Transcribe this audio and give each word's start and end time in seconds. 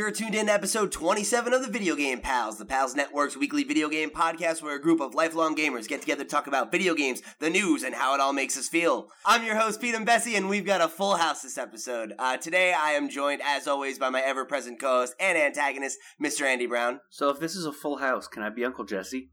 You're 0.00 0.10
tuned 0.10 0.34
in 0.34 0.46
to 0.46 0.52
episode 0.54 0.92
27 0.92 1.52
of 1.52 1.60
the 1.60 1.68
Video 1.68 1.94
Game 1.94 2.22
Pals, 2.22 2.56
the 2.56 2.64
Pals 2.64 2.94
Network's 2.94 3.36
weekly 3.36 3.64
video 3.64 3.90
game 3.90 4.08
podcast 4.08 4.62
where 4.62 4.74
a 4.74 4.80
group 4.80 4.98
of 4.98 5.14
lifelong 5.14 5.54
gamers 5.54 5.86
get 5.86 6.00
together 6.00 6.24
to 6.24 6.30
talk 6.30 6.46
about 6.46 6.72
video 6.72 6.94
games, 6.94 7.20
the 7.38 7.50
news, 7.50 7.82
and 7.82 7.94
how 7.94 8.14
it 8.14 8.20
all 8.20 8.32
makes 8.32 8.56
us 8.56 8.66
feel. 8.66 9.08
I'm 9.26 9.44
your 9.44 9.56
host, 9.56 9.78
Pete 9.78 9.94
Imbesi, 9.94 10.38
and 10.38 10.48
we've 10.48 10.64
got 10.64 10.80
a 10.80 10.88
full 10.88 11.16
house 11.16 11.42
this 11.42 11.58
episode. 11.58 12.14
Uh, 12.18 12.38
today, 12.38 12.72
I 12.72 12.92
am 12.92 13.10
joined, 13.10 13.42
as 13.44 13.68
always, 13.68 13.98
by 13.98 14.08
my 14.08 14.22
ever 14.22 14.46
present 14.46 14.80
co 14.80 15.00
host 15.00 15.14
and 15.20 15.36
antagonist, 15.36 15.98
Mr. 16.18 16.46
Andy 16.46 16.64
Brown. 16.64 17.00
So, 17.10 17.28
if 17.28 17.38
this 17.38 17.54
is 17.54 17.66
a 17.66 17.72
full 17.72 17.98
house, 17.98 18.26
can 18.26 18.42
I 18.42 18.48
be 18.48 18.64
Uncle 18.64 18.86
Jesse? 18.86 19.28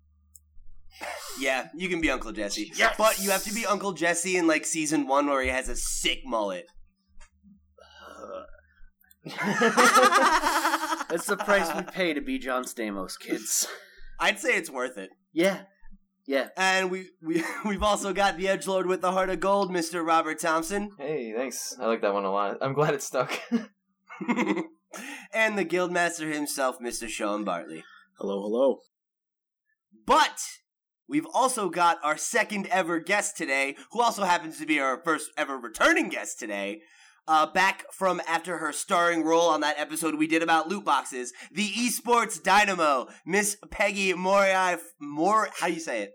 Yeah, 1.39 1.69
you 1.75 1.87
can 1.87 2.01
be 2.01 2.11
Uncle 2.11 2.33
Jesse. 2.33 2.73
Yes! 2.75 2.93
But 2.97 3.23
you 3.23 3.29
have 3.29 3.43
to 3.45 3.53
be 3.53 3.65
Uncle 3.65 3.93
Jesse 3.93 4.35
in 4.35 4.47
like 4.47 4.65
season 4.65 5.07
one 5.07 5.27
where 5.27 5.41
he 5.41 5.47
has 5.47 5.69
a 5.69 5.77
sick 5.77 6.23
mullet. 6.25 6.67
That's 11.09 11.25
the 11.25 11.37
price 11.37 11.73
we 11.75 11.83
pay 11.83 12.13
to 12.13 12.21
be 12.21 12.37
John 12.39 12.63
Stamos, 12.63 13.19
kids. 13.19 13.67
I'd 14.19 14.39
say 14.39 14.55
it's 14.57 14.69
worth 14.69 14.97
it. 14.97 15.09
Yeah. 15.33 15.61
Yeah. 16.25 16.49
And 16.57 16.91
we, 16.91 17.09
we 17.21 17.43
we've 17.65 17.83
also 17.83 18.13
got 18.13 18.37
the 18.37 18.47
edge 18.47 18.67
lord 18.67 18.85
with 18.85 19.01
the 19.01 19.11
heart 19.11 19.29
of 19.29 19.39
gold, 19.39 19.71
Mr. 19.71 20.05
Robert 20.05 20.39
Thompson, 20.39 20.91
Hey, 20.97 21.33
thanks. 21.35 21.75
I 21.79 21.87
like 21.87 22.01
that 22.01 22.13
one 22.13 22.25
a 22.25 22.31
lot. 22.31 22.57
I'm 22.61 22.73
glad 22.73 22.93
it 22.93 23.01
stuck. 23.01 23.39
and 25.33 25.57
the 25.57 25.65
guildmaster 25.65 26.31
himself, 26.33 26.79
Mr. 26.79 27.07
Sean 27.07 27.43
Bartley. 27.43 27.83
Hello, 28.19 28.41
hello. 28.41 28.79
But 30.05 30.41
we've 31.07 31.27
also 31.33 31.69
got 31.69 31.99
our 32.03 32.17
second 32.17 32.67
ever 32.67 32.99
guest 32.99 33.37
today, 33.37 33.75
who 33.91 34.01
also 34.01 34.23
happens 34.23 34.57
to 34.59 34.65
be 34.65 34.79
our 34.79 35.01
first 35.03 35.31
ever 35.37 35.57
returning 35.57 36.09
guest 36.09 36.39
today. 36.39 36.81
Uh, 37.27 37.45
back 37.45 37.83
from 37.91 38.21
after 38.27 38.57
her 38.57 38.71
starring 38.71 39.23
role 39.23 39.49
on 39.49 39.59
that 39.61 39.77
episode 39.77 40.15
we 40.15 40.27
did 40.27 40.41
about 40.41 40.69
loot 40.69 40.85
boxes, 40.85 41.33
the 41.51 41.67
esports 41.67 42.41
dynamo, 42.41 43.07
Miss 43.25 43.57
Peggy 43.69 44.13
Moirai. 44.13 44.79
More, 44.99 45.49
how 45.59 45.67
do 45.67 45.73
you 45.73 45.79
say 45.79 46.03
it? 46.03 46.11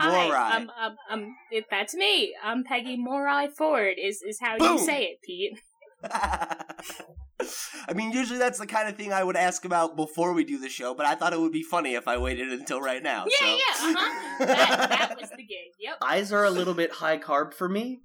Moirai. 0.00 0.30
Hi, 0.30 0.56
um, 0.56 0.70
um, 0.80 0.96
um, 1.10 1.36
if 1.50 1.64
that's 1.70 1.94
me. 1.94 2.34
I'm 2.44 2.62
Peggy 2.62 2.96
Moirai 2.96 3.48
Forde. 3.50 3.96
Is 3.98 4.22
is 4.22 4.38
how 4.40 4.58
Boom. 4.58 4.74
you 4.74 4.78
say 4.78 5.02
it, 5.04 5.18
Pete? 5.22 5.58
I 7.88 7.92
mean, 7.94 8.12
usually 8.12 8.38
that's 8.38 8.58
the 8.58 8.66
kind 8.66 8.88
of 8.88 8.96
thing 8.96 9.12
I 9.12 9.22
would 9.22 9.36
ask 9.36 9.64
about 9.64 9.96
before 9.96 10.32
we 10.32 10.44
do 10.44 10.58
the 10.58 10.68
show, 10.68 10.94
but 10.94 11.06
I 11.06 11.14
thought 11.14 11.32
it 11.32 11.40
would 11.40 11.52
be 11.52 11.62
funny 11.62 11.94
if 11.94 12.08
I 12.08 12.18
waited 12.18 12.52
until 12.52 12.80
right 12.80 13.02
now. 13.02 13.26
Yeah, 13.26 13.46
so. 13.46 13.46
yeah, 13.46 13.90
uh-huh. 13.90 14.46
That, 14.46 14.90
that 14.90 15.20
was 15.20 15.30
the 15.30 15.36
game. 15.36 15.72
Yep. 15.80 15.98
Eyes 16.02 16.32
are 16.32 16.44
a 16.44 16.50
little 16.50 16.74
bit 16.74 16.92
high 16.92 17.18
carb 17.18 17.54
for 17.54 17.68
me. 17.68 18.00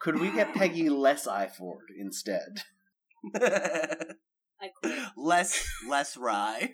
Could 0.00 0.18
we 0.18 0.30
get 0.30 0.54
Peggy 0.54 0.88
less 0.88 1.26
eye 1.26 1.46
Ford 1.46 1.88
instead? 1.98 2.62
I 4.62 4.68
less, 5.16 5.66
less 5.88 6.16
rye, 6.16 6.70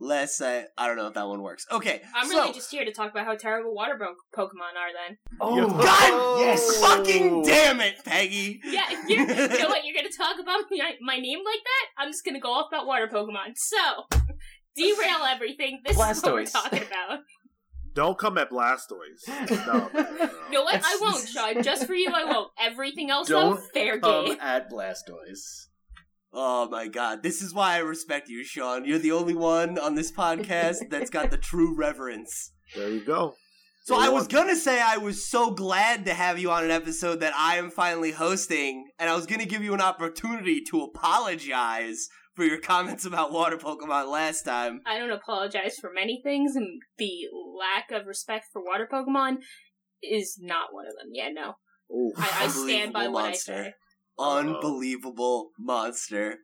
less. 0.00 0.40
Uh, 0.40 0.64
I 0.76 0.86
don't 0.86 0.96
know 0.96 1.06
if 1.08 1.14
that 1.14 1.26
one 1.26 1.42
works. 1.42 1.66
Okay, 1.70 2.02
I'm 2.14 2.28
so, 2.28 2.36
really 2.36 2.52
just 2.52 2.70
here 2.70 2.84
to 2.84 2.92
talk 2.92 3.10
about 3.10 3.26
how 3.26 3.36
terrible 3.36 3.74
water 3.74 3.96
bo- 3.98 4.14
Pokemon 4.36 4.74
are. 4.76 4.92
Then. 5.08 5.18
Oh, 5.40 5.68
God, 5.68 6.40
yes! 6.40 6.80
fucking 6.80 7.42
damn 7.42 7.80
it, 7.80 8.04
Peggy. 8.04 8.60
Yeah, 8.64 8.84
if 8.90 9.08
you're, 9.08 9.20
you 9.20 9.62
know 9.62 9.68
what? 9.68 9.84
You're 9.84 9.94
gonna 9.94 10.08
talk 10.16 10.40
about 10.40 10.64
my, 10.70 10.92
my 11.00 11.16
name 11.18 11.40
like 11.44 11.62
that? 11.64 12.02
I'm 12.02 12.10
just 12.10 12.24
gonna 12.24 12.40
go 12.40 12.52
off 12.52 12.68
about 12.72 12.86
water 12.86 13.08
Pokemon. 13.12 13.56
So, 13.56 13.76
derail 14.76 15.24
everything. 15.28 15.80
This 15.84 15.98
is 15.98 16.22
what 16.22 16.32
we're 16.32 16.46
talking 16.46 16.82
about. 16.82 17.20
Don't 17.96 18.18
come 18.18 18.36
at 18.36 18.50
Blastoise. 18.50 19.26
No, 19.66 19.90
no, 19.94 20.02
no. 20.02 20.30
You 20.50 20.52
know 20.52 20.64
what? 20.64 20.82
I 20.84 20.98
won't, 21.00 21.26
Sean. 21.26 21.62
Just 21.62 21.86
for 21.86 21.94
you, 21.94 22.10
I 22.14 22.24
won't. 22.24 22.52
Everything 22.60 23.10
else, 23.10 23.28
Don't 23.28 23.56
though, 23.56 23.62
fair 23.72 23.98
Come 23.98 24.26
game. 24.26 24.38
at 24.40 24.70
Blastoise. 24.70 25.68
Oh 26.32 26.68
my 26.68 26.88
god, 26.88 27.22
this 27.22 27.40
is 27.40 27.54
why 27.54 27.76
I 27.76 27.78
respect 27.78 28.28
you, 28.28 28.44
Sean. 28.44 28.84
You're 28.84 28.98
the 28.98 29.12
only 29.12 29.34
one 29.34 29.78
on 29.78 29.94
this 29.94 30.12
podcast 30.12 30.76
that's 30.90 31.08
got 31.08 31.30
the 31.30 31.38
true 31.38 31.74
reverence. 31.74 32.52
There 32.74 32.90
you 32.90 33.00
go. 33.02 33.34
So 33.86 33.94
You're 33.94 34.04
I 34.04 34.08
was 34.10 34.28
gonna 34.28 34.56
say 34.56 34.82
I 34.82 34.98
was 34.98 35.26
so 35.26 35.52
glad 35.52 36.04
to 36.04 36.12
have 36.12 36.38
you 36.38 36.50
on 36.50 36.64
an 36.64 36.70
episode 36.70 37.20
that 37.20 37.32
I 37.34 37.56
am 37.56 37.70
finally 37.70 38.10
hosting, 38.12 38.88
and 38.98 39.08
I 39.08 39.16
was 39.16 39.24
gonna 39.24 39.46
give 39.46 39.62
you 39.62 39.72
an 39.72 39.80
opportunity 39.80 40.60
to 40.70 40.82
apologize 40.82 42.08
for 42.36 42.44
your 42.44 42.60
comments 42.60 43.06
about 43.06 43.32
water 43.32 43.56
Pokemon 43.56 44.12
last 44.12 44.42
time. 44.42 44.82
I 44.86 44.98
don't 44.98 45.10
apologize 45.10 45.76
for 45.80 45.90
many 45.92 46.20
things, 46.22 46.54
and 46.54 46.82
the 46.98 47.28
lack 47.58 47.90
of 47.90 48.06
respect 48.06 48.46
for 48.52 48.62
water 48.62 48.86
Pokemon 48.90 49.38
is 50.02 50.38
not 50.40 50.72
one 50.72 50.86
of 50.86 50.92
them. 50.92 51.10
Yeah, 51.12 51.30
no. 51.30 51.54
Ooh. 51.90 52.12
I, 52.16 52.44
I 52.44 52.48
stand 52.48 52.92
by 52.92 53.06
Unbelievable 53.06 53.12
what 53.12 53.22
monster. 53.24 53.54
I 53.54 53.64
say. 53.64 53.74
Unbelievable 54.18 55.50
monster. 55.58 56.36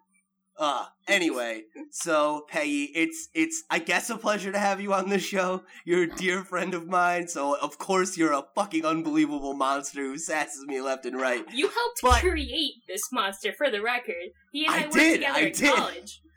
Uh, 0.58 0.84
anyway, 1.08 1.62
so 1.90 2.44
Peggy, 2.48 2.84
it's 2.94 3.28
it's 3.34 3.64
I 3.70 3.78
guess 3.78 4.10
a 4.10 4.16
pleasure 4.18 4.52
to 4.52 4.58
have 4.58 4.80
you 4.80 4.92
on 4.92 5.08
the 5.08 5.18
show. 5.18 5.62
You're 5.86 6.02
a 6.02 6.14
dear 6.14 6.44
friend 6.44 6.74
of 6.74 6.86
mine, 6.86 7.26
so 7.28 7.56
of 7.58 7.78
course 7.78 8.18
you're 8.18 8.32
a 8.34 8.44
fucking 8.54 8.84
unbelievable 8.84 9.54
monster 9.54 10.02
who 10.02 10.18
sasses 10.18 10.64
me 10.66 10.80
left 10.80 11.06
and 11.06 11.18
right. 11.18 11.44
You 11.52 11.68
helped 11.68 12.00
But- 12.02 12.20
create 12.20 12.74
this 12.86 13.10
monster, 13.12 13.52
for 13.56 13.70
the 13.70 13.80
record. 13.80 14.14
He 14.52 14.66
and 14.66 14.74
I, 14.74 14.78
I 14.78 14.82
worked 14.84 14.94
did, 14.94 15.14
together 15.14 15.38
I 15.38 15.40
in 15.42 15.52
did. 15.52 15.74
college. 15.74 16.20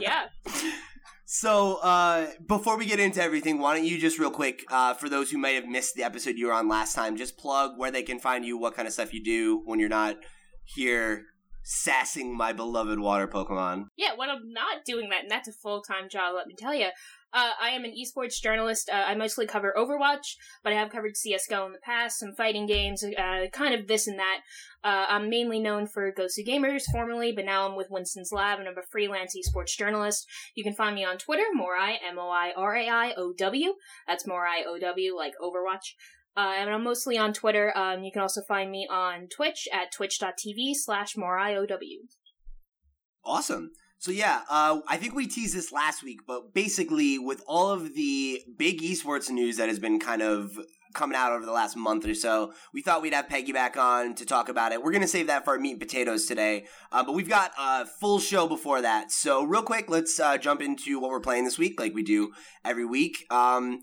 Yeah. 0.00 0.24
So, 1.26 1.76
uh, 1.82 2.26
before 2.46 2.76
we 2.76 2.84
get 2.86 3.00
into 3.00 3.22
everything, 3.22 3.58
why 3.58 3.74
don't 3.74 3.86
you 3.86 3.98
just 3.98 4.18
real 4.18 4.30
quick, 4.30 4.62
uh, 4.70 4.92
for 4.94 5.08
those 5.08 5.30
who 5.30 5.38
might 5.38 5.54
have 5.54 5.66
missed 5.66 5.94
the 5.94 6.02
episode 6.02 6.36
you 6.36 6.46
were 6.48 6.52
on 6.52 6.68
last 6.68 6.94
time, 6.94 7.16
just 7.16 7.38
plug 7.38 7.78
where 7.78 7.90
they 7.90 8.02
can 8.02 8.18
find 8.20 8.44
you, 8.44 8.58
what 8.58 8.74
kind 8.74 8.86
of 8.86 8.92
stuff 8.92 9.14
you 9.14 9.22
do 9.24 9.62
when 9.64 9.80
you're 9.80 9.88
not 9.88 10.16
here 10.64 11.24
sassing 11.64 12.36
my 12.36 12.52
beloved 12.52 13.00
water 13.00 13.26
Pokemon. 13.26 13.86
Yeah, 13.96 14.14
when 14.14 14.30
I'm 14.30 14.52
not 14.52 14.84
doing 14.84 15.08
that, 15.08 15.22
and 15.22 15.30
that's 15.30 15.48
a 15.48 15.52
full 15.52 15.82
time 15.82 16.08
job, 16.08 16.34
let 16.34 16.46
me 16.46 16.54
tell 16.56 16.74
you. 16.74 16.88
Uh, 17.32 17.50
I 17.60 17.70
am 17.70 17.84
an 17.84 17.92
esports 17.92 18.40
journalist. 18.40 18.88
Uh, 18.88 19.02
I 19.08 19.16
mostly 19.16 19.44
cover 19.44 19.74
Overwatch, 19.76 20.36
but 20.62 20.72
I 20.72 20.76
have 20.76 20.90
covered 20.90 21.14
CSGO 21.14 21.66
in 21.66 21.72
the 21.72 21.80
past, 21.82 22.20
some 22.20 22.32
fighting 22.36 22.66
games, 22.66 23.02
uh, 23.02 23.46
kind 23.52 23.74
of 23.74 23.88
this 23.88 24.06
and 24.06 24.20
that. 24.20 24.40
Uh, 24.84 25.06
I'm 25.08 25.28
mainly 25.28 25.58
known 25.58 25.88
for 25.88 26.12
GosuGamers 26.12 26.82
formerly, 26.92 27.32
but 27.32 27.44
now 27.44 27.66
I'm 27.66 27.76
with 27.76 27.90
Winston's 27.90 28.30
Lab 28.30 28.60
and 28.60 28.68
I'm 28.68 28.78
a 28.78 28.82
freelance 28.88 29.34
esports 29.34 29.76
journalist. 29.76 30.28
You 30.54 30.62
can 30.62 30.74
find 30.74 30.94
me 30.94 31.04
on 31.04 31.18
Twitter, 31.18 31.42
Moirai, 31.58 31.96
M-O-I-R-A-I-O-W. 32.08 33.74
That's 34.06 34.26
Moirai 34.28 34.64
O-W, 34.68 35.16
like 35.16 35.32
Overwatch. 35.42 35.94
Uh, 36.36 36.54
and 36.58 36.70
I'm 36.70 36.82
mostly 36.82 37.16
on 37.16 37.32
Twitter. 37.32 37.76
Um, 37.76 38.02
you 38.02 38.10
can 38.10 38.22
also 38.22 38.42
find 38.42 38.70
me 38.70 38.88
on 38.90 39.28
Twitch 39.28 39.68
at 39.72 39.92
twitch.tv 39.92 40.74
slash 40.74 41.14
Moirai 41.14 41.56
O-W. 41.56 42.00
Awesome. 43.24 43.70
So 43.98 44.10
yeah, 44.10 44.42
uh, 44.50 44.80
I 44.86 44.98
think 44.98 45.14
we 45.14 45.26
teased 45.26 45.54
this 45.54 45.72
last 45.72 46.02
week, 46.02 46.20
but 46.26 46.52
basically 46.52 47.18
with 47.18 47.42
all 47.46 47.70
of 47.70 47.94
the 47.94 48.42
big 48.58 48.82
esports 48.82 49.30
news 49.30 49.56
that 49.56 49.68
has 49.68 49.78
been 49.78 49.98
kind 49.98 50.20
of 50.20 50.58
coming 50.94 51.16
out 51.16 51.32
over 51.32 51.46
the 51.46 51.52
last 51.52 51.76
month 51.76 52.06
or 52.06 52.14
so, 52.14 52.52
we 52.74 52.82
thought 52.82 53.00
we'd 53.00 53.14
have 53.14 53.28
Peggy 53.28 53.52
back 53.52 53.76
on 53.76 54.14
to 54.16 54.26
talk 54.26 54.50
about 54.50 54.72
it. 54.72 54.82
We're 54.82 54.92
gonna 54.92 55.08
save 55.08 55.28
that 55.28 55.44
for 55.44 55.52
our 55.52 55.58
meat 55.58 55.72
and 55.72 55.80
potatoes 55.80 56.26
today, 56.26 56.66
uh, 56.92 57.02
but 57.02 57.14
we've 57.14 57.28
got 57.28 57.52
a 57.58 57.86
full 57.86 58.18
show 58.18 58.46
before 58.46 58.82
that. 58.82 59.10
So 59.10 59.42
real 59.42 59.62
quick, 59.62 59.88
let's 59.88 60.20
uh, 60.20 60.36
jump 60.36 60.60
into 60.60 61.00
what 61.00 61.10
we're 61.10 61.20
playing 61.20 61.44
this 61.44 61.58
week, 61.58 61.80
like 61.80 61.94
we 61.94 62.02
do 62.02 62.32
every 62.62 62.84
week. 62.84 63.24
Um, 63.30 63.80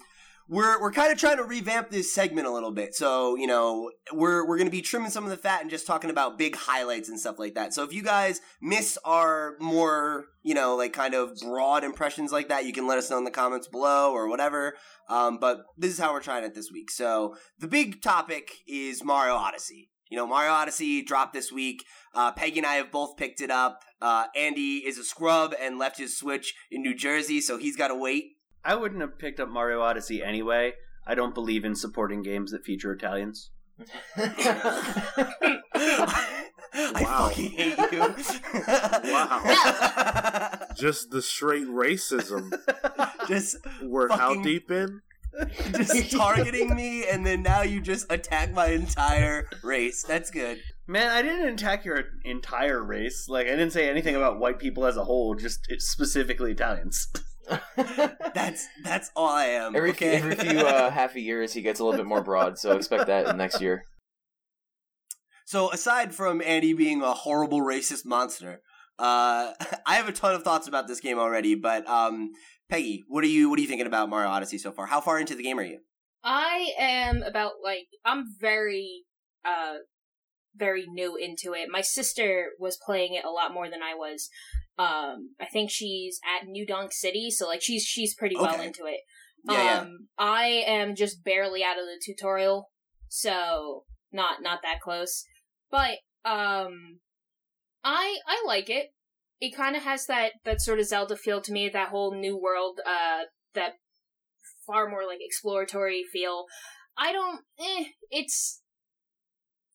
we're 0.52 0.82
we're 0.82 0.92
kind 0.92 1.14
of 1.14 1.18
trying 1.18 1.38
to 1.38 1.46
revamp 1.46 1.90
this 1.90 2.14
segment 2.14 2.46
a 2.46 2.52
little 2.52 2.74
bit. 2.74 2.94
So, 2.94 3.38
you 3.38 3.48
know, 3.48 3.90
we're 4.12 4.46
we're 4.46 4.58
going 4.58 4.68
to 4.68 4.72
be 4.72 4.82
trimming 4.82 5.10
some 5.10 5.24
of 5.24 5.30
the 5.30 5.38
fat 5.38 5.62
and 5.62 5.70
just 5.70 5.88
talking 5.88 6.10
about 6.10 6.38
big 6.38 6.58
highlights 6.58 7.08
and 7.08 7.18
stuff 7.18 7.40
like 7.40 7.56
that. 7.56 7.74
So, 7.74 7.84
if 7.84 7.94
you 7.94 8.04
guys 8.04 8.42
miss 8.62 8.98
our 9.06 9.56
more, 9.62 10.26
you 10.44 10.54
know, 10.54 10.76
like 10.76 10.92
kind 10.92 11.14
of 11.14 11.38
broad 11.42 11.86
impressions 11.86 12.34
like 12.34 12.50
that, 12.50 12.66
you 12.66 12.74
can 12.74 12.86
let 12.86 12.98
us 12.98 13.10
know 13.10 13.18
in 13.18 13.24
the 13.24 13.32
comments 13.32 13.70
below 13.70 14.12
or 14.12 14.28
whatever. 14.28 14.74
Um, 15.10 15.38
but 15.40 15.64
this 15.78 15.94
is 15.94 16.00
how 16.00 16.12
we're 16.12 16.22
trying 16.22 16.44
it 16.44 16.54
this 16.54 16.70
week. 16.70 16.92
So, 16.92 17.38
the 17.58 17.68
big 17.68 18.02
topic 18.02 18.52
is 18.68 19.06
Mario 19.06 19.36
Odyssey. 19.36 19.90
You 20.10 20.18
know, 20.18 20.28
Mario 20.28 20.52
Odyssey 20.52 21.02
dropped 21.02 21.32
this 21.32 21.50
week. 21.50 21.86
Uh, 22.14 22.34
Peggy 22.34 22.58
and 22.58 22.68
I 22.68 22.74
have 22.74 22.92
both 22.92 23.16
picked 23.16 23.40
it 23.40 23.50
up. 23.50 23.80
Uh, 24.02 24.26
Andy 24.36 24.84
is 24.86 24.98
a 24.98 25.06
scrub 25.06 25.56
and 25.62 25.80
left 25.80 25.98
his 25.98 26.18
Switch 26.18 26.54
in 26.70 26.82
New 26.82 26.94
Jersey, 26.94 27.40
so 27.40 27.58
he's 27.58 27.78
got 27.78 27.88
to 27.88 27.96
wait. 27.96 28.34
I 28.64 28.76
wouldn't 28.76 29.02
have 29.02 29.18
picked 29.18 29.40
up 29.40 29.50
Mario 29.50 29.82
Odyssey 29.82 30.22
anyway. 30.24 30.74
I 31.06 31.16
don't 31.16 31.34
believe 31.34 31.66
in 31.66 31.76
supporting 31.76 32.22
games 32.22 32.52
that 32.52 32.64
feature 32.64 32.92
Italians. 32.94 33.50
I 36.74 37.02
Wow. 37.04 37.28
fucking 37.30 37.52
hate 37.52 37.78
you. 37.92 38.00
Wow. 39.12 40.60
Just 40.76 41.12
the 41.12 41.22
straight 41.22 41.68
racism. 41.68 42.52
just, 43.28 43.58
We're 43.82 44.08
how 44.10 44.30
Fucking- 44.30 44.44
deep 44.44 44.72
in? 44.72 45.02
just 45.78 46.12
targeting 46.12 46.76
me, 46.76 47.08
and 47.08 47.26
then 47.26 47.42
now 47.42 47.62
you 47.62 47.80
just 47.80 48.12
attack 48.12 48.52
my 48.52 48.68
entire 48.68 49.48
race. 49.64 50.04
That's 50.04 50.30
good. 50.30 50.60
Man, 50.88 51.10
I 51.10 51.22
didn't 51.22 51.54
attack 51.54 51.86
your 51.86 52.04
entire 52.26 52.84
race. 52.84 53.30
Like, 53.30 53.48
I 53.48 53.52
didn't 53.52 53.72
say 53.72 53.90
anything 53.90 54.18
about 54.18 54.40
white 54.40 54.60
people 54.60 54.86
as 54.86 54.98
a 54.98 55.06
whole, 55.06 55.36
just 55.36 55.66
specifically 55.80 56.52
Italians. 56.52 57.08
That's 58.34 58.68
that's 58.84 59.12
all 59.16 59.30
I 59.30 59.46
am. 59.46 59.76
every 59.76 59.92
okay. 59.92 60.16
every 60.16 60.36
few 60.36 60.60
uh, 60.60 60.90
half 60.92 61.16
a 61.16 61.20
years, 61.20 61.54
he 61.54 61.62
gets 61.62 61.80
a 61.80 61.84
little 61.84 61.98
bit 61.98 62.08
more 62.08 62.24
broad. 62.24 62.58
So 62.58 62.72
expect 62.72 63.08
that 63.08 63.36
next 63.36 63.62
year. 63.62 63.84
So 65.46 65.72
aside 65.72 66.16
from 66.16 66.42
Andy 66.42 66.74
being 66.74 67.02
a 67.02 67.14
horrible 67.14 67.62
racist 67.62 68.06
monster, 68.06 68.62
uh, 69.00 69.52
I 69.86 69.96
have 69.96 70.08
a 70.08 70.14
ton 70.14 70.34
of 70.36 70.44
thoughts 70.44 70.68
about 70.68 70.88
this 70.88 71.00
game 71.00 71.20
already. 71.20 71.56
But 71.56 71.88
um, 71.88 72.32
Peggy, 72.70 73.04
what 73.08 73.24
are 73.24 73.28
you 73.28 73.50
what 73.50 73.60
are 73.60 73.62
you 73.62 73.68
thinking 73.68 73.88
about 73.88 74.10
Mario 74.10 74.30
Odyssey 74.30 74.58
so 74.58 74.72
far? 74.72 74.86
How 74.86 75.02
far 75.02 75.20
into 75.20 75.36
the 75.36 75.44
game 75.44 75.60
are 75.60 75.64
you? 75.64 75.80
I 76.24 76.72
am 76.78 77.24
about 77.24 77.54
like 77.64 77.88
I'm 78.06 78.26
very 78.40 79.04
uh 79.44 79.78
very 80.56 80.86
new 80.88 81.16
into 81.16 81.54
it. 81.54 81.70
My 81.70 81.82
sister 81.82 82.50
was 82.60 82.78
playing 82.86 83.14
it 83.14 83.26
a 83.26 83.30
lot 83.30 83.54
more 83.54 83.70
than 83.70 83.82
I 83.82 83.96
was. 83.96 84.30
Um 84.78 85.36
I 85.40 85.46
think 85.52 85.70
she's 85.70 86.20
at 86.24 86.48
New 86.48 86.66
Donk 86.66 86.92
City, 86.92 87.30
so 87.30 87.48
like 87.48 87.62
she's 87.62 87.84
she's 87.84 88.16
pretty 88.16 88.36
well 88.36 88.60
into 88.62 88.86
it. 88.86 89.02
Yeah, 89.44 89.80
um 89.82 90.08
I 90.18 90.64
am 90.68 90.96
just 90.96 91.24
barely 91.24 91.64
out 91.64 91.78
of 91.80 91.86
the 91.86 92.00
tutorial, 92.04 92.70
so 93.08 93.86
not 94.12 94.42
not 94.42 94.62
that 94.64 94.80
close. 94.82 95.24
But 95.70 96.00
um 96.26 97.00
I 97.84 98.18
I 98.28 98.44
like 98.46 98.70
it. 98.70 98.94
It 99.40 99.56
kind 99.56 99.76
of 99.76 99.84
has 99.84 100.06
that 100.06 100.34
that 100.46 100.62
sort 100.62 100.80
of 100.80 100.86
Zelda 100.86 101.16
feel 101.16 101.42
to 101.42 101.52
me, 101.52 101.70
that 101.70 101.90
whole 101.90 102.14
new 102.14 102.38
world 102.38 102.80
uh 102.86 103.24
that 103.54 103.74
far 104.66 104.90
more 104.90 105.06
like 105.06 105.20
exploratory 105.22 106.04
feel. 106.12 106.46
I 106.98 107.12
don't 107.12 107.42
eh, 107.60 107.86
it's 108.10 108.62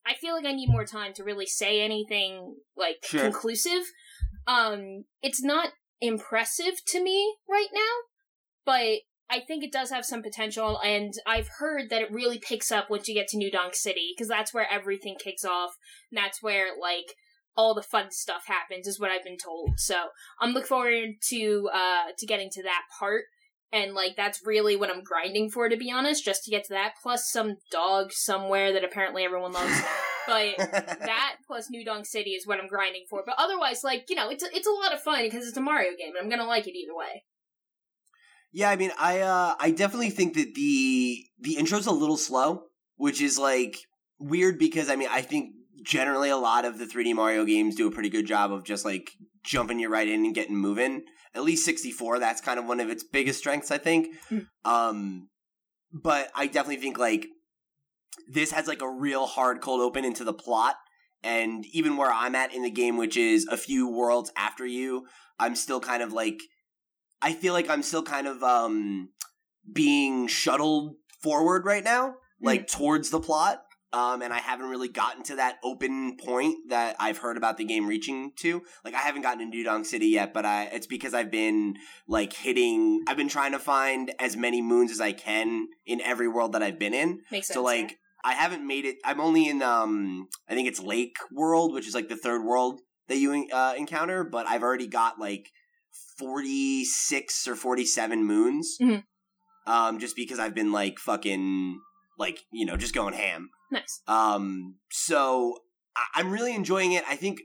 I 0.06 0.14
feel 0.14 0.34
like 0.34 0.46
I 0.46 0.52
need 0.52 0.69
more 0.70 0.84
time 0.84 1.12
to 1.14 1.25
really 1.25 1.46
say 1.46 1.81
anything 1.82 2.56
like 2.76 2.99
Sure. 3.04 3.22
conclusive. 3.22 3.82
Um 4.46 5.04
it's 5.22 5.43
not 5.43 5.70
impressive 6.00 6.84
to 6.88 7.02
me 7.02 7.37
right 7.48 7.69
now, 7.72 7.81
but 8.64 9.00
I 9.28 9.40
think 9.40 9.64
it 9.64 9.72
does 9.72 9.90
have 9.90 10.04
some 10.04 10.22
potential, 10.22 10.81
and 10.84 11.12
I've 11.26 11.48
heard 11.58 11.90
that 11.90 12.02
it 12.02 12.12
really 12.12 12.38
picks 12.38 12.70
up 12.70 12.88
once 12.88 13.08
you 13.08 13.14
get 13.14 13.26
to 13.28 13.37
New 13.37 13.50
Donk 13.50 13.75
City, 13.75 14.12
because 14.14 14.28
that's 14.28 14.54
where 14.54 14.70
everything 14.70 15.16
kicks 15.19 15.44
off, 15.44 15.72
and 16.10 16.19
that's 16.19 16.40
where, 16.43 16.69
like, 16.81 17.14
all 17.56 17.75
the 17.75 17.82
fun 17.82 18.12
stuff 18.12 18.44
happens, 18.46 18.87
is 18.87 19.00
what 19.00 19.10
I've 19.10 19.25
been 19.25 19.37
told. 19.37 19.81
So, 19.81 20.10
I'm 20.40 20.50
looking 20.52 20.69
forward 20.69 21.08
to, 21.31 21.69
uh, 21.75 22.12
to 22.16 22.26
getting 22.26 22.50
to 22.52 22.62
that 22.62 22.82
part, 23.00 23.25
and, 23.72 23.94
like, 23.94 24.14
that's 24.16 24.46
really 24.46 24.76
what 24.76 24.90
I'm 24.90 25.02
grinding 25.02 25.50
for, 25.50 25.69
to 25.69 25.76
be 25.76 25.90
honest, 25.90 26.25
just 26.25 26.44
to 26.44 26.50
get 26.52 26.62
to 26.66 26.75
that, 26.75 26.92
plus 27.02 27.28
some 27.28 27.56
dog 27.72 28.12
somewhere 28.12 28.72
that 28.72 28.84
apparently 28.84 29.25
everyone 29.25 29.52
loves. 29.52 29.82
But 30.26 30.56
that 30.58 31.37
plus 31.46 31.70
New 31.70 31.84
Donk 31.84 32.06
City 32.06 32.31
is 32.31 32.46
what 32.46 32.58
I'm 32.58 32.69
grinding 32.69 33.05
for. 33.08 33.23
But 33.25 33.37
otherwise, 33.38 33.84
like, 33.84 34.06
you 34.08 34.17
know, 34.17 34.28
it's 34.28 34.43
a, 34.43 34.49
it's 34.52 34.67
a 34.67 34.70
lot 34.70 34.93
of 34.93 35.00
fun 35.00 35.23
because 35.23 35.46
it's 35.46 35.56
a 35.56 35.61
Mario 35.61 35.90
game, 35.99 36.14
and 36.17 36.23
I'm 36.23 36.31
gonna 36.31 36.49
like 36.49 36.67
it 36.67 36.76
either 36.76 36.94
way. 36.94 37.25
Yeah, 38.52 38.70
I 38.70 38.76
mean, 38.76 38.93
I 38.99 39.20
uh, 39.20 39.55
I 39.58 39.70
definitely 39.70 40.11
think 40.11 40.34
that 40.34 40.55
the 40.55 41.25
the 41.40 41.56
intro's 41.56 41.87
a 41.87 41.93
little 41.93 42.17
slow, 42.17 42.64
which 42.96 43.20
is 43.20 43.38
like 43.38 43.76
weird 44.19 44.58
because 44.58 44.88
I 44.90 44.96
mean, 44.96 45.08
I 45.11 45.23
think 45.23 45.50
generally 45.82 46.31
a 46.31 46.37
lot 46.37 46.64
of 46.64 46.78
the 46.78 46.87
3D 46.87 47.14
Mario 47.14 47.44
games 47.44 47.75
do 47.75 47.87
a 47.87 47.90
pretty 47.93 48.08
good 48.08 48.26
job 48.26 48.52
of 48.52 48.64
just 48.64 48.84
like 48.84 49.11
jumping 49.44 49.78
you 49.78 49.88
right 49.88 50.08
in 50.08 50.25
and 50.25 50.34
getting 50.34 50.56
moving. 50.56 51.05
At 51.34 51.44
least 51.44 51.64
64, 51.64 52.19
that's 52.19 52.40
kind 52.40 52.58
of 52.58 52.64
one 52.64 52.81
of 52.81 52.88
its 52.88 53.05
biggest 53.05 53.38
strengths, 53.38 53.70
I 53.70 53.78
think. 53.78 54.08
Mm. 54.31 54.46
Um, 54.64 55.28
but 55.93 56.31
I 56.34 56.46
definitely 56.46 56.82
think 56.82 56.99
like 56.99 57.26
this 58.28 58.52
has 58.52 58.66
like 58.66 58.82
a 58.82 58.90
real 58.90 59.26
hard 59.26 59.60
cold 59.60 59.80
open 59.80 60.04
into 60.04 60.24
the 60.24 60.32
plot. 60.32 60.76
And 61.22 61.64
even 61.72 61.96
where 61.96 62.12
I'm 62.12 62.34
at 62.34 62.54
in 62.54 62.62
the 62.62 62.70
game, 62.70 62.96
which 62.96 63.16
is 63.16 63.46
a 63.46 63.56
few 63.56 63.88
worlds 63.88 64.30
after 64.36 64.66
you, 64.66 65.06
I'm 65.38 65.56
still 65.56 65.80
kind 65.80 66.02
of 66.02 66.12
like 66.12 66.40
I 67.22 67.32
feel 67.32 67.52
like 67.52 67.68
I'm 67.68 67.82
still 67.82 68.02
kind 68.02 68.26
of 68.26 68.42
um 68.42 69.10
being 69.72 70.28
shuttled 70.28 70.96
forward 71.22 71.64
right 71.64 71.84
now, 71.84 72.16
like 72.40 72.68
towards 72.68 73.10
the 73.10 73.20
plot. 73.20 73.62
Um, 73.92 74.20
and 74.20 74.32
I 74.32 74.38
haven't 74.38 74.68
really 74.68 74.88
gotten 74.88 75.22
to 75.24 75.36
that 75.36 75.56
open 75.64 76.18
point 76.18 76.68
that 76.68 76.96
I've 76.98 77.18
heard 77.18 77.38
about 77.38 77.56
the 77.56 77.64
game 77.64 77.86
reaching 77.86 78.32
to. 78.40 78.62
Like 78.84 78.94
I 78.94 78.98
haven't 78.98 79.22
gotten 79.22 79.38
to 79.38 79.46
New 79.46 79.64
Donk 79.64 79.86
City 79.86 80.08
yet, 80.08 80.34
but 80.34 80.44
I 80.44 80.64
it's 80.64 80.86
because 80.86 81.14
I've 81.14 81.30
been 81.30 81.76
like 82.06 82.32
hitting 82.32 83.04
I've 83.06 83.16
been 83.16 83.28
trying 83.28 83.52
to 83.52 83.58
find 83.58 84.12
as 84.18 84.36
many 84.36 84.60
moons 84.60 84.90
as 84.90 85.00
I 85.00 85.12
can 85.12 85.68
in 85.86 86.00
every 86.02 86.28
world 86.28 86.52
that 86.52 86.62
I've 86.62 86.78
been 86.78 86.94
in. 86.94 87.22
Makes 87.30 87.46
sense. 87.48 87.54
So 87.54 87.62
like 87.62 87.98
I 88.26 88.32
haven't 88.34 88.67
made 88.67 88.84
it. 88.84 88.96
I'm 89.05 89.20
only 89.20 89.49
in 89.49 89.62
um 89.62 90.26
I 90.49 90.55
think 90.55 90.67
it's 90.69 90.81
Lake 90.81 91.17
World, 91.32 91.73
which 91.73 91.87
is 91.88 91.94
like 91.94 92.08
the 92.08 92.17
third 92.17 92.43
world 92.44 92.81
that 93.08 93.19
you 93.19 93.46
uh, 93.52 93.75
encounter. 93.78 94.25
But 94.25 94.46
I've 94.49 94.62
already 94.64 94.88
got 94.88 95.19
like 95.19 95.49
46 96.19 97.46
or 97.49 97.56
47 97.56 98.25
moons. 98.25 98.76
Mhm. 98.81 99.05
Um, 99.67 99.99
just 99.99 100.17
because 100.17 100.38
I've 100.38 100.55
been 100.55 100.73
like 100.73 100.99
fucking 100.99 101.81
like 102.19 102.40
you 102.52 102.67
know 102.67 102.76
just 102.76 102.94
going 102.94 103.14
ham. 103.14 103.50
nice. 103.70 104.00
Um, 104.06 104.76
so 104.90 105.58
I- 105.96 106.20
I'm 106.20 106.31
really 106.31 106.55
enjoying 106.55 106.93
it. 106.93 107.05
I 107.08 107.17
think 107.17 107.40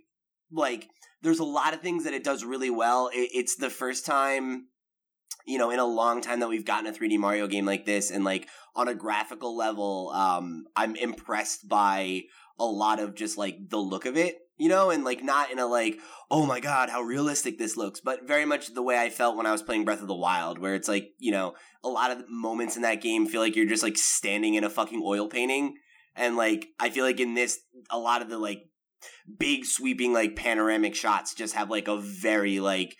like 0.52 0.88
there's 1.22 1.40
a 1.40 1.44
lot 1.44 1.74
of 1.74 1.82
things 1.82 2.04
that 2.04 2.14
it 2.14 2.24
does 2.24 2.44
really 2.44 2.70
well. 2.70 3.10
It- 3.14 3.32
it's 3.34 3.56
the 3.56 3.70
first 3.70 4.06
time, 4.06 4.68
you 5.46 5.58
know, 5.58 5.72
in 5.72 5.80
a 5.80 5.86
long 5.86 6.22
time 6.22 6.40
that 6.40 6.50
we've 6.50 6.66
gotten 6.66 6.88
a 6.88 6.98
3D 6.98 7.18
Mario 7.18 7.48
game 7.48 7.66
like 7.66 7.86
this, 7.86 8.12
and 8.12 8.24
like 8.24 8.48
on 8.76 8.88
a 8.88 8.96
graphical 8.96 9.56
level, 9.56 10.12
um, 10.14 10.66
I'm 10.76 10.96
impressed 10.96 11.68
by 11.68 12.24
a 12.60 12.66
lot 12.66 13.00
of 13.00 13.16
just 13.16 13.38
like 13.38 13.70
the 13.70 13.78
look 13.78 14.06
of 14.06 14.18
it. 14.18 14.38
You 14.58 14.70
know, 14.70 14.92
and 14.92 15.04
like 15.04 15.24
not 15.24 15.52
in 15.52 15.58
a 15.58 15.66
like, 15.66 15.98
oh 16.30 16.46
my 16.46 16.60
god, 16.60 16.92
how 16.92 17.02
realistic 17.02 17.58
this 17.58 17.76
looks, 17.76 18.00
but 18.00 18.28
very 18.28 18.46
much 18.46 18.72
the 18.72 18.84
way 18.84 18.96
I 18.96 19.10
felt 19.10 19.36
when 19.36 19.48
I 19.48 19.52
was 19.52 19.64
playing 19.64 19.86
Breath 19.86 20.04
of 20.04 20.08
the 20.08 20.14
Wild, 20.14 20.60
where 20.60 20.76
it's 20.76 20.88
like, 20.88 21.14
you 21.18 21.32
know, 21.32 21.56
a 21.84 21.90
lot 21.90 22.12
of 22.12 22.30
moments 22.30 22.76
in 22.76 22.84
that 22.84 23.02
game 23.02 23.26
feel 23.26 23.42
like 23.42 23.56
you're 23.56 23.66
just 23.66 23.82
like 23.82 23.98
standing 23.98 24.54
in 24.54 24.64
a 24.64 24.70
fucking 24.70 25.02
oil 25.04 25.28
painting 25.28 25.78
and 26.16 26.36
like 26.36 26.68
I 26.80 26.90
feel 26.90 27.06
like 27.06 27.20
in 27.20 27.34
this 27.34 27.60
a 27.90 27.98
lot 27.98 28.22
of 28.22 28.30
the 28.30 28.38
like 28.38 28.64
big 29.38 29.66
sweeping 29.66 30.14
like 30.14 30.36
panoramic 30.36 30.96
shots 30.96 31.34
just 31.34 31.56
have 31.56 31.70
like 31.70 31.88
a 31.88 31.98
very 31.98 32.60
like 32.60 32.96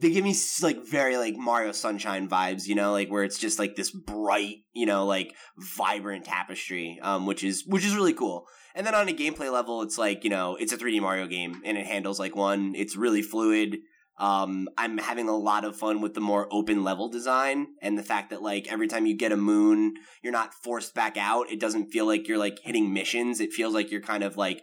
they 0.00 0.10
give 0.10 0.24
me 0.24 0.34
like 0.62 0.86
very 0.86 1.16
like 1.16 1.36
Mario 1.36 1.72
Sunshine 1.72 2.28
vibes, 2.28 2.66
you 2.66 2.74
know, 2.74 2.92
like 2.92 3.10
where 3.10 3.22
it's 3.22 3.38
just 3.38 3.58
like 3.58 3.76
this 3.76 3.90
bright, 3.90 4.56
you 4.72 4.86
know, 4.86 5.04
like 5.04 5.34
vibrant 5.58 6.24
tapestry, 6.24 6.98
um, 7.02 7.26
which 7.26 7.44
is 7.44 7.64
which 7.66 7.84
is 7.84 7.94
really 7.94 8.14
cool. 8.14 8.46
And 8.74 8.86
then 8.86 8.94
on 8.94 9.08
a 9.08 9.12
gameplay 9.12 9.52
level, 9.52 9.82
it's 9.82 9.98
like 9.98 10.24
you 10.24 10.30
know, 10.30 10.56
it's 10.56 10.72
a 10.72 10.78
3D 10.78 11.00
Mario 11.00 11.26
game 11.26 11.60
and 11.64 11.76
it 11.76 11.86
handles 11.86 12.18
like 12.18 12.34
one. 12.34 12.74
It's 12.74 12.96
really 12.96 13.22
fluid. 13.22 13.78
Um, 14.16 14.68
I'm 14.78 14.96
having 14.98 15.28
a 15.28 15.36
lot 15.36 15.64
of 15.64 15.76
fun 15.76 16.00
with 16.00 16.14
the 16.14 16.20
more 16.20 16.48
open 16.52 16.84
level 16.84 17.08
design 17.08 17.66
and 17.82 17.98
the 17.98 18.02
fact 18.02 18.30
that 18.30 18.42
like 18.42 18.70
every 18.70 18.86
time 18.86 19.06
you 19.06 19.16
get 19.16 19.32
a 19.32 19.36
moon, 19.36 19.94
you're 20.22 20.32
not 20.32 20.54
forced 20.54 20.94
back 20.94 21.16
out. 21.16 21.50
It 21.50 21.60
doesn't 21.60 21.90
feel 21.90 22.06
like 22.06 22.28
you're 22.28 22.38
like 22.38 22.60
hitting 22.62 22.92
missions. 22.94 23.40
It 23.40 23.52
feels 23.52 23.74
like 23.74 23.90
you're 23.90 24.00
kind 24.00 24.22
of 24.22 24.36
like 24.36 24.62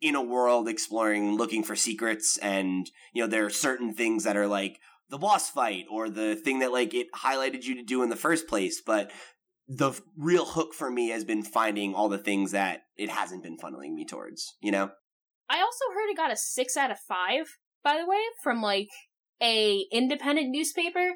in 0.00 0.14
a 0.14 0.22
world 0.22 0.68
exploring, 0.68 1.36
looking 1.36 1.62
for 1.62 1.76
secrets, 1.76 2.36
and 2.38 2.90
you 3.12 3.22
know 3.22 3.28
there 3.28 3.46
are 3.46 3.50
certain 3.50 3.94
things 3.94 4.24
that 4.24 4.36
are 4.36 4.46
like 4.46 4.80
the 5.08 5.18
boss 5.18 5.50
fight 5.50 5.84
or 5.90 6.10
the 6.10 6.34
thing 6.36 6.58
that 6.60 6.72
like 6.72 6.94
it 6.94 7.08
highlighted 7.12 7.64
you 7.64 7.76
to 7.76 7.82
do 7.82 8.02
in 8.02 8.08
the 8.08 8.16
first 8.16 8.46
place. 8.46 8.80
But 8.80 9.10
the 9.68 9.92
real 10.16 10.44
hook 10.44 10.74
for 10.74 10.90
me 10.90 11.08
has 11.08 11.24
been 11.24 11.42
finding 11.42 11.94
all 11.94 12.08
the 12.08 12.18
things 12.18 12.52
that 12.52 12.82
it 12.96 13.10
hasn't 13.10 13.42
been 13.42 13.56
funneling 13.56 13.94
me 13.94 14.04
towards. 14.04 14.56
You 14.60 14.72
know. 14.72 14.90
I 15.48 15.60
also 15.60 15.84
heard 15.94 16.10
it 16.10 16.16
got 16.16 16.32
a 16.32 16.36
six 16.36 16.76
out 16.76 16.90
of 16.90 16.98
five, 16.98 17.46
by 17.84 17.98
the 17.98 18.08
way, 18.08 18.18
from 18.42 18.62
like 18.62 18.88
a 19.40 19.86
independent 19.92 20.50
newspaper. 20.50 21.12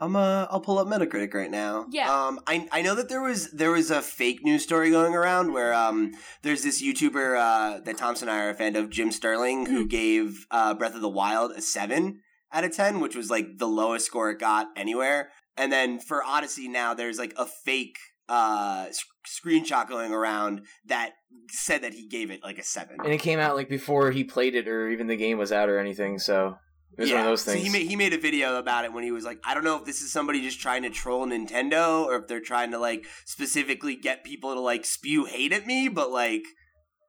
I'm 0.00 0.16
uh 0.16 0.46
I'll 0.50 0.60
pull 0.60 0.78
up 0.78 0.88
Metacritic 0.88 1.34
right 1.34 1.50
now. 1.50 1.86
Yeah. 1.90 2.12
Um 2.12 2.40
I 2.46 2.66
I 2.72 2.82
know 2.82 2.94
that 2.94 3.08
there 3.08 3.22
was 3.22 3.50
there 3.52 3.70
was 3.70 3.90
a 3.90 4.02
fake 4.02 4.42
news 4.42 4.62
story 4.62 4.90
going 4.90 5.14
around 5.14 5.52
where 5.52 5.72
um 5.72 6.12
there's 6.42 6.62
this 6.62 6.82
YouTuber 6.82 7.38
uh 7.38 7.80
that 7.80 7.96
Thompson 7.96 8.28
and 8.28 8.36
I 8.36 8.44
are 8.44 8.50
a 8.50 8.54
fan 8.54 8.76
of, 8.76 8.90
Jim 8.90 9.12
Sterling, 9.12 9.66
who 9.66 9.86
gave 9.86 10.46
uh 10.50 10.74
Breath 10.74 10.94
of 10.94 11.00
the 11.00 11.08
Wild 11.08 11.52
a 11.52 11.62
seven 11.62 12.20
out 12.52 12.64
of 12.64 12.74
ten, 12.74 13.00
which 13.00 13.14
was 13.14 13.30
like 13.30 13.58
the 13.58 13.68
lowest 13.68 14.06
score 14.06 14.30
it 14.30 14.40
got 14.40 14.66
anywhere. 14.76 15.30
And 15.56 15.72
then 15.72 16.00
for 16.00 16.24
Odyssey 16.24 16.68
now 16.68 16.94
there's 16.94 17.18
like 17.18 17.34
a 17.36 17.46
fake 17.46 17.98
uh 18.28 18.86
sc- 18.90 19.06
screenshot 19.44 19.88
going 19.88 20.12
around 20.12 20.62
that 20.86 21.12
said 21.50 21.82
that 21.82 21.94
he 21.94 22.08
gave 22.08 22.30
it 22.32 22.40
like 22.42 22.58
a 22.58 22.64
seven. 22.64 22.96
And 23.04 23.12
it 23.12 23.20
came 23.20 23.38
out 23.38 23.54
like 23.54 23.68
before 23.68 24.10
he 24.10 24.24
played 24.24 24.56
it 24.56 24.66
or 24.66 24.88
even 24.88 25.06
the 25.06 25.16
game 25.16 25.38
was 25.38 25.52
out 25.52 25.68
or 25.68 25.78
anything. 25.78 26.18
So 26.18 26.56
it 26.96 27.02
was 27.02 27.10
one 27.10 27.20
of 27.20 27.26
those 27.26 27.42
So 27.42 27.54
he 27.54 27.68
made 27.68 27.88
he 27.88 27.96
made 27.96 28.12
a 28.12 28.18
video 28.18 28.56
about 28.56 28.84
it 28.84 28.92
when 28.92 29.04
he 29.04 29.10
was 29.10 29.24
like, 29.24 29.40
I 29.44 29.54
don't 29.54 29.64
know 29.64 29.76
if 29.76 29.84
this 29.84 30.00
is 30.00 30.12
somebody 30.12 30.40
just 30.40 30.60
trying 30.60 30.82
to 30.82 30.90
troll 30.90 31.26
Nintendo 31.26 32.04
or 32.04 32.16
if 32.16 32.28
they're 32.28 32.40
trying 32.40 32.70
to 32.70 32.78
like 32.78 33.06
specifically 33.24 33.96
get 33.96 34.24
people 34.24 34.54
to 34.54 34.60
like 34.60 34.84
spew 34.84 35.24
hate 35.24 35.52
at 35.52 35.66
me, 35.66 35.88
but 35.88 36.10
like 36.10 36.44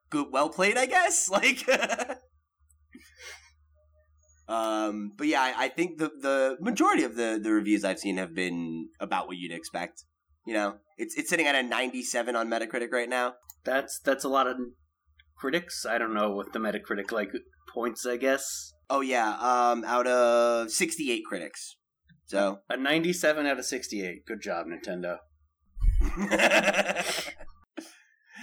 good 0.09 0.27
well 0.31 0.49
played, 0.49 0.77
I 0.77 0.85
guess. 0.85 1.29
Like 1.35 1.67
Um 4.47 5.11
but 5.17 5.27
yeah, 5.27 5.41
I, 5.41 5.65
I 5.65 5.69
think 5.69 5.97
the 5.97 6.09
the 6.19 6.57
majority 6.59 7.03
of 7.03 7.15
the 7.15 7.39
the 7.41 7.51
reviews 7.51 7.83
I've 7.83 7.99
seen 7.99 8.17
have 8.17 8.35
been 8.35 8.89
about 8.99 9.27
what 9.27 9.37
you'd 9.37 9.51
expect. 9.51 10.03
You 10.45 10.53
know? 10.53 10.75
It's 10.97 11.15
it's 11.17 11.29
sitting 11.29 11.47
at 11.47 11.55
a 11.55 11.63
ninety 11.63 12.03
seven 12.03 12.35
on 12.35 12.47
Metacritic 12.47 12.91
right 12.91 13.09
now. 13.09 13.33
That's 13.63 13.99
that's 13.99 14.23
a 14.23 14.29
lot 14.29 14.47
of 14.47 14.57
critics. 15.37 15.85
I 15.85 15.97
don't 15.97 16.13
know 16.13 16.31
what 16.31 16.53
the 16.53 16.59
Metacritic 16.59 17.11
like 17.11 17.31
points. 17.73 18.05
I 18.05 18.17
guess 18.17 18.71
Oh 18.89 19.01
yeah, 19.01 19.37
um 19.39 19.83
out 19.85 20.07
of 20.07 20.71
sixty 20.71 21.11
eight 21.11 21.23
critics. 21.25 21.77
So 22.25 22.59
a 22.69 22.77
ninety-seven 22.77 23.45
out 23.45 23.59
of 23.59 23.65
sixty-eight. 23.65 24.25
Good 24.25 24.41
job, 24.41 24.67
Nintendo. 24.67 25.19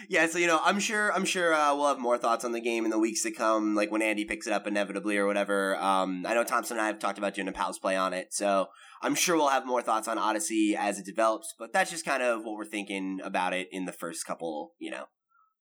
yeah, 0.09 0.27
so 0.27 0.39
you 0.39 0.47
know, 0.47 0.61
I'm 0.63 0.79
sure, 0.79 1.13
I'm 1.13 1.25
sure 1.25 1.53
uh, 1.55 1.75
we'll 1.75 1.89
have 1.89 1.99
more 1.99 2.19
thoughts 2.19 2.45
on 2.45 2.53
the 2.53 2.61
game 2.61 2.85
in 2.85 2.91
the 2.91 2.99
weeks 2.99 3.23
to 3.23 3.31
come, 3.31 3.75
like 3.75 3.91
when 3.91 4.03
Andy 4.03 4.25
picks 4.25 4.47
it 4.47 4.53
up 4.53 4.67
inevitably 4.67 5.17
or 5.17 5.27
whatever. 5.27 5.77
Um, 5.77 6.25
I 6.27 6.35
know 6.35 6.45
Thompson 6.45 6.77
and 6.77 6.85
I 6.85 6.87
have 6.87 6.99
talked 6.99 7.19
about 7.19 7.35
doing 7.35 7.49
a 7.49 7.53
pals 7.53 7.79
play 7.79 7.97
on 7.97 8.13
it, 8.13 8.33
so 8.33 8.69
I'm 9.03 9.15
sure 9.15 9.37
we'll 9.37 9.49
have 9.49 9.67
more 9.67 9.83
thoughts 9.83 10.09
on 10.09 10.19
Odyssey 10.19 10.77
as 10.79 10.99
it 10.99 11.07
develops. 11.07 11.55
But 11.59 11.73
that's 11.73 11.91
just 11.91 12.05
kind 12.05 12.23
of 12.23 12.45
what 12.45 12.55
we're 12.55 12.65
thinking 12.65 13.21
about 13.23 13.53
it 13.53 13.69
in 13.73 13.85
the 13.85 13.93
first 13.93 14.27
couple, 14.27 14.75
you 14.79 14.91
know, 14.91 15.07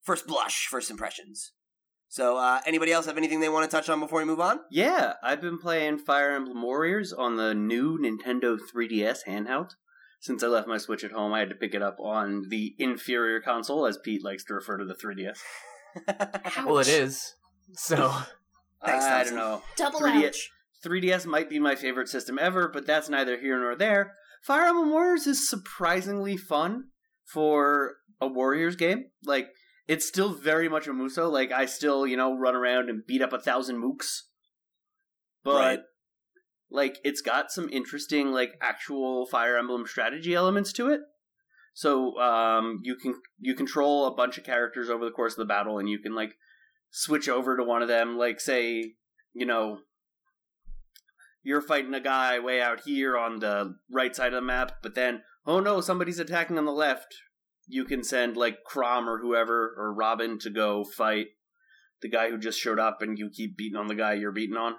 first 0.03 0.27
blush, 0.27 0.67
first 0.69 0.91
impressions. 0.91 1.53
So, 2.11 2.35
uh, 2.35 2.59
anybody 2.65 2.91
else 2.91 3.05
have 3.05 3.15
anything 3.15 3.39
they 3.39 3.47
want 3.47 3.71
to 3.71 3.73
touch 3.73 3.87
on 3.87 4.01
before 4.01 4.19
we 4.19 4.25
move 4.25 4.41
on? 4.41 4.59
Yeah, 4.69 5.13
I've 5.23 5.39
been 5.39 5.57
playing 5.57 5.99
Fire 5.99 6.35
Emblem 6.35 6.61
Warriors 6.61 7.13
on 7.13 7.37
the 7.37 7.53
new 7.53 7.97
Nintendo 7.97 8.59
3DS 8.59 9.19
handheld. 9.25 9.75
Since 10.19 10.43
I 10.43 10.47
left 10.47 10.67
my 10.67 10.77
Switch 10.77 11.05
at 11.05 11.13
home, 11.13 11.31
I 11.31 11.39
had 11.39 11.47
to 11.47 11.55
pick 11.55 11.73
it 11.73 11.81
up 11.81 12.01
on 12.01 12.49
the 12.49 12.75
inferior 12.77 13.39
console, 13.39 13.85
as 13.85 13.97
Pete 13.97 14.25
likes 14.25 14.43
to 14.43 14.53
refer 14.53 14.75
to 14.77 14.83
the 14.83 14.93
3DS. 14.93 15.37
well, 16.65 16.79
it 16.79 16.89
is. 16.89 17.35
So 17.75 18.11
Thanks, 18.85 19.05
I 19.05 19.23
don't 19.23 19.35
know. 19.35 19.61
Double 19.77 20.01
3DS, 20.01 20.27
ouch. 20.27 20.51
3DS 20.85 21.25
might 21.25 21.49
be 21.49 21.59
my 21.59 21.75
favorite 21.75 22.09
system 22.09 22.37
ever, 22.37 22.67
but 22.67 22.85
that's 22.85 23.07
neither 23.07 23.39
here 23.39 23.57
nor 23.57 23.73
there. 23.77 24.15
Fire 24.43 24.65
Emblem 24.65 24.89
Warriors 24.91 25.27
is 25.27 25.49
surprisingly 25.49 26.35
fun 26.35 26.89
for 27.23 27.93
a 28.19 28.27
Warriors 28.27 28.75
game. 28.75 29.05
Like, 29.23 29.47
it's 29.87 30.07
still 30.07 30.33
very 30.33 30.69
much 30.69 30.87
a 30.87 30.91
Musou. 30.91 31.31
Like, 31.31 31.51
I 31.51 31.65
still, 31.65 32.05
you 32.07 32.17
know, 32.17 32.37
run 32.37 32.55
around 32.55 32.89
and 32.89 33.05
beat 33.05 33.21
up 33.21 33.33
a 33.33 33.39
thousand 33.39 33.81
mooks. 33.81 34.21
But, 35.43 35.55
Right. 35.55 35.79
like, 36.69 36.99
it's 37.03 37.21
got 37.21 37.51
some 37.51 37.69
interesting, 37.69 38.31
like, 38.31 38.57
actual 38.61 39.25
Fire 39.25 39.57
Emblem 39.57 39.85
strategy 39.87 40.33
elements 40.33 40.71
to 40.73 40.89
it. 40.89 41.01
So, 41.73 42.19
um, 42.19 42.79
you 42.83 42.95
can, 42.95 43.21
you 43.39 43.55
control 43.55 44.05
a 44.05 44.15
bunch 44.15 44.37
of 44.37 44.43
characters 44.43 44.89
over 44.89 45.05
the 45.05 45.11
course 45.11 45.33
of 45.33 45.39
the 45.39 45.45
battle, 45.45 45.79
and 45.79 45.89
you 45.89 45.99
can, 45.99 46.13
like, 46.13 46.35
switch 46.91 47.27
over 47.27 47.57
to 47.57 47.63
one 47.63 47.81
of 47.81 47.87
them. 47.87 48.17
Like, 48.17 48.39
say, 48.39 48.95
you 49.33 49.45
know, 49.45 49.79
you're 51.43 51.61
fighting 51.61 51.93
a 51.93 51.99
guy 51.99 52.39
way 52.39 52.61
out 52.61 52.81
here 52.81 53.17
on 53.17 53.39
the 53.39 53.75
right 53.91 54.15
side 54.15 54.33
of 54.33 54.33
the 54.33 54.41
map, 54.41 54.73
but 54.83 54.95
then, 54.95 55.23
oh 55.45 55.59
no, 55.59 55.81
somebody's 55.81 56.19
attacking 56.19 56.57
on 56.57 56.65
the 56.65 56.71
left. 56.71 57.15
You 57.71 57.85
can 57.85 58.03
send 58.03 58.37
like 58.37 58.59
Chrom 58.69 59.07
or 59.07 59.19
whoever 59.19 59.73
or 59.77 59.93
Robin 59.93 60.37
to 60.39 60.49
go 60.49 60.83
fight 60.83 61.27
the 62.01 62.09
guy 62.09 62.29
who 62.29 62.37
just 62.37 62.59
showed 62.59 62.79
up, 62.79 63.01
and 63.01 63.17
you 63.17 63.29
keep 63.29 63.57
beating 63.57 63.77
on 63.77 63.87
the 63.87 63.95
guy 63.95 64.13
you're 64.13 64.31
beating 64.31 64.57
on. 64.57 64.75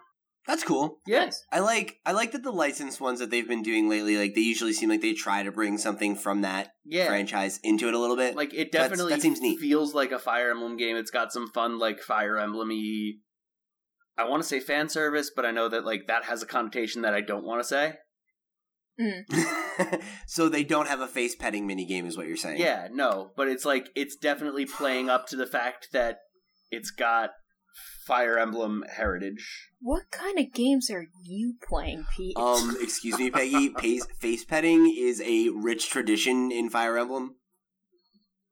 That's 0.47 0.65
cool. 0.65 0.99
Yes, 1.07 1.41
I 1.53 1.61
like 1.61 2.01
I 2.05 2.13
like 2.13 2.33
that 2.33 2.43
the 2.43 2.51
licensed 2.51 3.01
ones 3.01 3.21
that 3.21 3.31
they've 3.31 3.47
been 3.47 3.63
doing 3.63 3.89
lately, 3.89 4.19
like 4.19 4.35
they 4.35 4.41
usually 4.41 4.73
seem 4.73 4.89
like 4.89 5.01
they 5.01 5.13
try 5.13 5.45
to 5.45 5.53
bring 5.53 5.79
something 5.79 6.17
from 6.17 6.41
that 6.43 6.73
yeah. 6.85 7.07
franchise 7.07 7.61
into 7.63 7.87
it 7.87 7.95
a 7.95 7.99
little 7.99 8.17
bit. 8.17 8.35
Like 8.35 8.53
it 8.53 8.73
That's- 8.73 8.91
definitely 8.91 9.15
that 9.15 9.23
seems 9.23 9.41
neat. 9.41 9.61
feels 9.61 9.95
like 9.95 10.11
a 10.11 10.19
Fire 10.19 10.51
Emblem 10.51 10.77
game. 10.77 10.97
It's 10.97 11.13
got 11.13 11.33
some 11.33 11.49
fun 11.49 11.79
like 11.79 12.01
Fire 12.01 12.39
Emblem-y. 12.39 13.13
I 14.19 14.29
want 14.29 14.43
to 14.43 14.49
say 14.49 14.59
fan 14.59 14.89
service, 14.89 15.31
but 15.35 15.47
I 15.47 15.53
know 15.53 15.69
that 15.69 15.85
like 15.87 16.09
that 16.09 16.25
has 16.25 16.43
a 16.43 16.47
connotation 16.47 17.03
that 17.03 17.15
I 17.15 17.21
don't 17.21 17.45
want 17.45 17.63
to 17.63 17.69
say. 17.69 17.95
so 20.27 20.49
they 20.49 20.65
don't 20.65 20.89
have 20.89 21.01
a 21.01 21.07
face 21.07 21.35
petting 21.35 21.67
mini 21.67 21.85
game, 21.85 22.07
is 22.07 22.17
what 22.17 22.27
you're 22.27 22.37
saying? 22.37 22.61
Yeah, 22.61 22.89
no, 22.93 23.33
but 23.37 23.49
it's 23.49 23.65
like 23.65 23.91
it's 23.95 24.17
definitely 24.17 24.67
playing 24.67 25.09
up 25.09 25.27
to 25.29 25.37
the 25.37 25.47
fact 25.47 25.89
that 25.93 26.19
it's 26.71 26.91
got 26.91 27.31
Fire 28.07 28.39
Emblem 28.39 28.85
heritage. 28.97 29.71
What 29.81 30.11
kind 30.11 30.39
of 30.39 30.53
games 30.53 30.91
are 30.91 31.07
you 31.25 31.55
playing, 31.67 32.05
Pete? 32.17 32.37
Um, 32.37 32.77
excuse 32.81 33.19
me, 33.19 33.31
Peggy. 33.31 33.73
Face, 33.79 34.07
face 34.19 34.45
petting 34.45 34.93
is 34.97 35.21
a 35.25 35.49
rich 35.51 35.89
tradition 35.89 36.51
in 36.51 36.69
Fire 36.69 36.99
Emblem. 36.99 37.37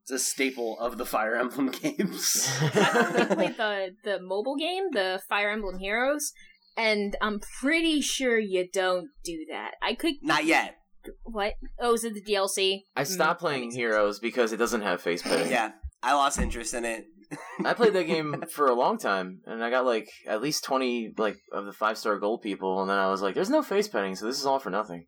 It's 0.02 0.12
a 0.12 0.18
staple 0.18 0.78
of 0.80 0.98
the 0.98 1.06
Fire 1.06 1.36
Emblem 1.36 1.68
games. 1.82 2.48
I've 2.60 3.30
only 3.32 3.52
played 3.52 3.56
the 3.56 3.94
the 4.02 4.20
mobile 4.20 4.56
game, 4.56 4.84
the 4.92 5.20
Fire 5.28 5.50
Emblem 5.50 5.78
Heroes, 5.78 6.32
and 6.76 7.16
I'm 7.20 7.40
pretty 7.60 8.00
sure 8.00 8.38
you 8.38 8.68
don't 8.72 9.08
do 9.24 9.46
that. 9.50 9.72
I 9.82 9.94
could 9.94 10.14
Not 10.22 10.44
yet. 10.44 10.76
what? 11.24 11.54
Oh, 11.80 11.94
is 11.94 12.04
it 12.04 12.14
the 12.14 12.22
DLC? 12.22 12.82
I 12.96 13.04
stopped 13.04 13.40
Mm, 13.40 13.44
playing 13.44 13.70
Heroes 13.72 14.18
because 14.18 14.52
it 14.52 14.56
doesn't 14.58 14.82
have 14.82 15.00
face 15.02 15.22
petting. 15.24 15.50
Yeah, 15.50 15.72
I 16.02 16.14
lost 16.14 16.38
interest 16.38 16.74
in 16.74 16.84
it. 16.84 17.04
I 17.64 17.74
played 17.74 17.92
that 17.92 18.06
game 18.08 18.42
for 18.52 18.66
a 18.66 18.74
long 18.74 18.98
time, 18.98 19.40
and 19.46 19.62
I 19.62 19.70
got 19.70 19.84
like 19.86 20.08
at 20.26 20.42
least 20.42 20.64
twenty 20.64 21.12
like 21.16 21.36
of 21.52 21.64
the 21.66 21.72
five 21.72 21.96
star 21.96 22.18
gold 22.18 22.42
people, 22.42 22.80
and 22.80 22.90
then 22.90 22.98
I 22.98 23.08
was 23.10 23.22
like, 23.22 23.34
"There's 23.34 23.50
no 23.50 23.62
face 23.62 23.86
petting, 23.88 24.16
so 24.16 24.26
this 24.26 24.38
is 24.40 24.46
all 24.46 24.58
for 24.58 24.70
nothing." 24.70 25.06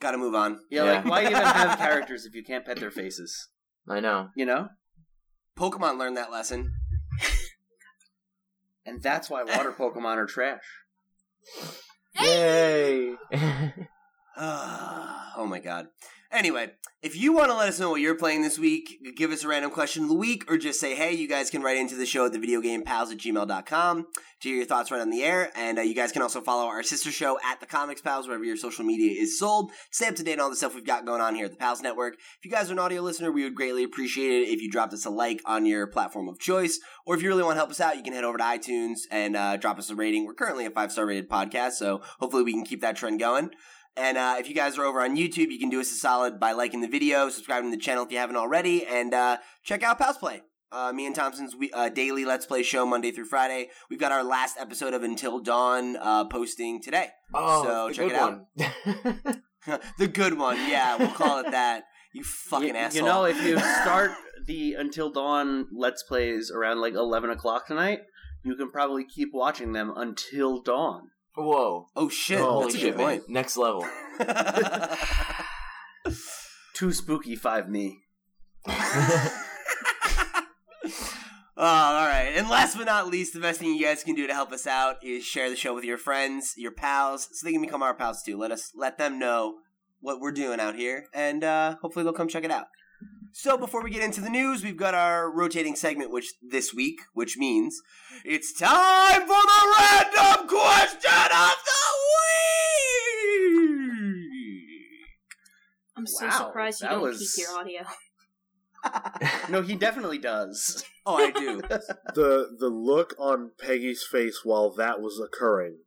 Got 0.00 0.12
to 0.12 0.18
move 0.18 0.34
on. 0.34 0.58
yeah, 0.70 0.84
Yeah. 0.84 0.92
like 0.96 1.04
why 1.06 1.20
even 1.22 1.34
have 1.34 1.78
characters 1.78 2.26
if 2.26 2.34
you 2.34 2.42
can't 2.44 2.64
pet 2.66 2.78
their 2.78 2.90
faces? 2.90 3.48
I 3.88 4.00
know. 4.00 4.28
You 4.36 4.44
know? 4.46 4.68
Pokemon 5.58 5.98
learned 5.98 6.16
that 6.16 6.30
lesson. 6.32 6.72
And 8.86 9.02
that's 9.02 9.30
why 9.30 9.42
water 9.44 9.72
Pokemon 9.72 10.16
are 10.16 10.26
trash. 10.26 10.60
Yay! 12.20 13.14
Ah, 14.36 15.34
oh 15.36 15.46
my 15.46 15.60
god. 15.60 15.86
Anyway, 16.34 16.68
if 17.00 17.14
you 17.14 17.32
want 17.32 17.48
to 17.48 17.54
let 17.54 17.68
us 17.68 17.78
know 17.78 17.90
what 17.90 18.00
you're 18.00 18.16
playing 18.16 18.42
this 18.42 18.58
week, 18.58 18.98
give 19.16 19.30
us 19.30 19.44
a 19.44 19.48
random 19.48 19.70
question 19.70 20.02
of 20.02 20.08
the 20.08 20.16
week, 20.16 20.50
or 20.50 20.58
just 20.58 20.80
say, 20.80 20.96
hey, 20.96 21.12
you 21.12 21.28
guys 21.28 21.48
can 21.48 21.62
write 21.62 21.76
into 21.76 21.94
the 21.94 22.04
show 22.04 22.26
at 22.26 22.32
the 22.32 22.40
videogamepals 22.40 23.12
at 23.12 23.18
gmail.com 23.18 24.06
to 24.40 24.48
hear 24.48 24.56
your 24.56 24.66
thoughts 24.66 24.90
right 24.90 25.00
on 25.00 25.10
the 25.10 25.22
air. 25.22 25.52
And 25.54 25.78
uh, 25.78 25.82
you 25.82 25.94
guys 25.94 26.10
can 26.10 26.22
also 26.22 26.40
follow 26.40 26.64
our 26.64 26.82
sister 26.82 27.12
show 27.12 27.38
at 27.44 27.60
the 27.60 27.66
Comics 27.66 28.00
Pals, 28.00 28.26
wherever 28.26 28.42
your 28.42 28.56
social 28.56 28.84
media 28.84 29.12
is 29.12 29.38
sold. 29.38 29.70
Stay 29.92 30.08
up 30.08 30.16
to 30.16 30.24
date 30.24 30.40
on 30.40 30.40
all 30.40 30.50
the 30.50 30.56
stuff 30.56 30.74
we've 30.74 30.84
got 30.84 31.06
going 31.06 31.20
on 31.20 31.36
here 31.36 31.44
at 31.44 31.52
the 31.52 31.56
Pals 31.56 31.82
Network. 31.82 32.14
If 32.14 32.44
you 32.44 32.50
guys 32.50 32.68
are 32.68 32.72
an 32.72 32.80
audio 32.80 33.00
listener, 33.00 33.30
we 33.30 33.44
would 33.44 33.54
greatly 33.54 33.84
appreciate 33.84 34.32
it 34.32 34.48
if 34.48 34.60
you 34.60 34.68
dropped 34.68 34.92
us 34.92 35.04
a 35.04 35.10
like 35.10 35.40
on 35.46 35.66
your 35.66 35.86
platform 35.86 36.28
of 36.28 36.40
choice. 36.40 36.80
Or 37.06 37.14
if 37.14 37.22
you 37.22 37.28
really 37.28 37.44
want 37.44 37.54
to 37.54 37.60
help 37.60 37.70
us 37.70 37.80
out, 37.80 37.96
you 37.96 38.02
can 38.02 38.12
head 38.12 38.24
over 38.24 38.38
to 38.38 38.44
iTunes 38.44 39.02
and 39.12 39.36
uh, 39.36 39.56
drop 39.56 39.78
us 39.78 39.88
a 39.88 39.94
rating. 39.94 40.26
We're 40.26 40.34
currently 40.34 40.66
a 40.66 40.70
five 40.70 40.90
star 40.90 41.06
rated 41.06 41.28
podcast, 41.30 41.72
so 41.72 42.02
hopefully 42.18 42.42
we 42.42 42.52
can 42.52 42.64
keep 42.64 42.80
that 42.80 42.96
trend 42.96 43.20
going. 43.20 43.50
And 43.96 44.16
uh, 44.18 44.36
if 44.38 44.48
you 44.48 44.54
guys 44.54 44.76
are 44.76 44.84
over 44.84 45.00
on 45.00 45.16
YouTube, 45.16 45.50
you 45.50 45.58
can 45.58 45.70
do 45.70 45.80
us 45.80 45.92
a 45.92 45.94
solid 45.94 46.40
by 46.40 46.52
liking 46.52 46.80
the 46.80 46.88
video, 46.88 47.28
subscribing 47.28 47.70
to 47.70 47.76
the 47.76 47.82
channel 47.82 48.04
if 48.04 48.10
you 48.10 48.18
haven't 48.18 48.36
already, 48.36 48.84
and 48.86 49.14
uh, 49.14 49.36
check 49.62 49.82
out 49.82 49.98
Pals 49.98 50.18
Play. 50.18 50.42
Uh, 50.72 50.92
me 50.92 51.06
and 51.06 51.14
Thompson's 51.14 51.54
we, 51.54 51.70
uh, 51.70 51.88
daily 51.88 52.24
Let's 52.24 52.46
Play 52.46 52.64
show 52.64 52.84
Monday 52.84 53.12
through 53.12 53.26
Friday. 53.26 53.68
We've 53.88 54.00
got 54.00 54.10
our 54.10 54.24
last 54.24 54.56
episode 54.58 54.92
of 54.94 55.04
Until 55.04 55.38
Dawn 55.38 55.96
uh, 55.96 56.24
posting 56.24 56.82
today. 56.82 57.10
oh, 57.32 57.62
So, 57.62 57.88
the 57.88 57.94
check 57.94 58.08
good 58.08 58.12
it 58.12 58.18
out. 58.18 59.26
one. 59.26 59.80
the 59.98 60.08
good 60.08 60.36
one, 60.36 60.56
yeah, 60.68 60.96
we'll 60.96 61.08
call 61.12 61.38
it 61.38 61.50
that. 61.52 61.84
You 62.12 62.24
fucking 62.50 62.68
you, 62.70 62.74
asshole. 62.74 63.00
you 63.00 63.06
know, 63.08 63.24
if 63.24 63.40
you 63.44 63.58
start 63.58 64.10
the 64.46 64.74
Until 64.74 65.10
Dawn 65.10 65.66
Let's 65.72 66.02
Plays 66.02 66.50
around 66.50 66.80
like 66.80 66.94
11 66.94 67.30
o'clock 67.30 67.66
tonight, 67.68 68.00
you 68.44 68.56
can 68.56 68.70
probably 68.70 69.04
keep 69.04 69.30
watching 69.32 69.72
them 69.72 69.92
until 69.96 70.60
dawn. 70.60 71.10
Whoa! 71.36 71.86
oh 71.96 72.08
shit, 72.08 72.40
Oh, 72.40 72.44
a 72.44 72.52
Holy 72.52 72.72
good 72.72 72.80
shit, 72.80 72.96
man. 72.96 73.06
point. 73.06 73.28
Next 73.28 73.56
level. 73.56 73.86
Too 76.74 76.92
spooky, 76.92 77.36
five 77.36 77.68
me. 77.68 78.00
Oh, 78.66 78.72
all 81.56 82.06
right. 82.06 82.32
And 82.36 82.48
last 82.48 82.76
but 82.76 82.86
not 82.86 83.08
least, 83.08 83.32
the 83.32 83.40
best 83.40 83.60
thing 83.60 83.74
you 83.74 83.84
guys 83.84 84.02
can 84.02 84.14
do 84.14 84.26
to 84.26 84.34
help 84.34 84.52
us 84.52 84.66
out 84.66 84.96
is 85.04 85.24
share 85.24 85.48
the 85.50 85.56
show 85.56 85.74
with 85.74 85.84
your 85.84 85.98
friends, 85.98 86.54
your 86.56 86.72
pals, 86.72 87.28
so 87.32 87.46
they 87.46 87.52
can 87.52 87.62
become 87.62 87.82
our 87.82 87.94
pals 87.94 88.22
too. 88.22 88.36
Let 88.36 88.50
us 88.50 88.72
let 88.74 88.98
them 88.98 89.18
know 89.18 89.56
what 90.00 90.20
we're 90.20 90.32
doing 90.32 90.60
out 90.60 90.74
here, 90.76 91.06
and 91.14 91.42
uh, 91.44 91.76
hopefully 91.80 92.02
they'll 92.04 92.12
come 92.12 92.28
check 92.28 92.44
it 92.44 92.50
out. 92.50 92.66
So 93.32 93.58
before 93.58 93.82
we 93.82 93.90
get 93.90 94.02
into 94.02 94.20
the 94.20 94.30
news, 94.30 94.62
we've 94.62 94.76
got 94.76 94.94
our 94.94 95.28
rotating 95.30 95.74
segment, 95.74 96.12
which 96.12 96.32
this 96.40 96.72
week, 96.72 97.00
which 97.14 97.36
means 97.36 97.76
it's 98.24 98.52
time 98.52 99.22
for 99.22 99.26
the 99.26 99.74
random 99.78 100.46
question 100.46 101.32
of 101.32 101.56
the 101.64 101.80
week. 104.14 105.08
I'm 105.96 106.06
so 106.06 106.26
Wow, 106.26 106.46
surprised 106.46 106.82
you 106.82 106.88
don't 106.88 107.02
was- 107.02 107.34
keep 107.34 107.46
your 107.46 107.58
audio. 107.58 107.82
No, 109.48 109.62
he 109.62 109.76
definitely 109.76 110.18
does. 110.18 110.84
Oh, 111.06 111.16
I 111.16 111.30
do. 111.32 111.60
the 112.14 112.56
the 112.58 112.68
look 112.68 113.14
on 113.18 113.50
Peggy's 113.60 114.02
face 114.10 114.40
while 114.42 114.70
that 114.76 115.02
was 115.02 115.20
occurring 115.20 115.80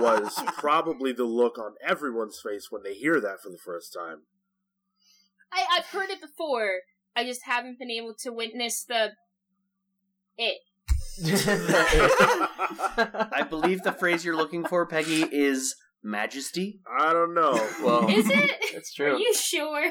was 0.00 0.42
probably 0.56 1.12
the 1.12 1.22
look 1.24 1.56
on 1.56 1.74
everyone's 1.86 2.40
face 2.44 2.66
when 2.68 2.82
they 2.82 2.94
hear 2.94 3.20
that 3.20 3.40
for 3.40 3.48
the 3.48 3.58
first 3.64 3.92
time. 3.96 4.22
I, 5.52 5.64
I've 5.76 5.86
heard 5.86 6.10
it 6.10 6.20
before. 6.20 6.80
I 7.16 7.24
just 7.24 7.44
haven't 7.44 7.78
been 7.78 7.90
able 7.90 8.14
to 8.20 8.32
witness 8.32 8.84
the 8.84 9.12
it. 10.36 10.58
I 13.32 13.44
believe 13.48 13.82
the 13.82 13.92
phrase 13.92 14.24
you're 14.24 14.36
looking 14.36 14.64
for, 14.64 14.86
Peggy, 14.86 15.22
is 15.22 15.74
majesty. 16.02 16.80
I 16.98 17.12
don't 17.12 17.34
know. 17.34 17.54
well, 17.82 18.08
Is 18.08 18.30
it? 18.30 18.56
It's 18.74 18.94
true. 18.94 19.16
Are 19.16 19.18
you 19.18 19.34
sure? 19.34 19.90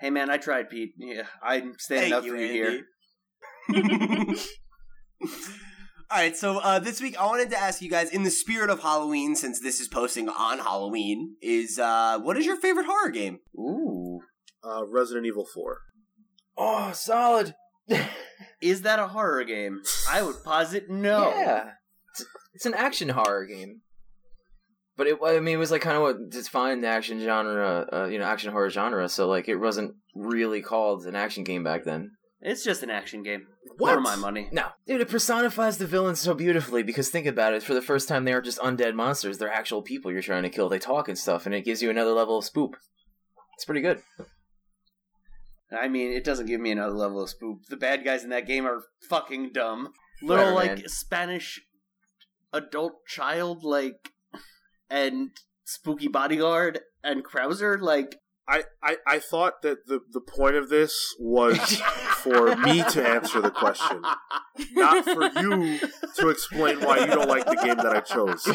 Hey 0.00 0.10
man, 0.10 0.30
I 0.30 0.36
tried, 0.36 0.68
Pete. 0.68 0.94
Yeah, 0.96 1.22
I'm 1.42 1.74
standing 1.78 2.10
Thank 2.12 2.20
up 2.20 2.24
you, 2.24 2.32
for 2.32 2.40
you 2.40 2.84
here. 3.68 4.36
Andy. 6.10 6.20
All 6.20 6.26
right, 6.26 6.36
so 6.36 6.58
uh, 6.58 6.78
this 6.78 7.00
week 7.00 7.18
I 7.18 7.26
wanted 7.26 7.50
to 7.50 7.58
ask 7.58 7.82
you 7.82 7.90
guys, 7.90 8.10
in 8.10 8.22
the 8.22 8.30
spirit 8.30 8.70
of 8.70 8.80
Halloween, 8.80 9.34
since 9.36 9.60
this 9.60 9.80
is 9.80 9.88
posting 9.88 10.28
on 10.28 10.58
Halloween, 10.58 11.36
is 11.42 11.78
uh, 11.78 12.18
what 12.20 12.36
is 12.36 12.46
your 12.46 12.56
favorite 12.56 12.86
horror 12.86 13.10
game? 13.10 13.40
Ooh. 13.56 14.20
Uh, 14.64 14.84
Resident 14.86 15.26
Evil 15.26 15.46
Four. 15.46 15.78
Oh, 16.56 16.90
solid. 16.92 17.54
Is 18.60 18.82
that 18.82 18.98
a 18.98 19.06
horror 19.08 19.44
game? 19.44 19.82
I 20.10 20.22
would 20.22 20.42
posit 20.44 20.90
no. 20.90 21.30
Yeah, 21.30 21.70
it's, 22.10 22.26
it's 22.54 22.66
an 22.66 22.74
action 22.74 23.08
horror 23.10 23.46
game. 23.46 23.82
But 24.96 25.06
it, 25.06 25.18
I 25.24 25.38
mean, 25.38 25.54
it 25.54 25.58
was 25.58 25.70
like 25.70 25.82
kind 25.82 25.96
of 25.96 26.02
what 26.02 26.30
defined 26.30 26.82
the 26.82 26.88
action 26.88 27.20
genre, 27.20 27.86
uh, 27.92 28.06
you 28.06 28.18
know, 28.18 28.24
action 28.24 28.50
horror 28.50 28.68
genre. 28.68 29.08
So 29.08 29.28
like, 29.28 29.48
it 29.48 29.56
wasn't 29.56 29.94
really 30.16 30.60
called 30.60 31.06
an 31.06 31.14
action 31.14 31.44
game 31.44 31.62
back 31.62 31.84
then. 31.84 32.10
It's 32.40 32.62
just 32.62 32.82
an 32.82 32.90
action 32.90 33.22
game. 33.22 33.48
What? 33.78 33.94
For 33.94 34.00
my 34.00 34.16
money. 34.16 34.48
No, 34.52 34.68
dude, 34.86 35.00
it 35.00 35.08
personifies 35.08 35.78
the 35.78 35.86
villains 35.86 36.20
so 36.20 36.34
beautifully 36.34 36.82
because 36.82 37.10
think 37.10 37.26
about 37.26 37.52
it. 37.52 37.62
For 37.62 37.74
the 37.74 37.82
first 37.82 38.08
time, 38.08 38.24
they 38.24 38.32
aren't 38.32 38.44
just 38.44 38.60
undead 38.60 38.94
monsters; 38.94 39.38
they're 39.38 39.52
actual 39.52 39.82
people 39.82 40.12
you're 40.12 40.22
trying 40.22 40.44
to 40.44 40.48
kill. 40.48 40.68
They 40.68 40.78
talk 40.78 41.08
and 41.08 41.18
stuff, 41.18 41.46
and 41.46 41.54
it 41.54 41.64
gives 41.64 41.82
you 41.82 41.90
another 41.90 42.12
level 42.12 42.38
of 42.38 42.44
spoop. 42.44 42.74
It's 43.56 43.64
pretty 43.64 43.80
good. 43.80 44.02
I 45.70 45.88
mean, 45.88 46.12
it 46.12 46.24
doesn't 46.24 46.46
give 46.46 46.60
me 46.60 46.70
another 46.70 46.94
level 46.94 47.22
of 47.22 47.28
spook. 47.28 47.58
The 47.68 47.76
bad 47.76 48.04
guys 48.04 48.24
in 48.24 48.30
that 48.30 48.46
game 48.46 48.66
are 48.66 48.84
fucking 49.08 49.50
dumb. 49.52 49.92
Little 50.22 50.54
Whatever, 50.54 50.54
like 50.54 50.78
man. 50.80 50.88
Spanish 50.88 51.60
adult 52.52 53.04
child 53.06 53.62
like 53.64 54.10
and 54.88 55.30
spooky 55.64 56.08
bodyguard 56.08 56.80
and 57.04 57.24
Krauser 57.24 57.78
like 57.78 58.16
I, 58.48 58.64
I, 58.82 58.96
I 59.06 59.18
thought 59.18 59.60
that 59.62 59.86
the, 59.86 60.00
the 60.10 60.22
point 60.22 60.56
of 60.56 60.70
this 60.70 61.14
was 61.20 61.58
for 62.18 62.56
me 62.56 62.82
to 62.82 63.06
answer 63.06 63.40
the 63.40 63.50
question, 63.50 64.02
not 64.72 65.04
for 65.04 65.24
you 65.40 65.78
to 66.16 66.28
explain 66.28 66.80
why 66.80 66.98
you 66.98 67.06
don't 67.06 67.28
like 67.28 67.46
the 67.46 67.56
game 67.56 67.76
that 67.76 67.94
I 67.94 68.00
chose. 68.00 68.48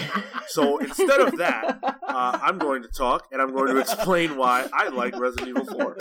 So 0.47 0.77
instead 0.77 1.21
of 1.21 1.37
that, 1.37 1.79
uh, 1.83 2.39
I'm 2.41 2.57
going 2.57 2.81
to 2.83 2.89
talk 2.89 3.27
and 3.31 3.41
I'm 3.41 3.53
going 3.53 3.73
to 3.73 3.79
explain 3.79 4.37
why 4.37 4.67
I 4.73 4.89
like 4.89 5.17
Resident 5.17 5.49
Evil 5.49 5.65
4. 5.65 5.97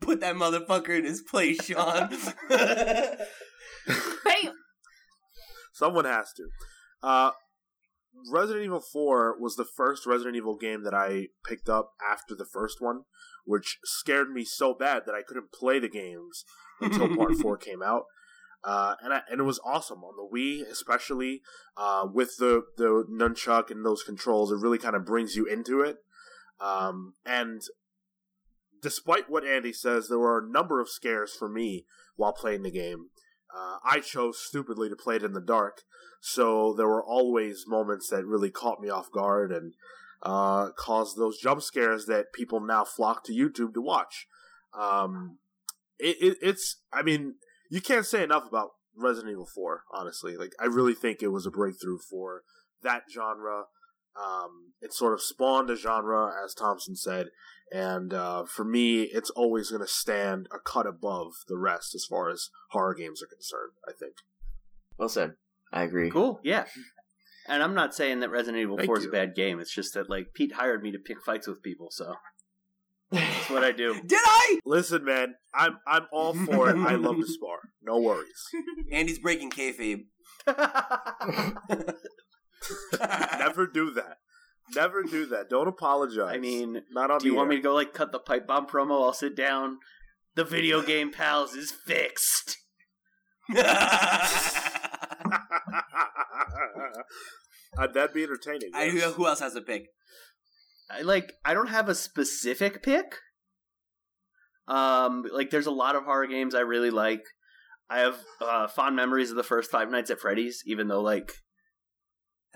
Put 0.00 0.20
that 0.20 0.36
motherfucker 0.36 0.98
in 0.98 1.04
his 1.04 1.22
place, 1.22 1.64
Sean. 1.64 2.10
Bam! 4.24 4.54
Someone 5.72 6.04
has 6.04 6.32
to. 6.36 6.48
Uh, 7.02 7.30
Resident 8.30 8.64
Evil 8.64 8.80
4 8.80 9.36
was 9.40 9.56
the 9.56 9.64
first 9.64 10.06
Resident 10.06 10.36
Evil 10.36 10.56
game 10.56 10.82
that 10.84 10.94
I 10.94 11.28
picked 11.46 11.68
up 11.68 11.92
after 12.10 12.34
the 12.34 12.44
first 12.44 12.80
one, 12.80 13.02
which 13.44 13.78
scared 13.84 14.30
me 14.30 14.44
so 14.44 14.74
bad 14.74 15.02
that 15.06 15.14
I 15.14 15.22
couldn't 15.22 15.52
play 15.52 15.78
the 15.78 15.88
games 15.88 16.44
until 16.80 17.14
part 17.16 17.34
4 17.40 17.56
came 17.56 17.82
out. 17.82 18.04
Uh, 18.64 18.96
and 19.02 19.12
I, 19.12 19.20
and 19.30 19.40
it 19.40 19.44
was 19.44 19.60
awesome 19.64 20.02
on 20.02 20.14
the 20.16 20.36
Wii, 20.36 20.68
especially 20.68 21.42
uh, 21.76 22.06
with 22.12 22.36
the 22.38 22.64
the 22.76 23.04
nunchuck 23.08 23.70
and 23.70 23.84
those 23.84 24.02
controls. 24.02 24.50
It 24.50 24.58
really 24.60 24.78
kind 24.78 24.96
of 24.96 25.04
brings 25.04 25.36
you 25.36 25.46
into 25.46 25.82
it. 25.82 25.98
Um, 26.60 27.14
and 27.24 27.62
despite 28.82 29.30
what 29.30 29.46
Andy 29.46 29.72
says, 29.72 30.08
there 30.08 30.18
were 30.18 30.38
a 30.38 30.50
number 30.50 30.80
of 30.80 30.88
scares 30.88 31.32
for 31.34 31.48
me 31.48 31.84
while 32.16 32.32
playing 32.32 32.62
the 32.62 32.70
game. 32.72 33.10
Uh, 33.54 33.78
I 33.84 34.00
chose 34.00 34.38
stupidly 34.38 34.88
to 34.88 34.96
play 34.96 35.16
it 35.16 35.22
in 35.22 35.32
the 35.32 35.40
dark, 35.40 35.82
so 36.20 36.74
there 36.74 36.88
were 36.88 37.04
always 37.04 37.64
moments 37.66 38.08
that 38.10 38.26
really 38.26 38.50
caught 38.50 38.80
me 38.80 38.88
off 38.88 39.10
guard 39.10 39.52
and 39.52 39.74
uh, 40.22 40.70
caused 40.72 41.16
those 41.16 41.38
jump 41.38 41.62
scares 41.62 42.06
that 42.06 42.32
people 42.32 42.60
now 42.60 42.84
flock 42.84 43.24
to 43.24 43.32
YouTube 43.32 43.74
to 43.74 43.80
watch. 43.80 44.26
Um, 44.76 45.38
it, 45.98 46.16
it, 46.20 46.38
it's, 46.42 46.80
I 46.92 47.02
mean, 47.02 47.36
you 47.70 47.80
can't 47.80 48.06
say 48.06 48.22
enough 48.22 48.46
about 48.48 48.70
Resident 48.96 49.32
Evil 49.32 49.46
4, 49.46 49.82
honestly. 49.92 50.36
Like, 50.36 50.52
I 50.60 50.66
really 50.66 50.94
think 50.94 51.22
it 51.22 51.28
was 51.28 51.46
a 51.46 51.50
breakthrough 51.50 51.98
for 51.98 52.42
that 52.82 53.04
genre. 53.12 53.64
Um, 54.20 54.72
it 54.80 54.92
sort 54.92 55.12
of 55.12 55.20
spawned 55.22 55.70
a 55.70 55.76
genre, 55.76 56.32
as 56.44 56.54
Thompson 56.54 56.96
said, 56.96 57.28
and 57.72 58.14
uh, 58.14 58.44
for 58.44 58.64
me, 58.64 59.02
it's 59.02 59.30
always 59.30 59.70
going 59.70 59.82
to 59.82 59.88
stand 59.88 60.48
a 60.54 60.58
cut 60.58 60.86
above 60.86 61.32
the 61.48 61.56
rest 61.58 61.94
as 61.94 62.04
far 62.04 62.30
as 62.30 62.50
horror 62.70 62.94
games 62.94 63.22
are 63.22 63.26
concerned. 63.26 63.72
I 63.86 63.92
think. 63.98 64.14
Well 64.98 65.08
said. 65.08 65.32
I 65.72 65.82
agree. 65.82 66.10
cool, 66.10 66.40
yeah. 66.44 66.64
And 67.48 67.62
I'm 67.62 67.74
not 67.74 67.94
saying 67.94 68.20
that 68.20 68.30
Resident 68.30 68.62
Evil 68.62 68.76
Thank 68.76 68.86
4 68.86 68.98
is 68.98 69.04
a 69.06 69.10
bad 69.10 69.34
game. 69.34 69.60
It's 69.60 69.74
just 69.74 69.94
that 69.94 70.08
like 70.08 70.28
Pete 70.34 70.52
hired 70.54 70.82
me 70.82 70.92
to 70.92 70.98
pick 70.98 71.20
fights 71.22 71.46
with 71.46 71.62
people, 71.62 71.88
so 71.90 72.14
that's 73.10 73.50
what 73.50 73.64
I 73.64 73.72
do. 73.72 73.94
Did 74.06 74.20
I? 74.24 74.60
Listen, 74.64 75.04
man, 75.04 75.34
I'm 75.54 75.78
I'm 75.86 76.06
all 76.12 76.34
for 76.34 76.70
it. 76.70 76.76
I 76.76 76.94
love 76.94 77.16
to 77.16 77.26
spar. 77.26 77.58
No 77.82 78.00
worries. 78.00 78.48
Andy's 78.92 79.18
breaking 79.18 79.50
kayfabe. 79.50 80.04
Never 83.38 83.66
do 83.66 83.90
that. 83.92 84.18
Never 84.74 85.02
do 85.02 85.26
that. 85.26 85.48
Don't 85.48 85.68
apologize. 85.68 86.34
I 86.34 86.38
mean, 86.38 86.82
not 86.90 87.10
on 87.10 87.18
do 87.18 87.26
you 87.26 87.32
the 87.32 87.36
want 87.36 87.50
me 87.50 87.56
to 87.56 87.62
go 87.62 87.74
like 87.74 87.94
cut 87.94 88.12
the 88.12 88.18
pipe 88.18 88.46
bomb 88.46 88.66
promo? 88.66 89.04
I'll 89.04 89.12
sit 89.12 89.36
down. 89.36 89.78
The 90.34 90.44
video 90.44 90.82
game 90.82 91.12
pals 91.12 91.54
is 91.54 91.70
fixed. 91.70 92.58
Uh, 97.78 97.86
that'd 97.86 98.14
be 98.14 98.22
entertaining. 98.22 98.70
I, 98.74 98.84
yes. 98.84 99.14
who 99.14 99.26
else 99.26 99.40
has 99.40 99.54
a 99.54 99.60
pick? 99.60 99.88
I 100.90 101.02
like 101.02 101.32
I 101.44 101.54
don't 101.54 101.68
have 101.68 101.88
a 101.88 101.94
specific 101.94 102.82
pick. 102.82 103.16
Um 104.68 105.24
like 105.32 105.50
there's 105.50 105.66
a 105.66 105.72
lot 105.72 105.96
of 105.96 106.04
horror 106.04 106.26
games 106.26 106.54
I 106.54 106.60
really 106.60 106.90
like. 106.90 107.24
I 107.88 107.98
have 108.00 108.18
uh, 108.40 108.66
fond 108.66 108.96
memories 108.96 109.30
of 109.30 109.36
the 109.36 109.44
first 109.44 109.70
Five 109.70 109.90
Nights 109.90 110.10
at 110.10 110.20
Freddy's 110.20 110.62
even 110.66 110.88
though 110.88 111.02
like 111.02 111.32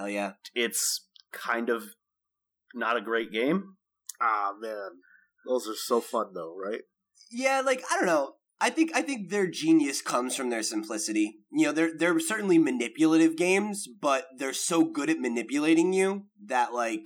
Hell 0.01 0.09
yeah. 0.09 0.33
it's 0.55 1.07
kind 1.31 1.69
of 1.69 1.85
not 2.75 2.97
a 2.97 3.03
great 3.03 3.31
game. 3.31 3.77
Ah 4.19 4.53
man, 4.59 4.93
those 5.47 5.69
are 5.69 5.75
so 5.75 6.01
fun 6.01 6.29
though, 6.35 6.57
right? 6.57 6.81
Yeah, 7.31 7.61
like 7.61 7.83
I 7.93 7.97
don't 7.97 8.07
know. 8.07 8.33
I 8.63 8.71
think 8.71 8.93
I 8.95 9.03
think 9.03 9.29
their 9.29 9.47
genius 9.47 10.01
comes 10.01 10.35
from 10.35 10.49
their 10.49 10.63
simplicity. 10.63 11.41
You 11.53 11.67
know, 11.67 11.73
they're 11.73 11.91
they're 11.95 12.19
certainly 12.19 12.57
manipulative 12.57 13.37
games, 13.37 13.87
but 13.87 14.25
they're 14.39 14.55
so 14.55 14.85
good 14.85 15.11
at 15.11 15.19
manipulating 15.19 15.93
you 15.93 16.25
that 16.47 16.73
like 16.73 17.03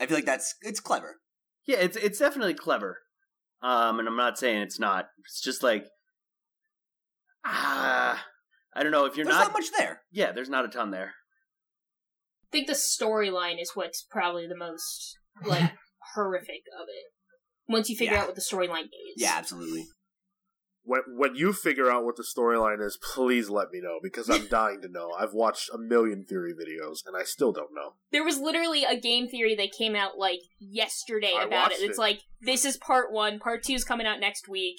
I 0.00 0.06
feel 0.06 0.16
like 0.16 0.26
that's 0.26 0.56
it's 0.62 0.80
clever. 0.80 1.20
Yeah, 1.64 1.78
it's 1.78 1.96
it's 1.96 2.18
definitely 2.18 2.54
clever. 2.54 2.98
Um 3.62 4.00
and 4.00 4.08
I'm 4.08 4.16
not 4.16 4.36
saying 4.36 4.62
it's 4.62 4.80
not. 4.80 5.10
It's 5.20 5.40
just 5.40 5.62
like 5.62 5.86
ah 7.44 8.20
I 8.74 8.82
don't 8.82 8.90
know 8.90 9.04
if 9.04 9.16
you're 9.16 9.24
There's 9.24 9.36
not, 9.36 9.52
not 9.52 9.60
much 9.60 9.70
there. 9.78 10.02
Yeah, 10.10 10.32
there's 10.32 10.50
not 10.50 10.64
a 10.64 10.68
ton 10.68 10.90
there. 10.90 11.14
I 12.56 12.60
think 12.60 12.68
the 12.68 12.72
storyline 12.72 13.60
is 13.60 13.72
what's 13.74 14.02
probably 14.02 14.46
the 14.46 14.56
most 14.56 15.18
like 15.44 15.72
horrific 16.14 16.62
of 16.80 16.88
it. 16.88 17.12
Once 17.70 17.90
you 17.90 17.96
figure 17.96 18.14
Yeah. 18.14 18.22
out 18.22 18.26
what 18.28 18.34
the 18.36 18.40
storyline 18.40 18.84
is. 18.84 19.16
Yeah, 19.18 19.34
absolutely. 19.36 19.88
When 20.84 21.00
when 21.18 21.34
you 21.34 21.52
figure 21.52 21.90
out 21.90 22.04
what 22.04 22.16
the 22.16 22.22
storyline 22.24 22.80
is, 22.82 22.96
please 23.12 23.50
let 23.50 23.72
me 23.72 23.80
know 23.82 23.98
because 24.02 24.30
I'm 24.30 24.46
dying 24.50 24.80
to 24.82 24.88
know. 24.88 25.10
I've 25.18 25.34
watched 25.34 25.68
a 25.74 25.76
million 25.76 26.24
theory 26.24 26.54
videos 26.54 27.00
and 27.04 27.14
I 27.14 27.24
still 27.24 27.52
don't 27.52 27.74
know. 27.74 27.94
There 28.10 28.24
was 28.24 28.38
literally 28.38 28.84
a 28.84 28.98
game 28.98 29.28
theory 29.28 29.54
that 29.56 29.72
came 29.72 29.94
out 29.94 30.16
like 30.16 30.38
yesterday 30.58 31.32
I 31.36 31.44
about 31.44 31.72
it. 31.72 31.80
It's 31.80 31.98
it. 31.98 32.00
like 32.00 32.20
this 32.40 32.64
is 32.64 32.78
part 32.78 33.12
one, 33.12 33.38
part 33.38 33.64
two 33.64 33.74
is 33.74 33.84
coming 33.84 34.06
out 34.06 34.18
next 34.20 34.48
week. 34.48 34.76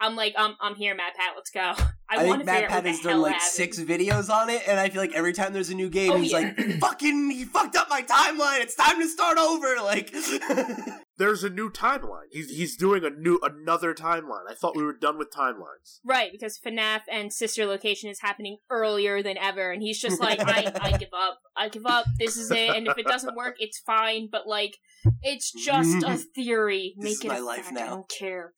I'm 0.00 0.16
like, 0.16 0.34
I'm 0.36 0.54
I'm 0.60 0.74
here, 0.74 0.94
MatPat. 0.94 1.34
Let's 1.36 1.50
go. 1.50 1.60
I, 2.10 2.16
I, 2.18 2.26
want 2.26 2.44
think 2.44 2.68
MatPat 2.68 2.84
has 2.84 3.00
done 3.00 3.22
like 3.22 3.32
happened. 3.34 3.50
six 3.50 3.78
videos 3.80 4.28
on 4.28 4.50
it, 4.50 4.62
and 4.68 4.78
I 4.78 4.88
feel 4.90 5.00
like 5.00 5.14
every 5.14 5.32
time 5.32 5.52
there's 5.52 5.70
a 5.70 5.74
new 5.74 5.88
game, 5.88 6.12
Oh, 6.12 6.16
he's 6.16 6.32
yeah. 6.32 6.38
like, 6.56 6.58
"Fucking, 6.80 7.30
he 7.30 7.44
fucked 7.44 7.76
up 7.76 7.88
my 7.88 8.02
timeline. 8.02 8.60
It's 8.60 8.74
time 8.74 9.00
to 9.00 9.08
start 9.08 9.38
over." 9.38 9.76
Like, 9.82 10.12
There's 11.16 11.44
a 11.44 11.50
new 11.50 11.70
timeline. 11.70 12.26
He's 12.32 12.50
he's 12.50 12.76
doing 12.76 13.04
a 13.04 13.10
new 13.10 13.38
another 13.42 13.94
timeline. 13.94 14.50
I 14.50 14.54
thought 14.54 14.76
we 14.76 14.82
were 14.82 14.96
done 14.96 15.16
with 15.16 15.30
timelines. 15.30 16.00
Right, 16.04 16.32
because 16.32 16.58
FNAF 16.58 17.02
and 17.10 17.32
Sister 17.32 17.66
Location 17.66 18.10
is 18.10 18.20
happening 18.20 18.58
earlier 18.68 19.22
than 19.22 19.38
ever, 19.38 19.70
and 19.70 19.80
he's 19.80 20.00
just 20.00 20.20
like, 20.20 20.40
I, 20.40 20.72
I 20.80 20.96
give 20.96 21.10
up. 21.12 21.38
I 21.56 21.68
give 21.68 21.86
up. 21.86 22.06
This 22.18 22.36
is 22.36 22.50
it, 22.50 22.76
and 22.76 22.88
if 22.88 22.98
it 22.98 23.06
doesn't 23.06 23.36
work, 23.36 23.56
it's 23.58 23.78
fine, 23.78 24.28
but 24.30 24.46
like, 24.46 24.76
it's 25.22 25.52
just 25.52 26.02
a 26.04 26.16
theory. 26.34 26.94
This 26.98 27.04
Make 27.04 27.12
is 27.12 27.24
it 27.24 27.28
my 27.28 27.38
a 27.38 27.44
life 27.44 27.64
fact. 27.66 27.78
I 27.78 27.86
don't 27.86 28.08
care. 28.08 28.52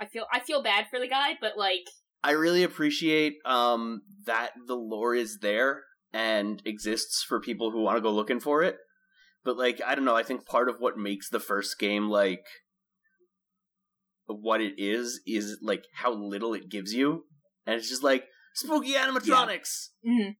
I 0.00 0.06
feel 0.06 0.26
I 0.32 0.40
feel 0.40 0.62
bad 0.62 0.86
for 0.90 1.00
the 1.00 1.08
guy, 1.08 1.32
but 1.40 1.56
like, 1.56 1.86
I 2.22 2.32
really 2.32 2.62
appreciate 2.62 3.34
um, 3.44 4.02
that 4.26 4.50
the 4.66 4.76
lore 4.76 5.14
is 5.14 5.38
there 5.40 5.82
and 6.12 6.62
exists 6.64 7.22
for 7.22 7.40
people 7.40 7.70
who 7.70 7.82
want 7.82 7.96
to 7.96 8.00
go 8.00 8.10
looking 8.10 8.40
for 8.40 8.62
it. 8.62 8.76
But 9.46 9.56
like, 9.56 9.80
I 9.86 9.94
don't 9.94 10.04
know. 10.04 10.16
I 10.16 10.24
think 10.24 10.44
part 10.44 10.68
of 10.68 10.80
what 10.80 10.98
makes 10.98 11.30
the 11.30 11.38
first 11.40 11.78
game 11.78 12.10
like 12.10 12.44
what 14.26 14.60
it 14.60 14.74
is 14.76 15.20
is 15.24 15.58
like 15.62 15.84
how 15.94 16.12
little 16.12 16.52
it 16.52 16.68
gives 16.68 16.92
you, 16.92 17.22
and 17.64 17.76
it's 17.76 17.88
just 17.88 18.02
like 18.02 18.24
spooky 18.54 18.94
animatronics, 18.94 19.90
mhm. 20.04 20.34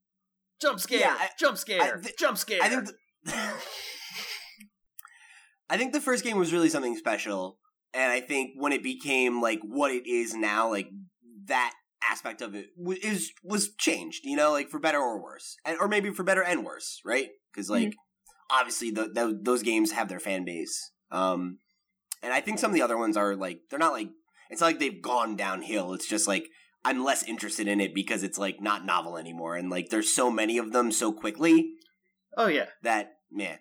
jump 0.61 0.79
scare, 0.81 0.99
Yeah, 0.99 1.15
I- 1.17 1.29
jump 1.39 1.57
scare, 1.57 1.81
I 1.81 1.97
thi- 1.97 2.11
jump 2.19 2.37
scare. 2.37 2.61
I 2.61 2.67
think. 2.69 2.89
The, 3.23 3.33
I 5.69 5.77
think 5.77 5.93
the 5.93 6.01
first 6.01 6.23
game 6.23 6.37
was 6.37 6.51
really 6.53 6.69
something 6.69 6.95
special, 6.97 7.59
and 7.93 8.11
I 8.11 8.19
think 8.21 8.51
when 8.57 8.71
it 8.73 8.83
became 8.83 9.41
like 9.41 9.59
what 9.63 9.91
it 9.91 10.05
is 10.05 10.33
now, 10.33 10.69
like 10.69 10.89
that 11.45 11.73
aspect 12.09 12.41
of 12.41 12.55
it 12.55 12.67
w- 12.77 12.99
is 13.01 13.31
was 13.43 13.73
changed. 13.75 14.21
You 14.25 14.35
know, 14.35 14.51
like 14.51 14.69
for 14.69 14.79
better 14.79 14.99
or 14.99 15.21
worse, 15.23 15.55
and 15.65 15.77
or 15.79 15.87
maybe 15.87 16.11
for 16.11 16.23
better 16.23 16.43
and 16.43 16.65
worse, 16.65 16.99
right? 17.05 17.29
Because 17.53 17.69
like 17.69 17.93
obviously 18.49 18.91
the, 18.91 19.03
the, 19.13 19.39
those 19.41 19.63
games 19.63 19.91
have 19.91 20.09
their 20.09 20.19
fan 20.19 20.45
base, 20.45 20.91
um, 21.11 21.59
and 22.23 22.33
I 22.33 22.41
think 22.41 22.59
some 22.59 22.71
of 22.71 22.75
the 22.75 22.81
other 22.81 22.97
ones 22.97 23.17
are 23.17 23.35
like 23.35 23.61
they're 23.69 23.79
not 23.79 23.93
like 23.93 24.09
It's 24.49 24.61
not 24.61 24.67
like 24.67 24.79
they've 24.79 25.01
gone 25.01 25.35
downhill. 25.35 25.93
It's 25.93 26.07
just 26.07 26.27
like 26.27 26.47
I'm 26.85 27.03
less 27.03 27.23
interested 27.23 27.67
in 27.67 27.81
it 27.81 27.93
because 27.93 28.23
it's 28.23 28.37
like 28.37 28.61
not 28.61 28.85
novel 28.85 29.17
anymore, 29.17 29.55
and 29.55 29.69
like 29.69 29.89
there's 29.89 30.13
so 30.13 30.31
many 30.31 30.57
of 30.57 30.71
them 30.71 30.91
so 30.91 31.11
quickly 31.11 31.73
Oh 32.37 32.47
yeah. 32.47 32.65
that 32.83 33.13
man. 33.31 33.59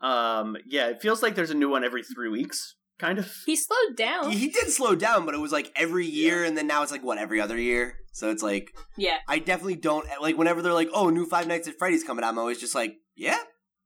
Um 0.00 0.56
yeah, 0.66 0.88
it 0.88 1.02
feels 1.02 1.22
like 1.22 1.34
there's 1.34 1.50
a 1.50 1.54
new 1.54 1.68
one 1.68 1.82
every 1.84 2.04
3 2.04 2.28
weeks, 2.28 2.76
kind 2.98 3.18
of. 3.18 3.32
He 3.46 3.56
slowed 3.56 3.96
down. 3.96 4.30
He 4.30 4.48
did 4.48 4.70
slow 4.70 4.94
down, 4.94 5.26
but 5.26 5.34
it 5.34 5.40
was 5.40 5.50
like 5.50 5.72
every 5.74 6.06
year, 6.06 6.44
and 6.44 6.56
then 6.56 6.68
now 6.68 6.82
it's 6.82 6.92
like 6.92 7.02
what 7.02 7.18
every 7.18 7.40
other 7.40 7.58
year. 7.58 7.96
So 8.12 8.30
it's 8.30 8.42
like 8.42 8.70
yeah. 8.96 9.18
I 9.26 9.38
definitely 9.40 9.76
don't 9.76 10.06
like 10.20 10.38
whenever 10.38 10.62
they're 10.62 10.72
like, 10.72 10.90
"Oh, 10.94 11.10
new 11.10 11.26
Five 11.26 11.48
Nights 11.48 11.66
at 11.66 11.78
Freddy's 11.78 12.04
coming 12.04 12.24
out." 12.24 12.28
I'm 12.28 12.38
always 12.38 12.60
just 12.60 12.76
like, 12.76 12.94
"Yeah, 13.18 13.40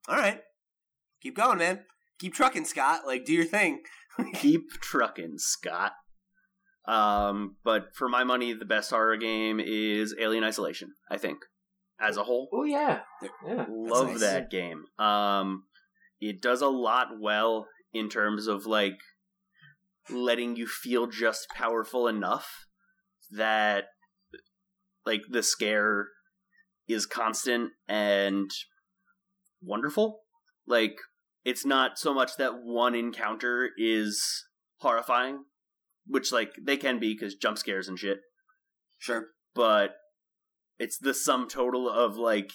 all 0.09 0.17
right, 0.17 0.43
keep 1.21 1.35
going, 1.37 1.59
man, 1.59 1.81
keep 2.19 2.35
trucking, 2.35 2.67
Scott. 2.67 3.07
Like, 3.07 3.25
do 3.25 3.33
your 3.33 3.45
thing." 3.45 3.83
Keep 4.35 4.73
trucking, 4.81 5.39
Scott. 5.39 5.93
Um 6.87 7.57
but 7.65 7.95
for 7.95 8.09
my 8.09 8.25
money 8.25 8.53
the 8.53 8.65
best 8.65 8.91
horror 8.91 9.17
game 9.17 9.61
is 9.61 10.15
Alien 10.19 10.45
Isolation, 10.45 10.93
I 11.11 11.17
think. 11.17 11.39
As 12.01 12.17
a 12.17 12.25
whole. 12.25 12.49
Oh 12.53 12.65
yeah, 12.65 13.01
yeah. 13.47 13.67
Love 13.69 14.09
nice. 14.09 14.21
that 14.21 14.51
game. 14.51 14.85
Um, 14.99 15.65
it 16.21 16.43
does 16.43 16.61
a 16.61 16.69
lot 16.69 17.21
well 17.21 17.69
in 17.93 18.09
terms 18.09 18.49
of 18.49 18.67
like 18.67 18.99
letting 20.11 20.57
you 20.57 20.67
feel 20.67 21.07
just 21.07 21.47
powerful 21.55 22.09
enough 22.09 22.67
that 23.31 23.85
like 25.07 25.23
the 25.31 25.43
scare 25.43 26.09
is 26.89 27.07
constant 27.07 27.71
and 27.89 28.51
wonderful. 29.63 30.21
Like 30.67 30.97
it's 31.45 31.65
not 31.65 31.99
so 31.99 32.13
much 32.15 32.37
that 32.37 32.63
one 32.63 32.95
encounter 32.95 33.71
is 33.77 34.45
horrifying, 34.79 35.45
which 36.07 36.33
like 36.33 36.53
they 36.61 36.77
can 36.77 36.99
be 36.99 37.15
because 37.15 37.35
jump 37.35 37.59
scares 37.59 37.89
and 37.89 37.99
shit 37.99 38.19
Sure. 38.99 39.27
but 39.55 39.95
it's 40.79 40.99
the 40.99 41.15
sum 41.15 41.49
total 41.49 41.89
of 41.91 42.17
like 42.17 42.51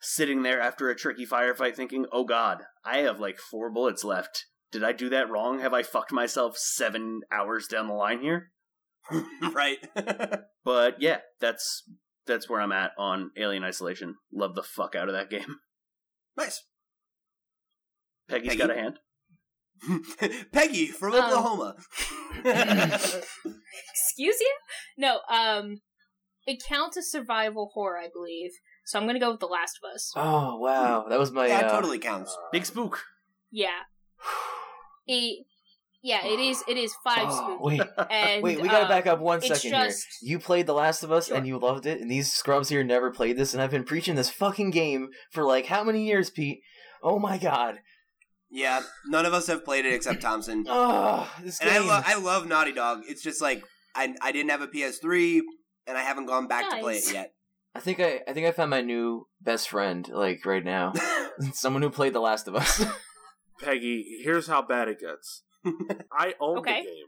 sitting 0.00 0.42
there 0.42 0.60
after 0.60 0.88
a 0.88 0.96
tricky 0.96 1.26
firefight 1.26 1.74
thinking, 1.74 2.06
oh 2.12 2.24
god, 2.24 2.62
I 2.84 2.98
have 2.98 3.20
like 3.20 3.38
four 3.38 3.70
bullets 3.70 4.04
left. 4.04 4.46
Did 4.72 4.84
I 4.84 4.92
do 4.92 5.08
that 5.08 5.28
wrong? 5.30 5.60
Have 5.60 5.74
I 5.74 5.82
fucked 5.82 6.12
myself 6.12 6.56
seven 6.56 7.20
hours 7.32 7.66
down 7.66 7.86
the 7.88 7.94
line 7.94 8.20
here? 8.20 8.50
right. 9.52 9.78
But 10.62 11.00
yeah, 11.00 11.18
that's 11.40 11.84
that's 12.26 12.48
where 12.48 12.60
I'm 12.60 12.70
at 12.70 12.92
on 12.98 13.30
Alien 13.36 13.64
Isolation. 13.64 14.16
Love 14.32 14.54
the 14.54 14.62
fuck 14.62 14.94
out 14.94 15.08
of 15.08 15.14
that 15.14 15.30
game. 15.36 15.56
Nice. 16.40 16.62
Peggy's 18.28 18.48
Peggy? 18.48 18.58
got 18.58 18.70
a 18.70 18.74
hand. 18.74 18.98
Peggy 20.52 20.86
from 20.86 21.14
Um, 21.14 21.22
Oklahoma. 21.24 21.74
Excuse 22.44 24.40
you? 24.40 24.54
No, 24.98 25.20
um, 25.30 25.78
it 26.46 26.62
counts 26.66 26.96
as 26.96 27.10
survival 27.10 27.70
horror, 27.74 27.98
I 27.98 28.08
believe. 28.12 28.50
So 28.86 28.98
I'm 28.98 29.06
gonna 29.06 29.20
go 29.20 29.30
with 29.30 29.40
The 29.40 29.46
Last 29.46 29.78
of 29.82 29.94
Us. 29.94 30.12
Oh 30.16 30.58
wow, 30.58 31.06
that 31.08 31.18
was 31.18 31.30
my. 31.30 31.46
yeah, 31.46 31.60
it 31.60 31.64
uh, 31.66 31.70
totally 31.72 31.98
counts. 31.98 32.36
Big 32.52 32.66
spook. 32.66 33.02
Yeah. 33.50 33.80
It, 35.06 35.46
yeah, 36.02 36.24
it 36.26 36.38
is. 36.40 36.62
It 36.68 36.76
is 36.76 36.94
five 37.04 37.26
Oh, 37.28 37.58
spooky. 37.58 37.78
wait, 37.78 37.82
And, 38.10 38.42
wait, 38.42 38.60
we 38.60 38.68
gotta 38.68 38.86
uh, 38.86 38.88
back 38.88 39.06
up 39.06 39.20
one 39.20 39.38
it's 39.38 39.48
just- 39.48 39.62
here. 39.64 39.90
You 40.22 40.38
played 40.38 40.66
The 40.66 40.74
Last 40.74 41.02
of 41.02 41.12
Us 41.12 41.28
Sure. 41.28 41.36
and 41.36 41.46
you 41.46 41.58
loved 41.58 41.86
it, 41.86 42.00
and 42.00 42.10
these 42.10 42.32
scrubs 42.32 42.68
here 42.68 42.82
never 42.84 43.10
played 43.10 43.36
this, 43.36 43.52
and 43.54 43.62
I've 43.62 43.70
been 43.70 43.84
preaching 43.84 44.14
this 44.14 44.30
fucking 44.30 44.70
game 44.70 45.08
for 45.30 45.44
like 45.44 45.66
how 45.66 45.84
many 45.84 46.06
years, 46.06 46.30
Pete? 46.30 46.60
Oh 47.02 47.18
my 47.18 47.38
god. 47.38 47.76
Yeah, 48.50 48.82
none 49.06 49.26
of 49.26 49.32
us 49.32 49.46
have 49.46 49.64
played 49.64 49.86
it 49.86 49.94
except 49.94 50.20
Thompson. 50.22 50.64
Oh, 50.68 51.30
this 51.42 51.60
And 51.60 51.70
I, 51.70 51.78
game. 51.78 51.86
lo- 51.88 52.02
I 52.04 52.14
love 52.18 52.46
Naughty 52.48 52.72
Dog. 52.72 53.02
It's 53.08 53.22
just 53.22 53.40
like 53.40 53.62
I 53.94 54.14
I 54.20 54.32
didn't 54.32 54.50
have 54.50 54.60
a 54.62 54.66
PS3, 54.68 55.40
and 55.86 55.96
I 55.96 56.02
haven't 56.02 56.26
gone 56.26 56.46
back 56.48 56.68
to 56.70 56.78
play 56.78 56.96
it 56.96 57.12
yet. 57.12 57.32
I 57.74 57.78
think 57.80 58.00
I, 58.00 58.20
I 58.26 58.32
think 58.32 58.48
I 58.48 58.50
found 58.52 58.70
my 58.70 58.80
new 58.80 59.28
best 59.40 59.68
friend 59.68 60.08
like 60.12 60.44
right 60.44 60.64
now. 60.64 60.92
Someone 61.52 61.82
who 61.82 61.90
played 61.90 62.12
The 62.12 62.20
Last 62.20 62.48
of 62.48 62.56
Us. 62.56 62.84
Peggy, 63.62 64.20
here's 64.24 64.46
how 64.48 64.62
bad 64.62 64.88
it 64.88 64.98
gets. 65.00 65.42
I 66.12 66.34
own 66.40 66.58
Okay. 66.58 66.82
the 66.82 66.86
game. 66.88 67.04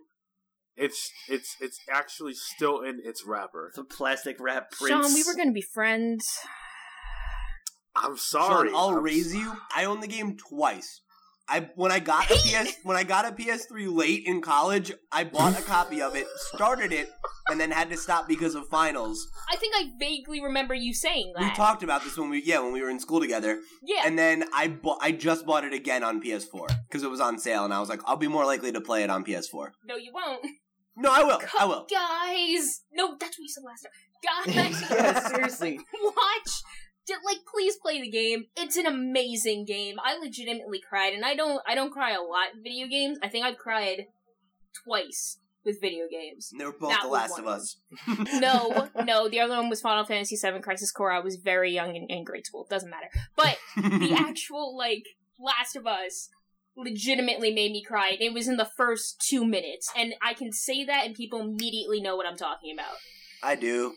It's 0.75 1.11
it's 1.29 1.57
it's 1.61 1.79
actually 1.91 2.33
still 2.35 2.81
in 2.81 3.01
its 3.05 3.25
wrapper. 3.27 3.73
The 3.75 3.85
plastic 3.85 4.37
wrap 4.41 4.71
prince. 4.71 5.07
Sean, 5.07 5.15
we 5.15 5.23
were 5.25 5.35
gonna 5.37 5.53
be 5.53 5.61
friends. 5.63 6.27
I'm 7.95 8.17
sorry. 8.17 8.71
Sean, 8.71 8.77
I'll 8.79 8.97
I'm 8.99 9.03
raise 9.05 9.29
s- 9.29 9.35
you. 9.35 9.53
I 9.75 9.85
own 9.85 10.01
the 10.01 10.07
game 10.07 10.37
twice. 10.37 11.03
I 11.49 11.69
when 11.75 11.93
I 11.93 11.99
got 11.99 12.31
a 12.31 12.35
PS 12.37 12.77
when 12.85 12.97
I 12.97 13.05
got 13.05 13.27
a 13.27 13.33
PS3 13.33 13.95
late 13.95 14.23
in 14.27 14.41
college, 14.41 14.93
I 15.11 15.25
bought 15.25 15.59
a 15.59 15.63
copy 15.63 16.01
of 16.01 16.17
it, 16.17 16.27
started 16.55 16.93
it, 16.93 17.11
and 17.53 17.61
then 17.61 17.71
had 17.71 17.91
to 17.91 17.97
stop 17.97 18.27
because 18.27 18.55
of 18.55 18.67
finals. 18.69 19.29
I 19.49 19.57
think 19.57 19.75
I 19.77 19.91
vaguely 19.99 20.43
remember 20.43 20.75
you 20.75 20.95
saying 20.95 21.35
We 21.39 21.51
talked 21.53 21.83
about 21.83 22.03
this 22.03 22.17
when 22.17 22.31
we 22.31 22.43
yeah 22.43 22.59
when 22.59 22.73
we 22.73 22.83
were 22.83 22.91
in 22.91 22.99
school 22.99 23.21
together, 23.21 23.61
yeah. 23.83 24.03
and 24.05 24.19
then 24.19 24.45
I 24.55 24.69
bought 24.69 24.99
I 25.01 25.13
just 25.13 25.47
bought 25.47 25.65
it 25.65 25.73
again 25.73 26.03
on 26.03 26.21
PS4 26.23 26.67
because 26.89 27.03
it 27.03 27.11
was 27.11 27.21
on 27.21 27.39
sale, 27.39 27.65
and 27.65 27.73
I 27.73 27.79
was 27.79 27.89
like, 27.89 28.01
I'll 28.07 28.17
be 28.17 28.29
more 28.29 28.45
likely 28.47 28.73
to 28.73 28.81
play 28.81 29.05
it 29.05 29.11
on 29.11 29.25
PS4. 29.25 29.71
no, 29.87 29.97
you 29.97 30.13
won't. 30.13 30.45
No, 30.97 31.11
I 31.11 31.23
will. 31.23 31.41
I 31.59 31.65
will. 31.65 31.87
Guys, 31.91 32.83
no, 32.93 33.17
that's 33.19 33.39
what 33.39 33.45
you 33.45 33.49
said 33.49 33.65
last 33.65 33.87
time. 33.87 34.73
Guys, 34.73 34.91
yeah, 34.91 35.29
seriously. 35.29 35.81
watch. 36.03 36.63
Like, 37.27 37.39
please 37.53 37.77
play 37.83 38.01
the 38.01 38.11
game. 38.11 38.45
It's 38.57 38.77
an 38.77 38.87
amazing 38.87 39.65
game. 39.67 39.97
I 40.03 40.17
legitimately 40.17 40.81
cried, 40.87 41.13
and 41.13 41.25
I 41.25 41.35
don't. 41.35 41.61
I 41.67 41.75
don't 41.75 41.93
cry 41.93 42.13
a 42.13 42.23
lot 42.23 42.55
in 42.55 42.63
video 42.63 42.87
games. 42.87 43.19
I 43.23 43.29
think 43.29 43.45
I've 43.45 43.59
cried 43.59 44.07
twice 44.85 45.39
with 45.65 45.81
video 45.81 46.05
games. 46.11 46.53
They 46.57 46.65
were 46.65 46.73
both 46.73 46.91
That 46.91 47.03
The 47.03 47.09
Last 47.09 47.39
of 47.39 47.47
of 47.47 47.49
Us. 47.49 47.77
No, 48.41 48.89
no, 49.05 49.29
the 49.29 49.41
other 49.41 49.57
one 49.57 49.69
was 49.69 49.81
Final 49.81 50.05
Fantasy 50.05 50.37
VII 50.37 50.61
Crisis 50.61 50.91
Core. 50.91 51.13
I 51.13 51.21
was 51.21 51.37
very 51.37 51.73
young 51.73 51.95
in, 51.95 52.07
in 52.09 52.25
grade 52.25 52.47
school. 52.47 52.67
Doesn't 52.69 52.91
matter. 52.91 53.09
But 53.37 53.59
the 53.77 54.15
actual 54.19 54.77
like 54.77 55.05
Last 55.39 55.77
of 55.77 55.87
Us 55.87 56.29
legitimately 56.77 57.53
made 57.53 57.73
me 57.73 57.83
cry. 57.83 58.17
It 58.19 58.33
was 58.33 58.49
in 58.49 58.57
the 58.57 58.65
first 58.77 59.21
two 59.21 59.45
minutes, 59.45 59.93
and 59.97 60.15
I 60.23 60.35
can 60.35 60.53
say 60.53 60.85
that, 60.85 61.07
and 61.07 61.15
people 61.15 61.41
immediately 61.41 62.01
know 62.01 62.17
what 62.17 62.27
I'm 62.27 62.37
talking 62.37 62.73
about. 62.73 62.95
I 63.43 63.57
do. 63.57 63.95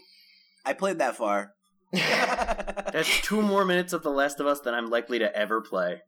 I 0.65 0.73
played 0.73 0.99
that 0.99 1.15
far. 1.15 1.53
That's 1.91 3.21
two 3.21 3.41
more 3.41 3.63
minutes 3.63 3.93
of 3.93 4.03
The 4.03 4.09
Last 4.09 4.39
of 4.39 4.47
Us 4.47 4.59
than 4.59 4.73
I'm 4.73 4.89
likely 4.89 5.19
to 5.19 5.35
ever 5.35 5.61
play. 5.61 6.01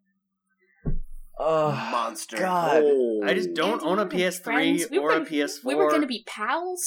Oh, 1.40 1.72
Monster. 1.92 2.38
God. 2.38 2.84
Oh. 2.86 3.22
I 3.26 3.34
just 3.34 3.54
don't 3.54 3.84
own 3.84 4.00
a 4.00 4.06
PS3 4.06 4.44
friends. 4.44 4.86
We 4.90 4.98
or 4.98 5.12
a 5.12 5.20
were- 5.20 5.26
PS4. 5.26 5.64
We 5.64 5.76
were 5.76 5.90
gonna 5.92 6.08
be 6.08 6.24
pals. 6.28 6.84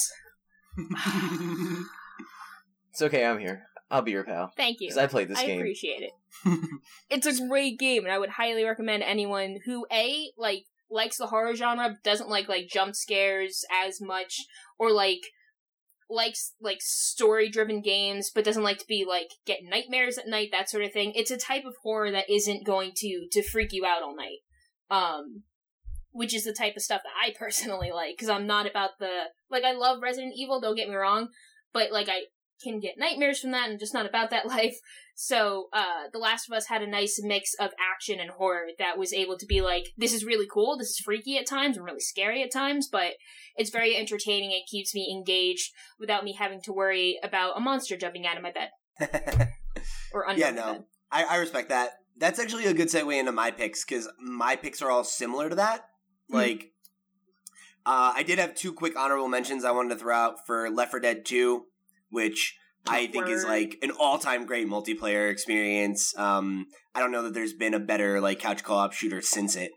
It's 2.93 3.03
okay, 3.03 3.25
I'm 3.25 3.39
here. 3.39 3.63
I'll 3.91 4.03
be 4.03 4.11
your 4.11 4.25
pal. 4.25 4.53
Thank 4.57 4.81
you. 4.81 4.89
Because 4.89 4.99
I 4.99 5.07
played 5.07 5.29
this 5.29 5.39
I 5.39 5.47
game. 5.47 5.59
appreciate 5.61 6.03
it. 6.03 6.13
it's 7.11 7.27
a 7.27 7.47
great 7.49 7.79
game, 7.79 8.05
and 8.05 8.13
I 8.13 8.19
would 8.19 8.31
highly 8.31 8.65
recommend 8.65 9.03
anyone 9.03 9.59
who 9.65 9.87
a 9.93 10.31
like 10.37 10.65
likes 10.91 11.17
the 11.17 11.27
horror 11.29 11.55
genre, 11.55 11.97
doesn't 12.05 12.29
like 12.29 12.49
like 12.49 12.69
jump 12.69 12.95
scares 12.95 13.65
as 13.85 14.01
much, 14.01 14.45
or 14.79 14.91
like 14.93 15.21
likes 16.11 16.55
like 16.61 16.81
story 16.81 17.49
driven 17.49 17.81
games, 17.81 18.31
but 18.35 18.45
doesn't 18.45 18.63
like 18.63 18.79
to 18.79 18.87
be 18.87 19.05
like 19.09 19.31
get 19.47 19.61
nightmares 19.63 20.19
at 20.19 20.29
night, 20.29 20.49
that 20.53 20.69
sort 20.69 20.85
of 20.85 20.93
thing. 20.93 21.13
It's 21.15 21.31
a 21.31 21.37
type 21.37 21.65
of 21.65 21.75
horror 21.83 22.11
that 22.11 22.31
isn't 22.31 22.67
going 22.67 22.93
to 22.97 23.27
to 23.31 23.43
freak 23.43 23.73
you 23.73 23.85
out 23.85 24.03
all 24.03 24.17
night. 24.17 24.39
Um, 24.91 25.45
which 26.13 26.35
is 26.35 26.43
the 26.45 26.53
type 26.53 26.75
of 26.77 26.83
stuff 26.83 27.03
that 27.05 27.13
I 27.25 27.33
personally 27.39 27.93
like 27.93 28.17
because 28.17 28.29
I'm 28.29 28.47
not 28.47 28.69
about 28.69 28.99
the 28.99 29.25
like 29.51 29.65
I 29.65 29.73
love 29.73 30.03
Resident 30.03 30.35
Evil. 30.37 30.61
Don't 30.61 30.77
get 30.77 30.89
me 30.89 30.95
wrong, 30.95 31.29
but 31.73 31.93
like 31.93 32.09
I 32.09 32.23
can 32.63 32.81
get 32.81 32.99
nightmares 32.99 33.41
from 33.41 33.51
that 33.53 33.71
and 33.71 33.79
just 33.79 33.95
not 33.95 34.07
about 34.07 34.31
that 34.31 34.47
life. 34.57 34.77
So, 35.15 35.69
uh, 35.73 36.09
The 36.13 36.19
Last 36.19 36.49
of 36.49 36.57
Us 36.57 36.67
had 36.69 36.83
a 36.83 36.87
nice 36.87 37.21
mix 37.23 37.55
of 37.61 37.73
action 37.79 38.19
and 38.21 38.31
horror 38.31 38.69
that 38.79 38.99
was 38.99 39.13
able 39.13 39.37
to 39.39 39.47
be 39.47 39.61
like, 39.61 39.89
this 39.97 40.15
is 40.15 40.25
really 40.25 40.47
cool, 40.51 40.79
this 40.79 40.91
is 40.91 40.99
freaky 40.99 41.37
at 41.37 41.47
times 41.47 41.77
and 41.77 41.85
really 41.85 42.01
scary 42.01 42.43
at 42.43 42.53
times, 42.53 42.89
but 42.91 43.13
it's 43.57 43.71
very 43.71 43.97
entertaining. 43.97 44.51
It 44.51 44.71
keeps 44.71 44.95
me 44.95 45.11
engaged 45.11 45.73
without 45.99 46.25
me 46.25 46.33
having 46.33 46.63
to 46.63 46.73
worry 46.73 47.19
about 47.23 47.57
a 47.57 47.61
monster 47.61 47.97
jumping 47.97 48.27
out 48.27 48.37
of 48.37 48.43
my 48.43 48.53
bed 48.53 48.71
or 50.15 50.29
under 50.29 50.41
Yeah, 50.41 50.51
no. 50.53 50.87
I, 51.11 51.25
I 51.25 51.37
respect 51.37 51.69
that. 51.69 51.91
That's 52.17 52.39
actually 52.39 52.67
a 52.67 52.75
good 52.75 52.89
segue 52.89 53.19
into 53.19 53.33
my 53.33 53.51
picks 53.51 53.85
because 53.85 54.09
my 54.19 54.57
picks 54.57 54.83
are 54.83 54.91
all 54.91 55.05
similar 55.05 55.49
to 55.49 55.57
that. 55.57 55.85
Hmm. 56.29 56.37
Like, 56.37 56.73
uh, 57.87 58.13
I 58.15 58.23
did 58.23 58.39
have 58.39 58.55
two 58.55 58.73
quick 58.73 58.97
honorable 58.97 59.29
mentions 59.29 59.65
I 59.65 59.71
wanted 59.71 59.91
to 59.91 59.97
throw 59.97 60.15
out 60.15 60.47
for 60.47 60.71
Left 60.71 60.91
4 60.91 61.01
Dead 61.01 61.25
2, 61.25 61.65
which 62.11 62.57
I 62.87 63.07
think 63.07 63.29
is 63.29 63.45
like 63.45 63.77
an 63.83 63.91
all-time 63.99 64.47
great 64.47 64.69
multiplayer 64.69 65.31
experience. 65.31 66.17
Um, 66.17 66.67
I 66.95 67.01
don't 67.01 67.13
know 67.13 67.23
that 67.23 67.35
there's 67.35 67.53
been 67.53 67.75
a 67.75 67.81
better 67.81 68.21
like 68.21 68.41
couch 68.41 68.65
co-op 68.65 68.93
shooter 68.93 69.21
since 69.21 69.57
it, 69.57 69.73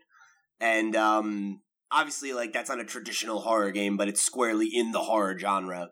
and 0.60 0.96
um, 0.96 1.60
obviously 1.90 2.32
like 2.32 2.52
that's 2.52 2.70
not 2.70 2.80
a 2.80 2.84
traditional 2.84 3.40
horror 3.40 3.70
game, 3.70 3.96
but 3.96 4.08
it's 4.08 4.22
squarely 4.22 4.68
in 4.72 4.92
the 4.92 5.00
horror 5.00 5.38
genre. 5.38 5.90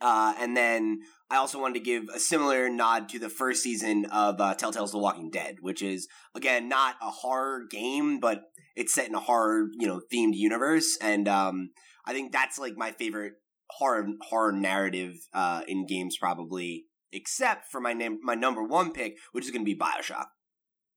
Uh, 0.00 0.34
and 0.38 0.56
then 0.56 1.00
I 1.30 1.36
also 1.36 1.60
wanted 1.60 1.74
to 1.74 1.84
give 1.84 2.04
a 2.14 2.20
similar 2.20 2.68
nod 2.68 3.08
to 3.10 3.18
the 3.18 3.28
first 3.28 3.62
season 3.62 4.06
of 4.06 4.40
uh, 4.40 4.54
Telltale's 4.54 4.92
The 4.92 4.98
Walking 4.98 5.30
Dead, 5.30 5.56
which 5.60 5.82
is 5.82 6.08
again 6.34 6.68
not 6.68 6.96
a 7.02 7.10
horror 7.10 7.64
game, 7.70 8.20
but 8.20 8.42
it's 8.76 8.94
set 8.94 9.08
in 9.08 9.14
a 9.14 9.20
horror 9.20 9.68
you 9.78 9.86
know 9.86 10.00
themed 10.12 10.34
universe, 10.34 10.96
and 11.00 11.28
um, 11.28 11.70
I 12.04 12.12
think 12.12 12.32
that's 12.32 12.58
like 12.58 12.76
my 12.76 12.92
favorite 12.92 13.34
horror 13.70 14.06
horror 14.22 14.52
narrative 14.52 15.14
uh, 15.32 15.62
in 15.66 15.86
games 15.86 16.16
probably, 16.18 16.86
except 17.12 17.70
for 17.70 17.80
my 17.80 17.92
name 17.92 18.18
my 18.22 18.34
number 18.34 18.62
one 18.62 18.92
pick, 18.92 19.16
which 19.32 19.44
is 19.44 19.50
going 19.50 19.64
to 19.64 19.70
be 19.70 19.78
Bioshock. 19.78 20.26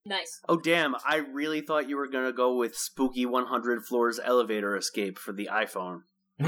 Nice. 0.05 0.39
Oh 0.49 0.57
damn! 0.57 0.95
I 1.05 1.17
really 1.17 1.62
thought 1.62 1.88
you 1.88 1.95
were 1.95 2.07
gonna 2.07 2.34
go 2.34 2.55
with 2.55 2.75
spooky 2.75 3.25
100 3.25 3.86
floors 3.86 4.19
elevator 4.23 4.75
escape 4.75 5.19
for 5.19 5.31
the 5.31 5.47
iPhone. 5.51 6.01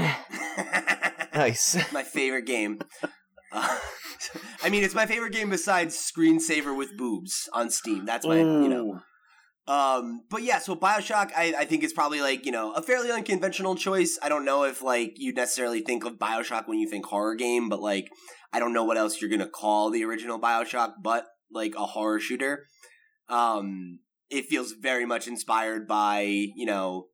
nice. 1.34 1.92
my 1.92 2.02
favorite 2.02 2.46
game. 2.46 2.80
Uh, 3.52 3.78
I 4.62 4.70
mean, 4.70 4.82
it's 4.82 4.94
my 4.94 5.06
favorite 5.06 5.32
game 5.32 5.50
besides 5.50 5.94
Screensaver 5.96 6.76
with 6.76 6.96
boobs 6.96 7.48
on 7.52 7.70
Steam. 7.70 8.04
That's 8.04 8.26
my, 8.26 8.38
you 8.38 8.68
know. 8.68 9.00
Um, 9.66 10.22
but 10.28 10.42
yeah, 10.42 10.58
so 10.58 10.76
Bioshock, 10.76 11.30
I, 11.34 11.54
I 11.60 11.64
think 11.64 11.84
is 11.84 11.92
probably 11.92 12.20
like 12.20 12.44
you 12.44 12.52
know 12.52 12.72
a 12.72 12.82
fairly 12.82 13.10
unconventional 13.10 13.74
choice. 13.74 14.18
I 14.22 14.28
don't 14.28 14.44
know 14.44 14.64
if 14.64 14.82
like 14.82 15.14
you 15.16 15.32
necessarily 15.32 15.80
think 15.80 16.04
of 16.04 16.18
Bioshock 16.18 16.68
when 16.68 16.78
you 16.78 16.88
think 16.88 17.06
horror 17.06 17.34
game, 17.34 17.68
but 17.68 17.80
like 17.80 18.08
I 18.52 18.58
don't 18.58 18.74
know 18.74 18.84
what 18.84 18.98
else 18.98 19.20
you're 19.20 19.30
gonna 19.30 19.48
call 19.48 19.90
the 19.90 20.04
original 20.04 20.38
Bioshock, 20.38 20.94
but 21.02 21.26
like 21.50 21.74
a 21.76 21.86
horror 21.86 22.20
shooter. 22.20 22.66
Um, 23.28 24.00
it 24.28 24.46
feels 24.46 24.72
very 24.72 25.06
much 25.06 25.26
inspired 25.26 25.88
by 25.88 26.22
you 26.22 26.66
know 26.66 27.06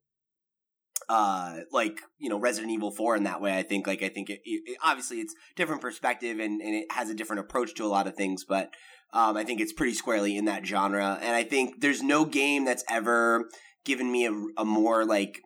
uh 1.10 1.56
like 1.72 2.00
you 2.18 2.28
know 2.28 2.38
resident 2.38 2.70
evil 2.70 2.92
4 2.92 3.16
in 3.16 3.24
that 3.24 3.40
way 3.40 3.58
i 3.58 3.64
think 3.64 3.86
like 3.88 4.00
i 4.02 4.08
think 4.08 4.30
it, 4.30 4.40
it, 4.44 4.78
obviously 4.82 5.18
it's 5.18 5.34
different 5.56 5.82
perspective 5.82 6.38
and, 6.38 6.62
and 6.62 6.74
it 6.74 6.86
has 6.92 7.10
a 7.10 7.14
different 7.14 7.40
approach 7.40 7.74
to 7.74 7.84
a 7.84 7.88
lot 7.88 8.06
of 8.06 8.14
things 8.14 8.44
but 8.48 8.70
um 9.12 9.36
i 9.36 9.42
think 9.42 9.60
it's 9.60 9.72
pretty 9.72 9.92
squarely 9.92 10.36
in 10.36 10.44
that 10.44 10.64
genre. 10.64 11.18
And 11.20 11.34
i 11.34 11.42
think 11.42 11.80
there's 11.80 12.00
no 12.00 12.24
game 12.24 12.64
that's 12.64 12.84
ever 12.88 13.48
given 13.84 14.12
me 14.12 14.26
a, 14.26 14.32
a 14.56 14.64
more 14.64 15.04
like 15.04 15.40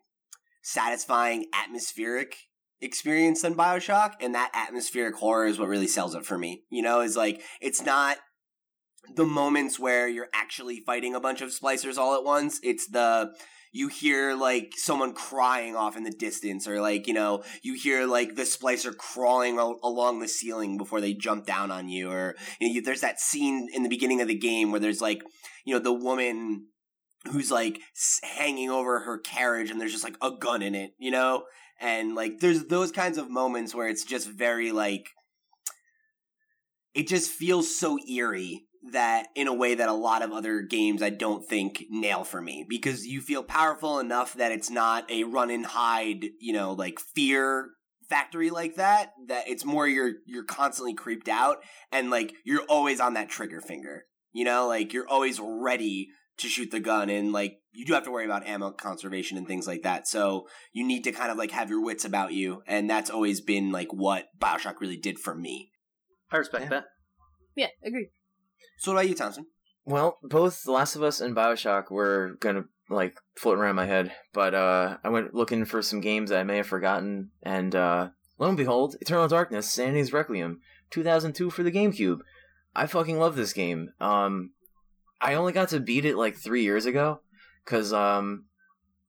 satisfying 0.63 1.47
atmospheric 1.55 2.37
experience 2.83 3.41
than 3.41 3.55
bioshock 3.55 4.13
and 4.21 4.35
that 4.35 4.51
atmospheric 4.53 5.15
horror 5.17 5.47
is 5.47 5.59
what 5.59 5.69
really 5.69 5.87
sells 5.87 6.15
it 6.15 6.27
for 6.27 6.37
me 6.37 6.65
you 6.71 6.83
know 6.83 7.01
is 7.01 7.17
like 7.17 7.41
it's 7.63 7.83
not 7.83 8.19
the 9.15 9.25
moments 9.25 9.79
where 9.79 10.09
you're 10.09 10.29
actually 10.33 10.81
fighting 10.81 11.15
a 11.15 11.21
bunch 11.21 11.41
of 11.41 11.51
splicers 11.51 11.99
all 11.99 12.15
at 12.15 12.25
once. 12.25 12.61
It's 12.63 12.89
the 12.89 13.35
you 13.75 13.89
hear 13.89 14.35
like 14.35 14.73
someone 14.77 15.13
crying 15.13 15.75
off 15.75 15.97
in 15.97 16.05
the 16.05 16.11
distance 16.11 16.69
or 16.69 16.81
like 16.81 17.09
you 17.09 17.13
know 17.13 17.43
you 17.63 17.75
hear 17.75 18.07
like 18.07 18.37
the 18.37 18.43
splicer 18.43 18.97
crawling 18.97 19.59
al- 19.59 19.81
along 19.83 20.21
the 20.21 20.29
ceiling 20.29 20.79
before 20.79 21.01
they 21.01 21.13
jump 21.13 21.45
down 21.45 21.73
on 21.73 21.89
you 21.89 22.09
or 22.09 22.37
you 22.61 22.69
know, 22.69 22.75
you, 22.75 22.81
there's 22.81 23.01
that 23.01 23.21
scene 23.21 23.69
in 23.75 23.83
the 23.83 23.89
beginning 23.89 24.21
of 24.21 24.29
the 24.29 24.39
game 24.39 24.71
where 24.71 24.81
there's 24.81 25.03
like 25.03 25.23
you 25.67 25.75
know 25.75 25.81
the 25.81 25.93
woman 25.93 26.69
who's 27.33 27.51
like 27.51 27.81
hanging 28.23 28.71
over 28.71 29.01
her 29.01 29.19
carriage 29.19 29.71
and 29.71 29.81
there's 29.81 29.93
just 29.93 30.05
like 30.05 30.17
a 30.23 30.31
gun 30.31 30.63
in 30.63 30.75
it 30.75 30.93
you 30.99 31.11
know? 31.11 31.45
And 31.81 32.15
like 32.15 32.39
there's 32.39 32.67
those 32.67 32.93
kinds 32.93 33.19
of 33.19 33.29
moments 33.29 33.75
where 33.75 33.89
it's 33.89 34.05
just 34.05 34.31
very 34.31 34.71
like 34.71 35.09
it 36.95 37.09
just 37.09 37.29
feels 37.29 37.77
so 37.77 37.99
eerie 38.09 38.67
that 38.93 39.29
in 39.35 39.49
a 39.49 39.55
way 39.55 39.75
that 39.75 39.89
a 39.89 39.95
lot 39.95 40.23
of 40.23 40.33
other 40.33 40.61
games 40.61 41.03
I 41.03 41.11
don't 41.11 41.47
think 41.47 41.85
nail 41.91 42.25
for 42.25 42.43
me 42.43 42.67
because 42.69 43.07
you 43.07 43.21
feel 43.21 43.43
powerful 43.43 43.99
enough 43.99 44.35
that 44.35 44.53
it's 44.53 44.71
not 44.71 45.11
a 45.11 45.25
run 45.25 45.51
and 45.51 45.65
hide, 45.65 46.27
you 46.41 46.53
know, 46.53 46.73
like 46.73 46.99
fear 47.15 47.71
factory 48.09 48.51
like 48.51 48.75
that 48.75 49.13
that 49.29 49.49
it's 49.49 49.65
more 49.65 49.89
you're 49.89 50.13
you're 50.27 50.45
constantly 50.45 50.93
creeped 50.93 51.29
out 51.29 51.57
and 51.91 52.11
like 52.11 52.35
you're 52.45 52.65
always 52.69 53.01
on 53.01 53.15
that 53.15 53.31
trigger 53.31 53.61
finger. 53.61 54.05
You 54.33 54.45
know, 54.45 54.67
like 54.67 54.93
you're 54.93 55.09
always 55.09 55.41
ready 55.41 56.09
to 56.39 56.49
shoot 56.49 56.71
the 56.71 56.81
gun 56.81 57.09
and 57.09 57.33
like 57.33 57.55
you 57.73 57.87
do 57.87 57.95
have 57.95 58.05
to 58.05 58.11
worry 58.11 58.25
about 58.25 58.47
ammo 58.47 58.73
conservation 58.73 59.39
and 59.39 59.47
things 59.47 59.67
like 59.67 59.83
that. 59.83 60.07
So 60.07 60.47
you 60.73 60.85
need 60.85 61.05
to 61.05 61.13
kind 61.13 61.31
of 61.31 61.39
like 61.39 61.53
have 61.53 61.71
your 61.71 61.83
wits 61.83 62.05
about 62.05 62.33
you 62.33 62.63
and 62.67 62.91
that's 62.91 63.11
always 63.11 63.41
been 63.41 63.71
like 63.71 63.93
what 63.93 64.27
BioShock 64.39 64.81
really 64.81 64.97
did 64.97 65.19
for 65.19 65.35
me. 65.35 65.71
I 66.31 66.37
respect 66.37 66.65
Yeah. 66.65 66.71
that. 66.71 66.85
Yeah, 67.57 67.69
agree. 67.85 68.09
So 68.79 68.93
what 68.93 69.01
about 69.01 69.09
you, 69.09 69.15
Thompson? 69.15 69.47
Well, 69.85 70.19
both 70.23 70.63
The 70.63 70.73
Last 70.73 70.97
of 70.97 71.03
Us 71.03 71.21
and 71.21 71.37
Bioshock 71.37 71.91
were 71.91 72.37
gonna 72.41 72.65
like 72.89 73.19
float 73.37 73.59
around 73.59 73.77
my 73.77 73.87
head, 73.87 74.13
but 74.33 74.55
uh, 74.55 74.99
I 75.05 75.09
went 75.09 75.35
looking 75.35 75.65
for 75.65 75.83
some 75.83 76.01
games 76.01 76.31
that 76.31 76.41
I 76.41 76.45
may 76.45 76.59
have 76.59 76.67
forgotten, 76.67 77.31
and 77.43 77.75
uh, 77.75 78.09
lo 78.39 78.49
and 78.49 78.57
behold, 78.57 78.97
Eternal 79.01 79.29
Darkness: 79.29 79.71
Sanity's 79.71 80.13
Requiem, 80.13 80.61
2002 80.91 81.51
for 81.51 81.63
the 81.63 81.73
GameCube. 81.73 82.21
I 82.75 82.87
fucking 82.87 83.19
love 83.19 83.37
this 83.37 83.53
game. 83.53 83.91
Um, 84.01 84.51
I 85.21 85.35
only 85.35 85.53
got 85.53 85.69
to 85.71 85.81
beat 85.81 86.05
it 86.05 86.17
like 86.17 86.37
three 86.37 86.63
years 86.63 86.87
ago, 86.87 87.21
cause 87.65 87.93
um, 87.93 88.47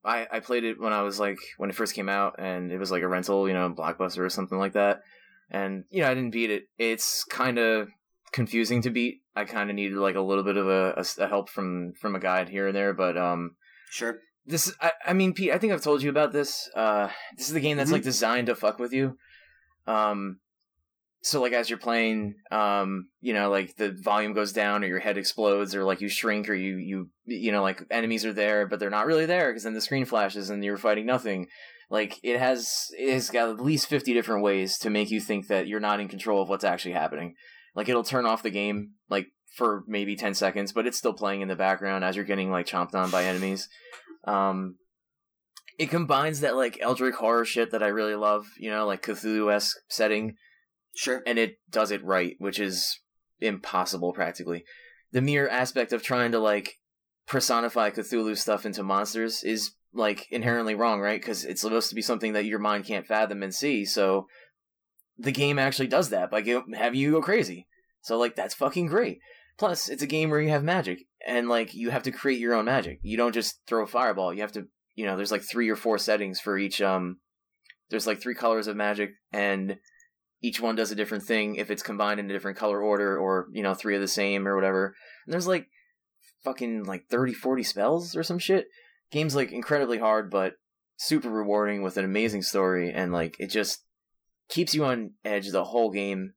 I 0.04 0.28
I 0.32 0.40
played 0.40 0.64
it 0.64 0.80
when 0.80 0.94
I 0.94 1.02
was 1.02 1.20
like 1.20 1.40
when 1.58 1.70
it 1.70 1.76
first 1.76 1.96
came 1.96 2.10
out, 2.10 2.36
and 2.38 2.72
it 2.72 2.78
was 2.78 2.92
like 2.92 3.04
a 3.04 3.08
rental, 3.08 3.48
you 3.48 3.54
know, 3.54 3.70
blockbuster 3.70 4.20
or 4.20 4.30
something 4.30 4.58
like 4.58 4.74
that. 4.74 5.02
And 5.50 5.86
you 5.90 6.02
know, 6.02 6.10
I 6.10 6.14
didn't 6.14 6.32
beat 6.32 6.52
it. 6.52 6.66
It's 6.78 7.24
kind 7.24 7.58
of 7.58 7.90
confusing 8.32 8.82
to 8.84 8.90
beat. 8.90 9.22
I 9.36 9.46
kind 9.46 9.70
of 9.70 9.76
needed 9.76 9.98
like 9.98 10.16
a 10.16 10.22
little 10.22 10.44
bit 10.44 10.58
of 10.58 10.68
a, 10.68 10.94
a, 10.98 11.24
a 11.24 11.28
help 11.28 11.50
from 11.50 11.94
from 12.00 12.16
a 12.16 12.20
guide 12.20 12.50
here 12.50 12.68
and 12.68 12.76
there, 12.76 12.94
but 12.94 13.18
um, 13.18 13.56
Sure. 13.92 14.20
this 14.46 14.74
I, 14.82 14.92
I 15.08 15.14
mean, 15.14 15.34
Pete, 15.34 15.52
I 15.52 15.58
think 15.58 15.74
I've 15.74 15.84
told 15.84 16.02
you 16.04 16.10
about 16.10 16.32
this. 16.32 16.70
Uh, 16.76 17.10
this 17.38 17.48
is 17.48 17.54
the 17.54 17.60
game 17.60 17.78
that's 17.78 17.90
Mhm. 17.90 17.94
like 17.94 18.04
designed 18.04 18.48
to 18.48 18.56
fuck 18.56 18.80
with 18.80 18.94
you. 18.94 19.18
Um, 19.88 20.40
so 21.22 21.42
like 21.42 21.54
as 21.54 21.70
you're 21.70 21.80
playing, 21.80 22.36
um, 22.52 23.10
you 23.20 23.34
know, 23.34 23.50
like 23.50 23.76
the 23.78 23.92
volume 23.92 24.34
goes 24.34 24.54
down 24.54 24.84
or 24.84 24.88
your 24.88 25.00
head 25.00 25.18
explodes 25.18 25.74
or 25.74 25.84
like 25.84 26.00
you 26.02 26.08
shrink 26.08 26.48
or 26.50 26.54
you 26.54 26.78
you 26.78 27.10
you 27.26 27.52
know 27.52 27.64
like 27.64 27.82
enemies 27.90 28.26
are 28.26 28.34
there 28.34 28.68
but 28.68 28.80
they're 28.80 28.92
not 28.92 29.08
really 29.08 29.26
there 29.26 29.50
because 29.50 29.64
then 29.64 29.74
the 29.74 29.82
screen 29.82 30.06
flashes 30.06 30.50
and 30.50 30.64
you're 30.64 30.78
fighting 30.78 31.06
nothing. 31.06 31.48
Like 31.90 32.20
it 32.24 32.40
has 32.40 32.88
it 32.98 33.12
has 33.14 33.30
got 33.30 33.50
at 33.50 33.60
least 33.60 33.88
fifty 33.88 34.14
different 34.14 34.44
ways 34.44 34.78
to 34.80 34.90
make 34.90 35.10
you 35.12 35.20
think 35.20 35.48
that 35.48 35.68
you're 35.68 35.80
not 35.80 36.00
in 36.00 36.08
control 36.08 36.42
of 36.42 36.50
what's 36.50 36.64
actually 36.64 36.94
happening. 36.94 37.36
Like 37.76 37.90
it'll 37.90 38.04
turn 38.04 38.26
off 38.26 38.44
the 38.44 38.50
game 38.50 38.92
like 39.10 39.28
for 39.56 39.84
maybe 39.88 40.16
10 40.16 40.34
seconds, 40.34 40.72
but 40.72 40.88
it's 40.88 40.98
still 40.98 41.14
playing 41.14 41.42
in 41.42 41.48
the 41.48 41.56
background 41.56 42.04
as 42.04 42.16
you're 42.16 42.26
getting 42.26 42.52
like 42.52 42.66
chomped 42.66 42.96
on 42.96 43.10
by 43.12 43.26
enemies. 43.26 43.70
Um 44.26 44.76
it 45.78 45.90
combines 45.90 46.40
that 46.40 46.56
like 46.56 46.78
Eldritch 46.82 47.16
horror 47.16 47.46
shit 47.46 47.72
that 47.72 47.84
I 47.84 47.88
really 47.88 48.16
love, 48.16 48.46
you 48.58 48.70
know, 48.70 48.86
like 48.86 49.02
Cthulhu-esque 49.02 49.76
setting, 49.90 50.36
Sure. 50.96 51.22
and 51.28 51.38
it 51.38 51.58
does 51.70 51.92
it 51.92 52.04
right, 52.04 52.36
which 52.40 52.60
is 52.60 53.02
impossible 53.42 54.14
practically. 54.14 54.64
The 55.12 55.22
mere 55.22 55.50
aspect 55.50 55.92
of 55.92 56.02
trying 56.02 56.32
to 56.32 56.40
like 56.40 56.80
personify 57.28 57.90
Cthulhu 57.90 58.38
stuff 58.38 58.66
into 58.66 58.84
monsters 58.84 59.44
is 59.44 59.72
like 59.94 60.28
inherently 60.32 60.76
wrong, 60.76 61.02
right? 61.02 61.20
Because 61.20 61.44
it's 61.44 61.62
supposed 61.62 61.90
to 61.90 61.96
be 61.96 62.02
something 62.02 62.34
that 62.34 62.46
your 62.46 62.60
mind 62.60 62.86
can't 62.86 63.06
fathom 63.08 63.44
and 63.44 63.54
see. 63.54 63.86
So 63.86 64.28
the 65.18 65.32
game 65.32 65.58
actually 65.60 65.88
does 65.88 66.10
that 66.10 66.30
by 66.30 66.42
having 66.76 67.00
you 67.00 67.12
go 67.12 67.22
crazy. 67.22 67.68
So 68.02 68.18
like 68.18 68.36
that's 68.36 68.54
fucking 68.54 68.88
great. 68.88 69.20
Plus, 69.58 69.88
it's 69.88 70.04
a 70.04 70.08
game 70.08 70.30
where 70.30 70.42
you 70.42 70.50
have 70.50 70.64
magic 70.64 71.06
and 71.26 71.48
like 71.48 71.74
you 71.74 71.90
have 71.90 72.04
to 72.04 72.12
create 72.12 72.40
your 72.40 72.54
own 72.54 72.66
magic. 72.66 73.00
You 73.02 73.18
don't 73.18 73.34
just 73.34 73.62
throw 73.68 73.84
a 73.84 73.88
fireball. 73.88 74.34
You 74.34 74.42
have 74.42 74.52
to, 74.54 74.68
you 74.96 75.06
know, 75.06 75.16
there's 75.16 75.32
like 75.32 75.44
three 75.44 75.70
or 75.70 75.76
four 75.76 75.98
settings 75.98 76.40
for 76.40 76.58
each. 76.58 76.82
Um, 76.82 77.20
there's 77.90 78.08
like 78.08 78.22
three 78.22 78.36
colors 78.36 78.68
of 78.68 78.76
magic, 78.76 79.12
and 79.32 79.78
each 80.42 80.60
one 80.60 80.76
does 80.76 80.92
a 80.92 80.96
different 80.96 81.24
thing 81.24 81.56
if 81.56 81.72
it's 81.72 81.84
combined 81.84 82.20
in 82.20 82.30
a 82.30 82.34
different 82.34 82.58
color 82.58 82.82
order, 82.82 83.18
or 83.18 83.48
you 83.54 83.64
know, 83.64 83.74
three 83.74 83.96
of 83.96 84.02
the 84.02 84.08
same 84.08 84.48
or 84.48 84.56
whatever. 84.56 84.94
And 85.26 85.34
there's 85.34 85.48
like 85.48 85.68
fucking 86.44 86.84
like 86.84 87.06
30, 87.10 87.34
40 87.34 87.64
spells 87.64 88.16
or 88.16 88.24
some 88.24 88.40
shit. 88.40 88.68
Game's 89.12 89.36
like 89.36 89.52
incredibly 89.54 90.00
hard, 90.00 90.30
but 90.30 90.56
super 90.98 91.30
rewarding 91.30 91.82
with 91.82 91.96
an 91.96 92.04
amazing 92.04 92.42
story, 92.42 92.92
and 92.92 93.14
like 93.14 93.38
it 93.40 93.48
just 93.48 93.85
keeps 94.50 94.74
you 94.74 94.86
on 94.86 95.12
edge 95.24 95.50
the 95.50 95.64
whole 95.64 95.92
game. 95.92 96.34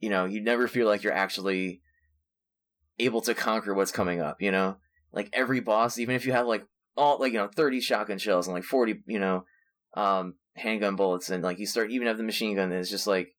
You 0.00 0.10
know, 0.10 0.24
you 0.24 0.40
never 0.40 0.68
feel 0.68 0.86
like 0.86 1.02
you're 1.02 1.12
actually 1.12 1.80
able 2.98 3.20
to 3.22 3.34
conquer 3.34 3.74
what's 3.74 3.92
coming 3.92 4.20
up, 4.20 4.40
you 4.40 4.50
know? 4.50 4.76
Like 5.12 5.30
every 5.32 5.60
boss, 5.60 5.98
even 5.98 6.14
if 6.14 6.26
you 6.26 6.32
have 6.32 6.46
like 6.46 6.66
all 6.96 7.18
like, 7.18 7.32
you 7.32 7.38
know, 7.38 7.48
thirty 7.48 7.80
shotgun 7.80 8.18
shells 8.18 8.46
and 8.46 8.54
like 8.54 8.64
forty, 8.64 9.02
you 9.06 9.18
know, 9.18 9.44
um 9.94 10.34
handgun 10.54 10.96
bullets 10.96 11.30
and 11.30 11.42
like 11.42 11.58
you 11.58 11.66
start 11.66 11.90
even 11.90 12.06
have 12.06 12.16
the 12.16 12.22
machine 12.22 12.56
gun 12.56 12.70
and 12.70 12.80
it's 12.80 12.90
just 12.90 13.06
like 13.06 13.34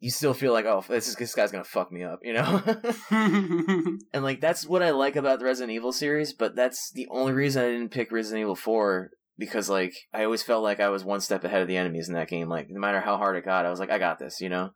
you 0.00 0.10
still 0.10 0.34
feel 0.34 0.52
like, 0.52 0.64
oh 0.64 0.84
this 0.88 1.08
is 1.08 1.16
this 1.16 1.34
guy's 1.34 1.50
gonna 1.50 1.64
fuck 1.64 1.90
me 1.90 2.04
up, 2.04 2.20
you 2.22 2.32
know? 2.32 2.62
and 3.10 4.22
like 4.22 4.40
that's 4.40 4.66
what 4.66 4.82
I 4.82 4.90
like 4.90 5.16
about 5.16 5.40
the 5.40 5.44
Resident 5.44 5.74
Evil 5.74 5.92
series, 5.92 6.32
but 6.32 6.54
that's 6.54 6.92
the 6.92 7.08
only 7.10 7.32
reason 7.32 7.64
I 7.64 7.68
didn't 7.68 7.90
pick 7.90 8.12
Resident 8.12 8.42
Evil 8.42 8.54
4 8.54 9.10
because 9.38 9.68
like 9.68 9.94
I 10.12 10.24
always 10.24 10.42
felt 10.42 10.62
like 10.62 10.80
I 10.80 10.88
was 10.88 11.04
one 11.04 11.20
step 11.20 11.44
ahead 11.44 11.62
of 11.62 11.68
the 11.68 11.76
enemies 11.76 12.08
in 12.08 12.14
that 12.14 12.28
game. 12.28 12.48
Like 12.48 12.68
no 12.70 12.80
matter 12.80 13.00
how 13.00 13.16
hard 13.16 13.36
it 13.36 13.44
got, 13.44 13.64
I 13.66 13.70
was 13.70 13.80
like, 13.80 13.90
I 13.90 13.98
got 13.98 14.18
this, 14.18 14.40
you 14.40 14.48
know? 14.48 14.70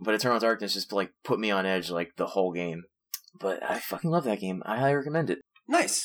But 0.00 0.14
Eternal 0.14 0.38
Darkness 0.38 0.74
just 0.74 0.92
like 0.92 1.10
put 1.24 1.40
me 1.40 1.50
on 1.50 1.66
edge 1.66 1.90
like 1.90 2.12
the 2.16 2.26
whole 2.26 2.52
game. 2.52 2.84
But 3.40 3.62
I 3.68 3.78
fucking 3.78 4.10
love 4.10 4.24
that 4.24 4.40
game. 4.40 4.62
I 4.66 4.76
highly 4.78 4.94
recommend 4.94 5.30
it. 5.30 5.38
Nice. 5.68 6.02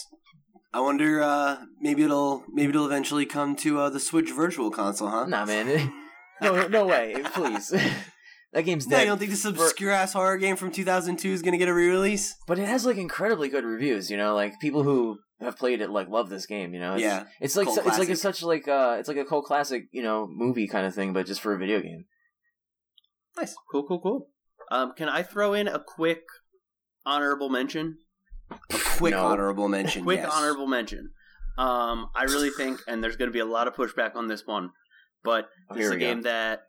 I 0.74 0.80
wonder. 0.80 1.22
uh 1.22 1.58
Maybe 1.80 2.04
it'll 2.04 2.44
maybe 2.52 2.70
it'll 2.70 2.86
eventually 2.88 3.26
come 3.26 3.56
to 3.58 3.80
uh, 3.80 3.90
the 3.90 4.00
Switch 4.00 4.32
Virtual 4.32 4.72
Console, 4.72 5.10
huh? 5.10 5.26
Nah, 5.26 5.46
man. 5.46 5.94
no, 6.42 6.68
no 6.68 6.88
way, 6.88 7.16
please. 7.34 7.70
that 8.54 8.62
game's 8.64 8.88
No, 8.88 8.98
dead. 8.98 9.04
you 9.04 9.08
don't 9.10 9.20
think 9.20 9.32
this 9.32 9.46
obscure 9.46 9.92
ass 9.92 10.14
horror 10.14 10.38
game 10.38 10.56
from 10.56 10.72
2002 10.72 11.30
is 11.30 11.42
gonna 11.44 11.58
get 11.58 11.68
a 11.70 11.74
re-release? 11.74 12.36
but 12.48 12.58
it 12.60 12.68
has 12.68 12.86
like 12.86 12.98
incredibly 12.98 13.50
good 13.50 13.64
reviews. 13.66 14.10
You 14.10 14.18
know, 14.18 14.34
like 14.34 14.60
people 14.60 14.82
who 14.84 15.20
have 15.40 15.58
played 15.58 15.82
it 15.82 15.90
like 15.90 16.08
love 16.10 16.30
this 16.30 16.46
game. 16.46 16.74
You 16.74 16.80
know, 16.80 16.94
it's, 16.94 17.04
Yeah, 17.04 17.26
it's 17.42 17.56
like 17.56 17.66
cult 17.66 17.76
su- 17.76 17.82
it's 17.82 17.88
like 17.88 17.96
classic. 18.08 18.12
it's 18.14 18.22
such 18.22 18.44
like 18.44 18.68
uh 18.68 18.98
it's 19.00 19.08
like 19.08 19.18
a 19.18 19.26
cult 19.26 19.46
classic. 19.46 19.86
You 19.92 20.04
know, 20.04 20.28
movie 20.30 20.68
kind 20.68 20.86
of 20.86 20.94
thing, 20.96 21.14
but 21.14 21.26
just 21.26 21.42
for 21.42 21.54
a 21.54 21.58
video 21.58 21.82
game. 21.82 22.06
Nice. 23.38 23.56
Cool, 23.72 23.86
cool, 23.88 24.00
cool. 24.00 24.30
Um, 24.72 24.94
can 24.96 25.10
I 25.10 25.24
throw 25.24 25.54
in 25.54 25.68
a 25.68 25.80
quick 25.80 26.22
honorable 27.06 27.50
mention? 27.50 27.98
A 28.52 28.78
quick 28.98 29.12
No. 29.14 29.26
honorable 29.26 29.68
mention. 29.68 30.04
quick 30.04 30.20
yes. 30.20 30.30
honorable 30.32 30.68
mention. 30.68 31.12
Um, 31.58 32.10
I 32.16 32.24
really 32.24 32.50
think, 32.50 32.80
and 32.88 33.04
there's 33.04 33.16
going 33.18 33.30
to 33.30 33.34
be 33.34 33.40
a 33.40 33.46
lot 33.46 33.68
of 33.68 33.74
pushback 33.76 34.16
on 34.16 34.28
this 34.28 34.44
one, 34.46 34.70
but 35.24 35.50
Oh, 35.70 35.76
this 35.76 35.82
here 35.84 35.86
is 35.88 35.92
a 35.92 35.96
we 35.96 36.00
go. 36.00 36.06
game 36.08 36.22
that 36.24 36.62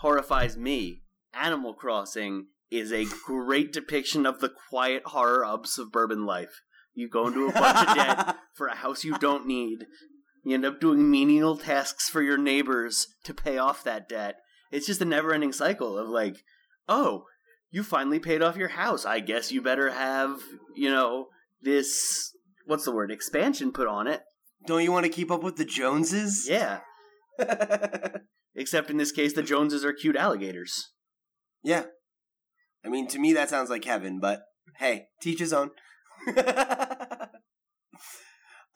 horrifies 0.00 0.56
me. 0.56 1.02
Animal 1.34 1.74
Crossing 1.74 2.46
is 2.70 2.92
a 2.92 3.04
great 3.24 3.72
depiction 3.72 4.26
of 4.26 4.40
the 4.40 4.48
quiet 4.70 5.02
horror 5.06 5.44
of 5.44 5.66
suburban 5.66 6.24
life. 6.24 6.60
You 6.96 7.08
go 7.08 7.28
into 7.28 7.46
a 7.46 7.52
bunch 7.52 7.88
of 7.88 7.94
debt 7.94 8.36
for 8.54 8.68
a 8.68 8.74
house 8.74 9.04
you 9.04 9.16
don't 9.18 9.46
need. 9.46 9.86
You 10.42 10.54
end 10.54 10.64
up 10.64 10.80
doing 10.80 11.10
menial 11.10 11.58
tasks 11.58 12.08
for 12.08 12.22
your 12.22 12.38
neighbors 12.38 13.06
to 13.24 13.34
pay 13.34 13.58
off 13.58 13.84
that 13.84 14.08
debt. 14.08 14.36
It's 14.72 14.86
just 14.86 15.02
a 15.02 15.04
never 15.04 15.34
ending 15.34 15.52
cycle 15.52 15.98
of 15.98 16.08
like, 16.08 16.36
oh, 16.88 17.24
you 17.70 17.82
finally 17.82 18.18
paid 18.18 18.42
off 18.42 18.56
your 18.56 18.68
house. 18.68 19.04
I 19.04 19.20
guess 19.20 19.52
you 19.52 19.60
better 19.60 19.90
have, 19.90 20.40
you 20.74 20.88
know, 20.88 21.26
this 21.60 22.32
what's 22.64 22.86
the 22.86 22.92
word? 22.92 23.10
Expansion 23.10 23.72
put 23.72 23.88
on 23.88 24.06
it. 24.06 24.22
Don't 24.66 24.82
you 24.82 24.90
want 24.90 25.04
to 25.04 25.12
keep 25.12 25.30
up 25.30 25.42
with 25.42 25.56
the 25.56 25.66
Joneses? 25.66 26.46
Yeah. 26.48 26.80
Except 28.54 28.88
in 28.88 28.96
this 28.96 29.12
case 29.12 29.34
the 29.34 29.42
Joneses 29.42 29.84
are 29.84 29.92
cute 29.92 30.16
alligators. 30.16 30.92
Yeah. 31.62 31.84
I 32.82 32.88
mean, 32.88 33.06
to 33.08 33.18
me, 33.18 33.34
that 33.34 33.50
sounds 33.50 33.68
like 33.68 33.84
heaven, 33.84 34.18
but 34.18 34.40
hey, 34.78 35.08
teach 35.20 35.40
his 35.40 35.52
own. 35.52 35.72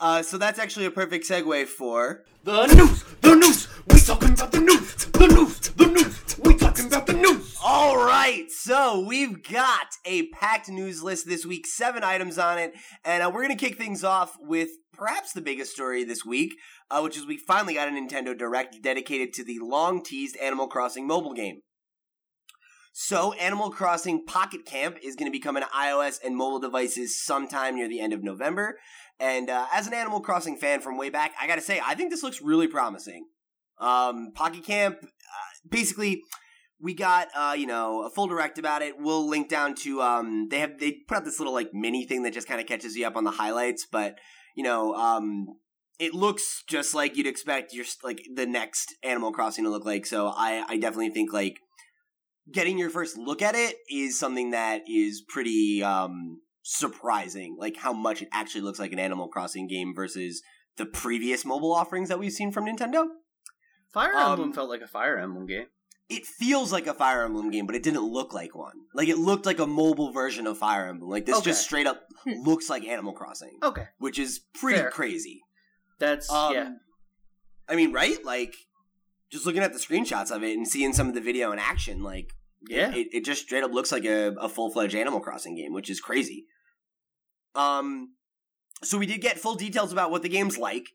uh, 0.00 0.22
so 0.22 0.38
that's 0.38 0.58
actually 0.58 0.86
a 0.86 0.90
perfect 0.90 1.28
segue 1.28 1.66
for. 1.66 2.24
The 2.44 2.66
news, 2.66 3.04
the 3.20 3.34
news, 3.34 3.68
we 3.88 3.98
talking 3.98 4.30
about 4.30 4.52
the 4.52 4.60
news, 4.60 5.06
the 5.06 5.26
news, 5.26 5.58
the 5.58 5.86
news, 5.86 6.38
we 6.44 6.54
talking 6.54 6.86
about 6.86 7.06
the 7.06 7.14
news. 7.14 7.56
All 7.62 7.96
right, 7.96 8.46
so 8.50 9.04
we've 9.04 9.42
got 9.42 9.88
a 10.04 10.28
packed 10.28 10.68
news 10.68 11.02
list 11.02 11.26
this 11.26 11.44
week, 11.44 11.66
seven 11.66 12.04
items 12.04 12.38
on 12.38 12.58
it, 12.58 12.72
and 13.04 13.22
uh, 13.22 13.30
we're 13.32 13.42
going 13.42 13.56
to 13.56 13.66
kick 13.66 13.76
things 13.76 14.04
off 14.04 14.36
with 14.40 14.70
perhaps 14.92 15.32
the 15.32 15.40
biggest 15.40 15.72
story 15.72 16.04
this 16.04 16.24
week, 16.24 16.54
uh, 16.90 17.00
which 17.00 17.16
is 17.16 17.26
we 17.26 17.36
finally 17.36 17.74
got 17.74 17.88
a 17.88 17.90
Nintendo 17.90 18.36
Direct 18.36 18.80
dedicated 18.82 19.32
to 19.34 19.44
the 19.44 19.58
long 19.60 20.04
teased 20.04 20.36
Animal 20.36 20.68
Crossing 20.68 21.06
mobile 21.06 21.34
game. 21.34 21.62
So, 22.92 23.32
Animal 23.34 23.70
Crossing 23.70 24.24
Pocket 24.26 24.64
Camp 24.64 24.96
is 25.02 25.14
going 25.14 25.30
to 25.30 25.32
be 25.32 25.38
coming 25.38 25.62
to 25.62 25.68
iOS 25.68 26.18
and 26.24 26.36
mobile 26.36 26.58
devices 26.58 27.22
sometime 27.22 27.76
near 27.76 27.88
the 27.88 28.00
end 28.00 28.12
of 28.12 28.22
November. 28.22 28.78
And 29.20 29.48
uh, 29.48 29.66
as 29.72 29.86
an 29.86 29.94
Animal 29.94 30.20
Crossing 30.20 30.56
fan 30.56 30.80
from 30.80 30.98
way 30.98 31.10
back, 31.10 31.32
I 31.40 31.46
got 31.46 31.56
to 31.56 31.60
say, 31.60 31.80
I 31.84 31.94
think 31.94 32.10
this 32.10 32.22
looks 32.22 32.42
really 32.42 32.66
promising. 32.66 33.26
Um, 33.78 34.32
Pocket 34.34 34.64
Camp, 34.64 34.98
uh, 35.02 35.68
basically, 35.68 36.22
we 36.80 36.94
got 36.94 37.28
uh, 37.36 37.54
you 37.56 37.66
know 37.66 38.02
a 38.02 38.10
full 38.10 38.26
direct 38.26 38.58
about 38.58 38.82
it. 38.82 38.94
We'll 38.98 39.28
link 39.28 39.48
down 39.48 39.74
to 39.76 40.00
um, 40.00 40.48
they 40.48 40.58
have 40.58 40.78
they 40.78 40.98
put 41.06 41.18
out 41.18 41.24
this 41.24 41.38
little 41.38 41.52
like 41.52 41.70
mini 41.72 42.06
thing 42.06 42.22
that 42.22 42.32
just 42.32 42.48
kind 42.48 42.60
of 42.60 42.66
catches 42.66 42.96
you 42.96 43.06
up 43.06 43.16
on 43.16 43.24
the 43.24 43.30
highlights, 43.30 43.86
but 43.90 44.16
you 44.56 44.64
know 44.64 44.94
um, 44.94 45.46
it 45.98 46.14
looks 46.14 46.62
just 46.66 46.94
like 46.94 47.16
you'd 47.16 47.26
expect 47.26 47.74
your 47.74 47.84
like 48.02 48.22
the 48.34 48.46
next 48.46 48.94
Animal 49.02 49.32
Crossing 49.32 49.64
to 49.64 49.70
look 49.70 49.84
like. 49.84 50.06
So 50.06 50.28
I 50.28 50.64
I 50.68 50.76
definitely 50.78 51.10
think 51.10 51.32
like 51.32 51.58
getting 52.52 52.78
your 52.78 52.90
first 52.90 53.16
look 53.16 53.42
at 53.42 53.54
it 53.54 53.76
is 53.90 54.18
something 54.18 54.50
that 54.50 54.82
is 54.88 55.22
pretty 55.28 55.82
um 55.82 56.40
surprising 56.62 57.56
like 57.58 57.76
how 57.76 57.92
much 57.92 58.22
it 58.22 58.28
actually 58.32 58.60
looks 58.60 58.78
like 58.78 58.92
an 58.92 58.98
animal 58.98 59.28
crossing 59.28 59.66
game 59.66 59.94
versus 59.94 60.42
the 60.76 60.86
previous 60.86 61.44
mobile 61.44 61.72
offerings 61.72 62.08
that 62.08 62.18
we've 62.18 62.32
seen 62.32 62.50
from 62.52 62.64
nintendo 62.66 63.06
Fire 63.92 64.14
Um, 64.14 64.32
Emblem 64.32 64.52
felt 64.52 64.70
like 64.70 64.82
a 64.82 64.86
Fire 64.86 65.18
Emblem 65.18 65.46
game. 65.46 65.66
it 66.08 66.24
feels 66.24 66.72
like 66.72 66.86
a 66.86 66.94
fire 66.94 67.24
emblem 67.24 67.50
game 67.50 67.66
but 67.66 67.74
it 67.74 67.82
didn't 67.82 68.02
look 68.12 68.32
like 68.32 68.54
one 68.54 68.74
like 68.94 69.08
it 69.08 69.18
looked 69.18 69.46
like 69.46 69.58
a 69.58 69.66
mobile 69.66 70.12
version 70.12 70.46
of 70.46 70.58
fire 70.58 70.86
emblem 70.88 71.10
like 71.10 71.26
this 71.26 71.40
just 71.40 71.62
straight 71.62 71.86
up 71.86 72.02
looks 72.44 72.68
like 72.70 72.84
animal 72.84 73.12
crossing 73.12 73.58
Okay. 73.62 73.84
which 73.98 74.18
is 74.18 74.40
pretty 74.54 74.78
Fair. 74.80 74.90
crazy 74.90 75.40
That's 75.98 76.30
um, 76.30 76.54
yeah. 76.54 76.70
i 77.68 77.74
mean 77.76 77.92
right 77.92 78.24
like 78.24 78.54
just 79.30 79.46
looking 79.46 79.62
at 79.62 79.72
the 79.72 79.78
screenshots 79.78 80.30
of 80.34 80.42
it 80.42 80.56
and 80.56 80.66
seeing 80.66 80.92
some 80.92 81.08
of 81.08 81.14
the 81.14 81.20
video 81.20 81.52
in 81.52 81.58
action 81.58 82.02
like 82.02 82.32
Yeah. 82.68 82.94
it, 82.94 83.08
it 83.12 83.24
just 83.24 83.42
straight 83.42 83.64
up 83.64 83.72
looks 83.72 83.90
like 83.92 84.04
a, 84.04 84.34
a 84.40 84.48
full 84.48 84.70
fledged 84.70 84.94
Animal 84.94 85.20
Crossing 85.20 85.56
game, 85.56 85.72
which 85.72 85.90
is 85.90 86.00
crazy. 86.00 86.46
Um, 87.54 88.14
so 88.82 88.98
we 88.98 89.06
did 89.06 89.20
get 89.20 89.38
full 89.38 89.54
details 89.54 89.92
about 89.92 90.10
what 90.10 90.22
the 90.22 90.28
game's 90.28 90.58
like. 90.58 90.86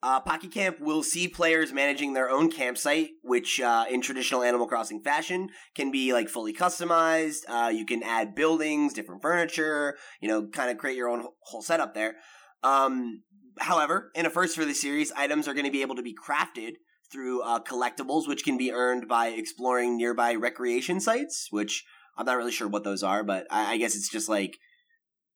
Uh, 0.00 0.20
Pocket 0.20 0.52
Camp 0.52 0.78
will 0.80 1.02
see 1.02 1.26
players 1.26 1.72
managing 1.72 2.12
their 2.12 2.30
own 2.30 2.52
campsite, 2.52 3.08
which, 3.22 3.60
uh, 3.60 3.84
in 3.90 4.00
traditional 4.00 4.44
Animal 4.44 4.68
Crossing 4.68 5.02
fashion, 5.02 5.48
can 5.74 5.90
be 5.90 6.12
like 6.12 6.28
fully 6.28 6.52
customized. 6.52 7.40
Uh, 7.48 7.68
you 7.68 7.84
can 7.84 8.04
add 8.04 8.36
buildings, 8.36 8.94
different 8.94 9.22
furniture, 9.22 9.96
you 10.20 10.28
know, 10.28 10.46
kind 10.46 10.70
of 10.70 10.78
create 10.78 10.96
your 10.96 11.08
own 11.08 11.24
whole 11.42 11.62
setup 11.62 11.94
there. 11.94 12.14
Um, 12.62 13.22
however, 13.58 14.12
in 14.14 14.24
a 14.24 14.30
first 14.30 14.54
for 14.54 14.64
the 14.64 14.74
series, 14.74 15.10
items 15.16 15.48
are 15.48 15.54
going 15.54 15.66
to 15.66 15.72
be 15.72 15.82
able 15.82 15.96
to 15.96 16.02
be 16.02 16.14
crafted 16.14 16.74
through 17.10 17.42
uh, 17.42 17.60
collectibles, 17.60 18.28
which 18.28 18.44
can 18.44 18.58
be 18.58 18.72
earned 18.72 19.08
by 19.08 19.28
exploring 19.28 19.96
nearby 19.96 20.34
recreation 20.34 21.00
sites, 21.00 21.48
which 21.50 21.84
I'm 22.16 22.26
not 22.26 22.36
really 22.36 22.52
sure 22.52 22.68
what 22.68 22.84
those 22.84 23.02
are, 23.02 23.22
but 23.22 23.46
I, 23.50 23.74
I 23.74 23.76
guess 23.78 23.94
it's 23.94 24.10
just 24.10 24.28
like 24.28 24.58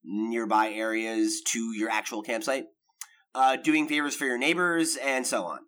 nearby 0.05 0.71
areas 0.71 1.41
to 1.49 1.73
your 1.77 1.91
actual 1.91 2.23
campsite. 2.23 2.65
Uh, 3.35 3.57
doing 3.57 3.89
favors 3.89 4.15
for 4.15 4.27
your 4.27 4.37
neighbors, 4.37 4.97
and 4.97 5.27
so 5.27 5.45
on. 5.45 5.61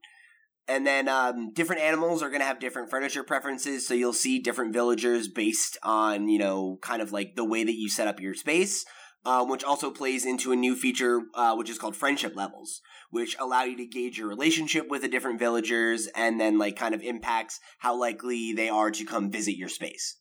And 0.69 0.87
then 0.87 1.09
um, 1.09 1.53
different 1.55 1.81
animals 1.81 2.23
are 2.23 2.29
going 2.29 2.41
to 2.41 2.47
have 2.47 2.61
different 2.61 2.91
furniture 2.91 3.25
preferences, 3.25 3.87
so 3.87 3.95
you'll 3.95 4.13
see 4.13 4.39
different 4.39 4.75
villagers 4.75 5.29
based 5.29 5.79
on, 5.83 6.29
you 6.29 6.39
know, 6.39 6.79
kind 6.83 7.01
of 7.01 7.13
like 7.13 7.37
the 7.37 7.45
way 7.45 7.65
that 7.65 7.75
you 7.75 7.89
set 7.89 8.07
up 8.07 8.21
your 8.21 8.35
space, 8.35 8.85
um, 9.25 9.49
which 9.49 9.65
also 9.65 9.91
plays 9.91 10.25
into 10.25 10.53
a 10.53 10.57
new 10.57 10.77
feature, 10.77 11.23
uh, 11.35 11.55
which 11.55 11.71
is 11.71 11.79
called 11.79 11.97
friendship 11.97 12.37
levels 12.37 12.81
which 13.15 13.37
allow 13.39 13.63
you 13.63 13.77
to 13.77 13.87
gauge 13.87 14.19
your 14.19 14.27
relationship 14.27 14.89
with 14.89 15.03
the 15.03 15.09
different 15.09 15.39
villagers 15.39 16.09
and 16.17 16.41
then 16.41 16.59
like 16.59 16.75
kind 16.75 16.97
of 16.97 17.01
impacts 17.01 17.61
how 17.79 17.97
likely 17.97 18.53
they 18.53 18.69
are 18.69 18.91
to 18.91 19.05
come 19.05 19.31
visit 19.31 19.57
your 19.57 19.69
space. 19.69 20.19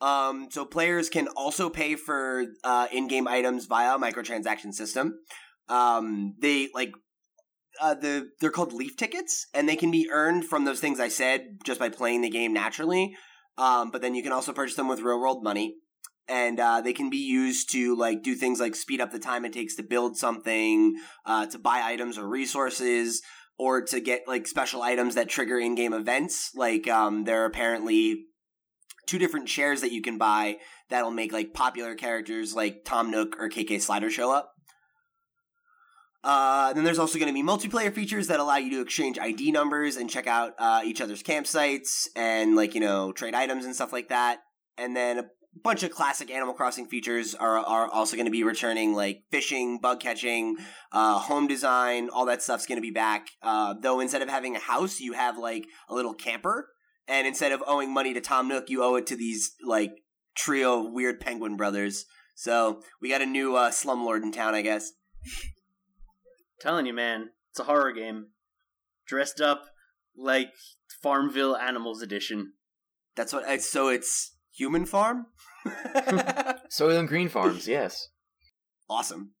Um, 0.00 0.48
so 0.50 0.64
players 0.64 1.10
can 1.10 1.28
also 1.36 1.68
pay 1.68 1.96
for 1.96 2.46
uh, 2.64 2.88
in-game 2.90 3.28
items 3.28 3.66
via 3.66 3.98
microtransaction 3.98 4.72
system. 4.72 5.18
Um, 5.68 6.34
they 6.40 6.70
like 6.74 6.92
uh, 7.78 7.94
the 7.94 8.30
they're 8.40 8.50
called 8.50 8.72
leaf 8.72 8.96
tickets, 8.96 9.46
and 9.52 9.68
they 9.68 9.76
can 9.76 9.90
be 9.90 10.08
earned 10.10 10.46
from 10.46 10.64
those 10.64 10.80
things 10.80 10.98
I 10.98 11.08
said 11.08 11.58
just 11.64 11.78
by 11.78 11.90
playing 11.90 12.22
the 12.22 12.30
game 12.30 12.54
naturally. 12.54 13.14
Um, 13.58 13.90
but 13.90 14.00
then 14.00 14.14
you 14.14 14.22
can 14.22 14.32
also 14.32 14.54
purchase 14.54 14.76
them 14.76 14.88
with 14.88 15.00
real 15.00 15.20
world 15.20 15.44
money 15.44 15.76
and 16.28 16.58
uh, 16.60 16.80
they 16.80 16.92
can 16.92 17.10
be 17.10 17.18
used 17.18 17.70
to 17.72 17.96
like 17.96 18.22
do 18.22 18.34
things 18.34 18.60
like 18.60 18.74
speed 18.74 19.00
up 19.00 19.12
the 19.12 19.18
time 19.18 19.44
it 19.44 19.52
takes 19.52 19.76
to 19.76 19.82
build 19.82 20.16
something, 20.16 20.94
uh, 21.26 21.46
to 21.46 21.58
buy 21.58 21.82
items 21.84 22.18
or 22.18 22.28
resources, 22.28 23.22
or 23.58 23.82
to 23.82 24.00
get 24.00 24.26
like 24.26 24.46
special 24.46 24.82
items 24.82 25.14
that 25.14 25.28
trigger 25.28 25.58
in-game 25.58 25.92
events. 25.92 26.50
Like 26.54 26.88
um, 26.88 27.24
there 27.24 27.42
are 27.42 27.46
apparently 27.46 28.24
two 29.06 29.18
different 29.18 29.48
shares 29.48 29.80
that 29.80 29.92
you 29.92 30.02
can 30.02 30.18
buy 30.18 30.58
that'll 30.88 31.10
make 31.10 31.32
like 31.32 31.54
popular 31.54 31.94
characters 31.94 32.54
like 32.54 32.84
Tom 32.84 33.10
Nook 33.10 33.36
or 33.38 33.48
KK 33.48 33.80
Slider 33.80 34.10
show 34.10 34.32
up. 34.32 34.52
Uh, 36.24 36.72
then 36.72 36.84
there's 36.84 37.00
also 37.00 37.18
going 37.18 37.28
to 37.28 37.34
be 37.34 37.42
multiplayer 37.42 37.92
features 37.92 38.28
that 38.28 38.38
allow 38.38 38.56
you 38.56 38.70
to 38.70 38.80
exchange 38.80 39.18
ID 39.18 39.50
numbers 39.50 39.96
and 39.96 40.08
check 40.08 40.28
out 40.28 40.52
uh, 40.58 40.80
each 40.84 41.00
other's 41.00 41.22
campsites 41.22 42.06
and 42.14 42.54
like 42.54 42.74
you 42.74 42.80
know 42.80 43.10
trade 43.10 43.34
items 43.34 43.64
and 43.64 43.74
stuff 43.74 43.92
like 43.92 44.08
that. 44.08 44.38
And 44.78 44.96
then 44.96 45.28
bunch 45.54 45.82
of 45.82 45.90
classic 45.90 46.30
Animal 46.30 46.54
Crossing 46.54 46.86
features 46.86 47.34
are 47.34 47.58
are 47.58 47.88
also 47.88 48.16
going 48.16 48.26
to 48.26 48.32
be 48.32 48.44
returning, 48.44 48.94
like 48.94 49.24
fishing, 49.30 49.78
bug 49.78 50.00
catching, 50.00 50.56
uh, 50.92 51.18
home 51.18 51.46
design. 51.46 52.08
All 52.08 52.26
that 52.26 52.42
stuff's 52.42 52.66
going 52.66 52.78
to 52.78 52.82
be 52.82 52.90
back. 52.90 53.28
Uh, 53.42 53.74
though 53.80 54.00
instead 54.00 54.22
of 54.22 54.28
having 54.28 54.56
a 54.56 54.60
house, 54.60 55.00
you 55.00 55.12
have 55.12 55.38
like 55.38 55.66
a 55.88 55.94
little 55.94 56.14
camper, 56.14 56.70
and 57.06 57.26
instead 57.26 57.52
of 57.52 57.62
owing 57.66 57.92
money 57.92 58.14
to 58.14 58.20
Tom 58.20 58.48
Nook, 58.48 58.70
you 58.70 58.82
owe 58.82 58.96
it 58.96 59.06
to 59.08 59.16
these 59.16 59.52
like 59.64 59.92
trio 60.34 60.86
of 60.86 60.92
weird 60.92 61.20
penguin 61.20 61.56
brothers. 61.56 62.06
So 62.34 62.80
we 63.00 63.10
got 63.10 63.22
a 63.22 63.26
new 63.26 63.56
uh, 63.56 63.70
slumlord 63.70 64.22
in 64.22 64.32
town, 64.32 64.54
I 64.54 64.62
guess. 64.62 64.92
Telling 66.60 66.86
you, 66.86 66.94
man, 66.94 67.30
it's 67.50 67.60
a 67.60 67.64
horror 67.64 67.92
game. 67.92 68.28
Dressed 69.06 69.40
up 69.40 69.64
like 70.16 70.52
Farmville 71.02 71.56
Animals 71.56 72.02
Edition. 72.02 72.54
That's 73.14 73.32
what. 73.32 73.60
So 73.60 73.88
it's 73.88 74.31
human 74.52 74.86
farm. 74.86 75.26
Soylent 76.70 77.08
Green 77.08 77.28
Farms, 77.28 77.66
yes. 77.68 78.08
awesome. 78.88 79.32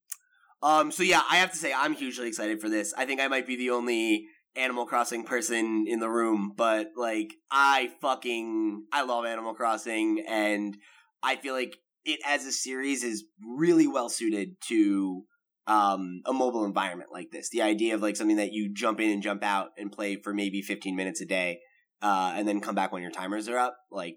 Um, 0.62 0.92
so 0.92 1.02
yeah, 1.02 1.22
I 1.28 1.36
have 1.36 1.50
to 1.50 1.56
say 1.58 1.72
I'm 1.72 1.94
hugely 1.94 2.28
excited 2.28 2.60
for 2.60 2.68
this. 2.68 2.94
I 2.96 3.04
think 3.04 3.20
I 3.20 3.28
might 3.28 3.46
be 3.46 3.56
the 3.56 3.70
only 3.70 4.26
Animal 4.54 4.86
Crossing 4.86 5.24
person 5.24 5.86
in 5.88 5.98
the 5.98 6.08
room, 6.10 6.52
but 6.56 6.90
like 6.96 7.34
I 7.50 7.90
fucking 8.00 8.84
I 8.92 9.02
love 9.02 9.24
Animal 9.24 9.54
Crossing 9.54 10.24
and 10.28 10.76
I 11.22 11.36
feel 11.36 11.54
like 11.54 11.76
it 12.04 12.20
as 12.26 12.44
a 12.46 12.52
series 12.52 13.02
is 13.02 13.24
really 13.56 13.86
well 13.86 14.08
suited 14.08 14.50
to 14.68 15.22
um 15.66 16.20
a 16.26 16.32
mobile 16.32 16.64
environment 16.64 17.10
like 17.12 17.30
this. 17.32 17.48
The 17.50 17.62
idea 17.62 17.94
of 17.94 18.02
like 18.02 18.16
something 18.16 18.36
that 18.36 18.52
you 18.52 18.72
jump 18.72 19.00
in 19.00 19.10
and 19.10 19.22
jump 19.22 19.42
out 19.42 19.70
and 19.76 19.90
play 19.90 20.16
for 20.16 20.32
maybe 20.34 20.62
15 20.62 20.94
minutes 20.94 21.20
a 21.20 21.26
day 21.26 21.60
uh 22.02 22.34
and 22.36 22.46
then 22.46 22.60
come 22.60 22.74
back 22.76 22.92
when 22.92 23.02
your 23.02 23.10
timers 23.10 23.48
are 23.48 23.58
up, 23.58 23.76
like 23.90 24.16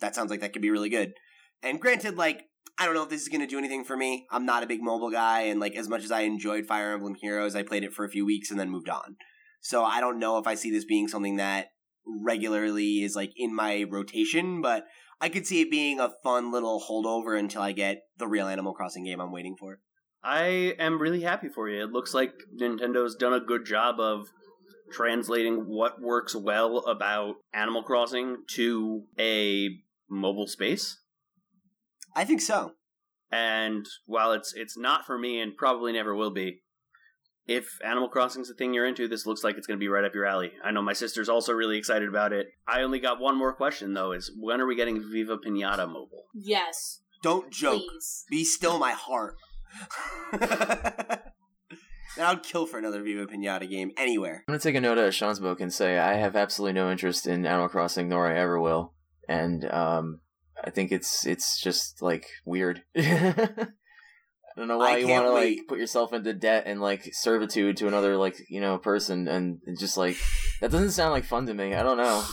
that 0.00 0.14
sounds 0.14 0.30
like 0.30 0.40
that 0.40 0.52
could 0.52 0.62
be 0.62 0.70
really 0.70 0.88
good. 0.88 1.12
And 1.62 1.80
granted 1.80 2.16
like 2.16 2.44
I 2.78 2.84
don't 2.84 2.94
know 2.94 3.04
if 3.04 3.08
this 3.08 3.22
is 3.22 3.28
going 3.28 3.40
to 3.40 3.46
do 3.46 3.56
anything 3.56 3.84
for 3.84 3.96
me. 3.96 4.26
I'm 4.30 4.44
not 4.44 4.62
a 4.62 4.66
big 4.66 4.82
mobile 4.82 5.10
guy 5.10 5.42
and 5.42 5.58
like 5.58 5.74
as 5.76 5.88
much 5.88 6.04
as 6.04 6.10
I 6.10 6.20
enjoyed 6.22 6.66
Fire 6.66 6.92
Emblem 6.92 7.14
Heroes, 7.14 7.56
I 7.56 7.62
played 7.62 7.84
it 7.84 7.94
for 7.94 8.04
a 8.04 8.10
few 8.10 8.26
weeks 8.26 8.50
and 8.50 8.60
then 8.60 8.70
moved 8.70 8.90
on. 8.90 9.16
So 9.60 9.82
I 9.82 10.00
don't 10.00 10.18
know 10.18 10.38
if 10.38 10.46
I 10.46 10.54
see 10.54 10.70
this 10.70 10.84
being 10.84 11.08
something 11.08 11.36
that 11.36 11.68
regularly 12.06 13.02
is 13.02 13.16
like 13.16 13.32
in 13.36 13.54
my 13.54 13.84
rotation, 13.88 14.60
but 14.60 14.84
I 15.20 15.28
could 15.28 15.46
see 15.46 15.62
it 15.62 15.70
being 15.70 15.98
a 15.98 16.12
fun 16.22 16.52
little 16.52 16.82
holdover 16.88 17.38
until 17.38 17.62
I 17.62 17.72
get 17.72 18.02
the 18.18 18.28
real 18.28 18.46
Animal 18.46 18.74
Crossing 18.74 19.04
game 19.04 19.20
I'm 19.20 19.32
waiting 19.32 19.56
for. 19.58 19.80
I 20.22 20.74
am 20.78 21.00
really 21.00 21.22
happy 21.22 21.48
for 21.48 21.68
you. 21.68 21.82
It 21.82 21.92
looks 21.92 22.12
like 22.12 22.32
Nintendo's 22.60 23.14
done 23.14 23.32
a 23.32 23.40
good 23.40 23.64
job 23.64 23.98
of 23.98 24.28
translating 24.92 25.64
what 25.66 26.00
works 26.00 26.34
well 26.34 26.78
about 26.78 27.36
Animal 27.54 27.82
Crossing 27.82 28.38
to 28.50 29.04
a 29.18 29.70
mobile 30.08 30.46
space. 30.46 30.98
I 32.14 32.24
think 32.24 32.40
so. 32.40 32.72
And 33.30 33.86
while 34.06 34.32
it's 34.32 34.54
it's 34.54 34.76
not 34.78 35.04
for 35.04 35.18
me 35.18 35.40
and 35.40 35.56
probably 35.56 35.92
never 35.92 36.14
will 36.14 36.30
be, 36.30 36.62
if 37.46 37.78
Animal 37.84 38.08
Crossing's 38.08 38.48
the 38.48 38.54
thing 38.54 38.72
you're 38.74 38.86
into, 38.86 39.08
this 39.08 39.26
looks 39.26 39.44
like 39.44 39.56
it's 39.56 39.66
going 39.66 39.78
to 39.78 39.82
be 39.84 39.88
right 39.88 40.04
up 40.04 40.14
your 40.14 40.26
alley. 40.26 40.52
I 40.64 40.70
know 40.70 40.82
my 40.82 40.92
sister's 40.92 41.28
also 41.28 41.52
really 41.52 41.76
excited 41.76 42.08
about 42.08 42.32
it. 42.32 42.46
I 42.66 42.82
only 42.82 42.98
got 43.00 43.20
one 43.20 43.36
more 43.36 43.52
question 43.52 43.94
though: 43.94 44.12
is 44.12 44.30
when 44.38 44.60
are 44.60 44.66
we 44.66 44.76
getting 44.76 45.02
Viva 45.12 45.36
Pinata 45.38 45.86
mobile? 45.86 46.24
Yes, 46.34 47.00
Don't 47.22 47.50
joke. 47.52 47.82
please. 47.90 48.24
Be 48.30 48.44
still 48.44 48.78
my 48.78 48.92
heart. 48.92 49.34
and 52.16 52.24
I'd 52.24 52.42
kill 52.42 52.66
for 52.66 52.78
another 52.78 53.02
Viva 53.02 53.26
Pinata 53.26 53.68
game 53.68 53.90
anywhere. 53.96 54.44
I'm 54.48 54.52
gonna 54.52 54.58
take 54.60 54.74
a 54.74 54.80
note 54.80 54.98
out 54.98 55.08
of 55.08 55.14
Sean's 55.14 55.40
book 55.40 55.60
and 55.60 55.72
say 55.72 55.98
I 55.98 56.14
have 56.14 56.36
absolutely 56.36 56.74
no 56.74 56.90
interest 56.90 57.26
in 57.26 57.44
Animal 57.44 57.68
Crossing, 57.68 58.08
nor 58.08 58.26
I 58.28 58.36
ever 58.38 58.60
will, 58.60 58.94
and 59.28 59.64
um, 59.70 60.20
I 60.62 60.70
think 60.70 60.92
it's 60.92 61.26
it's 61.26 61.60
just 61.60 62.02
like 62.02 62.26
weird. 62.44 62.82
I 62.96 64.60
don't 64.60 64.68
know 64.68 64.78
why 64.78 64.94
I 64.94 64.96
you 64.98 65.08
want 65.08 65.24
to 65.24 65.32
like 65.32 65.58
put 65.68 65.78
yourself 65.78 66.14
into 66.14 66.32
debt 66.32 66.64
and 66.66 66.80
like 66.80 67.10
servitude 67.12 67.76
to 67.78 67.88
another 67.88 68.16
like 68.16 68.36
you 68.48 68.60
know 68.60 68.78
person, 68.78 69.28
and 69.28 69.60
it 69.66 69.78
just 69.78 69.96
like 69.96 70.16
that 70.60 70.70
doesn't 70.70 70.92
sound 70.92 71.12
like 71.12 71.24
fun 71.24 71.46
to 71.46 71.54
me. 71.54 71.74
I 71.74 71.82
don't 71.82 71.98
know. 71.98 72.24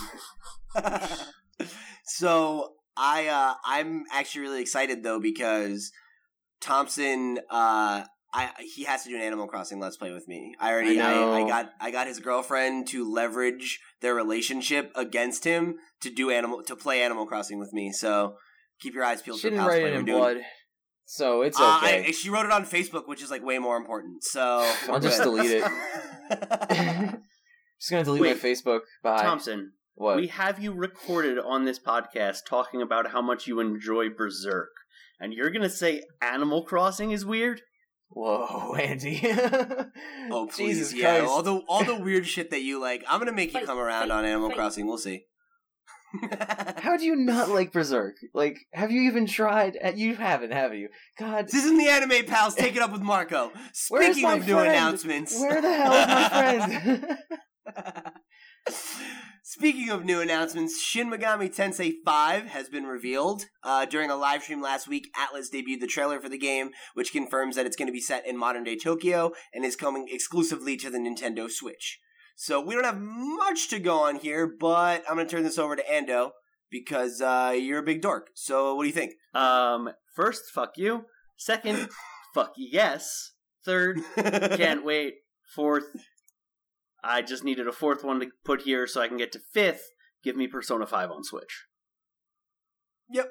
so 2.05 2.73
I 2.95 3.27
uh 3.27 3.55
I'm 3.65 4.05
actually 4.11 4.41
really 4.41 4.61
excited 4.61 5.03
though 5.03 5.19
because 5.19 5.91
Thompson 6.61 7.39
uh 7.49 8.05
I 8.33 8.49
he 8.75 8.83
has 8.85 9.03
to 9.03 9.09
do 9.09 9.15
an 9.15 9.21
Animal 9.21 9.47
Crossing 9.47 9.79
Let's 9.79 9.97
Play 9.97 10.11
with 10.11 10.27
me. 10.27 10.55
I 10.59 10.71
already 10.71 10.99
I 10.99 11.11
I, 11.11 11.13
know. 11.13 11.33
I, 11.33 11.47
got 11.47 11.69
I 11.79 11.91
got 11.91 12.07
his 12.07 12.19
girlfriend 12.19 12.87
to 12.87 13.09
leverage 13.11 13.79
their 14.01 14.15
relationship 14.15 14.91
against 14.95 15.43
him 15.43 15.75
to 16.01 16.09
do 16.09 16.31
animal 16.31 16.63
to 16.63 16.75
play 16.75 17.01
Animal 17.03 17.25
Crossing 17.27 17.59
with 17.59 17.71
me. 17.73 17.91
So 17.91 18.35
keep 18.81 18.95
your 18.95 19.03
eyes 19.03 19.21
peeled 19.21 19.39
She 19.39 19.47
for 19.47 19.51
didn't 19.51 19.65
write 19.65 19.83
it 19.83 19.93
in 19.93 20.05
doing- 20.05 20.17
blood, 20.17 20.37
so 21.05 21.41
it's 21.43 21.59
Uh, 21.59 21.79
okay. 21.83 22.07
I, 22.07 22.11
she 22.11 22.29
wrote 22.29 22.45
it 22.45 22.51
on 22.51 22.65
Facebook, 22.65 23.07
which 23.07 23.21
is 23.21 23.29
like 23.29 23.43
way 23.43 23.59
more 23.59 23.77
important. 23.77 24.23
So 24.23 24.41
I'll 24.89 24.99
just 24.99 25.21
delete 25.21 25.51
it. 25.51 25.63
just 27.79 27.91
gonna 27.91 28.03
delete 28.03 28.21
Wait, 28.21 28.41
my 28.43 28.49
Facebook. 28.49 28.79
Bye. 29.03 29.21
Thompson, 29.21 29.73
what? 29.95 30.15
we 30.15 30.27
have 30.27 30.59
you 30.59 30.73
recorded 30.73 31.37
on 31.37 31.65
this 31.65 31.79
podcast 31.79 32.39
talking 32.47 32.81
about 32.81 33.11
how 33.11 33.21
much 33.21 33.47
you 33.47 33.59
enjoy 33.59 34.09
Berserk, 34.09 34.69
and 35.19 35.33
you're 35.33 35.51
gonna 35.51 35.69
say 35.69 36.01
Animal 36.21 36.63
Crossing 36.63 37.11
is 37.11 37.25
weird? 37.25 37.61
Whoa, 38.15 38.75
Andy. 38.79 39.19
Oh 40.29 40.47
please, 40.51 40.77
Jesus 40.77 40.93
yeah! 40.93 41.17
Christ. 41.19 41.31
All 41.31 41.41
the 41.41 41.55
all 41.67 41.83
the 41.83 41.95
weird 42.03 42.27
shit 42.27 42.51
that 42.51 42.61
you 42.61 42.79
like. 42.79 43.03
I'm 43.09 43.19
gonna 43.19 43.31
make 43.31 43.53
you 43.53 43.65
come 43.65 43.79
around 43.79 44.11
on 44.11 44.23
Animal. 44.23 44.51
Crossing. 44.51 44.85
We'll 44.85 44.97
see. 44.99 45.25
How 46.77 46.95
do 46.95 47.05
you 47.05 47.15
not 47.15 47.49
like 47.49 47.71
Berserk? 47.71 48.17
Like, 48.35 48.59
have 48.71 48.91
you 48.91 49.01
even 49.09 49.25
tried? 49.25 49.79
Uh, 49.83 49.93
You 49.95 50.13
haven't, 50.15 50.51
have 50.53 50.75
you? 50.75 50.89
God, 51.17 51.45
This 51.47 51.55
isn't 51.63 51.77
the 51.77 51.87
anime 51.89 52.25
pals. 52.27 52.53
Take 52.53 52.75
it 52.75 52.83
up 52.83 52.91
with 52.91 53.01
Marco. 53.01 53.51
Speaking 53.73 54.21
my 54.21 54.35
of 54.35 54.45
new 54.45 54.59
announcements, 54.59 55.39
where 55.39 55.59
the 55.59 55.73
hell 55.73 55.93
is 55.93 56.07
my 56.07 56.29
friend? 57.75 58.13
Speaking 59.45 59.89
of 59.89 60.05
new 60.05 60.21
announcements, 60.21 60.81
Shin 60.81 61.11
Megami 61.11 61.53
Tensei 61.53 61.95
5 62.05 62.45
has 62.45 62.69
been 62.69 62.85
revealed. 62.85 63.47
Uh, 63.61 63.83
during 63.83 64.09
a 64.09 64.15
live 64.15 64.41
stream 64.41 64.61
last 64.61 64.87
week, 64.87 65.09
Atlus 65.17 65.53
debuted 65.53 65.81
the 65.81 65.85
trailer 65.85 66.21
for 66.21 66.29
the 66.29 66.37
game, 66.37 66.69
which 66.93 67.11
confirms 67.11 67.57
that 67.57 67.65
it's 67.65 67.75
going 67.75 67.87
to 67.87 67.91
be 67.91 67.99
set 67.99 68.25
in 68.25 68.37
modern 68.37 68.63
day 68.63 68.77
Tokyo 68.77 69.33
and 69.53 69.65
is 69.65 69.75
coming 69.75 70.07
exclusively 70.09 70.77
to 70.77 70.89
the 70.89 70.97
Nintendo 70.97 71.51
Switch. 71.51 71.99
So 72.37 72.61
we 72.61 72.73
don't 72.73 72.85
have 72.85 73.01
much 73.01 73.67
to 73.71 73.79
go 73.79 73.97
on 73.97 74.15
here, 74.15 74.47
but 74.47 75.03
I'm 75.09 75.15
going 75.15 75.27
to 75.27 75.31
turn 75.35 75.43
this 75.43 75.59
over 75.59 75.75
to 75.75 75.83
Ando 75.91 76.31
because 76.71 77.19
uh, 77.19 77.53
you're 77.53 77.79
a 77.79 77.83
big 77.83 78.01
dork. 78.01 78.29
So 78.35 78.75
what 78.75 78.83
do 78.83 78.87
you 78.87 78.95
think? 78.95 79.11
Um, 79.33 79.89
first, 80.15 80.43
fuck 80.53 80.77
you. 80.77 81.03
Second, 81.35 81.89
fuck 82.33 82.53
yes. 82.55 83.33
Third, 83.65 83.99
can't 84.15 84.85
wait. 84.85 85.15
Fourth, 85.53 85.83
I 87.03 87.21
just 87.21 87.43
needed 87.43 87.67
a 87.67 87.71
fourth 87.71 88.03
one 88.03 88.19
to 88.19 88.27
put 88.45 88.61
here 88.61 88.87
so 88.87 89.01
I 89.01 89.07
can 89.07 89.17
get 89.17 89.31
to 89.33 89.41
fifth. 89.53 89.83
Give 90.23 90.35
me 90.35 90.47
Persona 90.47 90.85
5 90.85 91.11
on 91.11 91.23
Switch. 91.23 91.65
Yep. 93.11 93.29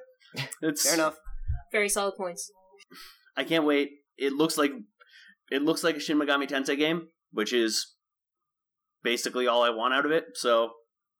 It's 0.62 0.84
Fair 0.84 0.94
enough. 0.94 1.16
Very 1.72 1.88
solid 1.88 2.14
points. 2.16 2.50
I 3.36 3.44
can't 3.44 3.64
wait. 3.64 3.90
It 4.16 4.32
looks 4.34 4.56
like 4.58 4.72
it 5.50 5.62
looks 5.62 5.82
like 5.82 5.96
a 5.96 6.00
Shin 6.00 6.18
Megami 6.18 6.48
Tensei 6.48 6.76
game, 6.76 7.08
which 7.32 7.52
is 7.52 7.94
basically 9.02 9.46
all 9.46 9.62
I 9.62 9.70
want 9.70 9.94
out 9.94 10.06
of 10.06 10.12
it. 10.12 10.24
So 10.34 10.70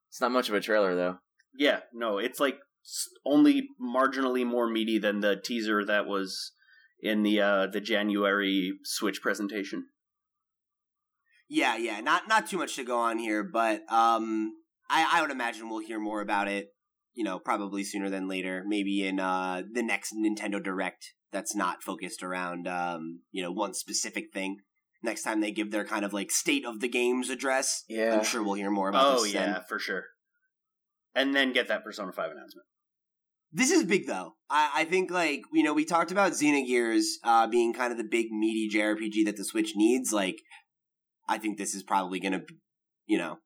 it's 0.09 0.21
not 0.21 0.31
much 0.31 0.49
of 0.49 0.55
a 0.55 0.61
trailer, 0.61 0.95
though. 0.95 1.17
yeah, 1.57 1.79
no, 1.93 2.17
it's 2.19 2.39
like 2.39 2.57
only 3.25 3.67
marginally 3.81 4.45
more 4.45 4.67
meaty 4.69 4.97
than 4.97 5.21
the 5.21 5.35
teaser 5.35 5.83
that 5.85 6.05
was 6.05 6.51
in 7.01 7.23
the 7.23 7.41
uh 7.41 7.67
the 7.67 7.81
January 7.81 8.73
Switch 8.83 9.21
presentation. 9.21 9.87
Yeah, 11.53 11.77
yeah, 11.77 11.99
not 12.01 12.27
not 12.27 12.47
too 12.47 12.57
much 12.57 12.75
to 12.77 12.83
go 12.83 12.97
on 12.97 13.19
here, 13.19 13.43
but 13.43 13.81
um, 13.91 14.53
I 14.89 15.07
I 15.13 15.21
would 15.21 15.29
imagine 15.29 15.69
we'll 15.69 15.85
hear 15.85 15.99
more 15.99 16.19
about 16.19 16.47
it. 16.47 16.69
You 17.13 17.23
know, 17.23 17.37
probably 17.37 17.83
sooner 17.83 18.09
than 18.09 18.27
later. 18.27 18.63
Maybe 18.65 19.05
in 19.05 19.19
uh 19.19 19.61
the 19.71 19.83
next 19.83 20.15
Nintendo 20.15 20.61
Direct. 20.61 21.13
That's 21.31 21.55
not 21.55 21.83
focused 21.83 22.23
around 22.23 22.67
um 22.67 23.21
you 23.31 23.43
know 23.43 23.51
one 23.51 23.75
specific 23.75 24.33
thing. 24.33 24.57
Next 25.03 25.21
time 25.21 25.41
they 25.41 25.51
give 25.51 25.69
their 25.69 25.85
kind 25.85 26.03
of 26.03 26.11
like 26.11 26.31
state 26.31 26.65
of 26.65 26.79
the 26.79 26.87
games 26.89 27.29
address, 27.29 27.83
Yeah. 27.87 28.17
I'm 28.17 28.23
sure 28.23 28.41
we'll 28.41 28.55
hear 28.55 28.71
more 28.71 28.89
about. 28.89 29.17
Oh 29.19 29.23
this 29.23 29.35
yeah, 29.35 29.53
then. 29.53 29.61
for 29.69 29.77
sure. 29.77 30.05
And 31.13 31.35
then 31.35 31.53
get 31.53 31.67
that 31.67 31.83
Persona 31.83 32.11
5 32.11 32.31
announcement. 32.31 32.65
This 33.51 33.69
is 33.69 33.83
big 33.83 34.07
though. 34.07 34.33
I, 34.49 34.71
I 34.77 34.85
think 34.85 35.11
like 35.11 35.41
you 35.53 35.61
know 35.61 35.75
we 35.75 35.85
talked 35.85 36.11
about 36.11 36.31
Xenogears 36.31 37.03
uh, 37.23 37.45
being 37.45 37.73
kind 37.73 37.91
of 37.91 37.99
the 37.99 38.03
big 38.03 38.31
meaty 38.31 38.75
JRPG 38.75 39.25
that 39.25 39.37
the 39.37 39.45
Switch 39.45 39.73
needs. 39.75 40.11
Like, 40.11 40.37
I 41.27 41.37
think 41.37 41.57
this 41.57 41.73
is 41.73 41.83
probably 41.83 42.19
going 42.19 42.33
to, 42.33 42.45
you 43.05 43.17
know, 43.17 43.39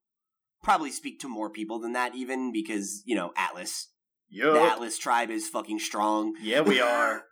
probably 0.64 0.92
speak 0.92 1.20
to 1.22 1.30
more 1.30 1.50
people 1.50 1.80
than 1.80 1.94
that 1.94 2.16
even 2.16 2.52
because 2.52 3.02
you 3.06 3.16
know 3.16 3.32
Atlus, 3.38 3.86
Yo. 4.30 4.54
the 4.54 4.60
Atlus 4.60 5.00
tribe 5.00 5.30
is 5.30 5.48
fucking 5.48 5.80
strong. 5.80 6.34
Yeah, 6.42 6.62
we 6.62 6.82
are. 6.82 7.24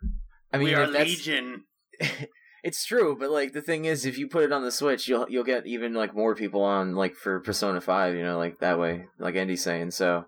I 0.52 0.58
mean, 0.58 0.68
we 0.68 0.74
are 0.74 0.84
if 0.84 0.90
Legion. 0.90 1.64
it's 2.64 2.84
true, 2.84 3.16
but 3.18 3.30
like 3.30 3.52
the 3.52 3.62
thing 3.62 3.84
is, 3.84 4.06
if 4.06 4.18
you 4.18 4.28
put 4.28 4.44
it 4.44 4.52
on 4.52 4.62
the 4.62 4.72
Switch, 4.72 5.08
you'll 5.08 5.26
you'll 5.28 5.44
get 5.44 5.66
even 5.66 5.94
like 5.94 6.14
more 6.14 6.34
people 6.34 6.62
on 6.62 6.94
like 6.94 7.14
for 7.14 7.40
Persona 7.40 7.80
Five, 7.80 8.14
you 8.14 8.22
know, 8.22 8.38
like 8.38 8.58
that 8.60 8.78
way, 8.78 9.06
like 9.18 9.36
Andy's 9.36 9.62
saying. 9.62 9.90
So 9.90 10.24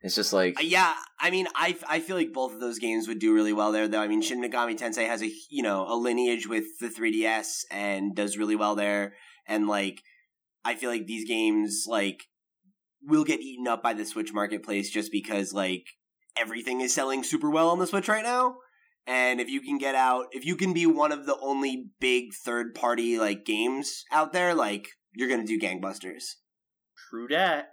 it's 0.00 0.14
just 0.14 0.32
like 0.32 0.58
Uh, 0.58 0.62
yeah, 0.62 0.94
I 1.18 1.30
mean, 1.30 1.46
I 1.54 1.76
I 1.88 2.00
feel 2.00 2.16
like 2.16 2.32
both 2.32 2.52
of 2.52 2.60
those 2.60 2.78
games 2.78 3.08
would 3.08 3.18
do 3.18 3.32
really 3.32 3.52
well 3.52 3.72
there. 3.72 3.88
Though 3.88 4.02
I 4.02 4.08
mean, 4.08 4.20
Shin 4.20 4.42
Megami 4.42 4.78
Tensei 4.78 5.06
has 5.06 5.22
a 5.22 5.30
you 5.50 5.62
know 5.62 5.86
a 5.88 5.96
lineage 5.96 6.46
with 6.46 6.66
the 6.80 6.88
3DS 6.88 7.64
and 7.70 8.14
does 8.14 8.36
really 8.36 8.56
well 8.56 8.74
there. 8.74 9.14
And 9.46 9.68
like, 9.68 10.02
I 10.64 10.74
feel 10.74 10.90
like 10.90 11.06
these 11.06 11.28
games 11.28 11.84
like 11.86 12.24
will 13.02 13.24
get 13.24 13.40
eaten 13.40 13.68
up 13.68 13.82
by 13.82 13.92
the 13.92 14.04
Switch 14.04 14.32
marketplace 14.32 14.90
just 14.90 15.12
because 15.12 15.52
like 15.52 15.84
everything 16.36 16.80
is 16.80 16.94
selling 16.94 17.22
super 17.22 17.50
well 17.50 17.68
on 17.68 17.78
the 17.78 17.86
Switch 17.86 18.08
right 18.08 18.24
now. 18.24 18.56
And 19.06 19.40
if 19.40 19.50
you 19.50 19.60
can 19.60 19.76
get 19.76 19.94
out, 19.94 20.26
if 20.32 20.46
you 20.46 20.56
can 20.56 20.72
be 20.72 20.86
one 20.86 21.12
of 21.12 21.26
the 21.26 21.36
only 21.40 21.90
big 22.00 22.32
third 22.32 22.74
party 22.74 23.18
like 23.18 23.44
games 23.44 24.04
out 24.10 24.32
there, 24.32 24.54
like 24.54 24.88
you're 25.14 25.28
gonna 25.28 25.46
do 25.46 25.60
gangbusters. 25.60 26.24
True 27.10 27.28
dat. 27.28 27.66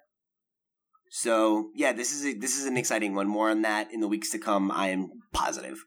So 1.09 1.71
yeah, 1.75 1.93
this 1.93 2.13
is 2.13 2.25
a, 2.25 2.33
this 2.33 2.57
is 2.57 2.65
an 2.65 2.77
exciting 2.77 3.15
one. 3.15 3.27
More 3.27 3.49
on 3.49 3.61
that 3.61 3.93
in 3.93 4.01
the 4.01 4.07
weeks 4.07 4.31
to 4.31 4.39
come. 4.39 4.71
I 4.71 4.89
am 4.89 5.09
positive. 5.33 5.77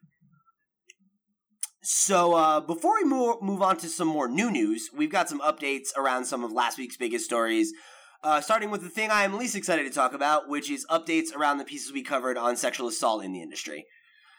So 1.86 2.32
uh, 2.32 2.60
before 2.60 2.94
we 2.94 3.04
move 3.04 3.42
move 3.42 3.60
on 3.60 3.76
to 3.76 3.90
some 3.90 4.08
more 4.08 4.26
new 4.26 4.50
news, 4.50 4.88
we've 4.96 5.12
got 5.12 5.28
some 5.28 5.40
updates 5.40 5.94
around 5.94 6.24
some 6.24 6.42
of 6.42 6.50
last 6.50 6.78
week's 6.78 6.96
biggest 6.96 7.26
stories. 7.26 7.74
Uh, 8.22 8.40
starting 8.40 8.70
with 8.70 8.80
the 8.80 8.88
thing 8.88 9.10
I 9.10 9.24
am 9.24 9.36
least 9.36 9.54
excited 9.54 9.84
to 9.84 9.92
talk 9.92 10.14
about, 10.14 10.48
which 10.48 10.70
is 10.70 10.86
updates 10.86 11.36
around 11.36 11.58
the 11.58 11.64
pieces 11.66 11.92
we 11.92 12.02
covered 12.02 12.38
on 12.38 12.56
sexual 12.56 12.88
assault 12.88 13.22
in 13.22 13.34
the 13.34 13.42
industry. 13.42 13.84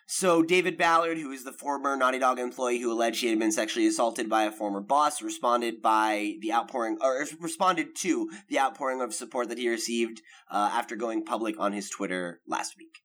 So 0.07 0.41
David 0.41 0.75
Ballard, 0.75 1.19
who 1.19 1.31
is 1.31 1.43
the 1.43 1.51
former 1.51 1.95
Naughty 1.95 2.17
Dog 2.17 2.39
employee 2.39 2.79
who 2.79 2.91
alleged 2.91 3.21
he 3.21 3.27
had 3.27 3.37
been 3.37 3.51
sexually 3.51 3.85
assaulted 3.85 4.27
by 4.27 4.45
a 4.45 4.51
former 4.51 4.81
boss, 4.81 5.21
responded 5.21 5.83
by 5.83 6.37
the 6.41 6.51
outpouring, 6.51 6.97
or 6.99 7.27
responded 7.39 7.95
to 7.97 8.27
the 8.49 8.57
outpouring 8.57 9.01
of 9.01 9.13
support 9.13 9.49
that 9.49 9.59
he 9.59 9.69
received 9.69 10.23
uh, 10.49 10.71
after 10.73 10.95
going 10.95 11.23
public 11.23 11.59
on 11.59 11.73
his 11.73 11.91
Twitter 11.91 12.41
last 12.47 12.75
week. 12.75 13.01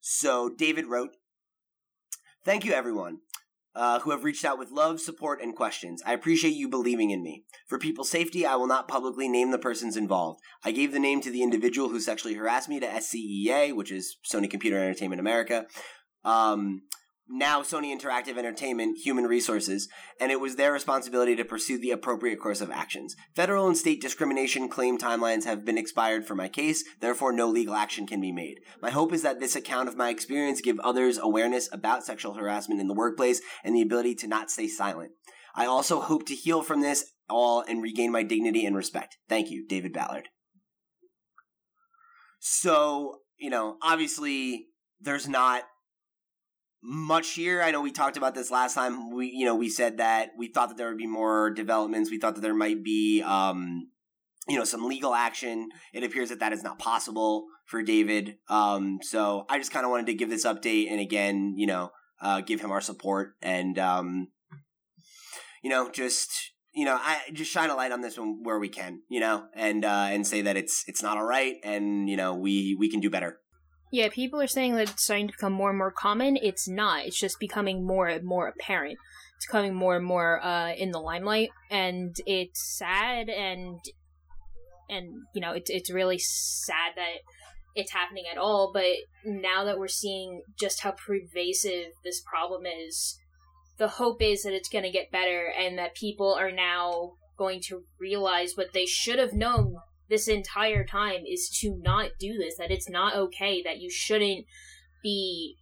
So 0.00 0.48
David 0.48 0.86
wrote, 0.86 1.10
"Thank 2.44 2.64
you, 2.64 2.72
everyone." 2.72 3.18
Uh, 3.76 3.98
who 4.00 4.12
have 4.12 4.22
reached 4.22 4.44
out 4.44 4.56
with 4.56 4.70
love, 4.70 5.00
support, 5.00 5.42
and 5.42 5.56
questions. 5.56 6.00
I 6.06 6.12
appreciate 6.12 6.54
you 6.54 6.68
believing 6.68 7.10
in 7.10 7.24
me. 7.24 7.42
For 7.66 7.76
people's 7.76 8.08
safety, 8.08 8.46
I 8.46 8.54
will 8.54 8.68
not 8.68 8.86
publicly 8.86 9.28
name 9.28 9.50
the 9.50 9.58
persons 9.58 9.96
involved. 9.96 10.38
I 10.64 10.70
gave 10.70 10.92
the 10.92 11.00
name 11.00 11.20
to 11.22 11.30
the 11.30 11.42
individual 11.42 11.88
who 11.88 11.98
sexually 11.98 12.34
harassed 12.34 12.68
me 12.68 12.78
to 12.78 12.86
SCEA, 12.86 13.74
which 13.74 13.90
is 13.90 14.16
Sony 14.32 14.48
Computer 14.48 14.78
Entertainment 14.78 15.18
America, 15.18 15.66
um, 16.24 16.82
now 17.28 17.62
Sony 17.62 17.94
Interactive 17.94 18.36
Entertainment 18.36 18.98
Human 18.98 19.24
Resources, 19.24 19.88
and 20.20 20.30
it 20.30 20.40
was 20.40 20.56
their 20.56 20.72
responsibility 20.72 21.34
to 21.36 21.44
pursue 21.44 21.78
the 21.78 21.90
appropriate 21.90 22.40
course 22.40 22.60
of 22.60 22.70
actions. 22.70 23.16
Federal 23.34 23.66
and 23.66 23.76
state 23.76 24.00
discrimination 24.00 24.68
claim 24.68 24.98
timelines 24.98 25.44
have 25.44 25.64
been 25.64 25.78
expired 25.78 26.26
for 26.26 26.34
my 26.34 26.48
case, 26.48 26.84
therefore 27.00 27.32
no 27.32 27.48
legal 27.48 27.74
action 27.74 28.06
can 28.06 28.20
be 28.20 28.32
made. 28.32 28.60
My 28.82 28.90
hope 28.90 29.12
is 29.12 29.22
that 29.22 29.40
this 29.40 29.56
account 29.56 29.88
of 29.88 29.96
my 29.96 30.10
experience 30.10 30.60
give 30.60 30.78
others 30.80 31.18
awareness 31.18 31.68
about 31.72 32.04
sexual 32.04 32.34
harassment 32.34 32.80
in 32.80 32.88
the 32.88 32.94
workplace 32.94 33.40
and 33.64 33.74
the 33.74 33.82
ability 33.82 34.14
to 34.16 34.26
not 34.26 34.50
stay 34.50 34.68
silent. 34.68 35.12
I 35.54 35.66
also 35.66 36.00
hope 36.00 36.26
to 36.26 36.34
heal 36.34 36.62
from 36.62 36.80
this 36.80 37.12
all 37.28 37.62
and 37.66 37.82
regain 37.82 38.12
my 38.12 38.22
dignity 38.22 38.66
and 38.66 38.76
respect. 38.76 39.16
Thank 39.28 39.50
you, 39.50 39.66
David 39.66 39.92
Ballard. 39.92 40.28
So, 42.38 43.20
you 43.38 43.48
know, 43.48 43.78
obviously 43.80 44.66
there's 45.00 45.28
not 45.28 45.62
much 46.84 47.30
here. 47.30 47.62
I 47.62 47.70
know 47.70 47.80
we 47.80 47.90
talked 47.90 48.16
about 48.16 48.34
this 48.34 48.50
last 48.50 48.74
time. 48.74 49.10
We, 49.10 49.28
you 49.34 49.46
know, 49.46 49.54
we 49.54 49.70
said 49.70 49.96
that 49.96 50.30
we 50.36 50.48
thought 50.48 50.68
that 50.68 50.76
there 50.76 50.88
would 50.88 50.98
be 50.98 51.06
more 51.06 51.50
developments. 51.50 52.10
We 52.10 52.18
thought 52.18 52.34
that 52.34 52.42
there 52.42 52.54
might 52.54 52.84
be, 52.84 53.22
um, 53.22 53.88
you 54.46 54.58
know, 54.58 54.64
some 54.64 54.86
legal 54.86 55.14
action. 55.14 55.70
It 55.94 56.04
appears 56.04 56.28
that 56.28 56.40
that 56.40 56.52
is 56.52 56.62
not 56.62 56.78
possible 56.78 57.46
for 57.64 57.82
David. 57.82 58.36
Um, 58.50 58.98
so 59.02 59.46
I 59.48 59.58
just 59.58 59.72
kind 59.72 59.86
of 59.86 59.90
wanted 59.90 60.06
to 60.06 60.14
give 60.14 60.28
this 60.28 60.44
update 60.44 60.90
and 60.90 61.00
again, 61.00 61.54
you 61.56 61.66
know, 61.66 61.90
uh, 62.20 62.42
give 62.42 62.60
him 62.60 62.70
our 62.70 62.82
support 62.82 63.34
and, 63.40 63.78
um, 63.78 64.28
you 65.62 65.70
know, 65.70 65.90
just 65.90 66.52
you 66.74 66.84
know, 66.84 66.98
I 67.00 67.20
just 67.32 67.52
shine 67.52 67.70
a 67.70 67.76
light 67.76 67.92
on 67.92 68.00
this 68.00 68.18
one 68.18 68.40
where 68.42 68.58
we 68.58 68.68
can, 68.68 69.02
you 69.08 69.20
know, 69.20 69.46
and 69.54 69.84
uh, 69.84 70.08
and 70.10 70.26
say 70.26 70.42
that 70.42 70.56
it's 70.56 70.84
it's 70.88 71.02
not 71.02 71.16
all 71.16 71.24
right, 71.24 71.54
and 71.62 72.10
you 72.10 72.16
know, 72.16 72.34
we 72.34 72.76
we 72.78 72.90
can 72.90 72.98
do 72.98 73.08
better. 73.08 73.38
Yeah, 73.94 74.08
people 74.08 74.40
are 74.40 74.48
saying 74.48 74.74
that 74.74 74.90
it's 74.90 75.04
starting 75.04 75.28
to 75.28 75.32
become 75.34 75.52
more 75.52 75.68
and 75.68 75.78
more 75.78 75.92
common. 75.92 76.36
It's 76.36 76.66
not. 76.66 77.06
It's 77.06 77.16
just 77.16 77.38
becoming 77.38 77.86
more 77.86 78.08
and 78.08 78.24
more 78.24 78.48
apparent. 78.48 78.98
It's 79.36 79.46
becoming 79.46 79.72
more 79.72 79.94
and 79.94 80.04
more 80.04 80.44
uh, 80.44 80.72
in 80.72 80.90
the 80.90 80.98
limelight, 80.98 81.50
and 81.70 82.12
it's 82.26 82.76
sad 82.76 83.28
and 83.28 83.78
and 84.90 85.12
you 85.32 85.40
know 85.40 85.52
it's 85.52 85.70
it's 85.70 85.92
really 85.92 86.18
sad 86.18 86.94
that 86.96 87.18
it's 87.76 87.92
happening 87.92 88.24
at 88.28 88.36
all. 88.36 88.72
But 88.74 88.96
now 89.24 89.62
that 89.62 89.78
we're 89.78 89.86
seeing 89.86 90.42
just 90.58 90.80
how 90.80 90.90
pervasive 90.90 91.92
this 92.02 92.20
problem 92.20 92.64
is, 92.66 93.16
the 93.78 93.86
hope 93.86 94.20
is 94.20 94.42
that 94.42 94.54
it's 94.54 94.68
going 94.68 94.82
to 94.82 94.90
get 94.90 95.12
better 95.12 95.52
and 95.56 95.78
that 95.78 95.94
people 95.94 96.34
are 96.34 96.50
now 96.50 97.12
going 97.38 97.60
to 97.68 97.84
realize 98.00 98.54
what 98.56 98.72
they 98.72 98.86
should 98.86 99.20
have 99.20 99.34
known 99.34 99.76
this 100.08 100.28
entire 100.28 100.84
time 100.84 101.22
is 101.26 101.48
to 101.60 101.78
not 101.82 102.10
do 102.18 102.36
this 102.38 102.56
that 102.58 102.70
it's 102.70 102.88
not 102.88 103.16
okay 103.16 103.62
that 103.62 103.78
you 103.78 103.90
shouldn't 103.90 104.46
be 105.02 105.56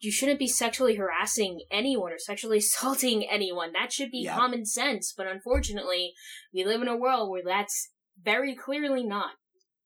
you 0.00 0.10
shouldn't 0.10 0.38
be 0.38 0.48
sexually 0.48 0.96
harassing 0.96 1.60
anyone 1.70 2.12
or 2.12 2.18
sexually 2.18 2.58
assaulting 2.64 3.24
anyone. 3.24 3.72
That 3.72 3.92
should 3.92 4.10
be 4.10 4.26
common 4.26 4.64
sense 4.66 5.12
but 5.16 5.26
unfortunately 5.26 6.12
we 6.52 6.64
live 6.64 6.82
in 6.82 6.88
a 6.88 6.96
world 6.96 7.30
where 7.30 7.42
that's 7.44 7.90
very 8.22 8.54
clearly 8.54 9.04
not. 9.04 9.32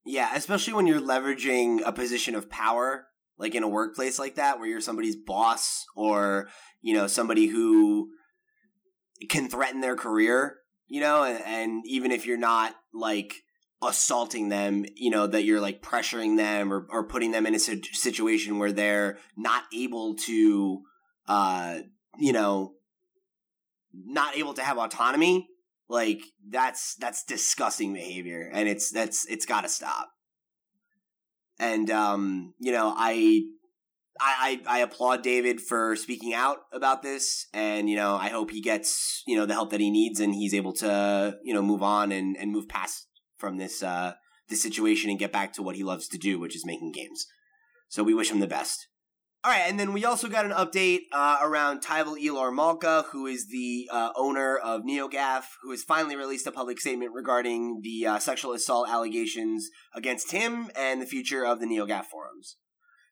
Yeah, 0.04 0.32
especially 0.34 0.72
when 0.72 0.86
you're 0.86 1.00
leveraging 1.00 1.80
a 1.84 1.92
position 1.92 2.34
of 2.34 2.48
power, 2.48 3.06
like 3.38 3.54
in 3.54 3.62
a 3.62 3.68
workplace 3.68 4.18
like 4.18 4.36
that, 4.36 4.58
where 4.58 4.68
you're 4.68 4.80
somebody's 4.80 5.16
boss 5.16 5.84
or, 5.94 6.48
you 6.80 6.94
know, 6.94 7.06
somebody 7.06 7.46
who 7.46 8.08
can 9.28 9.48
threaten 9.48 9.80
their 9.80 9.96
career, 9.96 10.56
you 10.88 11.00
know, 11.00 11.24
and, 11.24 11.42
and 11.44 11.82
even 11.86 12.10
if 12.10 12.26
you're 12.26 12.38
not 12.38 12.74
like 12.94 13.34
assaulting 13.82 14.48
them, 14.48 14.84
you 14.94 15.10
know, 15.10 15.26
that 15.26 15.44
you're 15.44 15.60
like 15.60 15.82
pressuring 15.82 16.36
them 16.36 16.72
or, 16.72 16.86
or 16.90 17.06
putting 17.06 17.30
them 17.30 17.46
in 17.46 17.54
a 17.54 17.58
situation 17.58 18.58
where 18.58 18.72
they're 18.72 19.18
not 19.36 19.64
able 19.74 20.14
to, 20.14 20.82
uh, 21.28 21.78
you 22.18 22.32
know, 22.32 22.74
not 23.92 24.36
able 24.36 24.54
to 24.54 24.62
have 24.62 24.78
autonomy 24.78 25.48
like 25.90 26.22
that's 26.48 26.94
that's 26.94 27.24
disgusting 27.24 27.92
behavior 27.92 28.48
and 28.52 28.68
it's 28.68 28.90
that's 28.90 29.26
it's 29.26 29.44
got 29.44 29.62
to 29.62 29.68
stop. 29.68 30.08
And 31.58 31.90
um 31.90 32.54
you 32.58 32.72
know 32.72 32.94
I, 32.96 33.42
I 34.18 34.60
i 34.66 34.76
i 34.76 34.78
applaud 34.78 35.22
david 35.22 35.60
for 35.60 35.96
speaking 35.96 36.32
out 36.32 36.58
about 36.72 37.02
this 37.02 37.46
and 37.52 37.90
you 37.90 37.96
know 37.96 38.14
i 38.14 38.28
hope 38.28 38.50
he 38.50 38.62
gets 38.62 39.22
you 39.26 39.36
know 39.36 39.44
the 39.44 39.52
help 39.52 39.70
that 39.70 39.80
he 39.80 39.90
needs 39.90 40.20
and 40.20 40.34
he's 40.34 40.54
able 40.54 40.72
to 40.74 41.36
you 41.42 41.52
know 41.52 41.60
move 41.60 41.82
on 41.82 42.12
and 42.12 42.36
and 42.38 42.52
move 42.52 42.68
past 42.68 43.08
from 43.40 43.56
this 43.56 43.82
uh 43.82 44.12
this 44.48 44.62
situation 44.62 45.10
and 45.10 45.18
get 45.18 45.32
back 45.32 45.52
to 45.52 45.62
what 45.62 45.76
he 45.76 45.82
loves 45.82 46.06
to 46.08 46.18
do 46.18 46.38
which 46.38 46.54
is 46.54 46.66
making 46.66 46.92
games 46.92 47.26
so 47.88 48.02
we 48.02 48.14
wish 48.14 48.30
him 48.30 48.40
the 48.40 48.46
best 48.46 48.86
all 49.42 49.50
right, 49.50 49.62
and 49.66 49.80
then 49.80 49.94
we 49.94 50.04
also 50.04 50.28
got 50.28 50.44
an 50.44 50.50
update 50.50 51.04
uh, 51.12 51.38
around 51.40 51.80
Tyvel 51.80 52.22
Elor 52.22 52.54
Malka, 52.54 53.06
who 53.10 53.26
is 53.26 53.48
the 53.48 53.88
uh, 53.90 54.10
owner 54.14 54.58
of 54.58 54.82
NeoGaf, 54.82 55.44
who 55.62 55.70
has 55.70 55.82
finally 55.82 56.14
released 56.14 56.46
a 56.46 56.52
public 56.52 56.78
statement 56.78 57.12
regarding 57.14 57.80
the 57.82 58.06
uh, 58.06 58.18
sexual 58.18 58.52
assault 58.52 58.90
allegations 58.90 59.70
against 59.94 60.32
him 60.32 60.70
and 60.76 61.00
the 61.00 61.06
future 61.06 61.42
of 61.42 61.58
the 61.58 61.64
NeoGaf 61.64 62.04
forums. 62.04 62.58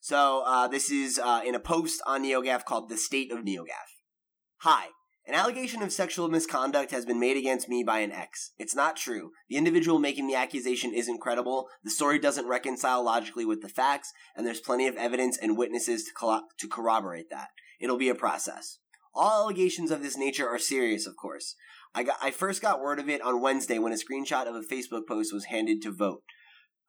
So 0.02 0.42
uh, 0.44 0.68
this 0.68 0.90
is 0.90 1.18
uh, 1.18 1.40
in 1.46 1.54
a 1.54 1.60
post 1.60 2.02
on 2.06 2.24
NeoGaf 2.24 2.66
called 2.66 2.90
"The 2.90 2.98
State 2.98 3.32
of 3.32 3.38
NeoGaf." 3.38 3.88
Hi. 4.58 4.88
An 5.28 5.34
allegation 5.34 5.82
of 5.82 5.92
sexual 5.92 6.30
misconduct 6.30 6.90
has 6.90 7.04
been 7.04 7.20
made 7.20 7.36
against 7.36 7.68
me 7.68 7.84
by 7.84 7.98
an 7.98 8.12
ex. 8.12 8.52
It's 8.58 8.74
not 8.74 8.96
true. 8.96 9.32
The 9.50 9.56
individual 9.56 9.98
making 9.98 10.26
the 10.26 10.34
accusation 10.34 10.94
isn't 10.94 11.20
credible. 11.20 11.68
The 11.84 11.90
story 11.90 12.18
doesn't 12.18 12.48
reconcile 12.48 13.04
logically 13.04 13.44
with 13.44 13.60
the 13.60 13.68
facts, 13.68 14.14
and 14.34 14.46
there's 14.46 14.58
plenty 14.58 14.86
of 14.86 14.96
evidence 14.96 15.36
and 15.36 15.58
witnesses 15.58 16.10
to, 16.18 16.40
to 16.58 16.68
corroborate 16.68 17.28
that. 17.28 17.48
It'll 17.78 17.98
be 17.98 18.08
a 18.08 18.14
process. 18.14 18.78
All 19.14 19.42
allegations 19.42 19.90
of 19.90 20.02
this 20.02 20.16
nature 20.16 20.48
are 20.48 20.58
serious, 20.58 21.06
of 21.06 21.16
course. 21.16 21.56
I 21.94 22.04
got 22.04 22.16
I 22.22 22.30
first 22.30 22.62
got 22.62 22.80
word 22.80 22.98
of 22.98 23.10
it 23.10 23.20
on 23.20 23.42
Wednesday 23.42 23.78
when 23.78 23.92
a 23.92 23.96
screenshot 23.96 24.46
of 24.46 24.54
a 24.54 24.62
Facebook 24.62 25.06
post 25.06 25.34
was 25.34 25.46
handed 25.46 25.82
to 25.82 25.90
vote, 25.90 26.22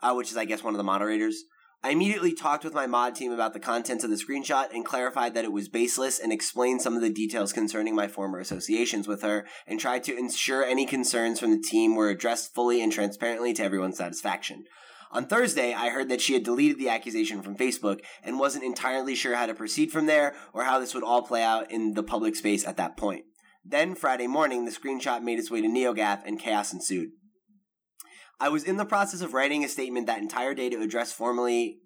uh, 0.02 0.14
which 0.14 0.32
is 0.32 0.38
I 0.38 0.46
guess 0.46 0.64
one 0.64 0.74
of 0.74 0.78
the 0.78 0.84
moderators. 0.84 1.44
I 1.82 1.92
immediately 1.92 2.34
talked 2.34 2.66
with 2.66 2.74
my 2.74 2.88
mod 2.88 3.16
team 3.16 3.32
about 3.32 3.54
the 3.54 3.60
contents 3.60 4.04
of 4.04 4.10
the 4.10 4.18
screenshot 4.18 4.74
and 4.74 4.84
clarified 4.84 5.34
that 5.34 5.46
it 5.46 5.54
was 5.54 5.70
baseless 5.70 6.20
and 6.20 6.34
explained 6.34 6.82
some 6.82 6.96
of 6.96 7.02
the 7.02 7.10
details 7.10 7.54
concerning 7.54 7.96
my 7.96 8.10
former 8.10 8.40
associations 8.40 9.08
with 9.08 9.22
her 9.22 9.48
and 9.66 9.80
tried 9.80 10.04
to 10.04 10.18
ensure 10.18 10.62
any 10.62 10.86
concerns 10.86 11.40
from 11.40 11.52
the 11.52 11.62
team 11.62 11.96
were 11.96 12.10
addressed 12.10 12.54
fully 12.54 12.82
and 12.82 12.92
transparently 12.92 13.54
to 13.54 13.64
everyone's 13.64 13.98
satisfaction. 13.98 14.66
On 15.12 15.26
Thursday, 15.26 15.74
I 15.74 15.90
heard 15.90 16.10
that 16.10 16.20
she 16.20 16.34
had 16.34 16.44
deleted 16.44 16.78
the 16.78 16.90
accusation 16.90 17.42
from 17.42 17.56
Facebook 17.56 18.02
and 18.22 18.38
wasn't 18.38 18.66
entirely 18.66 19.16
sure 19.16 19.36
how 19.36 19.46
to 19.46 19.54
proceed 19.54 19.90
from 19.90 20.06
there 20.06 20.36
or 20.54 20.66
how 20.66 20.80
this 20.80 20.94
would 20.94 21.06
all 21.06 21.22
play 21.22 21.44
out 21.44 21.72
in 21.72 21.94
the 21.94 22.04
public 22.04 22.36
space 22.36 22.68
at 22.68 22.76
that 22.76 22.98
point. 22.98 23.24
Then, 23.64 23.96
Friday 23.96 24.28
morning, 24.28 24.66
the 24.66 24.72
screenshot 24.72 25.24
made 25.24 25.40
its 25.40 25.50
way 25.50 25.62
to 25.62 25.68
NeoGaf 25.68 26.24
and 26.26 26.40
chaos 26.40 26.74
ensued. 26.74 27.12
I 28.40 28.50
was 28.50 28.64
in 28.64 28.78
the 28.78 28.86
process 28.86 29.22
of 29.22 29.34
writing 29.34 29.64
a 29.64 29.70
statement 29.70 30.08
that 30.08 30.22
entire 30.22 30.54
day 30.54 30.70
to 30.70 30.82
address 30.82 31.12
formally 31.12 31.80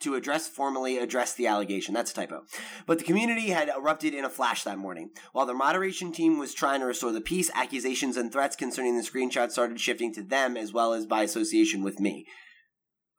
to 0.00 0.14
address 0.14 0.46
formally 0.46 0.98
address 0.98 1.32
the 1.32 1.46
allegation. 1.46 1.94
That's 1.94 2.10
a 2.10 2.14
typo. 2.14 2.42
But 2.86 2.98
the 2.98 3.04
community 3.04 3.48
had 3.48 3.70
erupted 3.70 4.14
in 4.14 4.26
a 4.26 4.30
flash 4.30 4.62
that 4.64 4.78
morning. 4.78 5.10
While 5.32 5.46
the 5.46 5.54
moderation 5.54 6.12
team 6.12 6.38
was 6.38 6.52
trying 6.52 6.80
to 6.80 6.86
restore 6.86 7.12
the 7.12 7.20
peace, 7.20 7.50
accusations 7.54 8.18
and 8.18 8.30
threats 8.30 8.56
concerning 8.56 8.96
the 8.96 9.02
screenshot 9.02 9.50
started 9.50 9.80
shifting 9.80 10.12
to 10.14 10.22
them 10.22 10.56
as 10.56 10.72
well 10.72 10.92
as 10.92 11.06
by 11.06 11.22
association 11.22 11.82
with 11.82 11.98
me. 11.98 12.26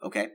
Okay. 0.04 0.28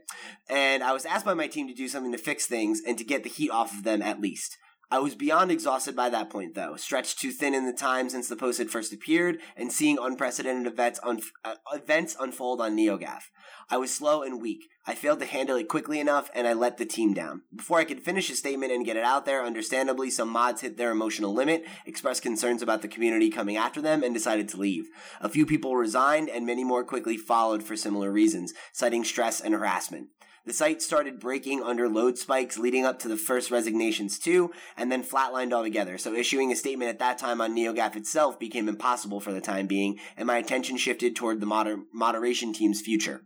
And 0.49 0.83
I 0.83 0.91
was 0.91 1.05
asked 1.05 1.25
by 1.25 1.33
my 1.33 1.47
team 1.47 1.67
to 1.69 1.73
do 1.73 1.87
something 1.87 2.11
to 2.11 2.17
fix 2.17 2.45
things 2.45 2.81
and 2.85 2.97
to 2.97 3.05
get 3.05 3.23
the 3.23 3.29
heat 3.29 3.49
off 3.49 3.71
of 3.71 3.83
them 3.83 4.01
at 4.01 4.19
least. 4.19 4.57
I 4.93 4.99
was 4.99 5.15
beyond 5.15 5.49
exhausted 5.49 5.95
by 5.95 6.09
that 6.09 6.29
point, 6.29 6.53
though, 6.53 6.75
stretched 6.75 7.17
too 7.17 7.31
thin 7.31 7.55
in 7.55 7.65
the 7.65 7.73
time 7.73 8.09
since 8.09 8.29
the 8.29 8.35
post 8.35 8.59
had 8.59 8.69
first 8.69 8.93
appeared, 8.93 9.39
and 9.57 9.71
seeing 9.71 9.97
unprecedented 9.99 10.71
events, 10.71 10.99
un- 11.01 11.19
uh, 11.43 11.55
events 11.73 12.15
unfold 12.19 12.61
on 12.61 12.77
NeoGaf. 12.77 13.23
I 13.71 13.77
was 13.77 13.91
slow 13.91 14.21
and 14.21 14.39
weak. 14.39 14.69
I 14.85 14.93
failed 14.93 15.17
to 15.21 15.25
handle 15.25 15.57
it 15.57 15.67
quickly 15.67 15.99
enough, 15.99 16.29
and 16.35 16.47
I 16.47 16.53
let 16.53 16.77
the 16.77 16.85
team 16.85 17.15
down. 17.15 17.41
Before 17.55 17.79
I 17.79 17.85
could 17.85 18.03
finish 18.03 18.29
a 18.29 18.35
statement 18.35 18.71
and 18.71 18.85
get 18.85 18.95
it 18.95 19.03
out 19.03 19.25
there, 19.25 19.43
understandably, 19.43 20.11
some 20.11 20.29
mods 20.29 20.61
hit 20.61 20.77
their 20.77 20.91
emotional 20.91 21.33
limit, 21.33 21.65
expressed 21.87 22.21
concerns 22.21 22.61
about 22.61 22.83
the 22.83 22.87
community 22.87 23.31
coming 23.31 23.57
after 23.57 23.81
them, 23.81 24.03
and 24.03 24.13
decided 24.13 24.47
to 24.49 24.57
leave. 24.57 24.89
A 25.19 25.27
few 25.27 25.47
people 25.47 25.75
resigned, 25.75 26.29
and 26.29 26.45
many 26.45 26.63
more 26.63 26.83
quickly 26.83 27.17
followed 27.17 27.63
for 27.63 27.75
similar 27.75 28.11
reasons, 28.11 28.53
citing 28.71 29.03
stress 29.03 29.41
and 29.41 29.55
harassment. 29.55 30.09
The 30.45 30.51
site 30.51 30.81
started 30.81 31.21
breaking 31.21 31.63
under 31.63 31.87
load 31.87 32.17
spikes 32.17 32.57
leading 32.57 32.85
up 32.85 32.99
to 32.99 33.07
the 33.07 33.15
first 33.15 33.49
resignations 33.49 34.19
too, 34.19 34.51
and 34.75 34.91
then 34.91 35.01
flatlined 35.01 35.53
altogether. 35.53 35.97
So 35.97 36.13
issuing 36.13 36.51
a 36.51 36.55
statement 36.55 36.89
at 36.89 36.99
that 36.99 37.17
time 37.17 37.39
on 37.39 37.55
NeoGaf 37.55 37.95
itself 37.95 38.39
became 38.39 38.67
impossible 38.67 39.21
for 39.21 39.31
the 39.31 39.39
time 39.39 39.67
being, 39.67 39.99
and 40.17 40.27
my 40.27 40.37
attention 40.37 40.75
shifted 40.75 41.15
toward 41.15 41.39
the 41.39 41.45
moder- 41.45 41.83
moderation 41.93 42.51
team's 42.51 42.81
future. 42.81 43.21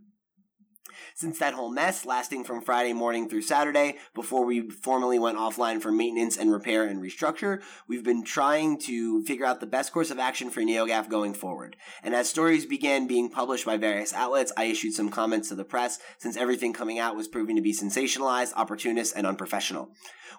Since 1.19 1.39
that 1.39 1.55
whole 1.55 1.71
mess, 1.71 2.05
lasting 2.05 2.43
from 2.43 2.61
Friday 2.61 2.93
morning 2.93 3.27
through 3.27 3.41
Saturday, 3.41 3.97
before 4.13 4.45
we 4.45 4.69
formally 4.69 5.17
went 5.17 5.39
offline 5.39 5.81
for 5.81 5.91
maintenance 5.91 6.37
and 6.37 6.51
repair 6.51 6.83
and 6.83 7.01
restructure, 7.01 7.63
we've 7.87 8.03
been 8.03 8.23
trying 8.23 8.77
to 8.81 9.23
figure 9.23 9.43
out 9.43 9.59
the 9.59 9.65
best 9.65 9.91
course 9.91 10.11
of 10.11 10.19
action 10.19 10.51
for 10.51 10.61
NeoGaf 10.61 11.09
going 11.09 11.33
forward. 11.33 11.75
And 12.03 12.13
as 12.13 12.29
stories 12.29 12.67
began 12.67 13.07
being 13.07 13.31
published 13.31 13.65
by 13.65 13.77
various 13.77 14.13
outlets, 14.13 14.51
I 14.55 14.65
issued 14.65 14.93
some 14.93 15.09
comments 15.09 15.49
to 15.49 15.55
the 15.55 15.65
press 15.65 15.97
since 16.19 16.37
everything 16.37 16.71
coming 16.71 16.99
out 16.99 17.15
was 17.15 17.27
proving 17.27 17.55
to 17.55 17.63
be 17.63 17.73
sensationalized, 17.73 18.53
opportunist, 18.55 19.15
and 19.15 19.25
unprofessional. 19.25 19.89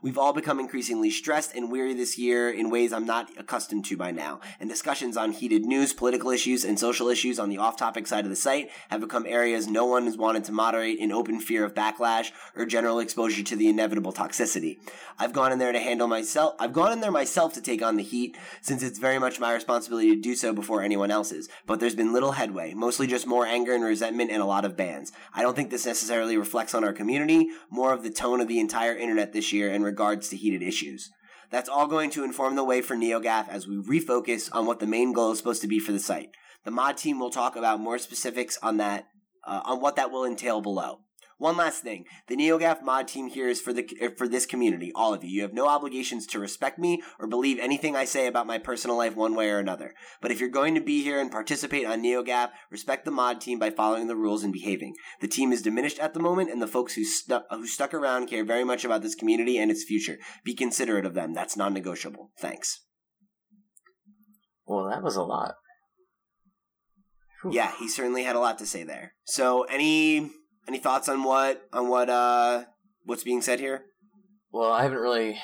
We've 0.02 0.18
all 0.18 0.32
become 0.32 0.60
increasingly 0.60 1.10
stressed 1.10 1.54
and 1.54 1.70
weary 1.70 1.94
this 1.94 2.18
year 2.18 2.50
in 2.50 2.70
ways 2.70 2.92
I'm 2.92 3.06
not 3.06 3.30
accustomed 3.38 3.84
to 3.86 3.96
by 3.96 4.10
now, 4.10 4.40
and 4.60 4.68
discussions 4.68 5.16
on 5.16 5.32
heated 5.32 5.64
news, 5.64 5.92
political 5.92 6.30
issues, 6.30 6.64
and 6.64 6.78
social 6.78 7.08
issues 7.08 7.38
on 7.38 7.48
the 7.48 7.58
off 7.58 7.76
topic 7.76 8.06
side 8.06 8.24
of 8.24 8.30
the 8.30 8.36
site 8.36 8.70
have 8.90 9.00
become 9.00 9.26
areas 9.26 9.66
no 9.66 9.86
one 9.86 10.04
has 10.04 10.16
wanted 10.16 10.44
to 10.44 10.52
moderate 10.52 10.98
in 10.98 11.12
open 11.12 11.40
fear 11.40 11.64
of 11.64 11.74
backlash 11.74 12.30
or 12.54 12.66
general 12.66 13.00
exposure 13.00 13.42
to 13.42 13.56
the 13.56 13.68
inevitable 13.68 14.12
toxicity. 14.12 14.78
I've 15.18 15.32
gone 15.32 15.52
in 15.52 15.58
there 15.58 15.72
to 15.72 15.80
handle 15.80 16.08
myself, 16.08 16.54
I've 16.58 16.72
gone 16.72 16.92
in 16.92 17.00
there 17.00 17.10
myself 17.10 17.54
to 17.54 17.60
take 17.60 17.82
on 17.82 17.96
the 17.96 18.02
heat, 18.02 18.36
since 18.60 18.82
it's 18.82 18.98
very 18.98 19.18
much 19.18 19.40
my 19.40 19.52
responsibility 19.52 20.14
to 20.14 20.20
do 20.20 20.34
so 20.34 20.52
before 20.52 20.82
anyone 20.82 21.10
else's, 21.10 21.48
but 21.66 21.80
there's 21.80 21.94
been 21.94 22.12
little 22.12 22.32
headway, 22.32 22.74
mostly 22.74 23.06
just 23.06 23.26
more 23.26 23.46
anger 23.46 23.74
and 23.74 23.84
resentment 23.84 24.30
and 24.30 24.42
a 24.42 24.46
lot 24.46 24.64
of 24.64 24.76
bans. 24.76 25.12
I 25.34 25.42
don't 25.42 25.56
think 25.56 25.70
this 25.70 25.86
necessarily 25.86 26.36
reflects 26.36 26.74
on 26.74 26.84
our 26.84 26.92
community, 26.92 27.50
more 27.70 27.92
of 27.92 28.02
the 28.02 28.10
tone 28.10 28.40
of 28.40 28.48
the 28.48 28.60
entire 28.60 28.94
internet 28.94 29.32
this 29.32 29.52
year 29.52 29.70
in 29.78 29.84
regards 29.84 30.28
to 30.28 30.36
heated 30.36 30.60
issues. 30.60 31.08
That's 31.50 31.68
all 31.68 31.86
going 31.86 32.10
to 32.10 32.24
inform 32.24 32.56
the 32.56 32.64
way 32.64 32.82
for 32.82 32.96
NeoGaf 32.96 33.48
as 33.48 33.66
we 33.68 33.76
refocus 33.76 34.50
on 34.52 34.66
what 34.66 34.80
the 34.80 34.86
main 34.86 35.12
goal 35.12 35.30
is 35.30 35.38
supposed 35.38 35.62
to 35.62 35.68
be 35.68 35.78
for 35.78 35.92
the 35.92 36.00
site. 36.00 36.30
The 36.64 36.72
mod 36.72 36.96
team 36.98 37.20
will 37.20 37.30
talk 37.30 37.54
about 37.54 37.80
more 37.80 37.98
specifics 37.98 38.58
on 38.60 38.78
that, 38.78 39.06
uh, 39.46 39.62
on 39.64 39.80
what 39.80 39.94
that 39.96 40.10
will 40.10 40.24
entail 40.24 40.60
below. 40.60 40.98
One 41.38 41.56
last 41.56 41.84
thing, 41.84 42.04
the 42.26 42.36
NeoGaf 42.36 42.82
mod 42.82 43.06
team 43.06 43.28
here 43.28 43.48
is 43.48 43.60
for 43.60 43.72
the 43.72 43.88
uh, 44.02 44.08
for 44.16 44.26
this 44.26 44.44
community, 44.44 44.90
all 44.92 45.14
of 45.14 45.22
you. 45.22 45.30
You 45.30 45.42
have 45.42 45.52
no 45.52 45.68
obligations 45.68 46.26
to 46.26 46.40
respect 46.40 46.80
me 46.80 47.00
or 47.20 47.28
believe 47.28 47.60
anything 47.60 47.94
I 47.94 48.06
say 48.06 48.26
about 48.26 48.48
my 48.48 48.58
personal 48.58 48.96
life 48.96 49.14
one 49.14 49.36
way 49.36 49.48
or 49.48 49.60
another. 49.60 49.94
But 50.20 50.32
if 50.32 50.40
you're 50.40 50.48
going 50.48 50.74
to 50.74 50.80
be 50.80 51.04
here 51.04 51.20
and 51.20 51.30
participate 51.30 51.86
on 51.86 52.02
NeoGaf, 52.02 52.50
respect 52.72 53.04
the 53.04 53.12
mod 53.12 53.40
team 53.40 53.60
by 53.60 53.70
following 53.70 54.08
the 54.08 54.16
rules 54.16 54.42
and 54.42 54.52
behaving. 54.52 54.94
The 55.20 55.28
team 55.28 55.52
is 55.52 55.62
diminished 55.62 56.00
at 56.00 56.12
the 56.12 56.18
moment, 56.18 56.50
and 56.50 56.60
the 56.60 56.66
folks 56.66 56.94
who 56.94 57.04
stuck 57.04 57.44
who 57.50 57.68
stuck 57.68 57.94
around 57.94 58.26
care 58.26 58.44
very 58.44 58.64
much 58.64 58.84
about 58.84 59.02
this 59.02 59.14
community 59.14 59.58
and 59.58 59.70
its 59.70 59.84
future. 59.84 60.18
Be 60.44 60.54
considerate 60.54 61.06
of 61.06 61.14
them. 61.14 61.34
That's 61.34 61.56
non-negotiable. 61.56 62.32
Thanks. 62.40 62.80
Well, 64.66 64.90
that 64.90 65.04
was 65.04 65.14
a 65.14 65.22
lot. 65.22 65.54
Whew. 67.42 67.52
Yeah, 67.54 67.72
he 67.78 67.88
certainly 67.88 68.24
had 68.24 68.34
a 68.34 68.40
lot 68.40 68.58
to 68.58 68.66
say 68.66 68.82
there. 68.82 69.14
So, 69.24 69.62
any 69.62 70.32
any 70.68 70.78
thoughts 70.78 71.08
on 71.08 71.24
what 71.24 71.62
on 71.72 71.88
what 71.88 72.08
uh 72.08 72.64
what's 73.04 73.24
being 73.24 73.42
said 73.42 73.58
here? 73.58 73.86
Well, 74.52 74.70
I 74.70 74.82
haven't 74.82 74.98
really 74.98 75.38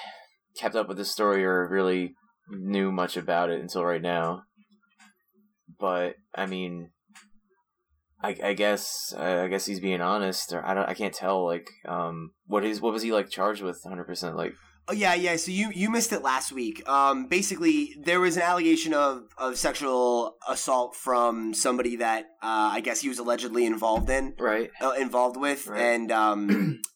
kept 0.57 0.77
up 0.77 0.87
with 0.87 0.99
this 0.99 1.11
story 1.11 1.45
or 1.45 1.69
really 1.69 2.15
knew 2.51 2.93
much 2.93 3.17
about 3.17 3.51
it 3.51 3.61
until 3.61 3.85
right 3.85 4.03
now. 4.03 4.43
But 5.81 6.17
I 6.35 6.47
mean, 6.47 6.91
I, 8.23 8.37
I 8.43 8.53
guess 8.55 9.13
I 9.17 9.49
guess 9.49 9.67
he's 9.67 9.81
being 9.81 10.01
honest, 10.01 10.53
or 10.53 10.65
I 10.65 10.75
don't 10.75 10.89
I 10.89 10.95
can't 10.95 11.15
tell. 11.15 11.45
Like, 11.45 11.67
um, 11.87 12.33
what 12.47 12.65
is 12.65 12.81
what 12.81 12.93
was 12.93 13.03
he 13.03 13.13
like 13.13 13.31
charged 13.31 13.63
with? 13.63 13.81
Hundred 13.85 14.05
percent. 14.05 14.37
Like, 14.37 14.55
Oh 14.87 14.93
yeah, 14.93 15.15
yeah. 15.15 15.37
So 15.37 15.51
you 15.51 15.71
you 15.75 15.89
missed 15.91 16.13
it 16.13 16.23
last 16.23 16.53
week. 16.53 16.87
Um, 16.89 17.27
basically, 17.27 17.97
there 18.05 18.21
was 18.21 18.37
an 18.37 18.43
allegation 18.43 18.93
of 18.93 19.23
of 19.39 19.57
sexual 19.57 20.37
assault 20.49 20.95
from 20.95 21.55
somebody 21.55 21.97
that 21.97 22.25
uh, 22.43 22.71
I 22.73 22.81
guess 22.81 23.01
he 23.01 23.09
was 23.09 23.19
allegedly 23.19 23.65
involved 23.65 24.11
in, 24.11 24.35
right? 24.39 24.71
uh, 24.83 24.93
involved 24.99 25.39
with, 25.39 25.67
Right. 25.67 25.81
and 25.81 26.13
um, 26.13 26.83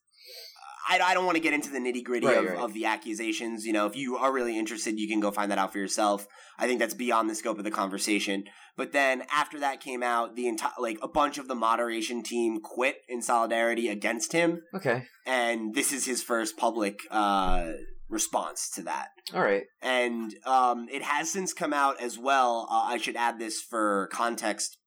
I, 0.88 0.98
I 1.00 1.14
don't 1.14 1.26
want 1.26 1.36
to 1.36 1.42
get 1.42 1.52
into 1.52 1.70
the 1.70 1.78
nitty 1.78 2.02
gritty 2.02 2.26
Right, 2.26 2.38
of, 2.38 2.44
right. 2.46 2.56
of 2.58 2.72
the 2.74 2.86
accusations. 2.86 3.66
You 3.66 3.72
know, 3.72 3.86
if 3.86 3.94
you 3.96 4.16
are 4.16 4.32
really 4.32 4.58
interested, 4.58 4.98
you 4.98 5.06
can 5.08 5.20
go 5.20 5.30
find 5.30 5.50
that 5.50 5.58
out 5.58 5.72
for 5.72 5.78
yourself. 5.78 6.26
I 6.58 6.66
think 6.66 6.78
that's 6.80 6.94
beyond 6.94 7.28
the 7.28 7.34
scope 7.34 7.58
of 7.58 7.64
the 7.64 7.70
conversation. 7.70 8.44
But 8.76 8.92
then 8.92 9.24
after 9.32 9.58
that 9.60 9.80
came 9.80 10.02
out, 10.02 10.34
the 10.36 10.48
entire 10.48 10.72
like 10.78 10.98
a 11.02 11.08
bunch 11.08 11.36
of 11.38 11.48
the 11.48 11.54
moderation 11.54 12.22
team 12.22 12.60
quit 12.60 12.96
in 13.08 13.22
solidarity 13.22 13.88
against 13.88 14.32
him, 14.32 14.62
Okay. 14.74 15.04
and 15.26 15.74
this 15.74 15.92
is 15.92 16.06
his 16.06 16.22
first 16.22 16.56
public 16.56 17.00
uh, 17.10 17.72
response 18.08 18.70
to 18.70 18.82
that 18.82 19.08
All 19.34 19.42
right. 19.42 19.64
and 19.82 20.34
um, 20.46 20.86
it 20.90 21.02
has 21.02 21.30
since 21.30 21.52
come 21.52 21.72
out 21.74 22.00
as 22.00 22.18
well. 22.18 22.66
Uh, 22.70 22.84
I 22.94 22.96
should 22.98 23.16
add 23.16 23.38
this 23.38 23.60
for 23.60 24.08
context 24.12 24.78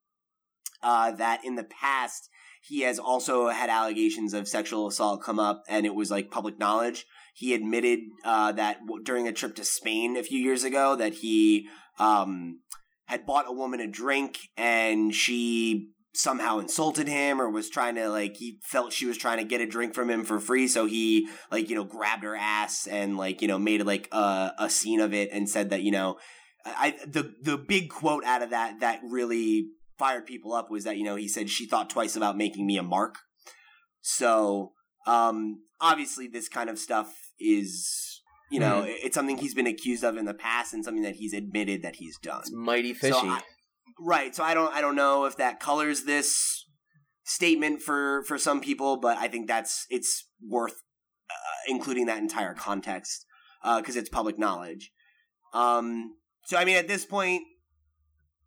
uh, 0.81 1.11
that 1.11 1.45
in 1.45 1.55
the 1.55 1.63
past 1.63 2.29
he 2.61 2.81
has 2.81 2.99
also 2.99 3.49
had 3.49 3.69
allegations 3.69 4.33
of 4.33 4.47
sexual 4.47 4.87
assault 4.87 5.23
come 5.23 5.39
up, 5.39 5.63
and 5.67 5.85
it 5.85 5.95
was 5.95 6.11
like 6.11 6.31
public 6.31 6.59
knowledge. 6.59 7.05
He 7.33 7.53
admitted 7.53 7.99
uh, 8.23 8.51
that 8.53 8.79
w- 8.85 9.03
during 9.03 9.27
a 9.27 9.33
trip 9.33 9.55
to 9.55 9.65
Spain 9.65 10.15
a 10.15 10.23
few 10.23 10.39
years 10.39 10.63
ago 10.63 10.95
that 10.95 11.15
he 11.15 11.67
um, 11.97 12.59
had 13.05 13.25
bought 13.25 13.47
a 13.47 13.53
woman 13.53 13.79
a 13.79 13.87
drink 13.87 14.37
and 14.57 15.13
she 15.13 15.89
somehow 16.13 16.59
insulted 16.59 17.07
him 17.07 17.41
or 17.41 17.49
was 17.49 17.69
trying 17.69 17.95
to 17.95 18.09
like 18.09 18.35
he 18.35 18.59
felt 18.63 18.91
she 18.91 19.05
was 19.05 19.17
trying 19.17 19.37
to 19.37 19.45
get 19.45 19.61
a 19.61 19.65
drink 19.65 19.93
from 19.93 20.09
him 20.09 20.25
for 20.25 20.41
free 20.41 20.67
so 20.67 20.85
he 20.85 21.25
like 21.49 21.69
you 21.69 21.75
know 21.75 21.85
grabbed 21.85 22.23
her 22.23 22.35
ass 22.35 22.85
and 22.85 23.15
like 23.15 23.41
you 23.41 23.47
know 23.47 23.57
made 23.57 23.81
like 23.85 24.09
a, 24.11 24.51
a 24.59 24.69
scene 24.69 24.99
of 24.99 25.13
it 25.13 25.29
and 25.31 25.47
said 25.47 25.69
that 25.69 25.83
you 25.83 25.91
know 25.91 26.17
I 26.65 26.95
the 27.07 27.33
the 27.41 27.57
big 27.57 27.89
quote 27.89 28.25
out 28.25 28.41
of 28.41 28.49
that 28.49 28.81
that 28.81 28.99
really 29.09 29.69
fired 30.01 30.25
people 30.25 30.51
up 30.59 30.67
was 30.71 30.83
that 30.85 30.97
you 30.97 31.03
know 31.03 31.15
he 31.15 31.27
said 31.27 31.49
she 31.49 31.65
thought 31.67 31.89
twice 31.95 32.15
about 32.15 32.35
making 32.37 32.65
me 32.65 32.75
a 32.77 32.83
mark 32.83 33.15
so 34.01 34.71
um 35.07 35.61
obviously 35.79 36.27
this 36.27 36.47
kind 36.49 36.69
of 36.69 36.77
stuff 36.79 37.09
is 37.39 38.21
you 38.49 38.59
know 38.59 38.83
it's 39.05 39.15
something 39.15 39.37
he's 39.37 39.53
been 39.53 39.67
accused 39.67 40.03
of 40.03 40.17
in 40.17 40.25
the 40.25 40.33
past 40.33 40.73
and 40.73 40.83
something 40.83 41.03
that 41.03 41.15
he's 41.15 41.33
admitted 41.33 41.81
that 41.83 41.95
he's 41.97 42.17
done 42.17 42.41
It's 42.41 42.51
mighty 42.51 42.93
fishy. 42.93 43.13
so 43.13 43.27
I- 43.27 43.41
right. 43.99 44.35
So 44.35 44.43
I 44.43 44.53
don't 44.53 44.73
I 44.73 44.81
don't 44.81 44.95
know 44.95 45.25
if 45.25 45.35
that 45.37 45.59
colors 45.59 46.03
this 46.03 46.65
statement 47.23 47.81
for 47.81 48.23
for 48.27 48.37
some 48.37 48.59
people, 48.61 48.97
but 48.97 49.17
I 49.17 49.27
think 49.27 49.47
that's 49.47 49.85
it's 49.89 50.27
worth 50.47 50.77
uh, 51.29 51.59
including 51.73 52.07
that 52.07 52.17
entire 52.17 52.53
context 52.55 53.25
because 53.77 53.95
it's 53.95 54.09
public 54.09 54.37
knowledge. 54.39 54.91
Um. 55.53 56.15
So 56.45 56.57
I 56.57 56.65
mean, 56.65 56.77
at 56.77 56.87
this 56.87 57.05
point, 57.05 57.43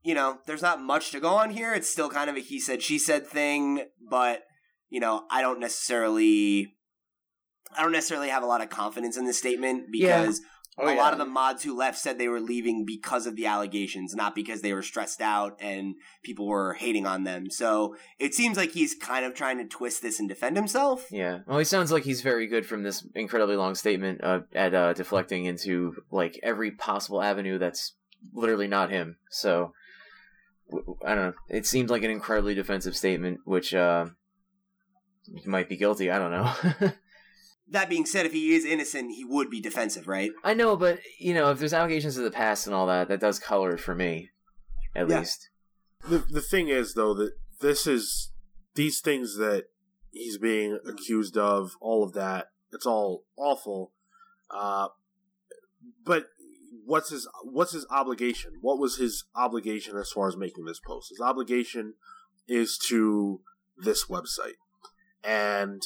you 0.04 0.14
know, 0.14 0.38
there's 0.46 0.62
not 0.62 0.80
much 0.82 1.10
to 1.12 1.20
go 1.20 1.30
on 1.34 1.50
here. 1.50 1.74
It's 1.74 1.88
still 1.90 2.08
kind 2.10 2.30
of 2.30 2.36
a 2.36 2.40
he 2.40 2.60
said 2.60 2.82
she 2.82 2.98
said 2.98 3.26
thing, 3.26 3.84
but 4.08 4.42
you 4.90 5.00
know, 5.00 5.24
I 5.30 5.40
don't 5.42 5.58
necessarily. 5.60 6.74
I 7.76 7.82
don't 7.82 7.92
necessarily 7.92 8.28
have 8.28 8.44
a 8.44 8.46
lot 8.46 8.60
of 8.62 8.68
confidence 8.70 9.16
in 9.16 9.24
this 9.24 9.38
statement 9.38 9.86
Yeah. 9.92 10.20
because 10.22 10.40
Oh, 10.76 10.88
a 10.88 10.94
yeah. 10.94 11.00
lot 11.00 11.12
of 11.12 11.20
the 11.20 11.24
mods 11.24 11.62
who 11.62 11.76
left 11.76 11.98
said 11.98 12.18
they 12.18 12.26
were 12.28 12.40
leaving 12.40 12.84
because 12.84 13.26
of 13.26 13.36
the 13.36 13.46
allegations, 13.46 14.12
not 14.14 14.34
because 14.34 14.60
they 14.60 14.72
were 14.72 14.82
stressed 14.82 15.20
out 15.20 15.56
and 15.60 15.94
people 16.24 16.48
were 16.48 16.74
hating 16.74 17.06
on 17.06 17.22
them. 17.22 17.48
So 17.48 17.94
it 18.18 18.34
seems 18.34 18.56
like 18.56 18.72
he's 18.72 18.92
kind 18.96 19.24
of 19.24 19.34
trying 19.34 19.58
to 19.58 19.64
twist 19.66 20.02
this 20.02 20.18
and 20.18 20.28
defend 20.28 20.56
himself. 20.56 21.06
Yeah. 21.12 21.40
Well, 21.46 21.58
he 21.58 21.64
sounds 21.64 21.92
like 21.92 22.02
he's 22.02 22.22
very 22.22 22.48
good 22.48 22.66
from 22.66 22.82
this 22.82 23.06
incredibly 23.14 23.54
long 23.54 23.76
statement 23.76 24.20
uh, 24.24 24.40
at 24.52 24.74
uh, 24.74 24.94
deflecting 24.94 25.44
into 25.44 25.94
like 26.10 26.40
every 26.42 26.72
possible 26.72 27.22
avenue 27.22 27.58
that's 27.58 27.94
literally 28.32 28.66
not 28.68 28.90
him. 28.90 29.16
So 29.30 29.50
w- 29.50 29.62
w- 29.62 29.74
I 31.04 31.14
don't 31.14 31.24
know. 31.26 31.34
It 31.48 31.66
seemed 31.66 31.90
like 31.90 32.02
an 32.02 32.10
incredibly 32.10 32.54
defensive 32.54 32.96
statement, 32.96 33.40
which 33.44 33.74
uh, 33.74 34.06
might 35.44 35.68
be 35.68 35.76
guilty. 35.76 36.10
I 36.10 36.18
don't 36.18 36.30
know. 36.30 36.90
That 37.68 37.88
being 37.88 38.04
said, 38.04 38.26
if 38.26 38.32
he 38.34 38.54
is 38.54 38.66
innocent, 38.66 39.12
he 39.12 39.24
would 39.24 39.48
be 39.48 39.58
defensive, 39.58 40.06
right? 40.06 40.30
I 40.44 40.52
know, 40.52 40.76
but 40.76 41.00
you 41.18 41.32
know, 41.32 41.50
if 41.50 41.58
there's 41.58 41.72
allegations 41.72 42.18
of 42.18 42.24
the 42.24 42.30
past 42.30 42.66
and 42.66 42.74
all 42.76 42.86
that, 42.88 43.08
that 43.08 43.20
does 43.20 43.38
color 43.38 43.72
it 43.72 43.80
for 43.80 43.94
me, 43.94 44.28
at 44.94 45.08
Yeah. 45.08 45.20
least. 45.20 45.48
The 46.06 46.18
the 46.18 46.42
thing 46.42 46.68
is 46.68 46.92
though 46.92 47.14
that 47.14 47.32
this 47.62 47.86
is 47.86 48.32
these 48.74 49.00
things 49.00 49.38
that 49.38 49.64
he's 50.10 50.36
being 50.36 50.78
accused 50.86 51.38
of, 51.38 51.72
all 51.80 52.04
of 52.04 52.12
that, 52.12 52.48
it's 52.70 52.84
all 52.84 53.24
awful. 53.38 53.94
Uh 54.50 54.88
but 56.04 56.26
what's 56.84 57.10
his 57.10 57.28
what's 57.44 57.72
his 57.72 57.86
obligation? 57.90 58.52
What 58.60 58.78
was 58.78 58.96
his 58.96 59.24
obligation 59.34 59.96
as 59.96 60.10
far 60.10 60.28
as 60.28 60.36
making 60.36 60.64
this 60.64 60.80
post? 60.86 61.10
His 61.10 61.20
obligation 61.20 61.94
is 62.46 62.78
to 62.88 63.40
this 63.76 64.06
website, 64.06 64.58
and 65.22 65.82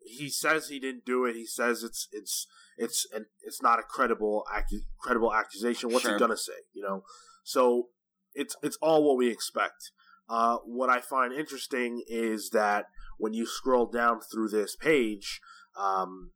he 0.00 0.28
says 0.28 0.68
he 0.68 0.78
didn't 0.78 1.04
do 1.04 1.24
it. 1.24 1.34
He 1.34 1.46
says 1.46 1.82
it's 1.82 2.08
it's 2.12 2.46
it's 2.76 3.06
an, 3.14 3.26
it's 3.42 3.62
not 3.62 3.78
a 3.78 3.82
credible 3.82 4.44
accu- 4.52 4.84
credible 5.00 5.32
accusation. 5.32 5.90
What's 5.90 6.04
Sure. 6.04 6.14
he 6.14 6.18
gonna 6.18 6.36
say? 6.36 6.52
You 6.72 6.82
know, 6.82 7.02
so 7.44 7.88
it's 8.34 8.56
it's 8.62 8.78
all 8.82 9.04
what 9.06 9.16
we 9.16 9.28
expect. 9.30 9.90
Uh, 10.28 10.56
what 10.64 10.88
I 10.88 11.00
find 11.00 11.32
interesting 11.34 12.02
is 12.06 12.50
that 12.50 12.86
when 13.18 13.34
you 13.34 13.46
scroll 13.46 13.86
down 13.86 14.20
through 14.32 14.48
this 14.48 14.74
page, 14.74 15.40
um, 15.78 16.30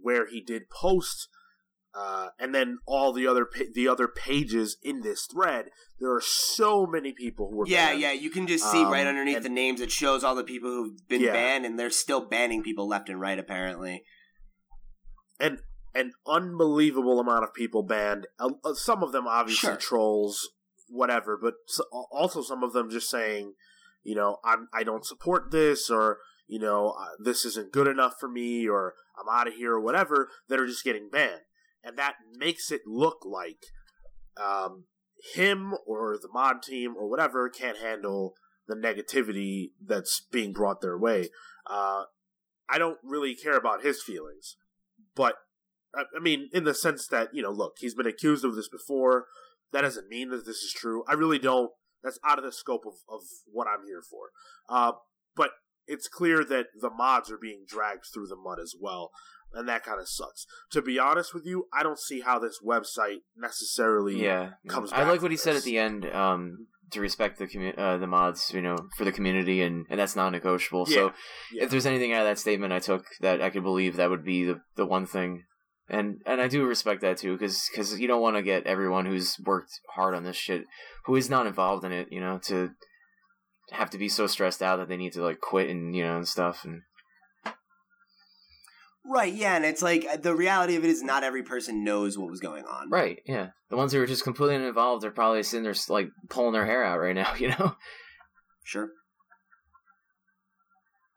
where 0.00 0.26
he 0.26 0.40
did 0.40 0.70
post, 0.70 1.28
uh, 1.94 2.28
and 2.38 2.54
then 2.54 2.78
all 2.86 3.12
the 3.12 3.26
other 3.26 3.44
pa- 3.44 3.64
the 3.74 3.86
other 3.88 4.08
pages 4.08 4.76
in 4.82 5.02
this 5.02 5.26
thread, 5.26 5.66
there 6.00 6.12
are 6.14 6.20
so 6.22 6.86
many 6.86 7.12
people 7.12 7.50
who 7.50 7.56
were 7.58 7.66
Yeah, 7.66 7.88
banned. 7.90 8.00
yeah, 8.00 8.12
you 8.12 8.30
can 8.30 8.46
just 8.46 8.70
see 8.72 8.82
right 8.84 9.02
Um, 9.02 9.08
underneath 9.08 9.36
and- 9.36 9.44
the 9.44 9.50
names. 9.50 9.80
It 9.80 9.90
shows 9.92 10.24
all 10.24 10.34
the 10.34 10.44
people 10.44 10.70
who've 10.70 11.06
been 11.08 11.20
Yeah. 11.20 11.32
banned, 11.32 11.66
and 11.66 11.78
they're 11.78 11.90
still 11.90 12.20
banning 12.22 12.62
people 12.62 12.88
left 12.88 13.08
and 13.08 13.20
right. 13.20 13.38
Apparently, 13.38 14.04
and 15.38 15.60
an 15.94 16.12
unbelievable 16.26 17.20
amount 17.20 17.44
of 17.44 17.52
people 17.52 17.82
banned. 17.82 18.26
Uh, 18.38 18.50
uh, 18.64 18.74
some 18.74 19.02
of 19.02 19.12
them 19.12 19.26
obviously 19.26 19.68
Sure. 19.68 19.76
trolls, 19.76 20.48
whatever, 20.88 21.36
but 21.36 21.54
so, 21.66 21.84
also 22.10 22.40
some 22.42 22.62
of 22.62 22.72
them 22.72 22.88
just 22.90 23.10
saying, 23.10 23.54
you 24.02 24.14
know, 24.14 24.38
I'm 24.44 24.68
I 24.72 24.82
don't 24.84 25.04
support 25.04 25.50
this, 25.50 25.90
or 25.90 26.20
you 26.46 26.58
know, 26.58 26.90
uh, 26.98 27.10
this 27.18 27.44
isn't 27.44 27.72
good 27.72 27.86
enough 27.86 28.14
for 28.18 28.28
me, 28.28 28.66
or 28.68 28.94
I'm 29.18 29.28
out 29.28 29.46
of 29.48 29.54
here, 29.54 29.74
or 29.74 29.80
whatever. 29.80 30.30
That 30.48 30.58
are 30.60 30.66
just 30.66 30.84
getting 30.84 31.08
banned, 31.10 31.42
and 31.84 31.96
that 31.98 32.14
makes 32.36 32.70
it 32.70 32.82
look 32.86 33.18
like 33.24 33.64
um, 34.42 34.84
him 35.34 35.74
or 35.86 36.16
the 36.20 36.28
mod 36.32 36.62
team 36.62 36.94
or 36.98 37.08
whatever 37.08 37.48
can't 37.48 37.78
handle 37.78 38.34
the 38.66 38.74
negativity 38.74 39.70
that's 39.84 40.26
being 40.30 40.52
brought 40.52 40.80
their 40.80 40.98
way. 40.98 41.28
Uh, 41.68 42.04
I 42.68 42.78
don't 42.78 42.98
really 43.02 43.34
care 43.34 43.56
about 43.56 43.82
his 43.82 44.02
feelings, 44.02 44.56
but 45.14 45.36
I 45.94 46.20
mean, 46.20 46.48
in 46.52 46.64
the 46.64 46.74
sense 46.74 47.06
that 47.08 47.28
you 47.34 47.42
know, 47.42 47.50
look, 47.50 47.74
he's 47.78 47.94
been 47.94 48.06
accused 48.06 48.44
of 48.44 48.54
this 48.54 48.68
before. 48.68 49.26
That 49.72 49.82
doesn't 49.82 50.08
mean 50.08 50.30
that 50.30 50.44
this 50.46 50.58
is 50.58 50.72
true. 50.74 51.02
I 51.08 51.14
really 51.14 51.38
don't. 51.38 51.70
That's 52.02 52.18
out 52.26 52.38
of 52.38 52.44
the 52.44 52.52
scope 52.52 52.82
of, 52.86 52.94
of 53.08 53.20
what 53.50 53.66
I'm 53.66 53.86
here 53.86 54.02
for. 54.02 54.30
Uh, 54.68 54.92
but 55.36 55.50
it's 55.86 56.08
clear 56.08 56.44
that 56.44 56.66
the 56.80 56.90
mods 56.90 57.30
are 57.30 57.38
being 57.38 57.64
dragged 57.66 58.06
through 58.12 58.26
the 58.26 58.36
mud 58.36 58.58
as 58.60 58.74
well, 58.78 59.10
and 59.54 59.68
that 59.68 59.84
kind 59.84 60.00
of 60.00 60.08
sucks. 60.08 60.46
To 60.72 60.82
be 60.82 60.98
honest 60.98 61.34
with 61.34 61.44
you, 61.46 61.66
I 61.72 61.82
don't 61.82 61.98
see 61.98 62.20
how 62.20 62.38
this 62.38 62.58
website 62.64 63.18
necessarily. 63.36 64.22
Yeah, 64.22 64.50
comes 64.68 64.92
I 64.92 65.08
like 65.08 65.22
what 65.22 65.30
he 65.30 65.36
said 65.36 65.56
at 65.56 65.62
the 65.64 65.78
end. 65.78 66.06
Um, 66.06 66.66
to 66.92 67.00
respect 67.00 67.38
the 67.38 67.46
commu- 67.46 67.78
uh, 67.78 67.96
the 67.96 68.06
mods, 68.06 68.52
you 68.52 68.60
know, 68.60 68.76
for 68.96 69.04
the 69.04 69.12
community, 69.12 69.62
and, 69.62 69.86
and 69.88 69.98
that's 69.98 70.14
non-negotiable. 70.14 70.86
So, 70.86 71.06
Yeah, 71.06 71.12
yeah. 71.52 71.64
if 71.64 71.70
there's 71.70 71.86
anything 71.86 72.12
out 72.12 72.20
of 72.20 72.26
that 72.26 72.38
statement 72.38 72.72
I 72.72 72.80
took 72.80 73.04
that 73.20 73.40
I 73.40 73.50
could 73.50 73.62
believe, 73.62 73.96
that 73.96 74.10
would 74.10 74.24
be 74.24 74.44
the 74.44 74.60
the 74.76 74.86
one 74.86 75.06
thing. 75.06 75.44
And 75.88 76.20
and 76.26 76.40
I 76.40 76.48
do 76.48 76.64
respect 76.64 77.00
that 77.00 77.18
too, 77.18 77.32
because 77.32 77.68
because 77.70 77.98
you 77.98 78.06
don't 78.06 78.22
want 78.22 78.36
to 78.36 78.42
get 78.42 78.66
everyone 78.66 79.06
who's 79.06 79.36
worked 79.44 79.72
hard 79.94 80.14
on 80.14 80.24
this 80.24 80.36
shit, 80.36 80.64
who 81.06 81.16
is 81.16 81.28
not 81.28 81.46
involved 81.46 81.84
in 81.84 81.92
it, 81.92 82.08
you 82.10 82.20
know, 82.20 82.38
to 82.44 82.70
have 83.70 83.90
to 83.90 83.98
be 83.98 84.08
so 84.08 84.26
stressed 84.26 84.62
out 84.62 84.76
that 84.76 84.88
they 84.88 84.96
need 84.96 85.12
to 85.14 85.22
like 85.22 85.40
quit 85.40 85.70
and 85.70 85.94
you 85.96 86.04
know 86.04 86.16
and 86.16 86.28
stuff. 86.28 86.64
And 86.64 86.82
right? 89.04 89.32
Yeah, 89.32 89.56
and 89.56 89.64
it's 89.64 89.82
like 89.82 90.22
the 90.22 90.34
reality 90.34 90.76
of 90.76 90.84
it 90.84 90.90
is 90.90 91.02
not 91.02 91.24
every 91.24 91.42
person 91.42 91.84
knows 91.84 92.16
what 92.18 92.30
was 92.30 92.40
going 92.40 92.64
on. 92.64 92.90
right, 92.90 93.20
yeah, 93.26 93.48
the 93.70 93.76
ones 93.76 93.92
who 93.92 94.00
are 94.00 94.06
just 94.06 94.24
completely 94.24 94.56
uninvolved, 94.56 95.02
they're 95.02 95.10
probably 95.10 95.42
sitting 95.42 95.64
there 95.64 95.74
like 95.88 96.10
pulling 96.28 96.52
their 96.52 96.66
hair 96.66 96.84
out 96.84 97.00
right 97.00 97.14
now, 97.14 97.34
you 97.38 97.48
know. 97.48 97.76
Sure. 98.64 98.90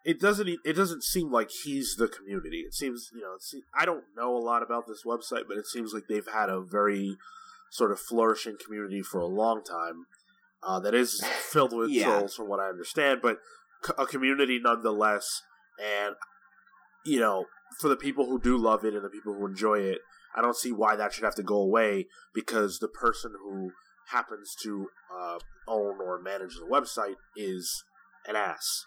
it 0.03 0.19
doesn't 0.19 0.47
e- 0.47 0.59
it 0.63 0.73
doesn't 0.73 1.03
seem 1.03 1.31
like 1.31 1.49
he's 1.63 1.95
the 1.97 2.07
community. 2.07 2.59
It 2.67 2.73
seems 2.73 3.09
you 3.13 3.21
know 3.21 3.33
it 3.35 3.41
se- 3.43 3.63
I 3.77 3.85
don't 3.85 4.03
know 4.15 4.35
a 4.35 4.39
lot 4.39 4.61
about 4.63 4.85
this 4.87 5.03
website, 5.05 5.43
but 5.47 5.57
it 5.57 5.65
seems 5.67 5.93
like 5.93 6.03
they've 6.07 6.27
had 6.31 6.49
a 6.49 6.61
very 6.61 7.17
sort 7.71 7.91
of 7.91 7.99
flourishing 7.99 8.55
community 8.63 9.01
for 9.01 9.19
a 9.19 9.25
long 9.27 9.63
time. 9.63 10.05
Uh, 10.63 10.79
that 10.79 10.95
is 10.95 11.23
filled 11.51 11.75
with 11.75 11.89
Yeah. 11.91 12.05
trolls, 12.05 12.35
from 12.35 12.47
what 12.47 12.59
I 12.59 12.69
understand, 12.69 13.19
but 13.21 13.37
a 13.97 14.05
community 14.05 14.59
nonetheless. 14.63 15.41
And 15.79 16.15
you 17.05 17.19
know, 17.19 17.45
for 17.79 17.89
the 17.89 17.95
people 17.95 18.25
who 18.25 18.39
do 18.39 18.57
love 18.57 18.83
it 18.85 18.93
and 18.93 19.03
the 19.03 19.09
people 19.09 19.33
who 19.33 19.45
enjoy 19.45 19.79
it, 19.79 19.99
I 20.35 20.41
don't 20.41 20.55
see 20.55 20.71
why 20.71 20.95
that 20.95 21.13
should 21.13 21.23
have 21.23 21.35
to 21.35 21.43
go 21.43 21.57
away 21.57 22.07
because 22.33 22.79
the 22.79 22.87
person 22.87 23.33
who 23.41 23.71
happens 24.09 24.55
to 24.63 24.87
uh, 25.13 25.39
own 25.67 25.99
or 26.01 26.21
manage 26.21 26.55
the 26.55 26.67
website 26.69 27.15
is 27.35 27.83
an 28.27 28.35
ass. 28.35 28.85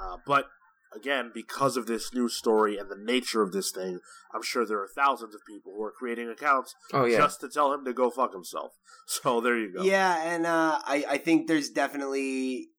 Uh, 0.00 0.16
but 0.26 0.46
again, 0.94 1.30
because 1.34 1.76
of 1.76 1.86
this 1.86 2.12
news 2.12 2.34
story 2.34 2.76
and 2.78 2.90
the 2.90 2.96
nature 2.98 3.42
of 3.42 3.52
this 3.52 3.70
thing, 3.70 4.00
I'm 4.34 4.42
sure 4.42 4.66
there 4.66 4.80
are 4.80 4.88
thousands 4.94 5.34
of 5.34 5.40
people 5.46 5.72
who 5.76 5.82
are 5.82 5.92
creating 5.92 6.28
accounts 6.28 6.74
Oh 6.92 7.04
yeah, 7.04 7.18
just 7.18 7.40
to 7.40 7.48
tell 7.48 7.72
him 7.72 7.84
to 7.84 7.92
go 7.92 8.10
fuck 8.10 8.32
himself. 8.32 8.72
So 9.08 9.40
there 9.40 9.56
you 9.56 9.72
go. 9.72 9.84
Yeah, 9.84 10.20
and 10.34 10.46
uh, 10.46 10.80
I 10.84 11.04
I 11.08 11.18
think 11.18 11.46
there's 11.46 11.70
definitely, 11.70 12.70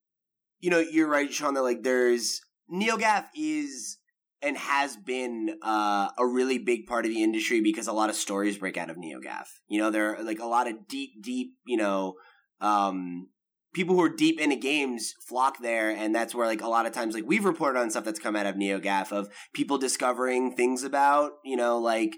you 0.59 0.69
know, 0.69 0.79
you're 0.79 1.07
right, 1.07 1.31
Sean. 1.31 1.53
That 1.53 1.61
like 1.61 1.83
there's 1.83 2.41
NeoGaf 2.69 3.27
is 3.33 3.97
and 4.41 4.57
has 4.57 4.95
been 4.95 5.57
uh, 5.63 6.09
a 6.17 6.25
really 6.25 6.57
big 6.57 6.85
part 6.85 7.05
of 7.05 7.11
the 7.11 7.23
industry 7.23 7.61
because 7.61 7.87
a 7.87 7.93
lot 7.93 8.09
of 8.09 8.15
stories 8.15 8.57
break 8.57 8.77
out 8.77 8.89
of 8.89 8.97
NeoGaf. 8.97 9.45
You 9.67 9.79
know, 9.79 9.89
there 9.89 10.15
are 10.15 10.23
like 10.23 10.39
a 10.39 10.45
lot 10.45 10.67
of 10.67 10.87
deep, 10.87 11.21
deep, 11.21 11.53
you 11.65 11.77
know, 11.77 12.15
um, 12.61 13.29
people 13.73 13.95
who 13.95 14.01
are 14.01 14.09
deep 14.09 14.39
into 14.39 14.55
games 14.55 15.13
flock 15.27 15.57
there, 15.61 15.89
and 15.89 16.13
that's 16.13 16.35
where 16.35 16.47
like 16.47 16.61
a 16.61 16.67
lot 16.67 16.85
of 16.85 16.93
times 16.93 17.15
like 17.15 17.25
we've 17.25 17.45
reported 17.45 17.79
on 17.79 17.89
stuff 17.89 18.05
that's 18.05 18.19
come 18.19 18.35
out 18.35 18.45
of 18.45 18.55
NeoGaf 18.55 19.11
of 19.11 19.29
people 19.53 19.77
discovering 19.77 20.55
things 20.55 20.83
about 20.83 21.33
you 21.43 21.55
know 21.55 21.79
like 21.79 22.15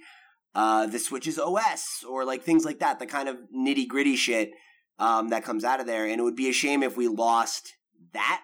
uh, 0.56 0.88
the 0.88 1.00
Switch's 1.00 1.40
OS 1.40 2.04
or 2.08 2.26
like 2.26 2.44
things 2.44 2.66
like 2.66 2.80
that, 2.80 3.00
the 3.00 3.06
kind 3.06 3.30
of 3.30 3.38
nitty 3.56 3.88
gritty 3.88 4.16
shit 4.16 4.52
um, 4.98 5.30
that 5.30 5.44
comes 5.44 5.64
out 5.64 5.80
of 5.80 5.86
there. 5.86 6.06
And 6.06 6.20
it 6.20 6.24
would 6.24 6.36
be 6.36 6.50
a 6.50 6.54
shame 6.54 6.84
if 6.84 6.98
we 6.98 7.08
lost 7.08 7.76
that 8.14 8.42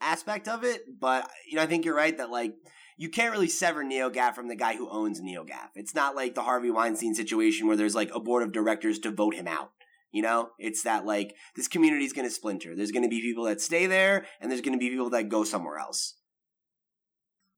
aspect 0.00 0.48
of 0.48 0.64
it. 0.64 0.82
But 1.00 1.28
you 1.48 1.56
know, 1.56 1.62
I 1.62 1.66
think 1.66 1.84
you're 1.84 1.94
right 1.94 2.16
that 2.18 2.30
like 2.30 2.54
you 2.96 3.08
can't 3.10 3.32
really 3.32 3.48
sever 3.48 3.84
NeoGaf 3.84 4.34
from 4.34 4.48
the 4.48 4.56
guy 4.56 4.76
who 4.76 4.88
owns 4.88 5.20
NeoGaf. 5.20 5.70
It's 5.74 5.94
not 5.94 6.16
like 6.16 6.34
the 6.34 6.42
Harvey 6.42 6.70
Weinstein 6.70 7.14
situation 7.14 7.66
where 7.66 7.76
there's 7.76 7.94
like 7.94 8.10
a 8.14 8.20
board 8.20 8.42
of 8.42 8.52
directors 8.52 8.98
to 9.00 9.10
vote 9.10 9.34
him 9.34 9.46
out. 9.46 9.70
You 10.12 10.22
know, 10.22 10.50
it's 10.58 10.82
that 10.84 11.04
like 11.04 11.34
this 11.56 11.68
community 11.68 12.04
is 12.04 12.14
going 12.14 12.26
to 12.26 12.34
splinter. 12.34 12.74
There's 12.74 12.92
going 12.92 13.02
to 13.02 13.08
be 13.08 13.20
people 13.20 13.44
that 13.44 13.60
stay 13.60 13.86
there, 13.86 14.24
and 14.40 14.50
there's 14.50 14.62
going 14.62 14.72
to 14.72 14.78
be 14.78 14.88
people 14.88 15.10
that 15.10 15.28
go 15.28 15.44
somewhere 15.44 15.78
else. 15.78 16.14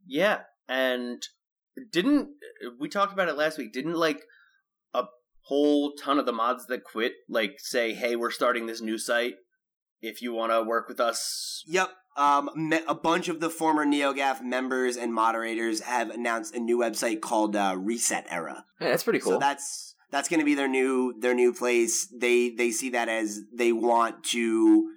Yeah, 0.05 0.41
and 0.69 1.23
didn't 1.93 2.31
we 2.81 2.89
talked 2.89 3.13
about 3.13 3.29
it 3.29 3.37
last 3.37 3.59
week? 3.59 3.73
Didn't 3.73 3.95
like 3.95 4.23
a 4.93 5.05
whole 5.43 5.93
ton 5.93 6.19
of 6.19 6.27
the 6.27 6.33
mods 6.33 6.67
that 6.67 6.83
quit 6.83 7.13
like 7.29 7.57
say, 7.59 7.95
"Hey, 7.95 8.17
we're 8.17 8.33
starting 8.33 8.67
this 8.67 8.81
new 8.81 8.99
site. 8.99 9.35
If 10.01 10.21
you 10.21 10.33
want 10.33 10.51
to 10.51 10.63
work 10.63 10.89
with 10.89 10.99
us." 10.99 11.63
Yep. 11.69 11.91
Um, 12.19 12.51
me- 12.57 12.81
a 12.89 12.95
bunch 12.95 13.29
of 13.29 13.39
the 13.39 13.49
former 13.49 13.87
NeoGaf 13.87 14.43
members 14.43 14.97
and 14.97 15.15
moderators 15.15 15.81
have 15.81 16.11
announced 16.11 16.55
a 16.55 16.59
new 16.59 16.77
website 16.77 17.21
called 17.21 17.55
uh, 17.55 17.77
ResetEra. 17.77 18.65
Yeah, 18.81 18.89
that's 18.89 19.05
pretty 19.05 19.21
cool. 19.21 19.33
So 19.35 19.39
that's 19.39 19.95
that's 20.11 20.29
going 20.29 20.41
to 20.41 20.45
be 20.45 20.55
their 20.55 20.69
new 20.69 21.15
their 21.21 21.35
new 21.35 21.53
place. 21.53 22.09
They 22.09 22.51
they 22.51 22.71
see 22.73 22.91
that 22.91 23.09
as 23.09 23.41
they 23.57 23.73
want 23.73 24.25
to 24.33 24.91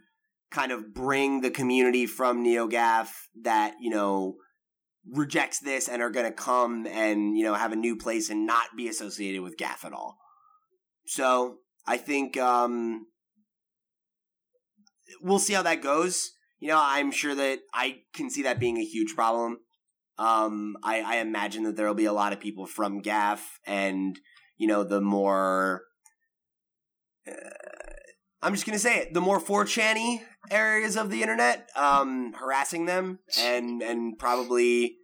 kind 0.51 0.71
of 0.71 0.93
bring 0.93 1.41
the 1.41 1.51
community 1.51 2.05
from 2.05 2.43
NeoGaf 2.43 3.09
that 3.43 3.75
you 3.79 3.89
know 3.89 4.35
rejects 5.09 5.59
this 5.59 5.87
and 5.87 6.01
are 6.01 6.09
going 6.09 6.25
to 6.25 6.31
come 6.31 6.85
and 6.87 7.37
you 7.37 7.43
know 7.43 7.53
have 7.53 7.71
a 7.71 7.75
new 7.75 7.95
place 7.95 8.29
and 8.29 8.45
not 8.45 8.65
be 8.75 8.87
associated 8.87 9.41
with 9.41 9.57
GAF 9.57 9.85
at 9.85 9.93
all. 9.93 10.17
So 11.05 11.57
I 11.87 11.97
think 11.97 12.37
um, 12.37 13.07
we'll 15.21 15.39
see 15.39 15.53
how 15.53 15.63
that 15.63 15.81
goes. 15.81 16.31
You 16.61 16.67
know, 16.67 16.79
I'm 16.79 17.11
sure 17.11 17.33
that 17.33 17.59
I 17.73 18.03
can 18.13 18.29
see 18.29 18.43
that 18.43 18.59
being 18.59 18.77
a 18.77 18.85
huge 18.85 19.15
problem. 19.15 19.57
Um, 20.19 20.77
I, 20.83 21.01
I 21.01 21.15
imagine 21.17 21.63
that 21.63 21.75
there 21.75 21.87
will 21.87 21.95
be 21.95 22.05
a 22.05 22.13
lot 22.13 22.33
of 22.33 22.39
people 22.39 22.67
from 22.67 23.01
GAF 23.01 23.39
and 23.65 24.17
you 24.57 24.67
know 24.67 24.83
the 24.83 25.01
more. 25.01 25.81
Uh, 27.27 27.33
I'm 28.43 28.53
just 28.53 28.67
gonna 28.67 28.77
say 28.77 28.99
it. 28.99 29.13
The 29.13 29.21
more 29.21 29.41
4chan 29.41 30.21
areas 30.51 30.97
of 30.97 31.09
the 31.09 31.23
internet, 31.23 31.67
um, 31.75 32.33
harassing 32.33 32.85
them 32.85 33.19
and 33.39 33.81
and 33.81 34.19
probably 34.19 34.97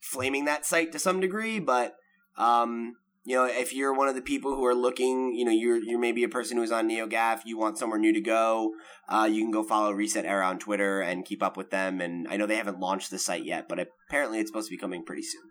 flaming 0.00 0.46
that 0.46 0.64
site 0.64 0.92
to 0.92 0.98
some 0.98 1.20
degree. 1.20 1.58
But 1.58 1.94
um, 2.38 2.94
you 3.24 3.36
know, 3.36 3.44
if 3.44 3.74
you're 3.74 3.92
one 3.92 4.08
of 4.08 4.14
the 4.14 4.22
people 4.22 4.54
who 4.54 4.64
are 4.64 4.74
looking, 4.74 5.34
you 5.34 5.44
know, 5.44 5.50
you're 5.50 5.76
you're 5.76 5.98
maybe 5.98 6.24
a 6.24 6.28
person 6.28 6.56
who's 6.56 6.72
on 6.72 6.88
NeoGaf, 6.88 7.40
you 7.44 7.58
want 7.58 7.78
somewhere 7.78 7.98
new 7.98 8.12
to 8.12 8.20
go, 8.20 8.72
uh, 9.08 9.28
you 9.30 9.42
can 9.42 9.50
go 9.50 9.62
follow 9.62 9.92
ResetEra 9.92 10.46
on 10.46 10.58
Twitter 10.58 11.00
and 11.00 11.24
keep 11.24 11.42
up 11.42 11.56
with 11.56 11.70
them. 11.70 12.00
And 12.00 12.26
I 12.28 12.36
know 12.36 12.46
they 12.46 12.56
haven't 12.56 12.80
launched 12.80 13.10
the 13.10 13.18
site 13.18 13.44
yet, 13.44 13.68
but 13.68 13.78
apparently 14.08 14.38
it's 14.38 14.48
supposed 14.50 14.68
to 14.68 14.74
be 14.74 14.78
coming 14.78 15.04
pretty 15.04 15.22
soon. 15.22 15.50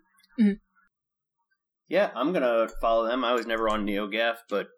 Yeah, 1.88 2.10
I'm 2.14 2.32
gonna 2.32 2.68
follow 2.80 3.06
them. 3.06 3.24
I 3.24 3.32
was 3.32 3.46
never 3.46 3.68
on 3.68 3.86
NeoGaf, 3.86 4.36
but 4.50 4.68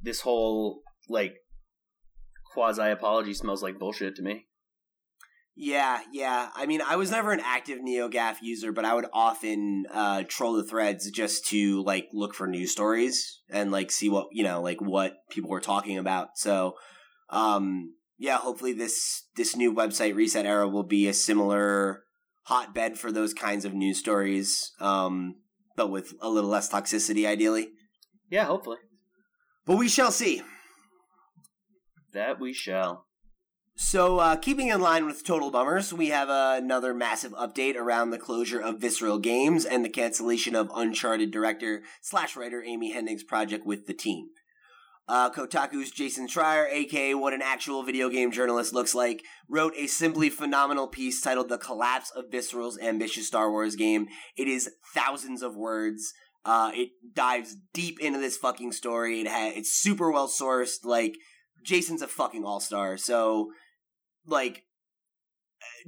this 0.00 0.20
whole 0.20 0.82
like 1.08 1.34
quasi 2.52 2.90
apology 2.90 3.34
smells 3.34 3.62
like 3.62 3.78
bullshit 3.78 4.16
to 4.16 4.22
me. 4.22 4.46
Yeah, 5.54 6.00
yeah. 6.12 6.48
I 6.54 6.64
mean, 6.64 6.80
I 6.80 6.96
was 6.96 7.10
never 7.10 7.32
an 7.32 7.42
active 7.44 7.78
NeoGaf 7.78 8.36
user, 8.40 8.72
but 8.72 8.86
I 8.86 8.94
would 8.94 9.06
often 9.12 9.84
uh, 9.92 10.22
troll 10.26 10.54
the 10.54 10.64
threads 10.64 11.10
just 11.10 11.46
to 11.48 11.82
like 11.82 12.08
look 12.14 12.34
for 12.34 12.46
news 12.46 12.72
stories 12.72 13.40
and 13.50 13.70
like 13.70 13.90
see 13.90 14.08
what 14.08 14.28
you 14.32 14.44
know, 14.44 14.62
like 14.62 14.80
what 14.80 15.14
people 15.30 15.50
were 15.50 15.60
talking 15.60 15.98
about. 15.98 16.30
So, 16.36 16.76
um, 17.28 17.94
yeah, 18.18 18.38
hopefully 18.38 18.72
this 18.72 19.24
this 19.36 19.54
new 19.54 19.74
website 19.74 20.14
ResetEra 20.14 20.72
will 20.72 20.84
be 20.84 21.06
a 21.06 21.12
similar 21.12 22.04
hotbed 22.44 22.98
for 22.98 23.12
those 23.12 23.34
kinds 23.34 23.66
of 23.66 23.74
news 23.74 23.98
stories, 23.98 24.72
um, 24.80 25.34
but 25.76 25.90
with 25.90 26.14
a 26.22 26.30
little 26.30 26.50
less 26.50 26.70
toxicity, 26.70 27.26
ideally. 27.26 27.68
Yeah, 28.30 28.46
hopefully. 28.46 28.78
But 29.66 29.76
we 29.76 29.88
shall 29.88 30.10
see. 30.10 30.42
That 32.14 32.40
we 32.40 32.54
shall. 32.54 33.06
So, 33.74 34.18
uh, 34.18 34.36
keeping 34.36 34.68
in 34.68 34.82
line 34.82 35.06
with 35.06 35.24
Total 35.24 35.50
Bummers, 35.50 35.94
we 35.94 36.08
have 36.08 36.28
uh, 36.28 36.56
another 36.58 36.92
massive 36.92 37.32
update 37.32 37.74
around 37.74 38.10
the 38.10 38.18
closure 38.18 38.60
of 38.60 38.78
Visceral 38.78 39.18
Games 39.18 39.64
and 39.64 39.82
the 39.82 39.88
cancellation 39.88 40.54
of 40.54 40.70
Uncharted 40.74 41.30
director 41.30 41.82
slash 42.02 42.36
writer 42.36 42.62
Amy 42.62 42.92
Hennig's 42.92 43.22
project 43.22 43.64
with 43.64 43.86
the 43.86 43.94
team. 43.94 44.28
Uh, 45.08 45.30
Kotaku's 45.30 45.90
Jason 45.90 46.28
Schreier, 46.28 46.70
aka 46.70 47.14
what 47.14 47.32
an 47.32 47.42
actual 47.42 47.82
video 47.82 48.08
game 48.08 48.30
journalist 48.30 48.74
looks 48.74 48.94
like, 48.94 49.24
wrote 49.48 49.72
a 49.76 49.86
simply 49.86 50.28
phenomenal 50.28 50.86
piece 50.86 51.20
titled 51.20 51.48
The 51.48 51.58
Collapse 51.58 52.10
of 52.10 52.30
Visceral's 52.30 52.78
ambitious 52.78 53.26
Star 53.26 53.50
Wars 53.50 53.74
game. 53.74 54.06
It 54.36 54.48
is 54.48 54.70
thousands 54.94 55.42
of 55.42 55.56
words. 55.56 56.12
Uh, 56.44 56.72
it 56.74 56.90
dives 57.14 57.56
deep 57.72 58.00
into 58.00 58.18
this 58.18 58.36
fucking 58.36 58.72
story. 58.72 59.22
It 59.22 59.28
ha- 59.28 59.52
it's 59.54 59.72
super 59.72 60.10
well 60.10 60.28
sourced. 60.28 60.84
Like, 60.84 61.16
Jason's 61.64 62.02
a 62.02 62.08
fucking 62.08 62.44
all 62.44 62.60
star. 62.60 62.96
So, 62.96 63.50
like, 64.26 64.64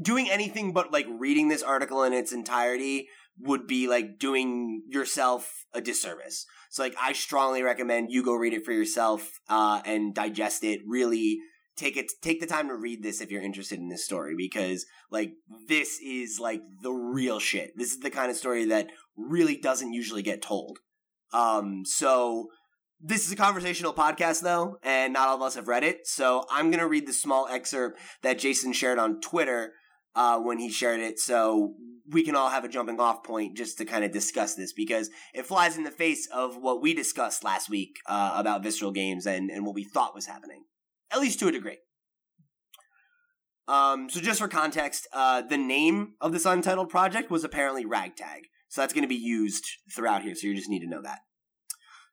doing 0.01 0.31
anything 0.31 0.73
but 0.73 0.93
like 0.93 1.07
reading 1.09 1.49
this 1.49 1.63
article 1.63 2.03
in 2.03 2.13
its 2.13 2.33
entirety 2.33 3.09
would 3.41 3.67
be 3.67 3.89
like 3.89 4.19
doing 4.19 4.83
yourself 4.89 5.65
a 5.73 5.81
disservice. 5.81 6.47
So 6.71 6.83
like 6.83 6.95
I 7.01 7.13
strongly 7.13 7.63
recommend 7.63 8.11
you 8.11 8.25
go 8.25 8.35
read 8.35 8.53
it 8.53 8.65
for 8.65 8.73
yourself 8.73 9.41
uh, 9.49 9.81
and 9.85 10.15
digest 10.15 10.65
it. 10.65 10.81
Really 10.87 11.39
take 11.77 11.97
it 11.97 12.13
take 12.23 12.41
the 12.41 12.47
time 12.47 12.69
to 12.69 12.77
read 12.77 13.03
this 13.03 13.21
if 13.21 13.31
you're 13.31 13.43
interested 13.43 13.79
in 13.81 13.89
this 13.89 14.05
story 14.05 14.35
because 14.37 14.87
like 15.11 15.33
this 15.69 15.99
is 16.01 16.39
like 16.41 16.63
the 16.83 16.93
real 16.93 17.41
shit. 17.41 17.73
This 17.77 17.93
is 17.93 18.01
the 18.01 18.11
kind 18.11 18.31
of 18.31 18.37
story 18.37 18.67
that 18.67 18.91
really 19.17 19.57
doesn't 19.57 19.93
usually 19.93 20.23
get 20.23 20.43
told. 20.43 20.79
Um 21.33 21.85
so 21.85 22.49
this 23.01 23.27
is 23.27 23.33
a 23.33 23.37
conversational 23.37 23.93
podcast 23.93 24.43
though 24.43 24.79
and 24.83 25.13
not 25.13 25.29
all 25.29 25.37
of 25.37 25.43
us 25.43 25.55
have 25.55 25.69
read 25.69 25.85
it. 25.85 26.07
So 26.07 26.45
I'm 26.51 26.71
going 26.71 26.81
to 26.81 26.89
read 26.89 27.07
the 27.07 27.13
small 27.13 27.47
excerpt 27.49 28.01
that 28.23 28.39
Jason 28.39 28.73
shared 28.73 28.99
on 28.99 29.21
Twitter 29.21 29.73
uh, 30.15 30.39
when 30.39 30.59
he 30.59 30.71
shared 30.71 31.01
it. 31.01 31.19
So 31.19 31.75
we 32.09 32.23
can 32.23 32.37
all 32.37 32.51
have 32.51 32.65
a 32.65 32.69
jumping 32.69 33.01
off 33.01 33.25
point 33.25 33.57
just 33.57 33.79
to 33.79 33.85
kind 33.85 34.05
of 34.05 34.13
discuss 34.13 34.55
this 34.55 34.73
because 34.73 35.11
it 35.33 35.47
flies 35.47 35.77
in 35.77 35.85
the 35.85 35.91
face 35.91 36.29
of 36.33 36.57
what 36.57 36.83
we 36.83 36.95
discussed 36.95 37.45
last 37.45 37.71
week 37.71 37.97
uh, 38.07 38.33
about 38.35 38.63
visceral 38.63 38.93
games 38.93 39.27
and, 39.27 39.51
and 39.51 39.65
what 39.65 39.75
we 39.75 39.85
thought 39.85 40.15
was 40.15 40.27
happening, 40.27 40.65
at 41.11 41.21
least 41.21 41.39
to 41.41 41.49
a 41.49 41.53
degree. 41.53 41.79
Um, 43.67 44.11
so 44.11 44.21
just 44.21 44.41
for 44.41 44.49
context, 44.49 45.09
uh, 45.13 45.41
the 45.41 45.57
name 45.57 46.15
of 46.21 46.33
this 46.33 46.45
untitled 46.45 46.91
project 46.91 47.31
was 47.31 47.45
apparently 47.45 47.87
Ragtag. 47.87 48.43
So 48.69 48.83
that's 48.83 48.93
going 48.93 49.05
to 49.05 49.09
be 49.09 49.15
used 49.15 49.65
throughout 49.95 50.23
here. 50.23 50.35
So 50.35 50.47
you 50.47 50.55
just 50.55 50.69
need 50.69 50.81
to 50.81 50.89
know 50.89 51.01
that. 51.03 51.21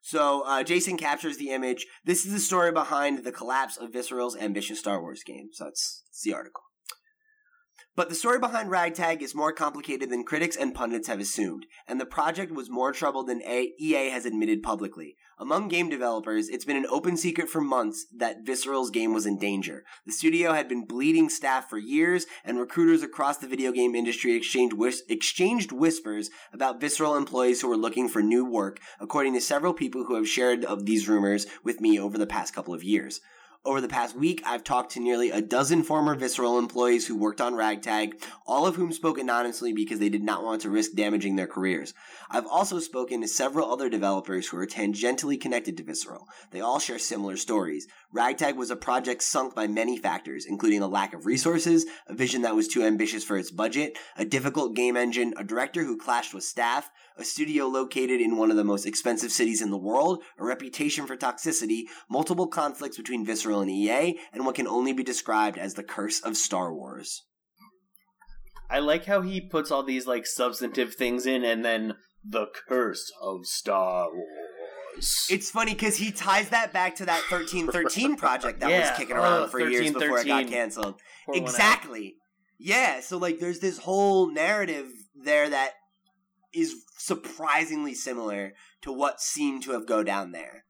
So 0.02 0.42
uh, 0.44 0.64
Jason 0.64 0.96
captures 0.96 1.38
the 1.38 1.50
image. 1.50 1.86
This 2.04 2.26
is 2.26 2.32
the 2.32 2.40
story 2.40 2.72
behind 2.72 3.24
the 3.24 3.32
collapse 3.32 3.76
of 3.76 3.92
Visceral's 3.92 4.36
ambitious 4.36 4.80
Star 4.80 5.00
Wars 5.00 5.22
game. 5.24 5.50
So 5.52 5.64
that's, 5.64 6.02
that's 6.08 6.22
the 6.22 6.34
article. 6.34 6.62
But 7.94 8.08
the 8.08 8.14
story 8.14 8.38
behind 8.38 8.70
Ragtag 8.70 9.22
is 9.22 9.34
more 9.34 9.52
complicated 9.52 10.10
than 10.10 10.24
critics 10.24 10.56
and 10.56 10.74
pundits 10.74 11.08
have 11.08 11.20
assumed, 11.20 11.66
and 11.86 12.00
the 12.00 12.06
project 12.06 12.50
was 12.50 12.70
more 12.70 12.90
trouble 12.90 13.22
than 13.22 13.42
EA 13.42 14.08
has 14.10 14.24
admitted 14.24 14.62
publicly. 14.62 15.16
Among 15.42 15.66
game 15.66 15.88
developers, 15.88 16.48
it's 16.48 16.64
been 16.64 16.76
an 16.76 16.86
open 16.88 17.16
secret 17.16 17.48
for 17.48 17.60
months 17.60 18.06
that 18.16 18.46
Visceral's 18.46 18.90
game 18.90 19.12
was 19.12 19.26
in 19.26 19.40
danger. 19.40 19.82
The 20.06 20.12
studio 20.12 20.52
had 20.52 20.68
been 20.68 20.86
bleeding 20.86 21.28
staff 21.28 21.68
for 21.68 21.78
years, 21.78 22.26
and 22.44 22.60
recruiters 22.60 23.02
across 23.02 23.38
the 23.38 23.48
video 23.48 23.72
game 23.72 23.96
industry 23.96 24.36
exchanged, 24.36 24.74
whis- 24.74 25.02
exchanged 25.08 25.72
whispers 25.72 26.30
about 26.52 26.80
Visceral 26.80 27.16
employees 27.16 27.60
who 27.60 27.68
were 27.68 27.76
looking 27.76 28.08
for 28.08 28.22
new 28.22 28.44
work, 28.44 28.78
according 29.00 29.34
to 29.34 29.40
several 29.40 29.74
people 29.74 30.04
who 30.04 30.14
have 30.14 30.28
shared 30.28 30.64
of 30.64 30.86
these 30.86 31.08
rumors 31.08 31.48
with 31.64 31.80
me 31.80 31.98
over 31.98 32.16
the 32.16 32.24
past 32.24 32.54
couple 32.54 32.72
of 32.72 32.84
years. 32.84 33.20
Over 33.64 33.80
the 33.80 33.86
past 33.86 34.16
week, 34.16 34.42
I've 34.44 34.64
talked 34.64 34.90
to 34.92 35.00
nearly 35.00 35.30
a 35.30 35.40
dozen 35.40 35.84
former 35.84 36.16
Visceral 36.16 36.58
employees 36.58 37.06
who 37.06 37.14
worked 37.14 37.40
on 37.40 37.54
Ragtag, 37.54 38.20
all 38.44 38.66
of 38.66 38.74
whom 38.74 38.92
spoke 38.92 39.18
anonymously 39.18 39.72
because 39.72 40.00
they 40.00 40.08
did 40.08 40.24
not 40.24 40.42
want 40.42 40.62
to 40.62 40.70
risk 40.70 40.94
damaging 40.94 41.36
their 41.36 41.46
careers. 41.46 41.94
I've 42.28 42.48
also 42.48 42.80
spoken 42.80 43.20
to 43.20 43.28
several 43.28 43.70
other 43.70 43.88
developers 43.88 44.48
who 44.48 44.56
are 44.56 44.66
tangentially 44.66 45.40
connected 45.40 45.76
to 45.76 45.84
Visceral. 45.84 46.26
They 46.50 46.60
all 46.60 46.80
share 46.80 46.98
similar 46.98 47.36
stories. 47.36 47.86
Ragtag 48.14 48.56
was 48.56 48.70
a 48.70 48.76
project 48.76 49.22
sunk 49.22 49.54
by 49.54 49.66
many 49.66 49.96
factors, 49.96 50.44
including 50.44 50.82
a 50.82 50.86
lack 50.86 51.14
of 51.14 51.24
resources, 51.24 51.86
a 52.06 52.14
vision 52.14 52.42
that 52.42 52.54
was 52.54 52.68
too 52.68 52.82
ambitious 52.82 53.24
for 53.24 53.38
its 53.38 53.50
budget, 53.50 53.96
a 54.16 54.24
difficult 54.26 54.76
game 54.76 54.98
engine, 54.98 55.32
a 55.38 55.44
director 55.44 55.84
who 55.84 55.96
clashed 55.96 56.34
with 56.34 56.44
staff, 56.44 56.90
a 57.16 57.24
studio 57.24 57.66
located 57.66 58.20
in 58.20 58.36
one 58.36 58.50
of 58.50 58.56
the 58.58 58.64
most 58.64 58.84
expensive 58.84 59.32
cities 59.32 59.62
in 59.62 59.70
the 59.70 59.78
world, 59.78 60.22
a 60.38 60.44
reputation 60.44 61.06
for 61.06 61.16
toxicity, 61.16 61.84
multiple 62.10 62.46
conflicts 62.46 62.98
between 62.98 63.24
Visceral 63.24 63.62
and 63.62 63.70
EA, 63.70 64.18
and 64.32 64.44
what 64.44 64.56
can 64.56 64.66
only 64.66 64.92
be 64.92 65.02
described 65.02 65.56
as 65.56 65.74
the 65.74 65.82
curse 65.82 66.20
of 66.20 66.36
Star 66.36 66.74
Wars. 66.74 67.22
I 68.68 68.78
like 68.80 69.06
how 69.06 69.22
he 69.22 69.40
puts 69.40 69.70
all 69.70 69.82
these 69.82 70.06
like 70.06 70.26
substantive 70.26 70.94
things 70.94 71.24
in 71.26 71.44
and 71.44 71.64
then 71.64 71.94
the 72.24 72.46
curse 72.68 73.10
of 73.20 73.46
Star 73.46 74.08
Wars. 74.12 74.51
It's 75.30 75.50
funny 75.50 75.72
because 75.74 75.96
he 75.96 76.12
ties 76.12 76.50
that 76.50 76.72
back 76.72 76.96
to 76.96 77.06
that 77.06 77.22
1313 77.30 78.16
project 78.16 78.60
that 78.60 78.70
Yeah. 78.70 78.80
was 78.90 78.98
kicking 78.98 79.16
around 79.16 79.44
Oh, 79.44 79.48
for 79.48 79.60
years 79.60 79.90
before 79.92 80.18
it 80.18 80.26
got 80.26 80.46
canceled. 80.48 81.00
Pour 81.26 81.34
one 81.34 81.42
out. 81.42 81.48
Exactly. 81.48 82.16
Yeah, 82.58 83.00
so 83.00 83.18
like 83.18 83.38
there's 83.38 83.58
this 83.60 83.78
whole 83.78 84.30
narrative 84.30 84.88
there 85.14 85.48
that 85.48 85.72
is 86.54 86.74
surprisingly 86.98 87.94
similar 87.94 88.52
to 88.82 88.92
what 88.92 89.20
seemed 89.20 89.62
to 89.64 89.72
have 89.72 89.86
go 89.86 90.02
down 90.02 90.32
there. 90.32 90.64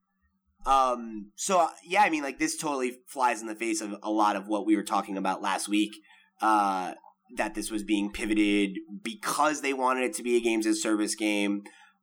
Um 0.64 1.33
so 1.37 1.68
yeah, 1.85 2.03
I 2.03 2.11
mean 2.11 2.23
like 2.23 2.39
this 2.39 2.57
totally 2.57 2.99
flies 3.09 3.41
in 3.41 3.49
the 3.49 3.55
face 3.55 3.81
of 3.81 3.97
a 4.03 4.11
lot 4.11 4.37
of 4.37 4.47
what 4.47 4.64
we 4.64 4.77
were 4.77 4.85
talking 4.85 5.16
about 5.18 5.43
last 5.43 5.68
week. 5.68 5.93
Uh 6.41 6.95
that 7.37 7.55
this 7.55 7.70
was 7.70 7.83
being 7.83 8.12
pivoted 8.12 8.79
because 9.03 9.61
they 9.62 9.73
wanted 9.73 10.05
it 10.05 10.14
to 10.14 10.23
be 10.23 10.37
a 10.37 10.41
games 10.41 10.66
as 10.66 10.81
service 10.83 11.14
game. 11.14 11.62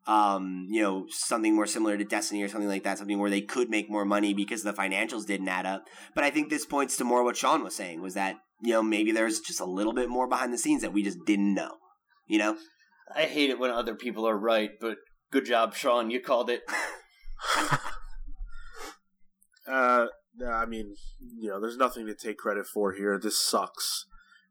Um, 0.10 0.66
you 0.70 0.82
know, 0.82 1.06
something 1.10 1.56
more 1.56 1.68
similar 1.68 1.96
to 1.96 2.04
Destiny 2.04 2.42
or 2.42 2.48
something 2.48 2.68
like 2.68 2.84
that, 2.84 2.98
something 2.98 3.20
where 3.20 3.30
they 3.30 3.42
could 3.42 3.70
make 3.70 3.92
more 3.92 4.06
money 4.06 4.34
because 4.34 4.64
the 4.64 4.74
financials 4.74 5.28
didn't 5.28 5.48
add 5.48 5.68
up. 5.68 5.86
But 6.16 6.24
I 6.24 6.32
think 6.32 6.50
this 6.50 6.66
points 6.66 6.98
to 6.98 7.04
more 7.04 7.24
what 7.24 7.38
Sean 7.38 7.64
was 7.64 7.76
saying 7.76 8.02
was 8.02 8.16
that, 8.16 8.38
you 8.64 8.72
know, 8.72 8.82
maybe 8.82 9.12
there's 9.12 9.40
just 9.40 9.60
a 9.60 9.66
little 9.66 9.94
bit 9.94 10.10
more 10.10 10.28
behind 10.28 10.52
the 10.52 10.58
scenes 10.58 10.82
that 10.82 10.94
we 10.94 11.04
just 11.04 11.20
didn't 11.28 11.54
know. 11.54 11.76
You 12.28 12.40
know? 12.40 12.58
I 13.16 13.24
hate 13.24 13.52
it 13.52 13.60
when 13.60 13.70
other 13.70 13.94
people 13.94 14.28
are 14.28 14.38
right, 14.38 14.72
but 14.82 14.98
good 15.32 15.46
job, 15.46 15.76
Sean. 15.76 16.10
You 16.10 16.22
called 16.22 16.50
it. 16.50 16.64
Uh, 19.70 20.08
I 20.48 20.66
mean, 20.66 20.96
you 21.38 21.50
know, 21.50 21.60
there's 21.60 21.78
nothing 21.78 22.08
to 22.08 22.16
take 22.16 22.38
credit 22.38 22.66
for 22.66 22.94
here. 22.94 23.20
This 23.22 23.40
sucks. 23.40 24.06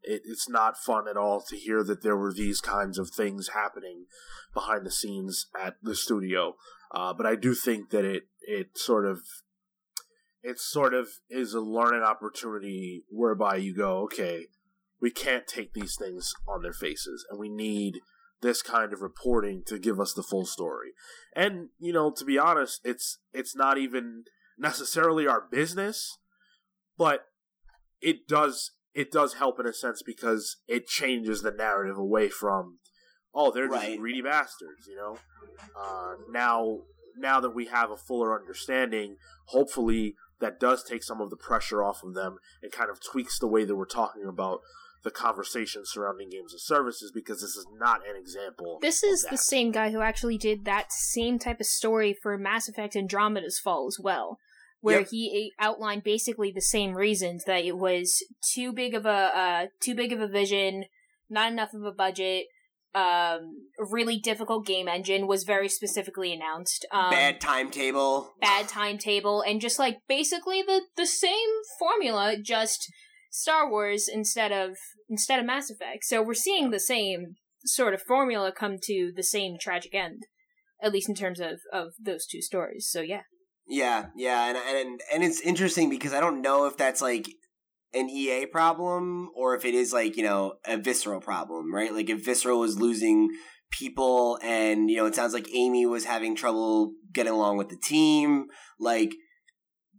It, 0.08 0.22
it's 0.24 0.48
not 0.48 0.78
fun 0.78 1.06
at 1.06 1.18
all 1.18 1.42
to 1.48 1.56
hear 1.56 1.84
that 1.84 2.02
there 2.02 2.16
were 2.16 2.32
these 2.32 2.60
kinds 2.60 2.98
of 2.98 3.10
things 3.10 3.50
happening 3.54 4.06
behind 4.54 4.86
the 4.86 4.90
scenes 4.90 5.46
at 5.60 5.74
the 5.82 5.94
studio. 5.94 6.54
Uh, 6.90 7.12
but 7.12 7.26
I 7.26 7.36
do 7.36 7.54
think 7.54 7.90
that 7.90 8.04
it 8.04 8.24
it 8.40 8.78
sort 8.78 9.04
of 9.04 9.20
it 10.42 10.58
sort 10.58 10.94
of 10.94 11.08
is 11.28 11.52
a 11.52 11.60
learning 11.60 12.02
opportunity 12.02 13.04
whereby 13.10 13.56
you 13.56 13.76
go, 13.76 13.98
okay, 14.04 14.46
we 15.00 15.10
can't 15.10 15.46
take 15.46 15.74
these 15.74 15.94
things 15.98 16.32
on 16.48 16.62
their 16.62 16.72
faces, 16.72 17.26
and 17.28 17.38
we 17.38 17.50
need 17.50 18.00
this 18.40 18.62
kind 18.62 18.92
of 18.92 19.02
reporting 19.02 19.62
to 19.66 19.78
give 19.78 20.00
us 20.00 20.14
the 20.14 20.22
full 20.22 20.46
story. 20.46 20.92
And 21.36 21.68
you 21.78 21.92
know, 21.92 22.10
to 22.12 22.24
be 22.24 22.38
honest, 22.38 22.80
it's 22.82 23.18
it's 23.34 23.54
not 23.54 23.76
even 23.76 24.24
necessarily 24.56 25.26
our 25.26 25.42
business, 25.50 26.18
but 26.96 27.26
it 28.00 28.26
does 28.26 28.72
it 28.98 29.12
does 29.12 29.34
help 29.34 29.60
in 29.60 29.66
a 29.66 29.72
sense 29.72 30.02
because 30.02 30.56
it 30.66 30.86
changes 30.88 31.42
the 31.42 31.52
narrative 31.52 31.96
away 31.96 32.28
from 32.28 32.78
oh 33.32 33.50
they're 33.52 33.68
just 33.68 33.86
Right. 33.86 33.98
greedy 33.98 34.22
bastards, 34.22 34.86
you 34.88 34.96
know. 34.96 35.18
Uh, 35.78 36.14
now 36.30 36.80
now 37.16 37.40
that 37.40 37.54
we 37.54 37.66
have 37.66 37.90
a 37.90 37.96
fuller 37.96 38.38
understanding, 38.38 39.16
hopefully 39.46 40.14
that 40.40 40.60
does 40.60 40.82
take 40.82 41.02
some 41.02 41.20
of 41.20 41.30
the 41.30 41.36
pressure 41.36 41.82
off 41.82 42.02
of 42.02 42.14
them 42.14 42.38
and 42.62 42.70
kind 42.72 42.90
of 42.90 43.00
tweaks 43.00 43.38
the 43.38 43.48
way 43.48 43.64
that 43.64 43.76
we're 43.76 43.84
talking 43.86 44.24
about 44.26 44.60
the 45.04 45.10
conversation 45.12 45.82
surrounding 45.84 46.28
games 46.28 46.52
and 46.52 46.60
services 46.60 47.12
because 47.12 47.40
this 47.40 47.56
is 47.56 47.66
not 47.78 48.00
an 48.08 48.16
example. 48.16 48.78
This 48.80 49.02
is 49.02 49.24
of 49.24 49.30
the 49.30 49.36
same 49.36 49.70
guy 49.70 49.90
who 49.90 50.00
actually 50.00 50.38
did 50.38 50.64
that 50.64 50.92
same 50.92 51.38
type 51.38 51.60
of 51.60 51.66
story 51.66 52.12
for 52.20 52.36
Mass 52.36 52.68
Effect 52.68 52.96
Andromeda's 52.96 53.60
Fall 53.60 53.86
as 53.86 53.98
well, 54.02 54.38
where 54.80 55.00
Yep. 55.00 55.08
he 55.10 55.52
outlined 55.58 56.02
basically 56.04 56.50
the 56.52 56.60
same 56.60 56.94
reasons 56.94 57.44
that 57.44 57.64
it 57.64 57.76
was 57.76 58.22
too 58.54 58.72
big 58.72 58.94
of 58.94 59.06
a 59.06 59.08
uh, 59.10 59.66
too 59.80 59.94
big 59.94 60.12
of 60.12 60.20
a 60.20 60.28
vision, 60.28 60.84
not 61.28 61.50
enough 61.52 61.74
of 61.74 61.82
a 61.82 61.92
budget, 61.92 62.46
um, 62.94 63.68
really 63.78 64.18
difficult 64.18 64.66
game 64.66 64.88
engine 64.88 65.26
was 65.26 65.44
very 65.44 65.68
specifically 65.68 66.32
announced. 66.32 66.86
Um, 66.90 67.10
Bad 67.10 67.40
timetable. 67.40 68.34
bad 68.40 68.68
timetable 68.78 69.42
and 69.42 69.60
just 69.60 69.78
like 69.78 69.98
basically 70.08 70.62
the 70.62 70.82
the 70.96 71.06
same 71.06 71.48
formula 71.78 72.36
just 72.40 72.90
Star 73.30 73.68
Wars 73.70 74.08
instead 74.08 74.52
of 74.52 74.76
instead 75.08 75.38
of 75.38 75.46
Mass 75.46 75.70
Effect. 75.70 76.04
So 76.04 76.22
we're 76.22 76.34
seeing 76.34 76.70
the 76.70 76.80
same 76.80 77.34
sort 77.64 77.92
of 77.94 78.00
formula 78.02 78.52
come 78.52 78.76
to 78.84 79.12
the 79.14 79.22
same 79.22 79.56
tragic 79.60 79.94
end 79.94 80.22
at 80.80 80.92
least 80.92 81.08
in 81.08 81.14
terms 81.14 81.40
of 81.40 81.60
of 81.72 81.92
those 82.00 82.24
two 82.26 82.40
stories. 82.40 82.88
So 82.88 83.00
yeah. 83.00 83.22
Yeah, 83.68 84.06
yeah, 84.16 84.48
and 84.48 84.56
and 84.56 85.00
and 85.12 85.22
it's 85.22 85.40
interesting 85.40 85.90
because 85.90 86.14
I 86.14 86.20
don't 86.20 86.40
know 86.40 86.66
if 86.66 86.76
that's 86.76 87.02
like 87.02 87.28
an 87.94 88.08
EA 88.08 88.46
problem 88.46 89.30
or 89.34 89.54
if 89.54 89.64
it 89.64 89.74
is 89.74 89.92
like 89.92 90.16
you 90.16 90.22
know 90.22 90.54
a 90.66 90.78
visceral 90.78 91.20
problem, 91.20 91.72
right? 91.72 91.92
Like 91.92 92.08
if 92.08 92.24
visceral 92.24 92.60
was 92.60 92.80
losing 92.80 93.28
people, 93.70 94.38
and 94.42 94.90
you 94.90 94.96
know 94.96 95.06
it 95.06 95.14
sounds 95.14 95.34
like 95.34 95.48
Amy 95.52 95.84
was 95.84 96.06
having 96.06 96.34
trouble 96.34 96.94
getting 97.12 97.32
along 97.32 97.58
with 97.58 97.68
the 97.68 97.76
team. 97.76 98.46
Like 98.80 99.12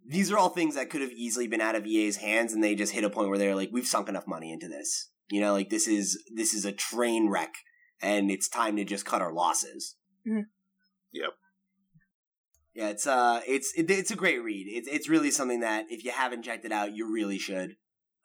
these 0.07 0.31
are 0.31 0.37
all 0.37 0.49
things 0.49 0.73
that 0.73 0.89
could 0.89 1.01
have 1.01 1.11
easily 1.11 1.47
been 1.47 1.61
out 1.61 1.75
of 1.75 1.85
EA's 1.85 2.17
hands, 2.17 2.53
and 2.53 2.63
they 2.63 2.73
just 2.73 2.93
hit 2.93 3.03
a 3.03 3.09
point 3.09 3.29
where 3.29 3.37
they're 3.37 3.55
like, 3.55 3.69
we've 3.71 3.85
sunk 3.85 4.09
enough 4.09 4.27
money 4.27 4.51
into 4.51 4.67
this. 4.67 5.09
You 5.29 5.41
know, 5.41 5.53
like 5.53 5.69
this 5.69 5.87
is 5.87 6.23
this 6.35 6.55
is 6.55 6.65
a 6.65 6.71
train 6.71 7.29
wreck, 7.29 7.53
and 8.01 8.31
it's 8.31 8.49
time 8.49 8.77
to 8.77 8.83
just 8.83 9.05
cut 9.05 9.21
our 9.21 9.31
losses. 9.31 9.95
Mm-hmm. 10.27 10.41
Yeah, 12.79 12.91
it's 12.91 13.05
uh, 13.05 13.41
it's 13.45 13.73
it, 13.75 13.91
it's 13.91 14.09
a 14.09 14.15
great 14.15 14.41
read. 14.41 14.65
It's 14.69 14.87
it's 14.87 15.09
really 15.09 15.31
something 15.31 15.59
that 15.59 15.87
if 15.89 16.05
you 16.05 16.11
haven't 16.11 16.43
checked 16.43 16.63
it 16.63 16.71
out, 16.71 16.95
you 16.95 17.11
really 17.11 17.37
should. 17.37 17.75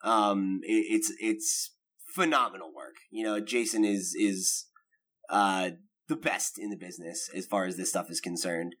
Um, 0.01 0.61
it, 0.63 0.85
it's 0.89 1.11
it's 1.19 1.75
phenomenal 2.13 2.73
work. 2.73 2.95
You 3.11 3.25
know, 3.25 3.41
Jason 3.41 3.83
is 3.83 4.15
is 4.17 4.67
uh 5.29 5.71
the 6.07 6.15
best 6.15 6.57
in 6.57 6.69
the 6.69 6.77
business 6.77 7.29
as 7.35 7.45
far 7.45 7.65
as 7.65 7.75
this 7.75 7.89
stuff 7.89 8.09
is 8.09 8.21
concerned. 8.21 8.75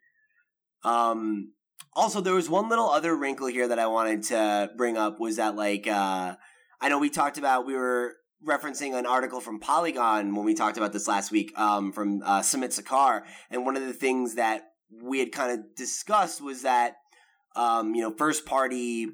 Um, 0.85 1.51
also 1.93 2.21
there 2.21 2.35
was 2.35 2.49
one 2.49 2.69
little 2.69 2.89
other 2.89 3.13
wrinkle 3.13 3.47
here 3.47 3.67
that 3.67 3.79
I 3.79 3.87
wanted 3.87 4.23
to 4.23 4.69
bring 4.77 4.95
up 4.95 5.19
was 5.19 5.35
that 5.35 5.57
like 5.57 5.87
uh, 5.87 6.35
I 6.79 6.87
know 6.87 6.99
we 6.99 7.09
talked 7.09 7.37
about 7.37 7.65
we 7.65 7.75
were 7.75 8.13
referencing 8.47 8.97
an 8.97 9.05
article 9.05 9.41
from 9.41 9.59
Polygon 9.59 10.35
when 10.35 10.45
we 10.45 10.53
talked 10.53 10.77
about 10.77 10.93
this 10.93 11.09
last 11.09 11.33
week 11.33 11.51
um, 11.59 11.91
from 11.91 12.21
uh, 12.23 12.39
Sakar, 12.39 13.23
and 13.51 13.65
one 13.65 13.75
of 13.75 13.85
the 13.85 13.91
things 13.91 14.35
that 14.35 14.61
we 15.01 15.19
had 15.19 15.31
kind 15.31 15.51
of 15.51 15.75
discussed 15.75 16.41
was 16.41 16.63
that 16.63 16.95
um, 17.55 17.95
you 17.95 18.01
know 18.01 18.13
first 18.15 18.45
party 18.45 19.07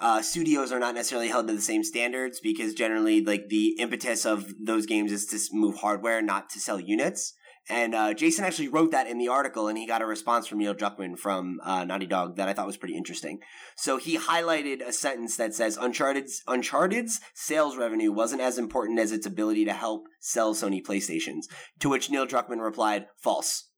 uh, 0.00 0.22
studios 0.22 0.72
are 0.72 0.80
not 0.80 0.94
necessarily 0.94 1.28
held 1.28 1.46
to 1.46 1.54
the 1.54 1.60
same 1.60 1.84
standards 1.84 2.40
because 2.40 2.74
generally 2.74 3.24
like 3.24 3.48
the 3.48 3.76
impetus 3.78 4.26
of 4.26 4.52
those 4.60 4.86
games 4.86 5.12
is 5.12 5.26
to 5.26 5.38
move 5.52 5.76
hardware 5.76 6.20
not 6.20 6.50
to 6.50 6.60
sell 6.60 6.80
units. 6.80 7.34
And 7.70 7.94
uh, 7.94 8.12
jason 8.12 8.44
actually 8.44 8.68
wrote 8.68 8.90
that 8.90 9.06
in 9.06 9.16
the 9.18 9.28
article 9.28 9.68
and 9.68 9.78
he 9.78 9.86
got 9.86 10.02
a 10.02 10.06
response 10.06 10.46
from 10.46 10.58
neil 10.58 10.74
druckmann 10.74 11.18
from 11.18 11.60
uh, 11.64 11.84
naughty 11.84 12.04
dog 12.04 12.36
that 12.36 12.46
i 12.46 12.52
thought 12.52 12.66
was 12.66 12.76
pretty 12.76 12.96
interesting. 12.96 13.38
So 13.76 13.96
he 13.96 14.18
highlighted 14.18 14.86
a 14.86 14.92
sentence 14.92 15.36
that 15.36 15.54
says 15.54 15.78
uncharted's 15.78 16.42
uncharted's 16.46 17.20
sales 17.32 17.76
revenue 17.76 18.12
wasn't 18.12 18.42
as 18.42 18.58
important 18.58 18.98
as 18.98 19.12
its 19.12 19.26
ability 19.26 19.64
to 19.64 19.72
help 19.72 20.04
sell 20.20 20.54
sony 20.54 20.82
playstations 20.84 21.44
to 21.78 21.88
which 21.88 22.10
neil 22.10 22.26
druckmann 22.26 22.60
replied 22.60 23.06
false 23.16 23.70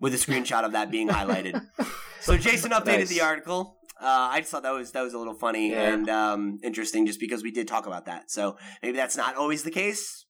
with 0.00 0.14
a 0.14 0.16
screenshot 0.16 0.64
of 0.64 0.72
that 0.72 0.90
being 0.90 1.08
highlighted. 1.08 1.60
So 2.22 2.36
Jason 2.36 2.72
updated 2.72 2.98
Nice. 2.98 3.08
the 3.08 3.22
article. 3.22 3.78
Uh, 3.98 4.04
I 4.30 4.40
just 4.40 4.50
thought 4.50 4.62
that 4.64 4.74
was 4.74 4.92
that 4.92 5.00
was 5.00 5.14
a 5.14 5.18
little 5.18 5.32
funny 5.32 5.70
Yeah. 5.70 5.94
and 5.94 6.08
um, 6.10 6.58
interesting, 6.62 7.06
just 7.06 7.18
because 7.18 7.42
we 7.42 7.50
did 7.50 7.66
talk 7.66 7.86
about 7.86 8.04
that. 8.04 8.30
So 8.30 8.58
maybe 8.82 8.94
that's 8.98 9.16
not 9.16 9.36
always 9.36 9.62
the 9.62 9.70
case, 9.70 10.26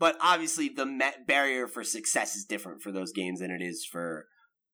but 0.00 0.16
obviously 0.20 0.68
the 0.70 0.84
met 0.84 1.24
barrier 1.24 1.68
for 1.68 1.84
success 1.84 2.34
is 2.34 2.44
different 2.44 2.82
for 2.82 2.90
those 2.90 3.12
games 3.12 3.38
than 3.38 3.52
it 3.52 3.62
is 3.62 3.86
for 3.88 4.26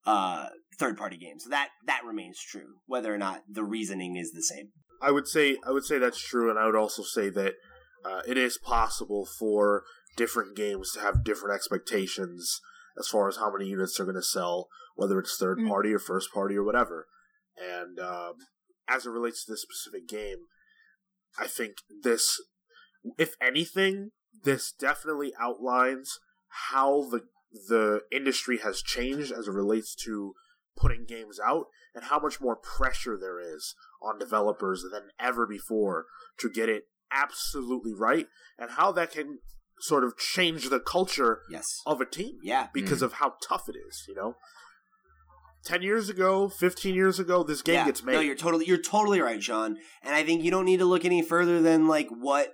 uh, 0.07 0.47
third 0.79 0.97
party 0.97 1.19
games. 1.19 1.45
So 1.45 1.51
that 1.51 1.69
that 1.87 2.07
remains 2.07 2.41
true, 2.43 2.77
whether 2.87 3.15
or 3.15 3.19
not 3.19 3.43
the 3.47 3.63
reasoning 3.63 4.17
is 4.17 4.33
the 4.33 4.43
same. 4.43 4.71
I 5.03 5.11
would 5.11 5.29
say 5.29 5.59
I 5.67 5.73
would 5.73 5.85
say 5.85 5.99
that's 5.99 6.27
true, 6.27 6.49
and 6.49 6.59
I 6.59 6.65
would 6.65 6.75
also 6.75 7.03
say 7.03 7.29
that 7.29 7.53
uh, 8.03 8.23
it 8.27 8.39
is 8.39 8.57
possible 8.57 9.27
for 9.39 9.85
different 10.17 10.57
games 10.57 10.93
to 10.93 11.01
have 11.01 11.23
different 11.23 11.55
expectations 11.55 12.61
as 12.99 13.09
far 13.09 13.29
as 13.29 13.37
how 13.37 13.51
many 13.53 13.67
units 13.67 13.97
they're 13.97 14.07
going 14.07 14.17
to 14.17 14.23
sell, 14.23 14.69
whether 14.95 15.19
it's 15.19 15.37
third 15.37 15.59
Mm. 15.59 15.69
party 15.69 15.93
or 15.93 15.99
first 15.99 16.33
party 16.33 16.57
or 16.57 16.65
whatever. 16.65 17.07
And 17.57 17.99
um, 17.99 18.35
as 18.89 19.07
it 19.07 19.11
relates 19.11 19.45
to 19.45 19.53
this 19.53 19.63
specific 19.63 20.09
game, 20.09 20.47
I 21.39 21.47
think 21.47 21.77
this, 22.03 22.41
if 23.19 23.35
anything, 23.41 24.11
this 24.45 24.73
definitely 24.73 25.33
outlines 25.41 26.19
how 26.71 27.09
the 27.11 27.23
the 27.69 28.03
industry 28.13 28.59
has 28.59 28.81
changed 28.81 29.33
as 29.33 29.49
it 29.49 29.53
relates 29.53 29.95
to 29.97 30.35
putting 30.77 31.05
games 31.05 31.41
out 31.45 31.67
and 31.95 32.05
how 32.05 32.19
much 32.21 32.41
more 32.41 32.55
pressure 32.55 33.19
there 33.21 33.41
is 33.41 33.75
on 34.01 34.19
developers 34.21 34.85
than 34.93 35.09
ever 35.19 35.49
before 35.49 36.07
to 36.39 36.49
get 36.49 36.69
it 36.69 36.85
absolutely 37.13 37.93
right 37.93 38.27
and 38.57 38.71
how 38.73 38.93
that 38.93 39.11
can 39.11 39.41
sort 39.81 40.05
of 40.05 40.17
change 40.17 40.69
the 40.69 40.81
culture 40.81 41.43
Yes. 41.51 41.81
of 41.87 42.01
a 42.01 42.07
team 42.07 42.39
Yeah. 42.43 42.69
because 42.73 43.01
mm. 43.01 43.07
of 43.07 43.13
how 43.15 43.35
tough 43.43 43.69
it 43.69 43.77
is, 43.77 44.05
you 44.09 44.15
know? 44.15 44.37
10 45.65 45.83
years 45.83 46.09
ago, 46.09 46.49
15 46.49 46.95
years 46.95 47.19
ago, 47.19 47.43
this 47.43 47.63
game 47.63 47.75
yeah. 47.75 47.87
gets 47.87 48.03
made. 48.03 48.15
No, 48.15 48.21
you're 48.21 48.35
totally 48.35 48.65
you're 48.67 48.79
totally 48.81 49.21
right, 49.21 49.43
Sean. 49.43 49.77
And 50.03 50.15
I 50.15 50.23
think 50.23 50.43
you 50.43 50.51
don't 50.51 50.65
need 50.65 50.79
to 50.79 50.87
look 50.87 51.05
any 51.05 51.23
further 51.23 51.61
than 51.61 51.87
like 51.87 52.09
what 52.09 52.53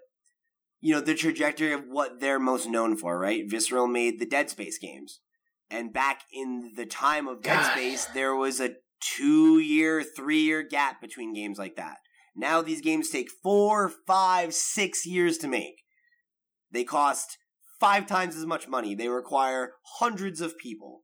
you 0.80 0.92
know 0.92 1.00
the 1.00 1.14
trajectory 1.14 1.72
of 1.72 1.84
what 1.88 2.20
they're 2.20 2.40
most 2.40 2.68
known 2.68 2.96
for, 2.96 3.18
right? 3.18 3.44
Visceral 3.48 3.86
made 3.86 4.18
the 4.18 4.26
Dead 4.26 4.50
Space 4.50 4.78
games, 4.78 5.20
and 5.70 5.92
back 5.92 6.22
in 6.32 6.72
the 6.76 6.86
time 6.86 7.28
of 7.28 7.42
Dead 7.42 7.62
God. 7.62 7.72
Space, 7.72 8.06
there 8.06 8.34
was 8.34 8.60
a 8.60 8.74
two 9.00 9.58
year, 9.58 10.02
three 10.02 10.40
year 10.40 10.62
gap 10.62 11.00
between 11.00 11.34
games 11.34 11.58
like 11.58 11.76
that. 11.76 11.98
Now 12.34 12.60
these 12.60 12.80
games 12.80 13.08
take 13.08 13.28
four, 13.42 13.90
five, 14.06 14.52
six 14.52 15.06
years 15.06 15.38
to 15.38 15.48
make. 15.48 15.76
They 16.76 16.84
cost 16.84 17.38
five 17.80 18.06
times 18.06 18.36
as 18.36 18.44
much 18.44 18.68
money. 18.68 18.94
They 18.94 19.08
require 19.08 19.72
hundreds 19.98 20.42
of 20.42 20.58
people. 20.58 21.00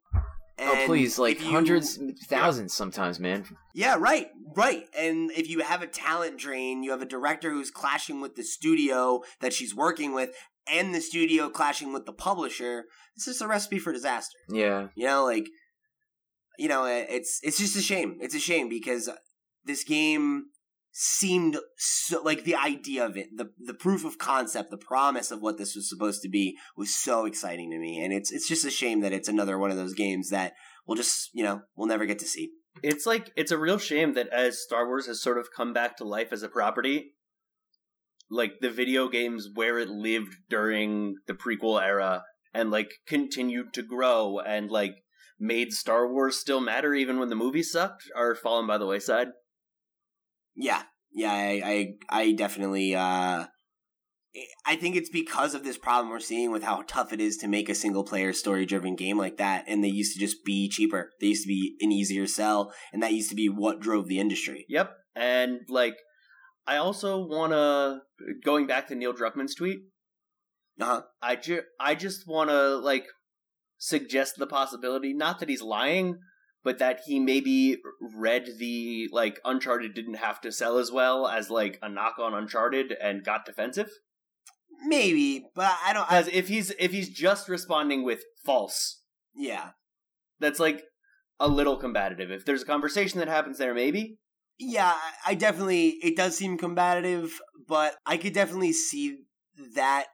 oh, 0.58 0.82
please, 0.84 1.18
like 1.18 1.40
you- 1.40 1.50
hundreds, 1.50 1.98
thousands 2.28 2.74
sometimes, 2.74 3.18
man. 3.18 3.44
yeah, 3.74 3.96
right, 3.98 4.28
right. 4.54 4.84
And 4.96 5.30
if 5.32 5.48
you 5.48 5.60
have 5.60 5.80
a 5.80 5.86
talent 5.86 6.38
drain, 6.38 6.82
you 6.82 6.90
have 6.90 7.00
a 7.00 7.06
director 7.06 7.50
who's 7.50 7.70
clashing 7.70 8.20
with 8.20 8.36
the 8.36 8.44
studio 8.44 9.22
that 9.40 9.54
she's 9.54 9.74
working 9.74 10.12
with, 10.14 10.30
and 10.70 10.94
the 10.94 11.00
studio 11.00 11.48
clashing 11.48 11.90
with 11.94 12.04
the 12.04 12.12
publisher. 12.12 12.84
It's 13.16 13.24
just 13.24 13.40
a 13.40 13.48
recipe 13.48 13.78
for 13.78 13.92
disaster. 13.94 14.36
Yeah. 14.50 14.88
You 14.94 15.06
know, 15.06 15.24
like, 15.24 15.46
you 16.58 16.68
know, 16.68 16.84
it's 16.84 17.40
it's 17.42 17.58
just 17.58 17.76
a 17.76 17.82
shame. 17.82 18.18
It's 18.20 18.34
a 18.34 18.38
shame 18.40 18.68
because 18.68 19.08
this 19.64 19.84
game 19.84 20.44
seemed 20.92 21.56
so 21.76 22.22
like 22.22 22.44
the 22.44 22.54
idea 22.54 23.04
of 23.04 23.16
it, 23.16 23.28
the 23.36 23.50
the 23.58 23.74
proof 23.74 24.04
of 24.04 24.18
concept, 24.18 24.70
the 24.70 24.76
promise 24.76 25.30
of 25.30 25.40
what 25.40 25.56
this 25.56 25.74
was 25.74 25.88
supposed 25.88 26.22
to 26.22 26.28
be 26.28 26.56
was 26.76 26.94
so 26.94 27.24
exciting 27.24 27.70
to 27.70 27.78
me, 27.78 28.02
and 28.02 28.12
it's 28.12 28.30
it's 28.30 28.46
just 28.46 28.64
a 28.64 28.70
shame 28.70 29.00
that 29.00 29.12
it's 29.12 29.28
another 29.28 29.58
one 29.58 29.70
of 29.70 29.76
those 29.78 29.94
games 29.94 30.28
that 30.28 30.52
we'll 30.86 30.96
just 30.96 31.30
you 31.32 31.42
know 31.42 31.62
we'll 31.74 31.88
never 31.88 32.04
get 32.04 32.18
to 32.18 32.26
see. 32.26 32.50
It's 32.82 33.06
like 33.06 33.32
it's 33.36 33.52
a 33.52 33.58
real 33.58 33.78
shame 33.78 34.14
that 34.14 34.28
as 34.28 34.62
Star 34.62 34.86
Wars 34.86 35.06
has 35.06 35.22
sort 35.22 35.38
of 35.38 35.48
come 35.56 35.72
back 35.72 35.96
to 35.96 36.04
life 36.04 36.32
as 36.32 36.42
a 36.42 36.48
property, 36.48 37.14
like 38.30 38.60
the 38.60 38.70
video 38.70 39.08
games 39.08 39.48
where 39.54 39.78
it 39.78 39.88
lived 39.88 40.34
during 40.50 41.16
the 41.26 41.34
prequel 41.34 41.82
era 41.82 42.24
and 42.52 42.70
like 42.70 42.92
continued 43.06 43.72
to 43.72 43.82
grow 43.82 44.38
and 44.40 44.70
like 44.70 44.96
made 45.40 45.72
Star 45.72 46.10
Wars 46.10 46.36
still 46.36 46.60
matter 46.60 46.94
even 46.94 47.18
when 47.18 47.30
the 47.30 47.34
movies 47.34 47.72
sucked 47.72 48.04
are 48.14 48.34
fallen 48.34 48.66
by 48.66 48.76
the 48.76 48.86
wayside. 48.86 49.28
Yeah, 50.54 50.82
yeah, 51.12 51.32
I, 51.32 51.62
I, 51.64 52.20
I 52.22 52.32
definitely. 52.32 52.94
Uh, 52.94 53.46
I 54.64 54.76
think 54.76 54.96
it's 54.96 55.10
because 55.10 55.54
of 55.54 55.62
this 55.62 55.76
problem 55.76 56.10
we're 56.10 56.20
seeing 56.20 56.50
with 56.52 56.62
how 56.62 56.84
tough 56.86 57.12
it 57.12 57.20
is 57.20 57.36
to 57.38 57.48
make 57.48 57.68
a 57.68 57.74
single 57.74 58.02
player 58.02 58.32
story 58.32 58.64
driven 58.64 58.96
game 58.96 59.18
like 59.18 59.36
that, 59.36 59.64
and 59.68 59.84
they 59.84 59.88
used 59.88 60.14
to 60.14 60.20
just 60.20 60.44
be 60.44 60.68
cheaper. 60.70 61.10
They 61.20 61.28
used 61.28 61.42
to 61.42 61.48
be 61.48 61.76
an 61.80 61.92
easier 61.92 62.26
sell, 62.26 62.72
and 62.92 63.02
that 63.02 63.12
used 63.12 63.28
to 63.30 63.36
be 63.36 63.48
what 63.48 63.80
drove 63.80 64.08
the 64.08 64.18
industry. 64.18 64.64
Yep. 64.68 64.90
And 65.14 65.60
like 65.68 65.96
I 66.66 66.76
also 66.76 67.26
want 67.26 67.52
to 67.52 68.00
going 68.44 68.66
back 68.66 68.88
to 68.88 68.94
Neil 68.94 69.12
Druckmann's 69.12 69.54
tweet, 69.54 69.80
Uh 70.80 70.84
huh. 70.86 71.02
I 71.20 71.36
ju- 71.36 71.64
I 71.78 71.94
just 71.94 72.26
want 72.26 72.48
to 72.50 72.76
like 72.76 73.04
suggest 73.78 74.34
the 74.38 74.46
possibility 74.46 75.12
not 75.12 75.40
that 75.40 75.48
he's 75.50 75.62
lying, 75.62 76.18
but 76.64 76.78
that 76.78 77.00
he 77.06 77.18
maybe 77.18 77.78
read 78.14 78.46
the 78.58 79.08
like 79.12 79.40
Uncharted 79.44 79.94
didn't 79.94 80.14
have 80.14 80.40
to 80.42 80.52
sell 80.52 80.78
as 80.78 80.90
well 80.92 81.26
as 81.28 81.50
like 81.50 81.78
a 81.82 81.88
knock 81.88 82.18
on 82.18 82.34
Uncharted 82.34 82.92
and 83.00 83.24
got 83.24 83.44
defensive. 83.44 83.90
Maybe, 84.84 85.44
but 85.54 85.72
I 85.84 85.92
don't. 85.92 86.08
Because 86.08 86.28
if 86.28 86.48
he's 86.48 86.70
if 86.78 86.90
he's 86.92 87.08
just 87.08 87.48
responding 87.48 88.02
with 88.02 88.24
false, 88.44 89.00
yeah, 89.34 89.70
that's 90.40 90.58
like 90.58 90.82
a 91.38 91.46
little 91.46 91.76
combative. 91.76 92.30
If 92.32 92.44
there's 92.44 92.62
a 92.62 92.66
conversation 92.66 93.18
that 93.20 93.28
happens 93.28 93.58
there, 93.58 93.74
maybe. 93.74 94.18
yeah. 94.58 94.92
I- 94.94 95.12
I 95.32 95.34
definitely. 95.34 95.98
It 96.02 96.16
does 96.16 96.36
seem 96.36 96.58
combative, 96.58 97.38
but 97.68 97.94
I 98.06 98.16
could 98.16 98.32
definitely 98.32 98.72
see 98.72 99.18
that 99.76 100.06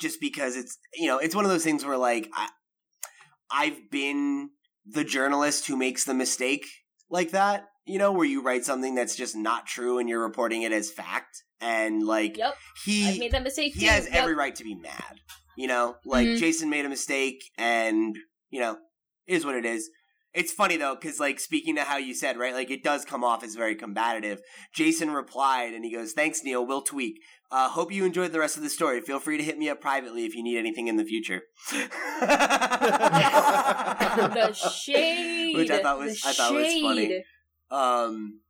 just 0.00 0.20
because 0.22 0.56
it's 0.56 0.78
you 0.94 1.06
know 1.08 1.18
it's 1.18 1.34
one 1.34 1.44
of 1.44 1.50
those 1.50 1.64
things 1.64 1.84
where 1.84 1.98
like 1.98 2.30
I, 2.34 2.48
I've 3.50 3.90
been 3.90 4.50
the 4.92 5.04
journalist 5.04 5.66
who 5.66 5.76
makes 5.76 6.04
the 6.04 6.14
mistake 6.14 6.64
like 7.10 7.30
that. 7.32 7.66
You 7.86 7.98
know, 7.98 8.12
where 8.12 8.26
you 8.26 8.42
write 8.42 8.64
something 8.66 8.94
that's 8.94 9.16
just 9.16 9.34
not 9.34 9.66
true 9.66 9.98
and 9.98 10.08
you're 10.08 10.22
reporting 10.22 10.62
it 10.62 10.72
as 10.72 10.90
fact, 10.90 11.42
and 11.60 12.06
like 12.06 12.36
Yep, 12.36 12.54
he 12.84 13.08
I've 13.08 13.18
made 13.18 13.32
that 13.32 13.42
mistake 13.42 13.72
he 13.74 13.80
too. 13.80 13.86
has 13.86 14.04
Yep. 14.04 14.14
every 14.14 14.34
right 14.34 14.54
to 14.56 14.64
be 14.64 14.74
mad. 14.74 15.20
You 15.56 15.68
know, 15.68 15.96
like 16.04 16.28
Mhm. 16.28 16.38
Jason 16.38 16.68
made 16.70 16.84
a 16.84 16.88
mistake, 16.90 17.42
and 17.56 18.14
you 18.50 18.60
know, 18.60 18.76
is 19.26 19.44
what 19.46 19.54
it 19.54 19.64
is. 19.64 19.88
It's 20.34 20.52
funny 20.52 20.76
though, 20.76 20.94
because 20.94 21.18
like 21.18 21.40
speaking 21.40 21.76
to 21.76 21.82
how 21.84 21.96
you 21.96 22.14
said, 22.14 22.36
right, 22.36 22.52
like 22.54 22.70
it 22.70 22.84
does 22.84 23.06
come 23.06 23.24
off 23.24 23.42
as 23.42 23.54
very 23.54 23.74
combative. 23.74 24.40
Jason 24.74 25.10
replied, 25.10 25.72
and 25.72 25.82
he 25.84 25.90
goes, 25.92 26.12
"Thanks, 26.12 26.44
Neil. 26.44 26.64
We'll 26.66 26.82
tweak. 26.82 27.14
Uh, 27.50 27.70
hope 27.70 27.90
you 27.90 28.04
enjoyed 28.04 28.32
the 28.32 28.38
rest 28.38 28.58
of 28.58 28.62
the 28.62 28.68
story. 28.68 29.00
Feel 29.00 29.18
free 29.18 29.38
to 29.38 29.42
hit 29.42 29.56
me 29.56 29.70
up 29.70 29.80
privately 29.80 30.26
if 30.26 30.34
you 30.34 30.42
need 30.42 30.58
anything 30.58 30.88
in 30.88 30.96
the 30.96 31.04
future." 31.04 31.44
the 34.34 34.52
shade, 34.52 35.56
Which 35.56 35.70
I 35.70 35.82
thought 35.82 35.98
was- 35.98 36.20
the 36.20 36.28
I 36.28 36.32
thought 36.32 36.52
was 36.54 36.80
funny. 36.80 37.06
shade. 37.08 37.22
Um, 37.70 38.40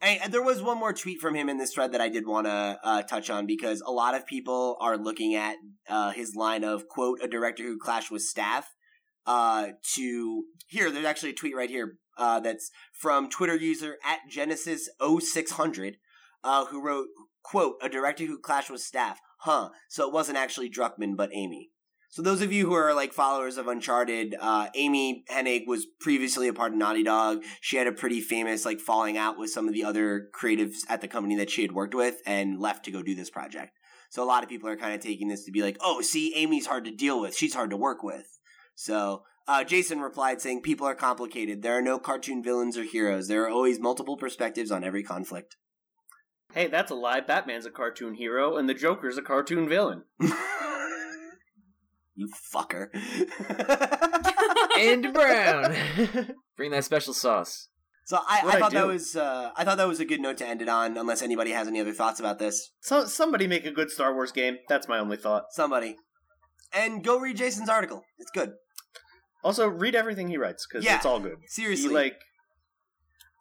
and, 0.00 0.32
there 0.32 0.42
was 0.42 0.62
one 0.62 0.78
more 0.78 0.92
tweet 0.92 1.20
from 1.20 1.34
him 1.34 1.48
in 1.48 1.56
this 1.58 1.72
thread 1.72 1.92
that 1.92 2.00
I 2.00 2.08
did 2.08 2.26
want 2.26 2.46
to 2.46 2.78
uh, 2.84 3.02
touch 3.02 3.30
on 3.30 3.46
because 3.46 3.80
a 3.80 3.90
lot 3.90 4.14
of 4.14 4.26
people 4.26 4.76
are 4.80 4.96
looking 4.96 5.34
at 5.34 5.56
uh, 5.88 6.10
his 6.10 6.34
line 6.36 6.64
of 6.64 6.86
quote 6.88 7.20
a 7.22 7.28
director 7.28 7.62
who 7.64 7.78
clashed 7.78 8.10
with 8.10 8.22
staff. 8.22 8.74
Uh, 9.26 9.68
to 9.94 10.44
here, 10.66 10.90
there's 10.90 11.04
actually 11.04 11.30
a 11.30 11.34
tweet 11.34 11.56
right 11.56 11.68
here 11.70 11.98
uh, 12.16 12.40
that's 12.40 12.70
from 12.92 13.28
Twitter 13.28 13.56
user 13.56 13.96
at 14.04 14.20
Genesis 14.30 14.88
0600 15.00 15.96
uh, 16.44 16.66
who 16.66 16.82
wrote 16.82 17.08
quote 17.42 17.74
a 17.82 17.88
director 17.88 18.24
who 18.24 18.38
clashed 18.38 18.70
with 18.70 18.80
staff. 18.80 19.20
Huh? 19.40 19.70
So 19.88 20.06
it 20.06 20.12
wasn't 20.12 20.38
actually 20.38 20.70
Druckmann 20.70 21.16
but 21.16 21.30
Amy. 21.32 21.70
So 22.10 22.22
those 22.22 22.40
of 22.40 22.52
you 22.52 22.66
who 22.66 22.72
are 22.72 22.94
like 22.94 23.12
followers 23.12 23.58
of 23.58 23.68
Uncharted, 23.68 24.34
uh, 24.40 24.68
Amy 24.74 25.24
Hennig 25.30 25.66
was 25.66 25.86
previously 26.00 26.48
a 26.48 26.54
part 26.54 26.72
of 26.72 26.78
Naughty 26.78 27.02
Dog. 27.02 27.42
She 27.60 27.76
had 27.76 27.86
a 27.86 27.92
pretty 27.92 28.20
famous 28.20 28.64
like 28.64 28.80
falling 28.80 29.18
out 29.18 29.38
with 29.38 29.50
some 29.50 29.68
of 29.68 29.74
the 29.74 29.84
other 29.84 30.28
creatives 30.34 30.78
at 30.88 31.02
the 31.02 31.08
company 31.08 31.36
that 31.36 31.50
she 31.50 31.62
had 31.62 31.72
worked 31.72 31.94
with 31.94 32.22
and 32.24 32.58
left 32.58 32.84
to 32.86 32.90
go 32.90 33.02
do 33.02 33.14
this 33.14 33.30
project. 33.30 33.72
So 34.10 34.24
a 34.24 34.26
lot 34.26 34.42
of 34.42 34.48
people 34.48 34.70
are 34.70 34.76
kind 34.76 34.94
of 34.94 35.00
taking 35.00 35.28
this 35.28 35.44
to 35.44 35.52
be 35.52 35.62
like, 35.62 35.76
oh, 35.80 36.00
see, 36.00 36.34
Amy's 36.34 36.66
hard 36.66 36.86
to 36.86 36.90
deal 36.90 37.20
with. 37.20 37.36
She's 37.36 37.54
hard 37.54 37.70
to 37.70 37.76
work 37.76 38.02
with. 38.02 38.38
So 38.74 39.24
uh, 39.46 39.64
Jason 39.64 40.00
replied 40.00 40.40
saying, 40.40 40.62
people 40.62 40.86
are 40.86 40.94
complicated. 40.94 41.60
There 41.60 41.76
are 41.76 41.82
no 41.82 41.98
cartoon 41.98 42.42
villains 42.42 42.78
or 42.78 42.84
heroes. 42.84 43.28
There 43.28 43.44
are 43.44 43.50
always 43.50 43.78
multiple 43.78 44.16
perspectives 44.16 44.70
on 44.70 44.82
every 44.82 45.02
conflict. 45.02 45.56
Hey, 46.54 46.68
that's 46.68 46.90
a 46.90 46.94
lie. 46.94 47.20
Batman's 47.20 47.66
a 47.66 47.70
cartoon 47.70 48.14
hero, 48.14 48.56
and 48.56 48.66
the 48.66 48.74
Joker's 48.74 49.18
a 49.18 49.22
cartoon 49.22 49.68
villain. 49.68 50.04
you 52.18 52.28
fucker. 52.52 52.88
and 54.78 55.12
brown. 55.14 56.34
Bring 56.56 56.72
that 56.72 56.84
special 56.84 57.14
sauce. 57.14 57.68
So 58.04 58.18
I, 58.26 58.40
What'd 58.42 58.54
I 58.54 58.56
I 58.56 58.60
thought 58.60 58.72
that 58.72 58.86
was 58.86 59.16
uh, 59.16 59.50
I 59.56 59.64
thought 59.64 59.76
that 59.76 59.86
was 59.86 60.00
a 60.00 60.04
good 60.04 60.20
note 60.20 60.38
to 60.38 60.46
end 60.46 60.62
it 60.62 60.68
on. 60.68 60.96
Unless 60.96 61.22
anybody 61.22 61.50
has 61.52 61.68
any 61.68 61.80
other 61.80 61.92
thoughts 61.92 62.18
about 62.20 62.38
this, 62.38 62.70
So 62.80 63.04
somebody 63.04 63.46
make 63.46 63.66
a 63.66 63.70
good 63.70 63.90
Star 63.90 64.14
Wars 64.14 64.32
game. 64.32 64.56
That's 64.68 64.88
my 64.88 64.98
only 64.98 65.16
thought. 65.18 65.44
somebody, 65.52 65.96
and 66.72 67.04
go 67.04 67.18
read 67.20 67.36
Jason's 67.36 67.68
article. 67.68 68.02
It's 68.18 68.30
good. 68.30 68.52
Also, 69.44 69.68
read 69.68 69.94
everything 69.94 70.28
he 70.28 70.36
writes 70.38 70.66
because 70.66 70.84
Yeah. 70.84 70.96
it's 70.96 71.06
all 71.06 71.20
good. 71.20 71.36
Seriously, 71.46 71.90
He 71.90 71.94
like 71.94 72.16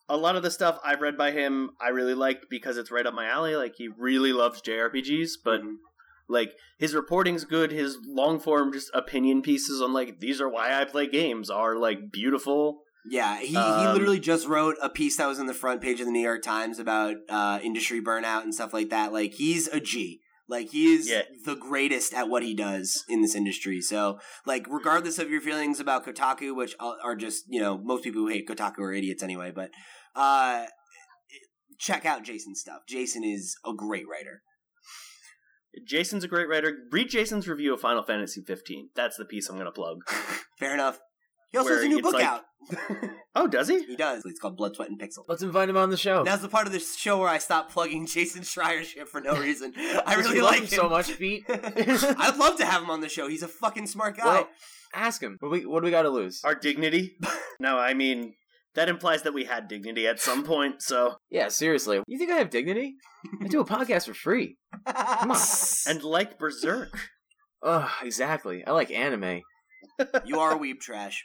a 0.10 0.16
lot 0.18 0.36
of 0.36 0.44
the 0.44 0.52
stuff 0.52 0.80
I've 0.86 1.02
read 1.02 1.18
by 1.18 1.32
him. 1.32 1.72
I 1.82 1.90
really 1.90 2.14
liked 2.14 2.46
because 2.50 2.78
it's 2.78 2.92
right 2.92 3.06
up 3.08 3.14
my 3.14 3.26
alley. 3.28 3.56
Like 3.56 3.74
he 3.78 3.88
really 3.88 4.34
loves 4.34 4.62
JRPGs, 4.62 5.32
but 5.44 5.62
Mhm. 5.62 5.76
Like 6.30 6.54
his 6.78 6.94
reporting's 6.94 7.46
good. 7.46 7.72
His 7.72 7.98
long 8.06 8.40
form 8.40 8.72
just 8.74 8.90
opinion 8.94 9.42
pieces 9.42 9.82
on 9.82 9.94
like 9.94 10.20
these 10.20 10.40
are 10.42 10.50
why 10.50 10.80
I 10.80 10.86
play 10.86 11.08
games 11.08 11.50
are 11.50 11.76
like 11.78 12.12
beautiful. 12.12 12.82
yeah, 13.10 13.40
he 13.40 13.48
he 13.48 13.56
Um, 13.58 13.94
literally 13.94 14.20
just 14.20 14.48
wrote 14.48 14.76
a 14.82 14.90
piece 14.90 15.18
that 15.18 15.28
was 15.28 15.40
in 15.40 15.46
the 15.48 15.54
front 15.54 15.82
page 15.82 16.00
of 16.02 16.06
the 16.06 16.12
New 16.12 16.22
York 16.32 16.42
Times 16.44 16.80
about 16.80 17.16
uh, 17.30 17.60
industry 17.64 18.02
burnout 18.02 18.44
and 18.44 18.54
stuff 18.54 18.74
like 18.74 18.90
that. 18.90 19.14
Like 19.14 19.34
he's 19.36 19.68
a 19.70 19.80
G. 19.80 20.20
Like 20.50 20.70
he 20.70 20.94
is 20.94 21.10
Yeah. 21.10 21.24
the 21.46 21.56
greatest 21.56 22.14
at 22.14 22.30
what 22.30 22.42
he 22.44 22.54
does 22.54 23.04
in 23.10 23.22
this 23.22 23.36
industry. 23.36 23.82
So, 23.82 24.20
like, 24.46 24.66
regardless 24.70 25.20
of 25.20 25.30
your 25.30 25.42
feelings 25.42 25.82
about 25.82 26.06
Kotaku, 26.06 26.56
which 26.56 26.74
are 26.80 26.96
are 27.04 27.16
just 27.18 27.44
you 27.50 27.60
know 27.62 27.78
most 27.78 28.04
people 28.04 28.22
who 28.22 28.28
hate 28.30 28.48
Kotaku 28.48 28.80
are 28.80 28.94
idiots 28.94 29.22
anyway, 29.24 29.52
but 29.54 29.72
uh, 30.16 30.66
check 31.80 32.06
out 32.06 32.24
Jason's 32.24 32.60
stuff. 32.60 32.82
Jason 32.88 33.24
is 33.24 33.56
a 33.66 33.74
great 33.74 34.06
writer. 34.08 34.42
Jason's 35.86 36.24
a 36.24 36.28
great 36.28 36.48
writer. 36.50 36.76
Read 36.92 37.10
Jason's 37.10 37.48
review 37.48 37.74
of 37.74 37.82
Final 37.82 38.04
Fantasy 38.04 38.42
15. 38.42 38.90
That's 38.96 39.18
the 39.18 39.26
piece 39.26 39.50
I'm 39.50 39.58
gonna 39.58 39.72
plug. 39.72 40.00
Fair 40.60 40.74
enough. 40.74 41.00
He 41.52 41.58
also 41.58 41.74
has 41.74 41.84
a 41.84 41.88
new 41.88 42.02
book 42.02 42.14
like- 42.14 42.26
out. 42.26 42.44
Oh, 43.40 43.46
does 43.46 43.68
he? 43.68 43.84
he 43.86 43.96
does. 43.96 44.26
It's 44.26 44.40
called 44.40 44.58
Blood, 44.58 44.76
Sweat, 44.76 44.90
and 44.90 45.00
Pixel. 45.00 45.20
Let's 45.28 45.44
invite 45.44 45.70
him 45.70 45.78
on 45.78 45.92
the 45.92 45.96
show. 45.98 46.24
That's 46.24 46.42
the 46.42 46.50
part 46.50 46.66
of 46.66 46.74
the 46.74 46.80
show 46.80 47.20
where 47.20 47.30
I 47.30 47.38
stop 47.38 47.72
plugging 47.72 48.08
Jason 48.08 48.42
Schreier 48.42 48.84
shit 48.84 49.08
for 49.08 49.22
no 49.22 49.36
reason. 49.40 49.74
I 49.78 50.16
really 50.16 50.42
love 50.42 50.54
like 50.54 50.62
him 50.62 50.64
him 50.64 50.70
so 50.80 50.90
much, 50.90 51.16
Pete. 51.20 51.44
I'd 51.48 52.36
love 52.40 52.58
to 52.58 52.66
have 52.66 52.82
him 52.82 52.90
on 52.90 53.02
the 53.02 53.10
show. 53.10 53.28
He's 53.28 53.44
a 53.44 53.48
fucking 53.48 53.86
smart 53.86 54.18
guy. 54.18 54.26
Well, 54.26 54.50
ask 54.92 55.22
him. 55.22 55.38
What 55.40 55.50
do 55.50 55.52
we, 55.60 55.66
what 55.68 55.82
do 55.82 55.86
we 55.86 55.92
got 55.92 56.02
to 56.02 56.10
lose? 56.10 56.42
Our 56.44 56.56
dignity? 56.56 57.16
no, 57.60 57.78
I 57.78 57.94
mean 57.94 58.34
that 58.76 58.89
implies 58.89 59.24
that 59.24 59.34
we 59.34 59.45
had 59.45 59.68
dignity 59.68 60.07
at 60.07 60.20
some 60.20 60.43
point. 60.43 60.82
So 60.82 61.15
Yeah, 61.30 61.47
seriously. 61.49 62.01
You 62.07 62.18
think 62.18 62.32
I 62.32 62.36
have 62.38 62.49
dignity? 62.49 62.95
I 63.41 63.47
do 63.47 63.59
a 63.59 63.65
podcast 63.65 64.05
for 64.05 64.13
free. 64.13 64.57
Come 64.86 65.32
on. 65.32 65.38
and 65.88 66.03
like 66.03 66.38
Berserk. 66.38 66.97
Ugh, 67.63 67.89
exactly. 68.03 68.65
I 68.65 68.72
like 68.72 68.91
anime. 68.91 69.41
you 70.26 70.39
are 70.39 70.57
weeb 70.57 70.80
trash. 70.80 71.24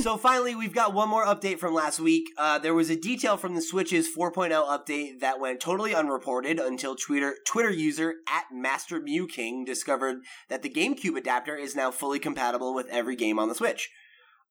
so 0.00 0.16
finally, 0.16 0.54
we've 0.54 0.74
got 0.74 0.94
one 0.94 1.08
more 1.08 1.26
update 1.26 1.58
from 1.58 1.74
last 1.74 1.98
week. 1.98 2.28
Uh, 2.38 2.56
there 2.58 2.74
was 2.74 2.88
a 2.88 2.96
detail 2.96 3.36
from 3.36 3.56
the 3.56 3.62
Switch's 3.62 4.06
4.0 4.16 4.50
update 4.52 5.20
that 5.20 5.40
went 5.40 5.60
totally 5.60 5.92
unreported 5.92 6.60
until 6.60 6.94
Twitter 6.94 7.34
Twitter 7.46 7.70
user 7.70 8.14
at 8.28 8.44
Master 8.52 9.00
Mew 9.00 9.26
King 9.26 9.64
discovered 9.64 10.18
that 10.48 10.62
the 10.62 10.70
GameCube 10.70 11.16
adapter 11.16 11.56
is 11.56 11.74
now 11.74 11.90
fully 11.90 12.20
compatible 12.20 12.74
with 12.74 12.86
every 12.88 13.16
game 13.16 13.40
on 13.40 13.48
the 13.48 13.56
Switch. 13.56 13.90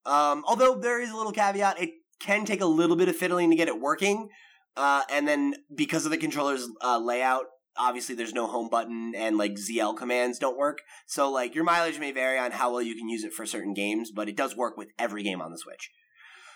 Um, 0.06 0.44
although 0.48 0.76
there 0.76 1.02
is 1.02 1.12
a 1.12 1.16
little 1.16 1.32
caveat, 1.32 1.82
it 1.82 1.92
can 2.20 2.46
take 2.46 2.62
a 2.62 2.66
little 2.66 2.96
bit 2.96 3.10
of 3.10 3.16
fiddling 3.16 3.50
to 3.50 3.56
get 3.56 3.68
it 3.68 3.80
working. 3.80 4.30
Uh, 4.78 5.04
and 5.12 5.28
then 5.28 5.56
because 5.76 6.06
of 6.06 6.12
the 6.12 6.18
controller's 6.18 6.68
uh, 6.82 6.98
layout, 6.98 7.46
obviously 7.78 8.16
there's 8.16 8.34
no 8.34 8.48
home 8.48 8.70
button 8.70 9.14
and 9.16 9.38
like 9.38 9.54
ZL 9.54 9.98
commands 9.98 10.40
don't 10.40 10.58
work. 10.58 10.80
So 11.08 11.32
like 11.32 11.56
your 11.56 11.64
mileage 11.64 12.00
may 12.00 12.12
vary 12.12 12.38
on 12.38 12.52
how 12.52 12.72
well 12.72 12.82
you 12.82 12.96
can 12.96 13.10
use 13.10 13.24
it 13.24 13.34
for 13.34 13.46
certain 13.46 13.74
games, 13.74 14.12
but 14.12 14.30
it 14.30 14.38
does 14.38 14.56
work 14.56 14.78
with 14.78 14.90
every 14.98 15.24
game 15.24 15.42
on 15.42 15.52
the 15.52 15.58
Switch. 15.58 15.90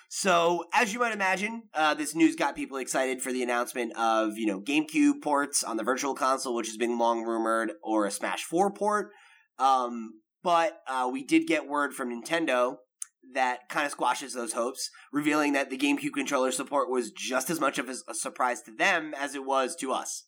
So 0.07 0.65
as 0.74 0.94
you 0.94 0.99
might 0.99 1.14
imagine, 1.14 1.64
uh, 1.74 1.94
this 1.94 2.15
news 2.15 2.36
got 2.36 2.56
people 2.56 2.78
excited 2.78 3.22
for 3.22 3.32
the 3.32 3.44
announcement 3.44 3.98
of 3.98 4.38
you 4.38 4.45
know 4.45 4.61
GameCube 4.61 5.22
ports 5.22 5.64
on 5.64 5.78
the 5.78 5.84
Virtual 5.84 6.14
Console, 6.14 6.56
which 6.56 6.68
has 6.68 6.78
been 6.78 6.99
long 6.99 7.24
rumored, 7.24 7.74
or 7.84 8.06
a 8.06 8.11
Smash 8.11 8.44
Four 8.44 8.72
port. 8.72 9.10
Um, 9.57 10.22
but 10.44 10.80
uh, 10.88 11.10
we 11.11 11.24
did 11.24 11.48
get 11.48 11.68
word 11.68 11.95
from 11.95 12.10
Nintendo 12.11 12.78
that 13.36 13.70
kind 13.70 13.86
of 13.86 13.91
squashes 13.91 14.34
those 14.34 14.53
hopes, 14.53 14.90
revealing 15.14 15.53
that 15.53 15.70
the 15.70 15.78
GameCube 15.78 16.14
controller 16.14 16.52
support 16.52 16.90
was 16.90 17.12
just 17.12 17.49
as 17.49 17.60
much 17.60 17.78
of 17.78 17.88
a, 17.88 17.95
a 18.10 18.14
surprise 18.14 18.62
to 18.64 18.72
them 18.72 19.14
as 19.18 19.36
it 19.36 19.45
was 19.45 19.76
to 19.78 19.91
us. 19.91 20.26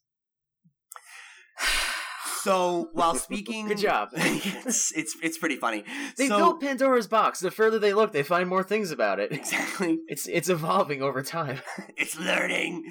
So 2.42 2.90
while 2.94 3.16
speaking, 3.28 3.68
Good 3.68 3.80
job. 3.80 4.10
it's 4.14 4.92
it's 4.96 5.18
it's 5.22 5.38
pretty 5.38 5.58
funny. 5.58 5.84
They 6.18 6.28
so, 6.28 6.38
built 6.38 6.62
Pandora's 6.62 7.08
box. 7.08 7.40
The 7.40 7.52
further 7.52 7.80
they 7.80 7.94
look, 7.94 8.12
they 8.14 8.24
find 8.24 8.48
more 8.48 8.64
things 8.64 8.92
about 8.92 9.20
it. 9.20 9.32
exactly. 9.32 10.00
It's 10.08 10.28
it's 10.28 10.50
evolving 10.50 11.02
over 11.02 11.22
time. 11.22 11.60
It's 11.98 12.18
learning. 12.18 12.84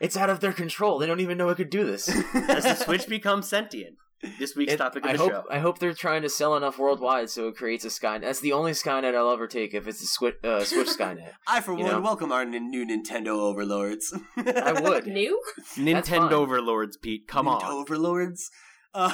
It's 0.00 0.16
out 0.16 0.30
of 0.30 0.40
their 0.40 0.52
control. 0.52 0.98
They 0.98 1.06
don't 1.06 1.20
even 1.20 1.36
know 1.38 1.48
it 1.48 1.56
could 1.56 1.70
do 1.70 1.84
this. 1.84 2.08
As 2.34 2.64
the 2.64 2.74
Switch 2.74 3.08
becomes 3.08 3.48
sentient. 3.48 3.96
This 4.38 4.54
week's 4.54 4.74
It- 4.74 4.76
topic 4.76 5.02
of 5.04 5.10
I 5.10 5.12
the 5.14 5.18
hope 5.18 5.30
show. 5.32 5.44
I 5.50 5.58
hope 5.60 5.78
they're 5.78 5.94
trying 5.94 6.22
to 6.22 6.28
sell 6.28 6.54
enough 6.56 6.78
worldwide 6.78 7.30
so 7.30 7.48
it 7.48 7.56
creates 7.56 7.84
a 7.84 7.88
Skynet. 7.88 8.20
That's 8.22 8.40
the 8.40 8.52
only 8.52 8.72
Skynet 8.72 9.14
I'll 9.16 9.30
ever 9.32 9.46
take 9.46 9.72
if 9.72 9.86
it's 9.88 10.02
a 10.02 10.06
Switch, 10.06 10.34
uh, 10.44 10.62
Switch 10.64 10.88
Skynet. 10.98 11.32
I, 11.46 11.60
for 11.62 11.72
You 11.72 11.84
one, 11.84 11.92
know? 11.92 12.00
welcome 12.00 12.30
our 12.30 12.42
n- 12.42 12.50
new 12.70 12.84
Nintendo 12.86 13.28
overlords. 13.28 14.12
I 14.36 14.72
would. 14.78 15.06
New? 15.06 15.40
Nintendo 15.76 16.32
overlords, 16.32 16.96
Pete. 16.98 17.26
Come 17.28 17.46
Nintendo 17.46 17.62
on. 17.64 17.72
overlords. 17.72 18.50
Uh, 18.92 19.12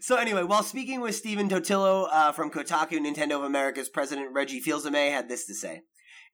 so 0.00 0.16
anyway, 0.16 0.42
while 0.42 0.62
speaking 0.62 1.00
with 1.00 1.14
Stephen 1.14 1.48
Totilo 1.48 2.08
uh, 2.10 2.32
from 2.32 2.50
Kotaku, 2.50 2.98
Nintendo 2.98 3.32
of 3.36 3.44
America's 3.44 3.88
president 3.88 4.32
Reggie 4.32 4.58
Fils-Aimé 4.60 5.10
had 5.12 5.28
this 5.28 5.44
to 5.46 5.54
say. 5.54 5.82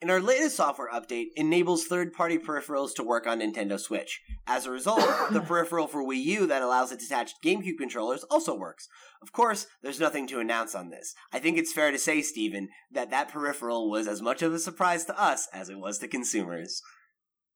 In 0.00 0.10
our 0.10 0.20
latest 0.20 0.56
software 0.56 0.90
update 0.92 1.28
enables 1.36 1.86
third-party 1.86 2.38
peripherals 2.38 2.94
to 2.94 3.02
work 3.02 3.26
on 3.26 3.40
Nintendo 3.40 3.78
Switch. 3.78 4.20
As 4.46 4.66
a 4.66 4.70
result, 4.70 5.00
the 5.30 5.40
peripheral 5.46 5.86
for 5.86 6.04
Wii 6.04 6.22
U 6.24 6.46
that 6.46 6.62
allows 6.62 6.92
its 6.92 7.06
attached 7.06 7.42
GameCube 7.42 7.78
controllers 7.78 8.24
also 8.24 8.54
works. 8.54 8.88
Of 9.22 9.32
course, 9.32 9.66
there's 9.82 10.00
nothing 10.00 10.26
to 10.28 10.40
announce 10.40 10.74
on 10.74 10.90
this. 10.90 11.14
I 11.32 11.38
think 11.38 11.56
it's 11.56 11.72
fair 11.72 11.90
to 11.90 11.98
say, 11.98 12.20
Stephen, 12.22 12.68
that 12.92 13.10
that 13.10 13.28
peripheral 13.28 13.90
was 13.90 14.06
as 14.06 14.20
much 14.20 14.42
of 14.42 14.52
a 14.52 14.58
surprise 14.58 15.04
to 15.06 15.20
us 15.20 15.48
as 15.52 15.68
it 15.68 15.78
was 15.78 15.98
to 15.98 16.08
consumers. 16.08 16.82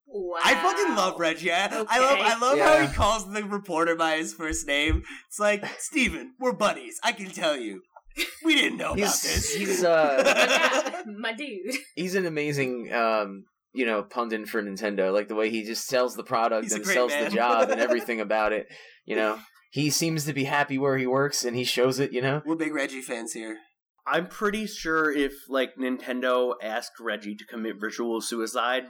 Wow. 0.06 0.38
I 0.42 0.54
fucking 0.54 0.96
love 0.96 1.20
Reggie. 1.20 1.52
I, 1.52 1.66
I 1.66 1.98
love 2.00 2.18
I 2.20 2.38
love 2.38 2.58
how 2.58 2.86
he 2.86 2.94
calls 2.94 3.30
the 3.30 3.44
reporter 3.44 3.94
by 3.94 4.16
his 4.16 4.32
first 4.32 4.66
name. 4.66 5.02
It's 5.28 5.38
like, 5.38 5.66
Stephen, 5.78 6.32
we're 6.40 6.52
buddies. 6.52 6.98
I 7.04 7.12
can 7.12 7.30
tell 7.30 7.56
you. 7.56 7.82
We 8.44 8.54
didn't 8.54 8.78
know 8.78 8.92
about 8.92 8.96
this. 8.96 9.54
he's 9.54 9.84
uh 9.84 11.02
my 11.18 11.32
dude. 11.34 11.74
he's 11.96 12.14
an 12.14 12.24
amazing 12.26 12.90
um 12.92 13.44
you 13.74 13.84
know 13.84 14.02
pundit 14.02 14.48
for 14.48 14.62
Nintendo. 14.62 15.12
Like 15.12 15.28
the 15.28 15.34
way 15.34 15.50
he 15.50 15.64
just 15.64 15.86
sells 15.86 16.16
the 16.16 16.24
product 16.24 16.64
He's 16.64 16.72
and 16.72 16.86
sells 16.86 17.12
man. 17.12 17.24
the 17.24 17.30
job 17.30 17.70
and 17.70 17.80
everything 17.86 18.20
about 18.20 18.52
it. 18.52 18.66
You 19.04 19.16
know, 19.16 19.38
he 19.70 19.90
seems 19.90 20.24
to 20.24 20.32
be 20.32 20.44
happy 20.44 20.78
where 20.78 20.96
he 20.98 21.06
works 21.06 21.44
and 21.44 21.54
he 21.56 21.64
shows 21.64 21.98
it. 21.98 22.12
You 22.12 22.22
know, 22.22 22.42
We're 22.46 22.56
big 22.56 22.74
Reggie 22.74 23.02
fans 23.02 23.32
here. 23.34 23.58
I'm 24.06 24.26
pretty 24.26 24.66
sure 24.66 25.10
if 25.12 25.34
like 25.50 25.76
Nintendo 25.76 26.54
asked 26.62 26.98
Reggie 26.98 27.34
to 27.36 27.44
commit 27.44 27.78
virtual 27.78 28.20
suicide, 28.22 28.84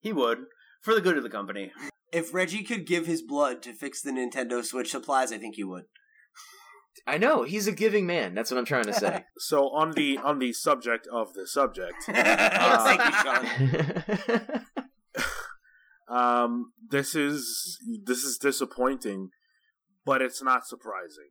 he 0.00 0.12
would 0.12 0.38
for 0.82 0.94
the 0.94 1.00
good 1.00 1.16
of 1.16 1.22
the 1.22 1.30
company. 1.30 1.70
If 2.12 2.34
Reggie 2.34 2.64
could 2.64 2.86
give 2.86 3.06
his 3.06 3.22
blood 3.22 3.62
to 3.62 3.72
fix 3.72 4.02
the 4.02 4.10
Nintendo 4.10 4.64
Switch 4.64 4.90
supplies, 4.90 5.30
I 5.32 5.38
think 5.38 5.54
he 5.54 5.62
would. 5.62 5.84
I 7.06 7.18
know 7.18 7.42
he's 7.44 7.66
a 7.66 7.72
giving 7.72 8.06
man. 8.06 8.34
That's 8.34 8.50
what 8.50 8.58
I'm 8.58 8.64
trying 8.64 8.84
to 8.84 8.92
say. 8.92 9.24
So 9.38 9.68
on 9.70 9.92
the 9.92 10.18
on 10.18 10.38
the 10.38 10.52
subject 10.52 11.06
of 11.12 11.32
the 11.34 11.46
subject, 11.46 11.94
Thank 12.06 13.00
you, 13.04 14.42
Sean. 14.42 14.64
um, 16.16 16.72
this 16.90 17.14
is 17.14 17.78
this 18.04 18.24
is 18.24 18.36
disappointing, 18.38 19.30
but 20.04 20.20
it's 20.22 20.42
not 20.42 20.66
surprising. 20.66 21.30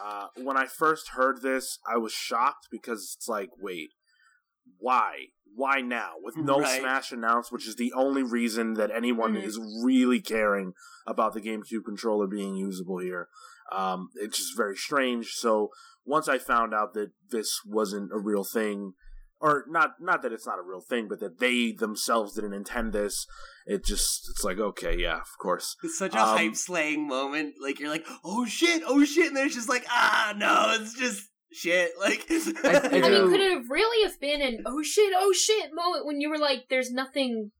Uh, 0.00 0.26
when 0.42 0.56
I 0.56 0.66
first 0.66 1.10
heard 1.10 1.42
this, 1.42 1.78
I 1.90 1.96
was 1.98 2.12
shocked 2.12 2.68
because 2.70 3.14
it's 3.16 3.28
like, 3.28 3.50
wait, 3.60 3.90
why? 4.78 5.26
Why 5.54 5.80
now? 5.80 6.12
With 6.22 6.36
no 6.36 6.60
Right. 6.60 6.78
Smash 6.80 7.10
announced, 7.10 7.50
which 7.50 7.66
is 7.66 7.74
the 7.76 7.92
only 7.92 8.22
reason 8.22 8.74
that 8.74 8.90
anyone 8.92 9.34
Mhm. 9.34 9.42
is 9.42 9.58
really 9.84 10.20
caring 10.20 10.74
about 11.06 11.34
the 11.34 11.40
GameCube 11.40 11.84
controller 11.84 12.28
being 12.28 12.54
usable 12.54 12.98
here. 12.98 13.28
Um, 13.72 14.08
it's 14.16 14.38
just 14.38 14.56
very 14.56 14.76
strange. 14.76 15.32
So 15.34 15.70
once 16.04 16.28
I 16.28 16.38
found 16.38 16.74
out 16.74 16.94
that 16.94 17.10
this 17.30 17.60
wasn't 17.64 18.10
a 18.12 18.18
real 18.18 18.44
thing, 18.44 18.94
or 19.40 19.64
not, 19.68 19.92
not 20.00 20.22
that 20.22 20.32
it's 20.32 20.46
not 20.46 20.58
a 20.58 20.62
real 20.62 20.80
thing, 20.82 21.08
but 21.08 21.20
that 21.20 21.38
they 21.40 21.72
themselves 21.72 22.34
didn't 22.34 22.52
intend 22.52 22.92
this, 22.92 23.26
it 23.66 23.84
just, 23.84 24.28
it's 24.30 24.44
like, 24.44 24.58
okay, 24.58 24.96
yeah, 24.98 25.16
of 25.16 25.38
course. 25.38 25.76
It's 25.82 25.98
such 25.98 26.14
a 26.14 26.20
Um, 26.20 26.36
hype 26.36 26.56
slaying 26.56 27.06
moment. 27.06 27.54
Like 27.62 27.80
you're 27.80 27.88
like, 27.90 28.06
oh 28.24 28.44
shit, 28.44 28.82
oh 28.86 29.04
shit, 29.04 29.28
and 29.28 29.36
then 29.36 29.46
it's 29.46 29.54
just 29.54 29.68
like, 29.68 29.86
ah, 29.88 30.34
no, 30.36 30.76
it's 30.80 30.94
just 30.94 31.28
shit. 31.52 31.92
Like, 31.98 32.26
I 32.30 32.34
I 32.34 33.08
mean, 33.08 33.30
could 33.30 33.40
it 33.40 33.62
really 33.68 34.08
have 34.08 34.20
been 34.20 34.42
an 34.42 34.62
oh 34.66 34.82
shit, 34.82 35.12
oh 35.16 35.32
shit 35.32 35.70
moment 35.72 36.06
when 36.06 36.20
you 36.20 36.28
were 36.30 36.38
like, 36.38 36.64
"There's 36.68 36.90
nothing, 36.90 37.52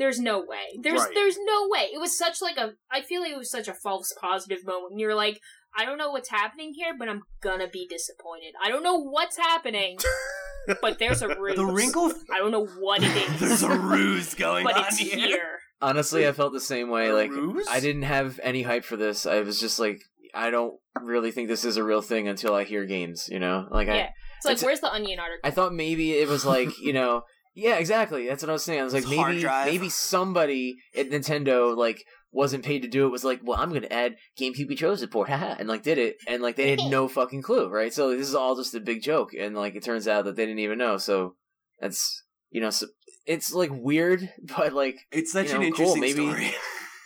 there's 0.00 0.18
no 0.18 0.40
way, 0.44 0.78
there's 0.82 1.00
Right. 1.00 1.14
there's 1.14 1.36
no 1.38 1.68
way." 1.68 1.88
It 1.92 2.00
was 2.00 2.16
such 2.18 2.42
like 2.42 2.56
a, 2.56 2.72
I 2.90 3.02
feel 3.02 3.20
like 3.22 3.32
it 3.32 3.38
was 3.38 3.50
such 3.50 3.68
a 3.68 3.74
false 3.74 4.12
positive 4.20 4.64
moment. 4.64 4.98
You're 4.98 5.14
like, 5.14 5.38
I 5.76 5.84
don't 5.84 5.98
know 5.98 6.10
what's 6.10 6.30
happening 6.30 6.72
here, 6.74 6.94
but 6.98 7.08
I'm 7.08 7.22
gonna 7.42 7.68
be 7.68 7.86
disappointed. 7.88 8.54
I 8.62 8.68
don't 8.68 8.82
know 8.82 8.96
what's 8.98 9.36
happening, 9.36 9.98
but 10.82 10.98
there's 10.98 11.22
a 11.22 11.28
ruse. 11.38 11.56
the 11.56 11.64
wrinkle. 11.66 12.12
I 12.32 12.38
don't 12.38 12.50
know 12.50 12.66
what 12.66 13.02
it 13.02 13.16
is. 13.30 13.40
There's 13.40 13.62
a 13.62 13.78
ruse 13.78 14.34
going 14.34 14.64
but 14.64 14.76
on 14.76 14.84
it's 14.88 14.98
here. 14.98 15.16
here. 15.16 15.58
Honestly, 15.82 16.26
I 16.28 16.32
felt 16.32 16.52
the 16.52 16.60
same 16.60 16.90
way. 16.90 17.08
A 17.08 17.14
Like 17.14 17.30
ruse? 17.30 17.66
I 17.70 17.80
didn't 17.80 18.02
have 18.02 18.38
any 18.42 18.62
hype 18.62 18.84
for 18.84 18.96
this. 18.96 19.24
I 19.26 19.40
was 19.40 19.58
just 19.60 19.78
like, 19.78 19.98
I 20.34 20.50
don't 20.50 20.74
really 21.00 21.30
think 21.30 21.48
this 21.48 21.64
is 21.64 21.76
a 21.78 21.84
real 21.84 22.02
thing 22.02 22.28
until 22.28 22.54
I 22.54 22.64
hear 22.64 22.84
games. 22.84 23.28
You 23.30 23.38
know, 23.38 23.66
like 23.70 23.88
I. 23.88 23.96
Yeah. 23.96 24.08
It's 24.38 24.46
like, 24.46 24.52
It's- 24.54 24.64
where's 24.64 24.80
the 24.80 24.92
onion 24.92 25.18
article? 25.20 25.40
I 25.44 25.50
thought 25.50 25.72
maybe 25.74 26.12
it 26.12 26.28
was 26.28 26.44
like 26.44 26.78
you 26.80 26.92
know 26.92 27.22
yeah 27.54 27.76
exactly 27.76 28.26
that's 28.28 28.42
what 28.42 28.50
I 28.50 28.52
was 28.54 28.64
saying 28.64 28.80
I 28.80 28.84
was 28.84 28.94
like 28.94 29.02
It's 29.04 29.14
hard 29.14 29.30
maybe 29.30 29.40
drive. 29.42 29.66
maybe 29.66 29.88
somebody 29.88 30.76
at 30.96 31.10
Nintendo 31.10 31.76
like 31.76 32.04
wasn't 32.32 32.64
paid 32.64 32.82
to 32.82 32.88
do 32.88 33.06
it 33.06 33.10
was 33.10 33.24
like 33.24 33.40
well 33.42 33.58
I'm 33.60 33.72
gonna 33.72 33.88
add 33.90 34.16
GameCube 34.40 34.68
controller 34.68 34.96
support 34.96 35.28
haha 35.28 35.56
and 35.58 35.68
like 35.68 35.82
did 35.82 35.98
it 35.98 36.16
and 36.28 36.42
like 36.42 36.56
they 36.56 36.70
had 36.70 36.80
no 36.88 37.08
fucking 37.16 37.42
clue 37.42 37.68
right 37.68 37.92
so 37.92 38.16
this 38.16 38.28
is 38.28 38.34
all 38.34 38.54
just 38.56 38.74
a 38.74 38.80
big 38.80 39.02
joke 39.02 39.30
and 39.38 39.54
like 39.56 39.74
it 39.74 39.82
turns 39.84 40.06
out 40.06 40.24
that 40.26 40.36
they 40.36 40.46
didn't 40.46 40.60
even 40.60 40.78
know 40.78 40.96
so 40.96 41.34
that's 41.80 42.22
you 42.50 42.60
know 42.60 42.70
so 42.70 42.86
it's 43.26 43.52
like 43.52 43.70
weird 43.72 44.30
but 44.56 44.72
like 44.72 44.96
It's 45.10 45.32
such 45.32 45.50
You 45.50 45.56
an 45.56 45.62
know, 45.62 45.72
cool, 45.72 45.94
interesting 45.94 46.00
maybe- 46.00 46.30
story. 46.30 46.54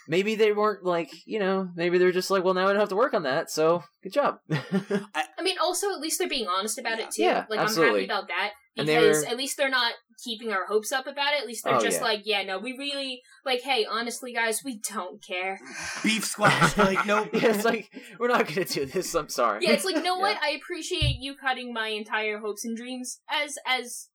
maybe 0.08 0.34
they 0.34 0.52
weren't 0.52 0.84
like 0.84 1.10
you 1.26 1.38
know 1.38 1.70
maybe 1.74 1.96
they're 1.96 2.12
just 2.12 2.30
like 2.30 2.44
well 2.44 2.52
now 2.54 2.66
I 2.68 2.72
don't 2.72 2.80
have 2.80 2.90
to 2.90 2.96
work 2.96 3.14
on 3.14 3.22
that 3.22 3.50
so 3.50 3.82
good 4.02 4.12
job 4.12 4.36
I 4.50 5.42
mean, 5.42 5.56
also 5.62 5.90
at 5.92 6.00
least 6.00 6.18
they're 6.18 6.28
being 6.28 6.46
honest 6.48 6.78
about 6.78 6.98
it 6.98 7.10
too. 7.10 7.22
Yeah, 7.22 7.44
like 7.50 7.58
absolutely. 7.60 8.04
I'm 8.04 8.08
happy 8.08 8.12
about 8.12 8.28
that 8.28 8.50
And 8.50 8.50
they 8.50 8.63
because 8.76 9.24
were- 9.24 9.28
at 9.30 9.36
least 9.36 9.56
they're 9.56 9.68
not 9.70 9.94
keeping 10.24 10.52
our 10.52 10.66
hopes 10.66 10.90
up 10.92 11.06
about 11.06 11.34
it. 11.34 11.40
At 11.40 11.46
least 11.46 11.64
they're 11.64 11.74
Oh, 11.74 11.80
just 11.80 11.98
yeah. 11.98 12.04
like, 12.04 12.22
yeah, 12.24 12.42
no, 12.42 12.58
we 12.58 12.72
really 12.76 13.20
like. 13.44 13.62
Hey, 13.62 13.86
honestly, 13.88 14.32
guys, 14.32 14.62
we 14.64 14.80
don't 14.92 15.22
care. 15.22 15.60
Beef 16.02 16.24
squash. 16.24 16.76
Like 16.76 17.04
nope. 17.06 17.28
yeah, 17.32 17.48
it's 17.54 17.64
like 17.64 17.90
we're 18.18 18.28
not 18.28 18.46
gonna 18.46 18.64
do 18.64 18.86
this 18.86 19.14
I'm 19.14 19.28
sorry 19.28 19.64
Yeah, 19.64 19.72
it's 19.72 19.84
like, 19.84 19.96
you 19.96 20.02
know 20.02 20.14
Yeah. 20.18 20.22
what? 20.22 20.38
I 20.42 20.50
appreciate 20.50 21.16
you 21.20 21.34
cutting 21.36 21.72
my 21.72 21.88
entire 21.88 22.38
hopes 22.38 22.64
and 22.64 22.76
dreams 22.76 23.20
as 23.30 23.56
as 23.66 24.08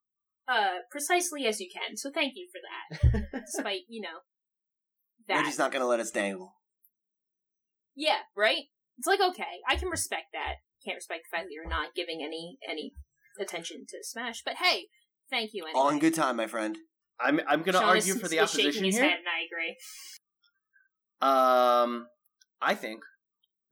uh 0.47 0.79
precisely 0.91 1.45
as 1.45 1.59
you 1.59 1.69
can. 1.73 1.95
So 1.97 2.09
thank 2.11 2.33
you 2.35 2.47
for 2.51 2.59
that. 3.11 3.31
Despite 3.45 3.81
you 3.87 4.01
know 4.01 4.19
that. 5.27 5.41
Reggie's 5.41 5.59
not 5.59 5.71
gonna 5.71 5.85
let 5.87 5.99
us 5.99 6.11
dangle. 6.11 6.53
Yeah, 7.95 8.19
right. 8.35 8.63
It's 8.97 9.07
like 9.07 9.21
okay, 9.21 9.59
I 9.67 9.75
can 9.75 9.89
respect 9.89 10.27
that. 10.33 10.55
Can't 10.85 10.95
respect 10.95 11.25
the 11.29 11.35
fact 11.37 11.47
that 11.47 11.53
you're 11.53 11.67
not 11.67 11.93
giving 11.95 12.21
any 12.23 12.57
any 12.67 12.93
attention 13.39 13.85
to 13.89 13.97
Smash, 14.03 14.41
but 14.43 14.55
hey, 14.55 14.85
thank 15.29 15.51
you 15.53 15.63
anyway. 15.65 15.79
All 15.79 15.89
in 15.89 15.99
good 15.99 16.13
time, 16.15 16.35
my 16.35 16.47
friend. 16.47 16.77
I'm 17.19 17.39
I'm 17.47 17.63
gonna 17.63 17.79
Sean 17.79 17.89
argue 17.89 18.13
is- 18.13 18.21
for 18.21 18.27
the 18.27 18.39
opposition 18.39 18.83
his 18.85 18.95
here. 18.95 19.03
head, 19.03 19.19
and 19.19 19.27
I 19.27 19.45
agree. 19.45 19.77
Um, 21.21 22.07
I 22.61 22.75
think 22.75 23.01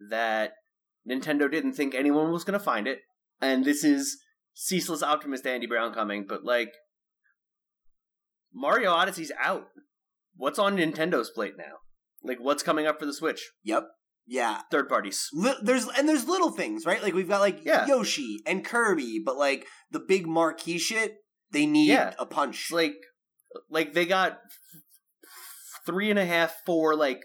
that 0.10 0.54
Nintendo 1.10 1.50
didn't 1.50 1.74
think 1.74 1.96
anyone 1.96 2.32
was 2.32 2.44
going 2.44 2.60
to 2.60 2.64
find 2.64 2.88
it, 2.88 3.00
and 3.42 3.64
this 3.64 3.84
is 3.84 4.18
ceaseless 4.54 5.02
optimist 5.02 5.48
Andy 5.48 5.66
Brown 5.68 5.94
coming. 5.94 6.26
But 6.28 6.44
like, 6.44 6.74
Mario 8.54 8.92
Odyssey's 8.92 9.32
out. 9.42 9.68
What's 10.36 10.60
on 10.60 10.76
Nintendo's 10.78 11.30
plate 11.30 11.54
now? 11.58 11.78
Like, 12.24 12.40
what's 12.40 12.64
coming 12.64 12.86
up 12.86 13.00
for 13.00 13.06
the 13.06 13.14
Switch? 13.14 13.52
Yep. 13.64 13.88
Yeah. 14.28 14.62
Third 14.72 14.90
parties. 14.90 15.30
Li- 15.34 15.56
there's 15.62 15.88
and 15.88 16.08
there's 16.08 16.28
little 16.28 16.52
things, 16.52 16.86
right? 16.86 17.02
Like 17.02 17.14
we've 17.14 17.30
got 17.30 17.40
like 17.42 17.64
Yeah. 17.64 17.86
Yoshi 17.88 18.40
and 18.46 18.64
Kirby, 18.66 19.22
but 19.26 19.38
like 19.38 19.66
the 19.92 20.00
big 20.02 20.28
marquee 20.28 20.78
shit, 20.78 21.16
they 21.52 21.66
need 21.66 21.88
Yeah. 21.90 22.14
a 22.20 22.26
punch. 22.26 22.64
It's 22.66 22.72
like, 22.72 22.96
like 23.70 23.94
they 23.94 24.06
got 24.06 24.40
three 25.86 26.10
and 26.10 26.20
a 26.20 26.26
half, 26.26 26.56
four 26.66 26.96
like 26.96 27.22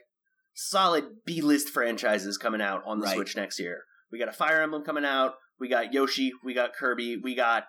solid 0.55 1.05
B 1.27 1.41
list 1.41 1.71
franchises 1.71 2.39
coming 2.39 2.61
out 2.63 2.83
on 2.87 3.01
the 3.01 3.07
Right. 3.07 3.17
Switch 3.17 3.35
next 3.37 3.59
year. 3.59 3.83
We 4.13 4.19
got 4.19 4.29
a 4.29 4.33
Fire 4.33 4.63
Emblem 4.63 4.85
coming 4.85 5.05
out. 5.05 5.35
We 5.59 5.69
got 5.69 5.93
Yoshi. 5.93 6.33
We 6.45 6.55
got 6.55 6.75
Kirby. 6.75 7.17
We 7.17 7.35
got 7.35 7.65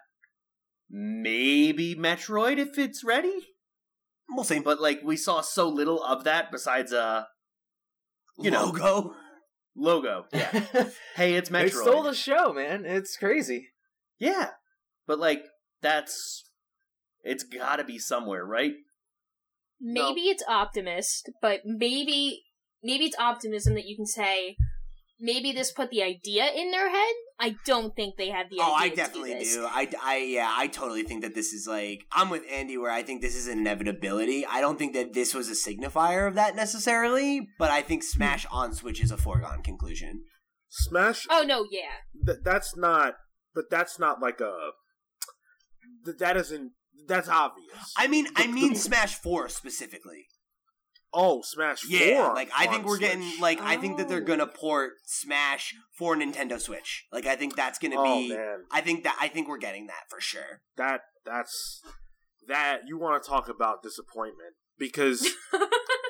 maybe 0.89 1.95
Metroid 1.95 2.57
if 2.57 2.77
it's 2.77 3.03
ready. 3.03 3.47
we'll 4.29 4.43
see. 4.43 4.59
But 4.59 4.79
like 4.81 5.01
we 5.03 5.15
saw 5.17 5.41
so 5.41 5.67
little 5.69 6.03
of 6.03 6.23
that 6.25 6.51
besides 6.51 6.91
a 6.91 7.27
you 8.37 8.51
know. 8.51 9.15
Logo. 9.75 10.07
logo. 10.07 10.25
Yeah. 10.31 10.85
hey, 11.15 11.33
it's 11.35 11.49
they 11.49 11.69
stole 11.69 12.03
the 12.03 12.13
show 12.13 12.53
man 12.53 12.85
it's 12.85 13.17
crazy 13.17 13.69
yeah, 14.23 14.51
but 15.05 15.19
like 15.19 15.43
that's 15.81 16.45
it's 17.23 17.43
got 17.43 17.75
to 17.75 17.83
be 17.83 17.99
somewhere, 17.99 18.45
right? 18.45 18.73
Maybe 19.81 20.21
it's 20.21 20.43
optimist, 20.47 21.29
but 21.41 21.61
maybe 21.65 22.43
maybe 22.81 23.03
it's 23.03 23.19
optimism 23.19 23.73
that 23.73 23.85
you 23.85 23.97
can 23.97 24.05
say 24.05 24.55
maybe 25.19 25.51
this 25.51 25.73
put 25.73 25.89
the 25.89 26.03
idea 26.03 26.49
in 26.55 26.71
their 26.71 26.89
head. 26.89 27.15
I 27.39 27.55
don't 27.65 27.95
think 27.95 28.15
they 28.17 28.29
have 28.29 28.49
the 28.49 28.57
Oh, 28.59 28.73
I 28.73 28.89
definitely 28.89 29.33
to 29.33 29.39
do. 29.39 29.43
This. 29.43 29.55
do. 29.55 29.65
I, 29.65 29.89
I, 30.01 30.17
yeah, 30.17 30.53
I 30.55 30.67
totally 30.67 31.03
think 31.03 31.23
that 31.23 31.33
this 31.35 31.51
is 31.51 31.67
like 31.67 32.05
I'm 32.11 32.29
with 32.29 32.43
Andy 32.49 32.77
where 32.77 32.91
I 32.91 33.03
think 33.03 33.21
this 33.21 33.35
is 33.35 33.47
an 33.47 33.59
inevitability. 33.59 34.45
I 34.45 34.61
don't 34.61 34.77
think 34.77 34.93
that 34.93 35.13
this 35.13 35.33
was 35.33 35.49
a 35.49 35.53
signifier 35.53 36.27
of 36.27 36.35
that 36.35 36.55
necessarily, 36.55 37.47
but 37.59 37.71
I 37.71 37.81
think 37.81 38.03
Smash 38.03 38.45
on 38.51 38.73
Switch 38.73 39.01
is 39.01 39.11
a 39.11 39.17
foregone 39.17 39.61
conclusion. 39.63 40.23
Smash. 40.69 41.27
Oh 41.29 41.43
no, 41.45 41.65
yeah. 41.69 41.91
Th- 42.25 42.39
that's 42.43 42.75
not. 42.77 43.15
But 43.55 43.65
that's 43.69 43.99
not 43.99 44.21
like 44.21 44.39
a. 44.39 44.53
Th- 46.05 46.17
that 46.17 46.37
isn't. 46.37 46.71
That's 47.07 47.27
obvious. 47.27 47.93
I 47.97 48.07
mean, 48.07 48.27
I 48.35 48.47
mean 48.47 48.75
Smash 48.75 49.15
Four 49.15 49.49
specifically. 49.49 50.25
Oh, 51.13 51.41
Smash 51.43 51.87
Yeah, 51.87 52.25
Four. 52.25 52.33
like 52.35 52.49
I 52.57 52.67
think 52.67 52.85
we're 52.85 52.97
getting 52.97 53.21
Switch. 53.23 53.41
like 53.41 53.61
I 53.61 53.77
think 53.77 53.97
that 53.97 54.09
they're 54.09 54.19
gonna 54.21 54.47
port 54.47 54.93
Smash 55.05 55.73
for 55.97 56.15
Nintendo 56.15 56.59
Switch. 56.59 57.05
Like 57.11 57.25
I 57.25 57.35
think 57.35 57.55
that's 57.55 57.79
gonna 57.79 57.95
Oh 57.97 58.03
be. 58.19 58.29
man, 58.29 58.63
I 58.71 58.81
think 58.81 59.03
that 59.03 59.17
I 59.19 59.27
think 59.27 59.47
we're 59.47 59.57
getting 59.57 59.87
that 59.87 60.09
for 60.09 60.19
sure. 60.19 60.61
that 60.77 61.01
that's 61.25 61.81
that 62.47 62.81
you 62.87 62.97
want 62.97 63.23
to 63.23 63.29
talk 63.29 63.47
about 63.47 63.81
disappointment 63.83 64.55
because 64.77 65.27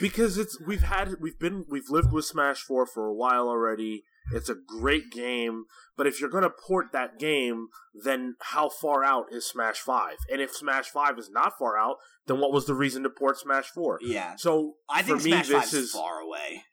because 0.00 0.38
it's 0.38 0.60
we've 0.66 0.82
had 0.82 1.16
we've 1.20 1.38
been 1.38 1.64
we've 1.68 1.90
lived 1.90 2.12
with 2.12 2.24
Smash 2.24 2.60
4 2.60 2.86
for 2.86 3.06
a 3.06 3.14
while 3.14 3.48
already. 3.48 4.04
It's 4.32 4.50
a 4.50 4.54
great 4.54 5.10
game, 5.10 5.64
but 5.96 6.06
if 6.06 6.20
you're 6.20 6.28
going 6.28 6.42
to 6.42 6.50
port 6.50 6.92
that 6.92 7.18
game, 7.18 7.68
then 8.04 8.34
how 8.40 8.68
far 8.68 9.02
out 9.02 9.26
is 9.32 9.48
Smash 9.48 9.78
5? 9.78 10.16
And 10.30 10.42
if 10.42 10.54
Smash 10.54 10.88
5 10.88 11.18
is 11.18 11.30
not 11.30 11.54
far 11.58 11.78
out, 11.78 11.96
then 12.26 12.38
what 12.38 12.52
was 12.52 12.66
the 12.66 12.74
reason 12.74 13.02
to 13.04 13.10
port 13.10 13.38
Smash 13.38 13.70
4? 13.74 14.00
Yeah. 14.02 14.34
So 14.36 14.74
I 14.90 15.00
think 15.00 15.24
me, 15.24 15.30
Smash 15.30 15.48
this 15.48 15.56
5 15.56 15.64
is 15.64 15.72
is 15.74 15.92
far 15.92 16.20
away. 16.20 16.64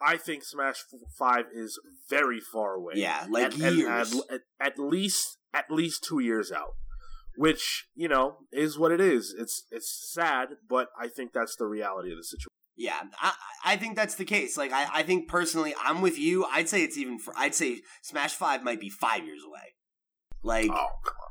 I 0.00 0.16
think 0.16 0.44
Smash 0.44 0.82
Five 1.18 1.46
is 1.54 1.78
very 2.08 2.40
far 2.40 2.74
away. 2.74 2.94
Yeah, 2.96 3.26
like 3.28 3.44
at, 3.44 3.60
at- 3.60 3.74
years. 3.74 4.14
At, 4.14 4.34
at, 4.34 4.40
at 4.60 4.78
least 4.78 5.38
at 5.52 5.70
least 5.70 6.04
two 6.04 6.20
years 6.20 6.50
out, 6.50 6.74
which 7.40 7.86
you 7.94 8.06
know 8.06 8.36
is 8.52 8.78
what 8.78 8.92
it 8.92 9.00
is. 9.00 9.34
It's 9.38 9.64
it's 9.70 9.90
sad, 10.12 10.48
but 10.68 10.88
I 11.00 11.08
think 11.08 11.32
that's 11.32 11.56
the 11.56 11.64
reality 11.64 12.10
of 12.12 12.18
the 12.18 12.22
situation. 12.24 12.48
Yeah, 12.76 13.00
I, 13.18 13.32
I 13.64 13.76
think 13.76 13.96
that's 13.96 14.14
the 14.16 14.26
case. 14.26 14.58
Like, 14.58 14.72
I, 14.72 14.86
I 14.92 15.02
think 15.02 15.26
personally, 15.26 15.74
I'm 15.82 16.02
with 16.02 16.18
you. 16.18 16.44
I'd 16.44 16.68
say 16.68 16.82
it's 16.82 16.98
even. 16.98 17.18
For, 17.18 17.32
I'd 17.36 17.54
say 17.54 17.80
Smash 18.02 18.34
Five 18.34 18.62
might 18.62 18.78
be 18.78 18.90
five 18.90 19.24
years 19.24 19.40
away. 19.46 19.74
Like, 20.42 20.70
Oh, 20.70 20.86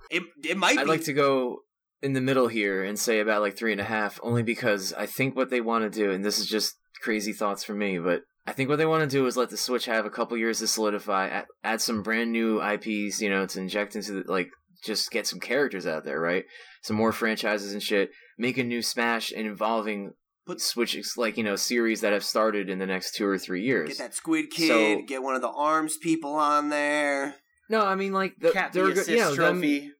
it 0.09 0.23
it 0.43 0.57
might 0.57 0.79
I'd 0.79 0.85
be. 0.85 0.89
like 0.89 1.03
to 1.03 1.13
go 1.13 1.59
in 2.01 2.13
the 2.13 2.21
middle 2.21 2.47
here 2.47 2.83
and 2.83 2.97
say 2.97 3.19
about 3.19 3.41
like 3.41 3.55
three 3.55 3.71
and 3.71 3.81
a 3.81 3.85
half, 3.85 4.19
only 4.23 4.41
because 4.41 4.93
I 4.93 5.05
think 5.05 5.35
what 5.35 5.51
they 5.51 5.61
want 5.61 5.83
to 5.83 5.89
do, 5.91 6.09
and 6.11 6.25
this 6.25 6.39
is 6.39 6.47
just 6.47 6.75
crazy 7.03 7.33
thoughts 7.33 7.63
from 7.63 7.77
me, 7.77 7.99
but 7.99 8.21
I 8.47 8.51
think 8.51 8.67
what 8.67 8.77
they 8.77 8.85
want 8.87 9.07
to 9.07 9.15
do 9.15 9.27
is 9.27 9.37
let 9.37 9.51
the 9.51 9.57
Switch 9.57 9.85
have 9.85 10.07
a 10.07 10.09
couple 10.09 10.37
years 10.37 10.57
to 10.59 10.65
solidify, 10.67 11.27
add, 11.29 11.45
add 11.63 11.81
some 11.81 12.01
brand 12.01 12.31
new 12.31 12.59
IPs, 12.63 13.21
you 13.21 13.29
know, 13.29 13.45
to 13.45 13.59
inject 13.59 13.95
into 13.95 14.23
the, 14.23 14.31
like, 14.31 14.49
just 14.83 15.11
get 15.11 15.27
some 15.27 15.39
characters 15.39 15.85
out 15.87 16.05
there, 16.05 16.19
right? 16.19 16.45
Some 16.83 16.95
more 16.95 17.11
franchises 17.11 17.73
and 17.73 17.81
shit. 17.83 18.11
Make 18.37 18.57
a 18.57 18.63
new 18.63 18.81
Smash 18.81 19.31
and 19.31 19.45
involving 19.47 20.13
Put- 20.45 20.61
Switch, 20.61 20.97
like, 21.17 21.37
you 21.37 21.43
know, 21.43 21.55
series 21.55 22.01
that 22.01 22.13
have 22.13 22.23
started 22.23 22.69
in 22.69 22.79
the 22.79 22.85
next 22.85 23.15
two 23.15 23.25
or 23.27 23.37
three 23.37 23.63
years. 23.63 23.89
Get 23.89 23.97
that 23.97 24.13
Squid 24.15 24.49
Kid. 24.49 24.67
So- 24.99 25.01
get 25.05 25.21
one 25.23 25.35
of 25.35 25.41
the 25.41 25.49
Arms 25.49 25.97
people 25.97 26.33
on 26.33 26.69
there. 26.69 27.35
No, 27.69 27.81
I 27.85 27.95
mean, 27.95 28.13
like, 28.13 28.35
the, 28.39 28.51
Cat 28.51 28.73
they're 28.73 28.91
the 28.91 29.11
you 29.11 29.17
know, 29.19 29.35
trophy. 29.35 29.91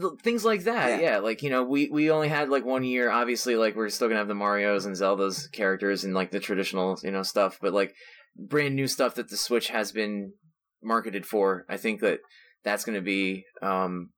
L- 0.00 0.16
things 0.22 0.44
like 0.44 0.64
that 0.64 1.00
Yeah. 1.00 1.12
yeah. 1.12 1.18
like 1.20 1.42
you 1.42 1.48
know 1.48 1.62
we 1.62 1.88
we 1.88 2.10
only 2.10 2.28
had 2.28 2.50
like 2.50 2.66
one 2.66 2.84
year 2.84 3.10
obviously 3.10 3.56
like 3.56 3.74
we're 3.74 3.88
still 3.88 4.08
gonna 4.08 4.18
have 4.18 4.28
the 4.28 4.34
marios 4.34 4.84
and 4.84 4.94
zeldas 4.94 5.50
characters 5.52 6.04
and 6.04 6.12
like 6.12 6.30
the 6.30 6.38
traditional 6.38 6.98
you 7.02 7.10
know 7.10 7.22
stuff 7.22 7.56
but 7.62 7.72
like 7.72 7.94
brand 8.36 8.76
new 8.76 8.86
stuff 8.86 9.14
that 9.14 9.30
the 9.30 9.38
switch 9.38 9.68
has 9.68 9.92
been 9.92 10.34
marketed 10.82 11.24
for 11.24 11.64
i 11.70 11.78
think 11.78 12.00
that 12.02 12.18
that's 12.62 12.84
gonna 12.84 13.00
be 13.00 13.46
um 13.62 14.10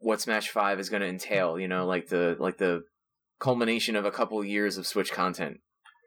what 0.00 0.20
smash 0.20 0.48
5 0.48 0.78
is 0.80 0.88
gonna 0.88 1.06
entail 1.06 1.58
you 1.58 1.68
know 1.68 1.86
like 1.86 2.08
the 2.08 2.36
like 2.38 2.58
the 2.58 2.82
culmination 3.40 3.96
of 3.96 4.04
a 4.04 4.10
couple 4.10 4.42
years 4.44 4.76
of 4.78 4.86
switch 4.86 5.12
content 5.12 5.58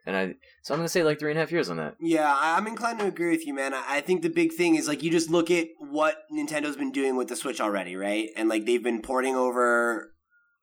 and 0.06 0.16
i 0.16 0.34
so 0.62 0.74
i'm 0.74 0.78
gonna 0.80 0.88
say 0.88 1.02
like 1.02 1.18
three 1.18 1.30
and 1.30 1.38
a 1.38 1.42
half 1.42 1.52
years 1.52 1.70
on 1.70 1.76
that 1.78 1.94
Yeah, 2.00 2.34
I'm 2.40 2.66
inclined 2.66 2.98
to 3.00 3.06
agree 3.06 3.30
with 3.30 3.46
you, 3.46 3.54
man. 3.54 3.72
I 3.74 3.84
I 3.88 4.00
think 4.00 4.22
the 4.22 4.28
big 4.28 4.52
thing 4.52 4.74
is 4.76 4.86
like 4.88 5.02
you 5.02 5.10
just 5.10 5.30
look 5.30 5.50
at 5.50 5.68
what 5.78 6.16
Nintendo's 6.32 6.76
been 6.76 6.90
doing 6.92 7.16
with 7.16 7.28
the 7.28 7.36
Switch 7.36 7.60
already, 7.60 7.94
right? 7.96 8.28
And 8.36 8.48
like 8.48 8.64
they've 8.66 8.82
been 8.82 9.00
porting 9.02 9.34
over 9.36 10.12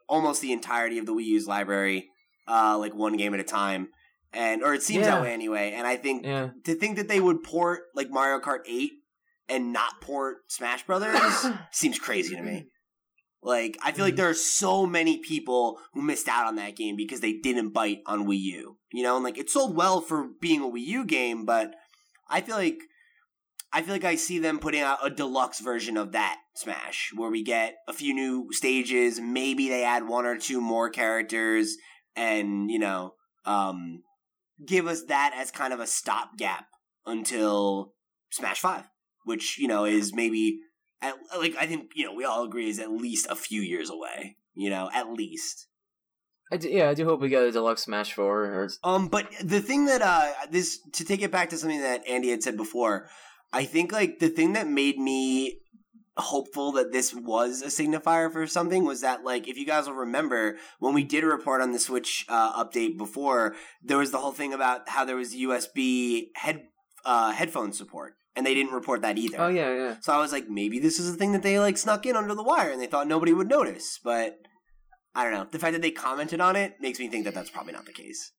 almost 0.08 0.42
the 0.42 0.52
entirety 0.52 0.98
of 1.00 1.06
the 1.06 1.14
Wii 1.14 1.26
U's 1.26 1.48
library, 1.48 2.10
uh, 2.48 2.78
like 2.78 2.94
one 2.96 3.16
game 3.18 3.34
at 3.34 3.40
a 3.40 3.44
time, 3.44 3.90
and 4.34 4.62
or 4.64 4.74
it 4.74 4.84
seems 4.84 5.06
Yeah. 5.06 5.12
that 5.16 5.22
way 5.22 5.34
anyway. 5.34 5.72
And 5.76 5.86
I 5.88 5.96
think 5.96 6.26
yeah 6.26 6.50
to 6.66 6.76
think 6.76 6.98
that 6.98 7.08
they 7.08 7.20
would 7.22 7.44
port 7.44 7.82
like 7.96 8.10
Mario 8.10 8.40
Kart 8.40 8.60
8 8.68 8.92
and 9.48 9.72
not 9.74 10.02
port 10.02 10.38
Smash 10.50 10.86
Brothers 10.86 11.46
seems 11.72 11.98
crazy 12.00 12.36
to 12.36 12.42
me. 12.42 12.68
Like, 13.42 13.78
I 13.82 13.94
feel 13.94 14.04
like 14.04 14.18
there 14.18 14.30
are 14.30 14.34
so 14.34 14.86
many 14.86 15.20
people 15.20 15.80
who 15.94 16.02
missed 16.02 16.28
out 16.28 16.46
on 16.46 16.56
that 16.56 16.76
game 16.76 16.96
because 16.98 17.22
they 17.22 17.34
didn't 17.34 17.70
bite 17.70 18.00
on 18.06 18.28
Wii 18.28 18.40
U. 18.40 18.78
You 18.92 19.04
know, 19.04 19.16
and 19.16 19.24
like 19.24 19.38
it 19.38 19.50
sold 19.50 19.76
well 19.76 20.02
for 20.02 20.28
being 20.42 20.62
a 20.62 20.66
Wii 20.66 20.86
U 20.86 21.06
game, 21.06 21.46
but 21.46 21.74
I 22.28 22.42
feel 22.42 22.56
like 22.56 22.80
I 23.72 23.82
feel 23.82 23.94
like 23.94 24.04
I 24.04 24.16
see 24.16 24.40
them 24.40 24.60
putting 24.60 24.82
out 24.82 25.06
a 25.06 25.10
deluxe 25.10 25.60
version 25.60 25.96
of 25.96 26.12
that 26.14 26.38
Smash 26.56 27.12
where 27.16 27.30
we 27.30 27.44
get 27.44 27.76
a 27.88 27.94
few 27.94 28.14
new 28.14 28.48
stages, 28.52 29.20
maybe 29.20 29.70
they 29.70 29.84
add 29.84 30.08
one 30.08 30.26
or 30.26 30.38
two 30.38 30.60
more 30.60 30.90
characters 30.90 31.78
and, 32.16 32.70
you 32.70 32.80
know, 32.80 33.14
um 33.46 34.04
give 34.66 34.88
us 34.88 35.04
that 35.06 35.34
as 35.38 35.52
kind 35.52 35.72
of 35.72 35.80
a 35.80 35.88
stopgap 35.88 36.66
until 37.06 37.94
Smash 38.32 38.60
5, 38.60 38.84
which, 39.24 39.58
you 39.58 39.68
know, 39.68 39.86
is 39.86 40.14
maybe 40.14 40.60
at, 41.02 41.16
like 41.38 41.56
I 41.60 41.66
think, 41.66 41.92
you 41.96 42.06
know, 42.06 42.14
we 42.14 42.26
all 42.26 42.44
agree 42.44 42.70
is 42.70 42.80
at 42.80 42.92
least 42.92 43.28
a 43.30 43.36
few 43.36 43.62
years 43.62 43.90
away, 43.90 44.38
you 44.56 44.70
know, 44.70 44.90
at 44.94 45.12
least. 45.12 45.68
I 46.52 46.58
do, 46.58 46.68
yeah 46.68 46.90
i 46.90 46.96
do 46.96 47.06
hope 47.06 47.22
we 47.22 47.30
get 47.30 47.44
a 47.44 47.52
deluxe 47.52 47.84
smash 47.84 48.14
4 48.14 48.26
or 48.26 48.70
Um, 48.84 49.08
but 49.08 49.28
the 49.44 49.62
thing 49.62 49.86
that 49.86 50.02
uh 50.02 50.32
this 50.50 50.80
to 50.94 51.06
take 51.06 51.22
it 51.22 51.32
back 51.32 51.52
to 51.52 51.58
something 51.58 51.82
that 51.82 52.08
Andy 52.08 52.32
had 52.32 52.42
said 52.42 52.58
before, 52.58 53.08
I 53.54 53.66
think 53.66 53.92
like 53.92 54.20
the 54.20 54.30
thing 54.30 54.54
that 54.54 54.68
made 54.68 54.98
me 54.98 55.60
hopeful 56.18 56.74
that 56.74 56.92
this 56.92 57.14
was 57.14 57.62
a 57.62 57.68
signifier 57.68 58.32
for 58.32 58.46
something 58.46 58.86
was 58.86 59.02
that 59.02 59.24
like 59.24 59.48
if 59.48 59.58
you 59.58 59.66
guys 59.66 59.88
will 59.88 59.96
remember 59.96 60.58
when 60.80 60.94
we 60.94 61.04
did 61.04 61.24
a 61.24 61.28
report 61.28 61.62
on 61.62 61.72
the 61.72 61.80
Switch 61.80 62.26
uh, 62.30 62.64
update 62.64 62.98
before, 62.98 63.56
there 63.84 63.98
was 63.98 64.12
the 64.12 64.18
whole 64.18 64.32
thing 64.32 64.54
about 64.54 64.90
how 64.90 65.06
there 65.06 65.16
was 65.16 65.36
USB 65.36 66.30
head 66.36 66.64
uh, 67.06 67.32
headphone 67.32 67.72
support, 67.72 68.16
and 68.40 68.46
they 68.46 68.54
didn't 68.54 68.72
report 68.72 69.02
that 69.02 69.18
either. 69.18 69.36
oh 69.38 69.50
yeah 69.50 69.76
yeah 69.76 69.96
So 70.00 70.14
I 70.14 70.20
was 70.20 70.32
like, 70.32 70.48
maybe 70.48 70.80
this 70.80 70.98
is 70.98 71.14
a 71.14 71.18
thing 71.18 71.34
that 71.34 71.44
they 71.44 71.60
like 71.60 71.78
snuck 71.78 72.06
in 72.06 72.16
under 72.16 72.34
the 72.34 72.42
wire, 72.42 72.72
and 72.72 72.82
they 72.82 72.88
thought 72.88 73.06
nobody 73.06 73.34
would 73.34 73.50
notice. 73.50 74.00
But 74.02 74.38
I 75.14 75.26
don't 75.26 75.34
know. 75.34 75.46
The 75.52 75.60
fact 75.60 75.74
that 75.74 75.82
they 75.82 75.92
commented 75.92 76.40
on 76.40 76.56
it 76.56 76.76
makes 76.80 77.00
me 77.00 77.10
think 77.10 77.26
that 77.26 77.34
that's 77.34 77.50
probably 77.50 77.74
not 77.74 77.86
the 77.86 77.92
case. 77.92 78.32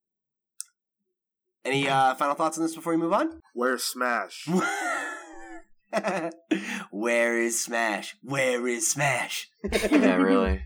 Any 1.67 1.87
uh, 1.87 2.15
final 2.15 2.35
thoughts 2.35 2.57
on 2.57 2.65
this 2.65 2.75
before 2.75 2.95
we 2.95 2.99
move 2.99 3.13
on? 3.13 3.43
Where's 3.53 3.85
Smash? 3.85 4.49
Where 6.91 7.39
is 7.39 7.63
Smash? 7.63 8.17
Where 8.23 8.67
is 8.67 8.91
Smash? 8.91 9.49
yeah 9.71 10.17
really 10.17 10.65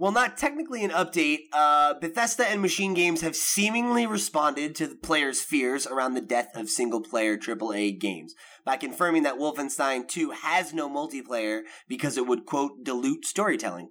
Well, 0.00 0.12
not 0.12 0.38
technically 0.38 0.82
an 0.82 0.92
update, 0.92 1.48
uh, 1.52 1.92
Bethesda 1.92 2.48
and 2.48 2.64
MachineGames 2.64 3.20
have 3.20 3.36
seemingly 3.36 4.06
responded 4.06 4.74
to 4.76 4.86
the 4.86 4.94
players' 4.94 5.42
fears 5.42 5.86
around 5.86 6.14
the 6.14 6.22
death 6.22 6.48
of 6.54 6.70
single 6.70 7.02
player 7.02 7.36
AAA 7.36 8.00
games 8.00 8.34
by 8.64 8.78
confirming 8.78 9.24
that 9.24 9.36
Wolfenstein 9.36 10.08
2 10.08 10.30
has 10.30 10.72
no 10.72 10.88
multiplayer 10.88 11.64
because 11.86 12.16
it 12.16 12.26
would, 12.26 12.46
quote, 12.46 12.82
dilute 12.82 13.26
storytelling. 13.26 13.90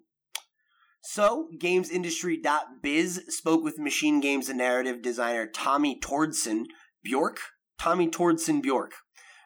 So, 1.02 1.48
GamesIndustry.biz 1.56 3.26
spoke 3.28 3.64
with 3.64 3.78
MachineGames 3.78 4.52
narrative 4.56 5.04
designer 5.04 5.46
Tommy 5.46 6.00
Tordsson 6.00 6.64
Björk? 7.08 7.38
Tommy 7.78 8.10
Tordsson 8.10 8.64
Björk 8.64 8.94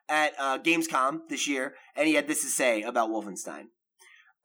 at 0.07 0.31
uh, 0.39 0.59
Gamescom 0.59 1.27
this 1.27 1.45
year, 1.45 1.73
and 1.93 2.07
he 2.07 2.13
had 2.13 2.29
this 2.29 2.41
to 2.43 2.47
say 2.47 2.83
about 2.83 3.09
Wolfenstein. 3.09 3.65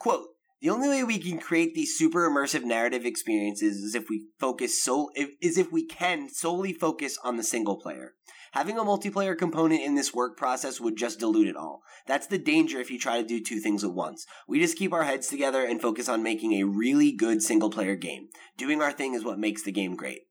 Quote, 0.00 0.26
the 0.60 0.70
only 0.70 0.88
way 0.88 1.04
we 1.04 1.18
can 1.18 1.38
create 1.38 1.74
these 1.74 1.96
super 1.96 2.28
immersive 2.28 2.64
narrative 2.64 3.04
experiences 3.04 3.76
is 3.76 3.94
if 3.94 4.08
we 4.08 4.26
focus 4.40 4.82
so 4.82 5.10
if, 5.14 5.30
is 5.40 5.56
if 5.56 5.70
we 5.70 5.86
can 5.86 6.28
solely 6.28 6.72
focus 6.72 7.16
on 7.22 7.36
the 7.36 7.44
single 7.44 7.76
player. 7.76 8.14
Having 8.52 8.78
a 8.78 8.82
multiplayer 8.82 9.36
component 9.36 9.82
in 9.82 9.94
this 9.94 10.14
work 10.14 10.36
process 10.36 10.80
would 10.80 10.96
just 10.96 11.20
dilute 11.20 11.48
it 11.48 11.56
all. 11.56 11.82
That's 12.06 12.26
the 12.26 12.38
danger 12.38 12.80
if 12.80 12.90
you 12.90 12.98
try 12.98 13.20
to 13.20 13.26
do 13.26 13.42
two 13.42 13.60
things 13.60 13.84
at 13.84 13.92
once. 13.92 14.26
We 14.48 14.58
just 14.58 14.78
keep 14.78 14.92
our 14.92 15.04
heads 15.04 15.28
together 15.28 15.64
and 15.64 15.80
focus 15.80 16.08
on 16.08 16.22
making 16.22 16.54
a 16.54 16.64
really 16.64 17.12
good 17.12 17.42
single 17.42 17.70
player 17.70 17.94
game. 17.94 18.28
Doing 18.56 18.80
our 18.80 18.92
thing 18.92 19.14
is 19.14 19.24
what 19.24 19.38
makes 19.38 19.62
the 19.62 19.72
game 19.72 19.96
great. 19.96 20.22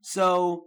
So, 0.00 0.66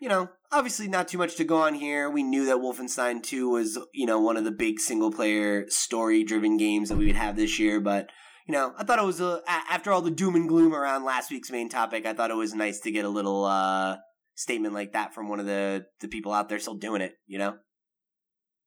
you 0.00 0.08
know, 0.08 0.30
obviously 0.50 0.88
not 0.88 1.06
too 1.08 1.18
much 1.18 1.36
to 1.36 1.44
go 1.44 1.58
on 1.62 1.74
here. 1.74 2.08
We 2.10 2.22
knew 2.22 2.46
that 2.46 2.56
Wolfenstein 2.56 3.22
2 3.22 3.48
was, 3.50 3.78
you 3.92 4.06
know, 4.06 4.18
one 4.18 4.36
of 4.36 4.44
the 4.44 4.50
big 4.50 4.80
single 4.80 5.12
player 5.12 5.68
story 5.68 6.24
driven 6.24 6.56
games 6.56 6.88
that 6.88 6.96
we 6.96 7.06
would 7.06 7.16
have 7.16 7.36
this 7.36 7.58
year, 7.58 7.80
but 7.80 8.08
you 8.48 8.52
know, 8.52 8.72
I 8.76 8.82
thought 8.82 8.98
it 8.98 9.04
was 9.04 9.20
a, 9.20 9.42
a- 9.46 9.72
after 9.72 9.92
all 9.92 10.02
the 10.02 10.10
doom 10.10 10.34
and 10.34 10.48
gloom 10.48 10.74
around 10.74 11.04
last 11.04 11.30
week's 11.30 11.50
main 11.52 11.68
topic, 11.68 12.04
I 12.06 12.14
thought 12.14 12.30
it 12.32 12.36
was 12.36 12.52
nice 12.54 12.80
to 12.80 12.90
get 12.90 13.04
a 13.04 13.08
little 13.08 13.44
uh 13.44 13.98
statement 14.34 14.72
like 14.74 14.92
that 14.94 15.12
from 15.14 15.28
one 15.28 15.38
of 15.38 15.46
the 15.46 15.84
the 16.00 16.08
people 16.08 16.32
out 16.32 16.48
there 16.48 16.58
still 16.58 16.74
doing 16.74 17.02
it, 17.02 17.12
you 17.26 17.38
know? 17.38 17.58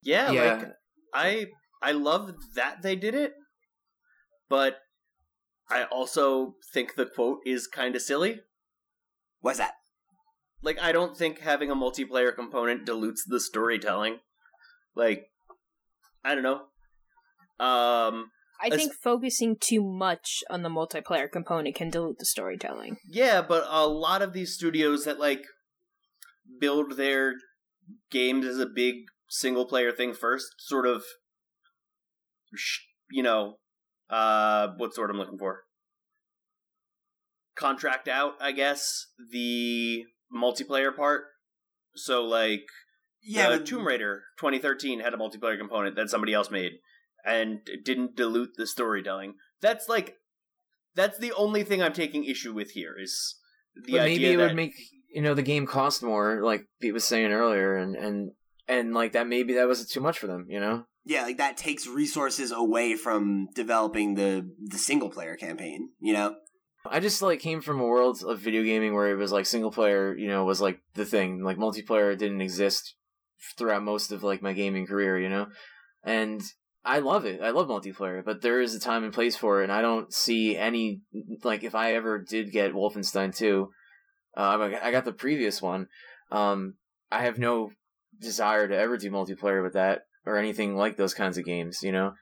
Yeah, 0.04 0.32
Yeah. 0.32 0.54
like 0.54 0.68
I 1.14 1.48
I 1.82 1.92
love 1.94 2.32
that 2.56 2.82
they 2.84 2.96
did 2.96 3.16
it, 3.16 3.34
but 4.48 4.78
I 5.70 5.84
also 5.86 6.56
think 6.74 6.96
the 6.96 7.06
quote 7.08 7.40
is 7.46 7.68
kind 7.68 7.96
of 7.96 8.02
silly. 8.02 8.42
What's 9.42 9.58
that? 9.58 9.74
Like 10.64 10.80
I 10.82 10.92
don't 10.92 11.16
think 11.16 11.40
having 11.40 11.70
a 11.70 11.76
multiplayer 11.76 12.34
component 12.34 12.86
dilutes 12.86 13.24
the 13.26 13.40
storytelling. 13.40 14.20
Like 14.96 15.28
I 16.24 16.34
don't 16.36 16.44
know. 16.44 16.62
Um 17.64 18.32
I 18.62 18.68
As- 18.72 18.76
think 18.76 18.94
focusing 18.94 19.58
too 19.60 19.84
much 19.84 20.42
on 20.50 20.62
the 20.64 20.70
multiplayer 20.70 21.30
component 21.30 21.76
can 21.76 21.90
dilute 21.90 22.18
the 22.18 22.26
storytelling. 22.26 22.98
yeah, 23.10 23.42
but 23.42 23.66
a 23.70 23.86
lot 23.88 24.22
of 24.22 24.32
these 24.34 24.54
studios 24.56 25.04
that 25.06 25.20
like 25.20 25.44
build 26.60 26.96
their 26.98 27.34
games 28.10 28.46
as 28.46 28.60
a 28.60 28.66
big 28.66 28.96
single 29.30 29.66
player 29.66 29.92
thing 29.92 30.14
first 30.14 30.46
sort 30.60 30.86
of 30.88 31.04
you 33.12 33.22
know 33.24 33.58
uh, 34.10 34.70
what's 34.78 34.96
the 34.96 35.02
word 35.02 35.10
I'm 35.10 35.18
looking 35.18 35.40
for? 35.40 35.64
Contract 37.56 38.08
out, 38.08 38.34
I 38.40 38.52
guess, 38.52 39.08
the 39.32 40.04
multiplayer 40.34 40.96
part. 40.96 41.26
So, 41.96 42.24
like, 42.24 42.66
Yeah, 43.22 43.50
the 43.52 43.58
but- 43.60 43.68
Tomb 43.68 43.86
Raider 43.88 44.24
2013 44.40 45.00
had 45.00 45.14
a 45.14 45.18
multiplayer 45.18 45.58
component 45.58 45.96
that 45.96 46.10
somebody 46.10 46.34
else 46.34 46.50
made 46.52 46.74
and 47.26 47.62
it 47.68 47.86
didn't 47.86 48.16
dilute 48.16 48.52
the 48.58 48.68
storytelling. 48.68 49.36
That's 49.62 49.88
like, 49.88 50.18
that's 50.96 51.18
the 51.18 51.32
only 51.34 51.64
thing 51.64 51.82
I'm 51.82 51.94
taking 51.94 52.26
issue 52.26 52.54
with 52.54 52.72
here 52.72 52.96
is 53.00 53.36
the 53.76 53.94
but 53.94 54.02
idea 54.02 54.20
maybe 54.20 54.34
it 54.34 54.38
that 54.38 54.48
would 54.48 54.56
make 54.56 54.74
you 55.14 55.22
know 55.22 55.34
the 55.34 55.42
game 55.42 55.66
cost 55.66 56.04
more, 56.04 56.42
like 56.44 56.66
Pete 56.82 56.94
was 56.94 57.04
saying 57.06 57.32
earlier, 57.32 57.76
and 57.76 57.96
and 57.96 58.32
and 58.68 58.94
like 58.94 59.14
that 59.14 59.28
maybe 59.28 59.54
that 59.54 59.68
was 59.68 59.88
too 59.88 60.02
much 60.02 60.20
for 60.20 60.28
them. 60.28 60.46
You 60.50 60.60
know, 60.60 60.86
yeah, 61.06 61.24
like 61.24 61.38
that 61.38 61.56
takes 61.58 61.88
resources 61.88 62.52
away 62.52 62.96
from 62.96 63.48
developing 63.56 64.16
the 64.16 64.48
the 64.60 64.78
single 64.78 65.10
player 65.10 65.36
campaign. 65.36 65.90
You 66.00 66.14
know, 66.14 66.36
I 66.86 67.00
just 67.00 67.22
like 67.22 67.40
came 67.40 67.62
from 67.62 67.80
a 67.80 67.86
world 67.86 68.24
of 68.24 68.40
video 68.40 68.64
gaming 68.64 68.94
where 68.94 69.10
it 69.10 69.16
was 69.16 69.32
like 69.32 69.46
single 69.46 69.72
player, 69.72 70.16
you 70.16 70.28
know, 70.28 70.44
was 70.44 70.62
like 70.62 70.80
the 70.96 71.06
thing. 71.06 71.44
Like 71.44 71.58
multiplayer 71.58 72.18
didn't 72.18 72.42
exist 72.42 72.96
throughout 73.58 73.84
most 73.84 74.12
of 74.12 74.24
like 74.24 74.42
my 74.42 74.54
gaming 74.54 74.86
career, 74.86 75.20
you 75.20 75.30
know, 75.30 75.48
and 76.04 76.42
I 76.86 77.00
love 77.00 77.26
it. 77.26 77.42
I 77.42 77.52
love 77.52 77.68
multiplayer, 77.68 78.24
but 78.24 78.42
there 78.42 78.60
is 78.60 78.76
a 78.76 78.80
time 78.80 79.04
and 79.04 79.14
place 79.14 79.38
for 79.38 79.62
it, 79.62 79.66
and 79.66 79.72
I 79.72 79.82
don't 79.82 80.14
see 80.14 80.58
any 80.58 81.02
like 81.44 81.64
if 81.64 81.76
I 81.76 81.94
ever 81.94 82.20
did 82.20 82.52
get 82.52 82.74
Wolfenstein 82.74 83.36
2, 83.36 83.70
uh, 84.36 84.70
I 84.82 84.92
got 84.92 85.06
the 85.06 85.14
previous 85.14 85.62
one. 85.62 85.88
Um, 86.32 86.76
I 87.12 87.22
have 87.22 87.40
no 87.40 87.72
desire 88.20 88.68
to 88.68 88.78
ever 88.78 88.98
do 88.98 89.10
multiplayer 89.10 89.64
with 89.64 89.74
that 89.74 90.02
or 90.26 90.38
anything 90.38 90.76
like 90.76 90.98
those 90.98 91.14
kinds 91.14 91.38
of 91.38 91.46
games. 91.46 91.80
You 91.84 91.94
know, 91.94 92.14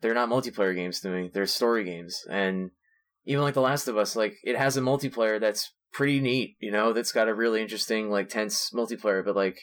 they're 0.00 0.14
not 0.14 0.28
multiplayer 0.28 0.74
games 0.74 0.98
to 1.00 1.10
me. 1.10 1.30
They're 1.32 1.46
story 1.46 1.84
games, 1.84 2.24
and 2.28 2.70
even 3.30 3.42
like 3.44 3.54
The 3.54 3.60
Last 3.60 3.88
of 3.88 3.96
Us, 3.96 4.16
like 4.16 4.34
it 4.42 4.56
has 4.56 4.76
a 4.76 4.80
multiplayer 4.80 5.40
that's 5.40 5.72
pretty 5.92 6.20
neat. 6.20 6.56
You 6.60 6.70
know, 6.72 6.92
that's 6.92 7.12
got 7.12 7.28
a 7.28 7.34
really 7.34 7.62
interesting 7.62 8.10
like 8.10 8.28
tense 8.28 8.70
multiplayer, 8.74 9.24
but 9.24 9.36
like 9.36 9.58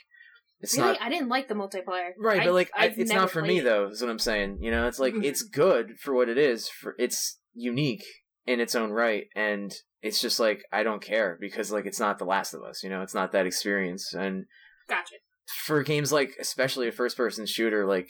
it's 0.61 0.77
really, 0.77 0.93
not 0.93 1.01
I 1.01 1.09
didn't 1.09 1.29
like 1.29 1.47
the 1.47 1.53
multiplayer. 1.53 2.11
Right, 2.17 2.41
I- 2.41 2.45
but 2.45 2.53
like 2.53 2.71
I, 2.75 2.85
it's 2.97 3.11
not 3.11 3.29
for 3.31 3.41
me 3.41 3.59
it. 3.59 3.63
though. 3.63 3.87
Is 3.89 4.01
what 4.01 4.09
I'm 4.09 4.19
saying. 4.19 4.59
You 4.61 4.71
know, 4.71 4.87
it's 4.87 4.99
like 4.99 5.13
Mhm. 5.13 5.23
it's 5.23 5.41
good 5.43 5.99
for 5.99 6.13
what 6.15 6.29
it 6.29 6.37
is. 6.37 6.69
For 6.69 6.95
it's 6.97 7.39
unique 7.53 8.03
in 8.45 8.59
its 8.59 8.73
own 8.75 8.91
right, 8.91 9.25
and 9.35 9.73
it's 10.01 10.21
just 10.21 10.39
like 10.39 10.63
I 10.71 10.83
don't 10.83 11.01
care 11.01 11.37
because 11.39 11.71
like 11.71 11.85
it's 11.85 11.99
not 11.99 12.17
The 12.19 12.25
Last 12.25 12.53
of 12.53 12.63
Us. 12.63 12.83
You 12.83 12.89
know, 12.89 13.01
it's 13.01 13.13
not 13.15 13.31
that 13.33 13.45
experience. 13.45 14.13
And 14.13 14.45
Gotcha. 14.87 15.15
for 15.65 15.83
games 15.83 16.11
like 16.13 16.31
especially 16.39 16.87
a 16.87 16.91
first 16.91 17.17
person 17.17 17.45
shooter 17.45 17.85
like 17.85 18.09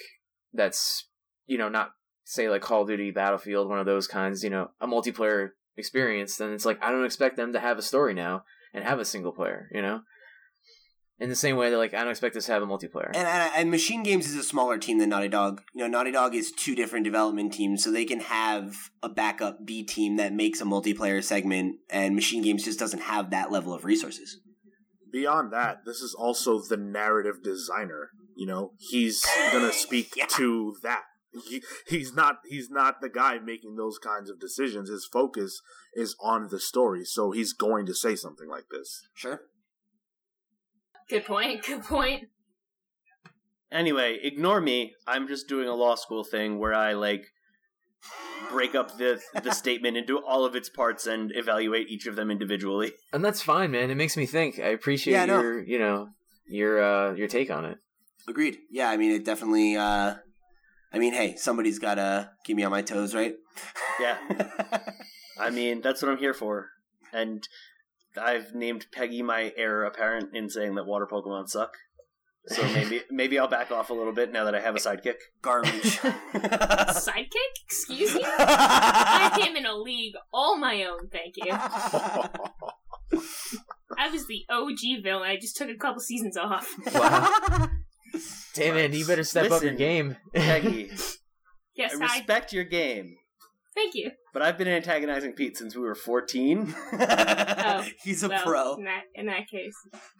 that's 0.53 1.07
you 1.47 1.57
know 1.57 1.69
not 1.69 1.89
say 2.29 2.49
like 2.49 2.61
Call 2.61 2.81
of 2.83 2.87
Duty, 2.87 3.11
Battlefield, 3.11 3.69
one 3.69 3.79
of 3.79 3.85
those 3.85 4.07
kinds. 4.07 4.43
You 4.43 4.49
know, 4.49 4.71
a 4.81 4.87
multiplayer 4.87 5.49
experience. 5.77 6.37
Then 6.37 6.51
it's 6.53 6.65
like 6.65 6.83
I 6.83 6.91
don't 6.91 7.05
expect 7.05 7.37
them 7.37 7.53
to 7.53 7.59
have 7.59 7.77
a 7.77 7.81
story 7.81 8.13
now 8.13 8.43
and 8.73 8.83
have 8.83 8.99
a 8.99 9.05
single 9.05 9.31
player. 9.31 9.69
You 9.73 9.81
know. 9.81 10.01
In 11.19 11.29
the 11.29 11.35
same 11.35 11.55
way 11.57 11.71
that 11.71 11.77
like 11.77 11.95
I 11.95 12.01
don't 12.01 12.11
expect 12.11 12.35
us 12.35 12.45
to 12.45 12.51
have 12.51 12.61
a 12.61 12.67
multiplayer. 12.67 13.07
and, 13.07 13.27
and 13.27 13.51
and 13.55 13.73
MachineGames 13.73 14.25
is 14.25 14.35
a 14.35 14.43
smaller 14.43 14.77
team 14.77 14.99
than 14.99 15.09
Naughty 15.09 15.29
Dog. 15.29 15.61
You 15.73 15.81
know, 15.81 15.87
Naughty 15.87 16.11
Dog 16.11 16.35
is 16.35 16.51
two 16.51 16.75
different 16.75 17.05
development 17.05 17.53
teams, 17.53 17.83
so 17.83 17.89
they 17.91 18.05
can 18.05 18.19
have 18.19 18.75
a 19.01 19.09
backup 19.09 19.65
B 19.65 19.83
team 19.83 20.17
that 20.17 20.31
makes 20.31 20.61
a 20.61 20.63
multiplayer 20.65 21.23
segment, 21.23 21.77
and 21.89 22.15
MachineGames 22.15 22.63
just 22.63 22.77
doesn't 22.77 23.01
have 23.01 23.31
that 23.31 23.51
level 23.51 23.73
of 23.73 23.83
resources. 23.83 24.39
Beyond 25.11 25.51
that, 25.53 25.85
this 25.87 26.01
is 26.01 26.13
also 26.13 26.61
the 26.61 26.77
narrative 26.77 27.41
designer. 27.43 28.11
You 28.35 28.45
know, 28.45 28.73
he's 28.77 29.25
gonna 29.51 29.73
speak 29.73 30.13
Yeah. 30.15 30.27
to 30.35 30.75
that. 30.83 31.01
He, 31.47 31.61
he's 31.87 32.13
not 32.13 32.37
he's 32.47 32.69
not 32.69 33.01
the 33.01 33.09
guy 33.09 33.39
making 33.39 33.75
those 33.75 33.97
kinds 33.97 34.29
of 34.29 34.39
decisions. 34.39 34.89
His 34.89 35.05
focus 35.11 35.61
is 35.93 36.15
on 36.21 36.47
the 36.49 36.59
story, 36.59 37.03
so 37.05 37.31
he's 37.31 37.53
going 37.53 37.85
to 37.87 37.93
say 37.93 38.15
something 38.15 38.47
like 38.49 38.65
this. 38.71 39.01
Sure. 39.13 39.41
Good 41.09 41.25
point. 41.25 41.63
Good 41.65 41.83
point. 41.83 42.25
Anyway, 43.71 44.17
ignore 44.23 44.61
me. 44.61 44.93
I'm 45.05 45.27
just 45.27 45.47
doing 45.47 45.67
a 45.67 45.73
law 45.75 45.95
school 45.95 46.23
thing 46.23 46.57
where 46.59 46.73
I 46.73 46.93
like 46.93 47.25
break 48.49 48.75
up 48.75 48.97
the 48.97 49.19
the 49.43 49.51
statement 49.63 49.97
into 49.97 50.19
all 50.19 50.45
of 50.45 50.55
its 50.55 50.69
parts 50.69 51.05
and 51.07 51.31
evaluate 51.35 51.89
each 51.89 52.07
of 52.07 52.15
them 52.15 52.31
individually. 52.31 52.93
And 53.13 53.23
that's 53.25 53.41
fine, 53.41 53.71
man. 53.71 53.89
It 53.89 53.95
makes 53.95 54.15
me 54.15 54.25
think. 54.25 54.59
I 54.59 54.67
appreciate 54.67 55.13
Yeah, 55.13 55.23
I 55.23 55.25
know. 55.25 55.41
your, 55.41 55.63
you 55.63 55.79
know, 55.79 56.09
your 56.47 56.81
uh 56.81 57.13
your 57.15 57.27
take 57.27 57.49
on 57.51 57.65
it. 57.65 57.77
Agreed. 58.27 58.57
Yeah, 58.69 58.89
I 58.89 58.97
mean, 58.97 59.11
it 59.11 59.25
definitely. 59.25 59.75
uh 59.77 60.15
I 60.93 60.99
mean, 60.99 61.13
hey, 61.13 61.35
somebody's 61.35 61.79
got 61.79 61.95
to 61.95 62.31
keep 62.45 62.57
me 62.57 62.63
on 62.63 62.71
my 62.71 62.81
toes, 62.81 63.13
right? 63.13 63.35
Yeah. 63.99 64.17
I 65.39 65.49
mean, 65.49 65.81
that's 65.81 66.01
what 66.01 66.11
I'm 66.11 66.17
here 66.17 66.33
for. 66.33 66.69
And 67.13 67.47
I've 68.19 68.53
named 68.55 68.87
Peggy 68.91 69.21
my 69.21 69.53
heir 69.57 69.83
apparent 69.83 70.35
in 70.35 70.49
saying 70.49 70.75
that 70.75 70.85
water 70.85 71.07
Pokemon 71.09 71.49
suck. 71.49 71.75
So 72.47 72.63
maybe 72.73 73.01
maybe 73.11 73.37
I'll 73.37 73.49
back 73.49 73.71
off 73.71 73.89
a 73.89 73.93
little 73.93 74.13
bit 74.13 74.31
now 74.31 74.45
that 74.45 74.55
I 74.55 74.61
have 74.61 74.75
a 74.75 74.79
sidekick. 74.79 75.17
Garbage. 75.41 75.71
Sidekick? 75.99 77.53
Excuse 77.65 78.15
me? 78.15 78.23
I 78.25 79.45
am 79.47 79.55
in 79.57 79.65
a 79.65 79.75
league 79.75 80.15
all 80.33 80.57
my 80.57 80.85
own, 80.85 81.09
thank 81.11 81.35
you. 81.37 81.51
I 83.97 84.09
was 84.09 84.27
the 84.27 84.45
OG 84.49 85.03
villain. 85.03 85.29
I 85.29 85.35
just 85.37 85.57
took 85.57 85.69
a 85.69 85.75
couple 85.75 85.99
seasons 85.99 86.37
off. 86.37 86.73
Wow. 86.93 87.69
Damn 88.53 88.77
it, 88.77 88.93
you 88.93 89.05
better 89.05 89.23
step 89.23 89.45
up 89.51 89.61
your 89.61 89.71
Listen, 89.71 89.77
game. 89.77 90.17
Peggy, 90.33 90.91
Yes, 91.75 91.93
I 91.95 91.97
I. 91.99 92.17
respect 92.17 92.53
your 92.53 92.63
game, 92.63 93.15
Thank 93.75 93.93
you. 93.93 94.09
but 94.33 94.41
I've 94.41 94.57
been 94.57 94.67
antagonizing 94.67 95.33
Pete 95.33 95.55
since 95.57 95.75
we 95.75 95.81
were 95.83 95.93
14. 95.93 96.73
He's 98.03 98.23
a 98.23 98.29
Well, 98.29 98.43
pro. 98.43 98.75
In 98.77 98.85
that, 98.85 99.03
in 99.13 99.25
that 99.27 99.47
case, 99.47 99.75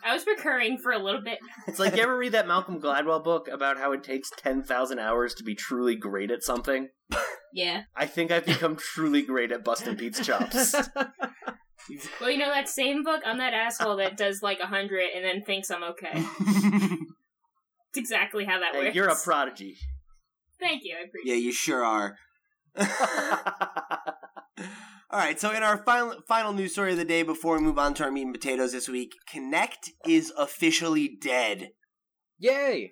I 0.05 0.14
was 0.14 0.26
recurring 0.27 0.77
for 0.77 0.91
a 0.91 0.99
little 0.99 1.22
bit. 1.23 1.39
It's 1.68 1.80
like 1.80 1.95
you 1.95 2.03
ever 2.03 2.15
read 2.18 2.34
that 2.34 2.47
Malcolm 2.47 2.80
Gladwell 2.80 3.23
book 3.23 3.47
about 3.47 3.77
how 3.80 3.91
it 3.93 4.03
takes 4.03 4.30
10,000 4.38 4.99
hours 4.99 5.34
to 5.35 5.43
be 5.43 5.55
truly 5.55 5.95
great 5.95 6.30
at 6.30 6.43
something? 6.43 6.89
Yeah. 7.53 7.84
I 7.95 8.05
think 8.05 8.30
I've 8.30 8.45
become 8.45 8.76
truly 8.76 9.23
great 9.23 9.51
at 9.51 9.64
busting 9.64 9.95
Pete's 9.95 10.23
chops. 10.26 10.76
Well, 12.19 12.30
you 12.30 12.38
know 12.38 12.49
that 12.49 12.68
same 12.68 13.01
book. 13.01 13.22
I'm 13.26 13.38
that 13.38 13.53
asshole 13.53 13.95
that 13.97 14.18
does 14.18 14.41
like 14.43 14.59
a 14.59 14.65
hundred 14.65 15.05
and 15.15 15.23
then 15.23 15.41
thinks 15.45 15.72
I'm 15.72 15.84
okay. 15.84 16.22
It's 17.89 17.97
exactly 17.97 18.45
how 18.45 18.59
that 18.59 18.73
Hey, 18.73 18.80
works. 18.85 18.95
you're 18.95 19.07
a 19.09 19.15
prodigy. 19.15 19.77
Thank 20.59 20.84
you. 20.84 20.95
I 20.99 21.07
appreciate. 21.07 21.34
yeah, 21.35 21.39
you 21.41 21.51
sure 21.51 21.84
are. 21.85 22.18
All 25.09 25.19
right, 25.19 25.39
so 25.39 25.51
in 25.51 25.64
our 25.64 25.77
final 25.77 26.15
final 26.27 26.51
news 26.51 26.73
story 26.73 26.91
of 26.91 26.97
the 26.97 27.05
day 27.05 27.23
before 27.23 27.55
we 27.57 27.64
move 27.64 27.80
on 27.80 27.93
to 27.95 28.03
our 28.03 28.11
meat 28.11 28.23
and 28.23 28.34
potatoes 28.34 28.73
this 28.73 28.89
week, 28.89 29.14
Kinect 29.34 29.91
is 30.05 30.34
officially 30.38 31.18
dead, 31.22 31.69
Yay! 32.39 32.91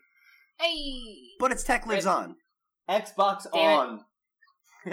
Hey. 0.58 1.04
but 1.40 1.52
its 1.52 1.64
tech 1.64 1.86
lives 1.86 2.06
on. 2.06 2.36
Xbox 2.90 3.46
Damn 3.54 3.80
on. 3.80 4.06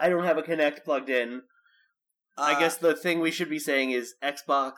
I 0.00 0.08
don't 0.08 0.24
have 0.24 0.38
a 0.38 0.42
Kinect 0.42 0.82
plugged 0.84 1.10
in. 1.10 1.42
I 2.38 2.54
Uh, 2.54 2.58
guess 2.60 2.76
the 2.78 2.94
thing 2.94 3.20
we 3.20 3.30
should 3.30 3.50
be 3.50 3.58
saying 3.58 3.90
is 3.90 4.14
Xbox 4.22 4.76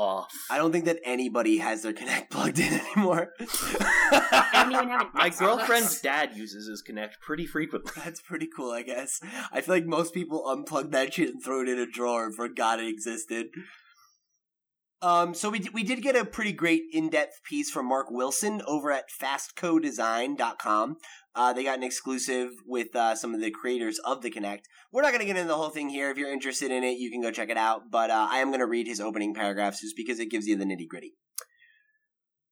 off. 0.00 0.32
I 0.50 0.56
don't 0.56 0.72
think 0.72 0.86
that 0.86 0.98
anybody 1.04 1.58
has 1.58 1.82
their 1.82 1.92
Kinect 1.92 2.30
plugged 2.30 2.58
in 2.58 2.72
anymore. 2.96 3.32
I 3.38 4.62
don't 4.64 4.72
even 4.72 4.88
have 4.88 5.02
an 5.02 5.08
My 5.14 5.28
girlfriend's 5.28 6.00
dad 6.00 6.30
uses 6.34 6.66
his 6.66 6.82
Kinect 6.82 7.20
pretty 7.20 7.46
frequently. 7.46 7.92
That's 8.02 8.20
pretty 8.20 8.48
cool, 8.54 8.72
I 8.72 8.82
guess. 8.82 9.20
I 9.52 9.60
feel 9.60 9.74
like 9.74 9.84
most 9.84 10.14
people 10.14 10.44
unplug 10.44 10.90
that 10.92 11.12
shit 11.14 11.28
and 11.28 11.42
throw 11.42 11.62
it 11.62 11.68
in 11.68 11.78
a 11.78 11.86
drawer 11.86 12.24
and 12.24 12.34
forgot 12.34 12.80
it 12.80 12.88
existed. 12.88 13.48
Um, 15.02 15.32
so 15.32 15.48
we 15.48 15.60
d- 15.60 15.70
we 15.72 15.82
did 15.82 16.02
get 16.02 16.14
a 16.14 16.26
pretty 16.26 16.52
great 16.52 16.82
in-depth 16.92 17.42
piece 17.44 17.70
from 17.70 17.86
Mark 17.86 18.10
Wilson 18.10 18.60
over 18.66 18.92
at 18.92 19.06
fastcodesign.com. 19.10 20.96
Uh, 21.34 21.52
they 21.52 21.64
got 21.64 21.78
an 21.78 21.84
exclusive 21.84 22.50
with 22.66 22.94
uh, 22.94 23.14
some 23.14 23.34
of 23.34 23.40
the 23.40 23.50
creators 23.50 23.98
of 24.00 24.20
the 24.20 24.30
Kinect. 24.30 24.62
We're 24.92 25.02
not 25.02 25.12
going 25.12 25.20
to 25.20 25.26
get 25.26 25.36
into 25.36 25.48
the 25.48 25.56
whole 25.56 25.70
thing 25.70 25.88
here. 25.88 26.10
If 26.10 26.18
you're 26.18 26.32
interested 26.32 26.70
in 26.70 26.84
it, 26.84 26.98
you 26.98 27.10
can 27.10 27.22
go 27.22 27.30
check 27.30 27.48
it 27.48 27.56
out. 27.56 27.90
But 27.90 28.10
uh, 28.10 28.28
I 28.30 28.38
am 28.38 28.48
going 28.48 28.60
to 28.60 28.66
read 28.66 28.86
his 28.86 29.00
opening 29.00 29.32
paragraphs 29.32 29.80
just 29.80 29.96
because 29.96 30.18
it 30.18 30.30
gives 30.30 30.46
you 30.46 30.56
the 30.56 30.64
nitty 30.64 30.88
gritty. 30.88 31.14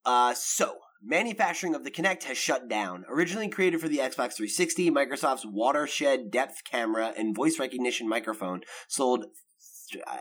Uh, 0.06 0.32
so, 0.34 0.76
manufacturing 1.02 1.74
of 1.74 1.84
the 1.84 1.90
Kinect 1.90 2.24
has 2.24 2.38
shut 2.38 2.66
down. 2.66 3.04
Originally 3.10 3.48
created 3.48 3.80
for 3.80 3.88
the 3.88 3.98
Xbox 3.98 4.36
360, 4.36 4.90
Microsoft's 4.90 5.44
watershed 5.44 6.30
depth 6.30 6.62
camera 6.64 7.12
and 7.18 7.36
voice 7.36 7.58
recognition 7.58 8.08
microphone 8.08 8.62
sold. 8.88 9.26
Uh, 10.06 10.16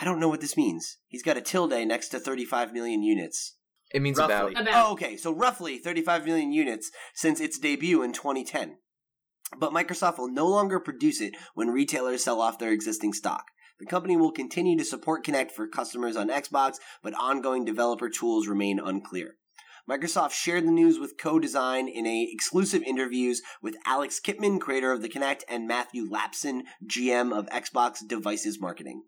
I 0.00 0.04
don't 0.04 0.20
know 0.20 0.28
what 0.28 0.40
this 0.40 0.56
means. 0.56 0.98
He's 1.08 1.22
got 1.22 1.36
a 1.36 1.40
tilde 1.40 1.86
next 1.86 2.08
to 2.10 2.20
35 2.20 2.72
million 2.72 3.02
units. 3.02 3.56
It 3.92 4.02
means 4.02 4.18
Roughly. 4.18 4.52
about. 4.52 4.62
About 4.62 4.86
Oh, 4.86 4.92
okay. 4.92 5.16
So 5.16 5.32
roughly 5.32 5.78
35 5.78 6.26
million 6.26 6.52
units 6.52 6.90
since 7.14 7.40
its 7.40 7.58
debut 7.58 8.02
in 8.02 8.12
2010. 8.12 8.76
But 9.58 9.72
Microsoft 9.72 10.18
will 10.18 10.30
no 10.30 10.46
longer 10.46 10.78
produce 10.78 11.20
it 11.20 11.34
when 11.54 11.68
retailers 11.68 12.22
sell 12.22 12.40
off 12.40 12.58
their 12.58 12.70
existing 12.70 13.14
stock. 13.14 13.46
The 13.80 13.86
company 13.86 14.16
will 14.16 14.32
continue 14.32 14.76
to 14.76 14.84
support 14.84 15.24
Kinect 15.24 15.52
for 15.52 15.66
customers 15.66 16.16
on 16.16 16.28
Xbox, 16.28 16.76
but 17.02 17.14
ongoing 17.14 17.64
developer 17.64 18.10
tools 18.10 18.46
remain 18.46 18.78
unclear. 18.78 19.36
Microsoft 19.88 20.32
shared 20.32 20.66
the 20.66 20.70
news 20.72 20.98
with 20.98 21.16
co-design 21.16 21.88
in 21.88 22.06
a 22.06 22.28
exclusive 22.30 22.82
interviews 22.82 23.40
with 23.62 23.76
Alex 23.86 24.20
Kipman, 24.20 24.60
creator 24.60 24.92
of 24.92 25.00
the 25.00 25.08
Kinect, 25.08 25.42
and 25.48 25.66
Matthew 25.66 26.06
Lapsen, 26.06 26.62
GM 26.86 27.32
of 27.32 27.46
Xbox 27.46 28.06
Devices 28.06 28.60
Marketing. 28.60 29.04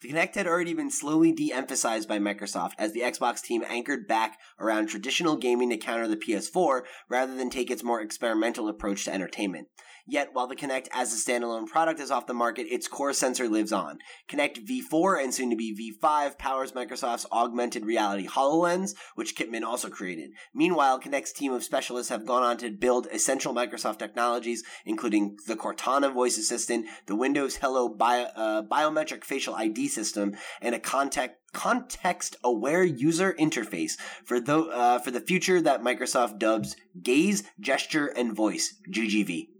The 0.00 0.10
Kinect 0.10 0.34
had 0.34 0.46
already 0.46 0.74
been 0.74 0.90
slowly 0.90 1.32
de 1.32 1.52
emphasized 1.52 2.08
by 2.08 2.18
Microsoft 2.18 2.72
as 2.78 2.92
the 2.92 3.00
Xbox 3.00 3.40
team 3.40 3.64
anchored 3.66 4.06
back 4.06 4.38
around 4.58 4.86
traditional 4.86 5.36
gaming 5.36 5.70
to 5.70 5.76
counter 5.76 6.08
the 6.08 6.16
PS4 6.16 6.82
rather 7.08 7.34
than 7.34 7.50
take 7.50 7.70
its 7.70 7.82
more 7.82 8.00
experimental 8.00 8.68
approach 8.68 9.04
to 9.04 9.12
entertainment. 9.12 9.68
Yet, 10.06 10.30
while 10.34 10.46
the 10.46 10.56
Kinect 10.56 10.88
as 10.92 11.14
a 11.14 11.16
standalone 11.16 11.66
product 11.66 11.98
is 11.98 12.10
off 12.10 12.26
the 12.26 12.34
market, 12.34 12.66
its 12.68 12.88
core 12.88 13.14
sensor 13.14 13.48
lives 13.48 13.72
on. 13.72 13.98
Kinect 14.28 14.66
V4 14.66 15.22
and 15.22 15.32
soon 15.32 15.48
to 15.48 15.56
be 15.56 15.96
V5 16.02 16.36
powers 16.36 16.72
Microsoft's 16.72 17.24
augmented 17.32 17.86
reality 17.86 18.26
HoloLens, 18.26 18.94
which 19.14 19.34
Kipman 19.34 19.62
also 19.62 19.88
created. 19.88 20.32
Meanwhile, 20.52 21.00
Kinect's 21.00 21.32
team 21.32 21.54
of 21.54 21.64
specialists 21.64 22.10
have 22.10 22.26
gone 22.26 22.42
on 22.42 22.58
to 22.58 22.70
build 22.70 23.06
essential 23.12 23.54
Microsoft 23.54 23.98
technologies, 23.98 24.62
including 24.84 25.38
the 25.46 25.56
Cortana 25.56 26.12
voice 26.12 26.36
assistant, 26.36 26.86
the 27.06 27.16
Windows 27.16 27.56
Hello 27.56 27.88
bio, 27.88 28.24
uh, 28.36 28.62
biometric 28.62 29.24
facial 29.24 29.54
ID 29.54 29.88
system, 29.88 30.36
and 30.60 30.74
a 30.74 30.80
contact 30.80 31.38
context 31.54 32.36
aware 32.44 32.84
user 32.84 33.32
interface 33.38 33.92
for 34.24 34.40
the 34.40 34.58
uh, 34.58 34.98
for 34.98 35.10
the 35.10 35.20
future 35.20 35.62
that 35.62 35.80
Microsoft 35.80 36.38
dubs 36.38 36.76
gaze, 37.02 37.44
gesture, 37.60 38.06
and 38.06 38.34
voice 38.34 38.74
(GGV). 38.90 39.53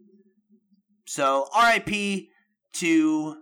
So, 1.07 1.49
RIP 1.61 2.29
to 2.75 3.37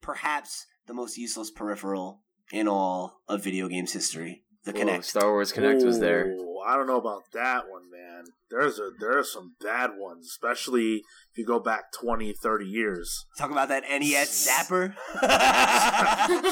perhaps 0.00 0.66
the 0.86 0.94
most 0.94 1.16
useless 1.18 1.50
peripheral 1.50 2.22
in 2.52 2.68
all 2.68 3.18
of 3.28 3.42
video 3.42 3.68
games 3.68 3.92
history, 3.92 4.44
the 4.64 4.72
Whoa, 4.72 4.80
Kinect. 4.84 5.04
Star 5.04 5.30
Wars 5.32 5.52
Kinect 5.52 5.84
was 5.84 5.98
there. 6.00 6.32
I 6.66 6.76
don't 6.76 6.86
know 6.86 6.96
about 6.98 7.22
that 7.32 7.64
one, 7.68 7.90
man. 7.90 8.24
There's 8.50 8.78
a 8.78 8.90
there 9.00 9.18
are 9.18 9.24
some 9.24 9.54
bad 9.60 9.90
ones, 9.98 10.26
especially 10.26 10.94
if 11.32 11.38
you 11.38 11.44
go 11.44 11.58
back 11.58 11.92
20, 12.00 12.32
30 12.32 12.64
years. 12.64 13.26
Talk 13.38 13.50
about 13.50 13.68
that 13.68 13.82
NES 13.88 14.48
zapper. 14.48 14.94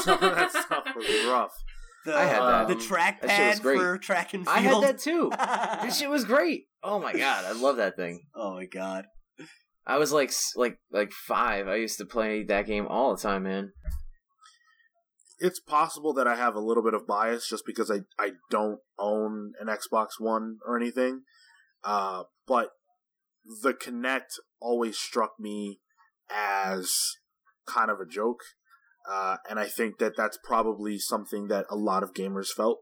some 0.01 0.13
of 0.15 0.21
that 0.35 0.51
stuff 0.51 0.83
was 0.95 1.25
rough. 1.27 1.51
The, 2.05 2.15
I 2.15 2.25
had 2.25 2.41
that. 2.41 2.67
the 2.67 2.73
Um, 2.75 2.79
trackpad 2.81 3.21
that 3.21 3.37
shit 3.37 3.49
was 3.51 3.59
great. 3.61 3.79
for 3.79 3.97
track 3.97 4.33
and 4.33 4.45
field. 4.45 4.57
I 4.57 4.59
had 4.59 4.83
that 4.83 4.99
too. 4.99 5.31
This 5.85 5.97
shit 5.97 6.09
was 6.09 6.23
great. 6.25 6.65
Oh 6.83 6.99
my 6.99 7.13
god, 7.13 7.45
I 7.45 7.53
love 7.53 7.77
that 7.77 7.95
thing. 7.95 8.21
oh 8.35 8.53
my 8.55 8.65
god. 8.65 9.05
I 9.87 9.97
was 9.97 10.11
like 10.11 10.31
like 10.55 10.79
like 10.91 11.11
five. 11.11 11.67
I 11.67 11.75
used 11.75 11.97
to 11.99 12.05
play 12.05 12.43
that 12.43 12.65
game 12.65 12.87
all 12.87 13.15
the 13.15 13.21
time, 13.21 13.43
man. 13.43 13.71
It's 15.37 15.59
possible 15.59 16.13
that 16.13 16.27
I 16.27 16.35
have 16.35 16.55
a 16.55 16.61
little 16.61 16.83
bit 16.83 16.93
of 16.93 17.05
bias 17.05 17.49
just 17.49 17.65
because 17.65 17.91
I, 17.91 17.99
I 18.17 18.31
don't 18.49 18.79
own 18.97 19.51
an 19.59 19.67
Xbox 19.67 20.11
One 20.17 20.57
or 20.65 20.77
anything. 20.77 21.23
Uh, 21.83 22.23
but 22.47 22.69
the 23.61 23.73
Kinect 23.73 24.39
always 24.59 24.97
struck 24.97 25.33
me 25.39 25.81
as 26.29 26.95
kind 27.67 27.91
of 27.91 27.99
a 27.99 28.05
joke. 28.05 28.39
Uh, 29.07 29.37
and 29.47 29.59
I 29.59 29.65
think 29.67 29.99
that 29.99 30.13
that's 30.17 30.39
probably 30.43 30.97
something 30.97 31.47
that 31.47 31.65
a 31.69 31.75
lot 31.75 32.01
of 32.01 32.13
gamers 32.13 32.47
felt. 32.47 32.79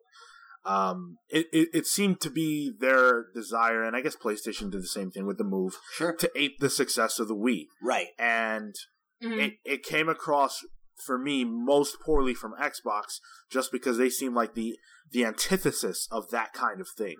Um, 0.65 1.17
it, 1.29 1.47
it, 1.51 1.69
it 1.73 1.87
seemed 1.87 2.21
to 2.21 2.29
be 2.29 2.71
their 2.79 3.25
desire, 3.33 3.83
and 3.83 3.95
I 3.95 4.01
guess 4.01 4.15
PlayStation 4.15 4.71
did 4.71 4.81
the 4.81 4.87
same 4.87 5.11
thing 5.11 5.25
with 5.25 5.37
the 5.37 5.43
move, 5.43 5.77
Sure. 5.93 6.13
to 6.15 6.31
ape 6.35 6.59
the 6.59 6.69
success 6.69 7.19
of 7.19 7.27
the 7.27 7.35
Wii. 7.35 7.65
Right. 7.81 8.07
And 8.17 8.73
Mhm. 9.21 9.39
it, 9.45 9.53
it 9.65 9.83
came 9.83 10.07
across 10.09 10.59
for 11.05 11.17
me 11.17 11.43
most 11.43 11.99
poorly 11.99 12.33
from 12.33 12.53
Xbox 12.59 13.19
just 13.51 13.71
because 13.71 13.97
they 13.97 14.09
seem 14.09 14.33
like 14.33 14.53
the 14.53 14.77
the 15.11 15.25
antithesis 15.25 16.07
of 16.11 16.29
that 16.31 16.53
kind 16.53 16.79
of 16.81 16.87
thing. 16.97 17.15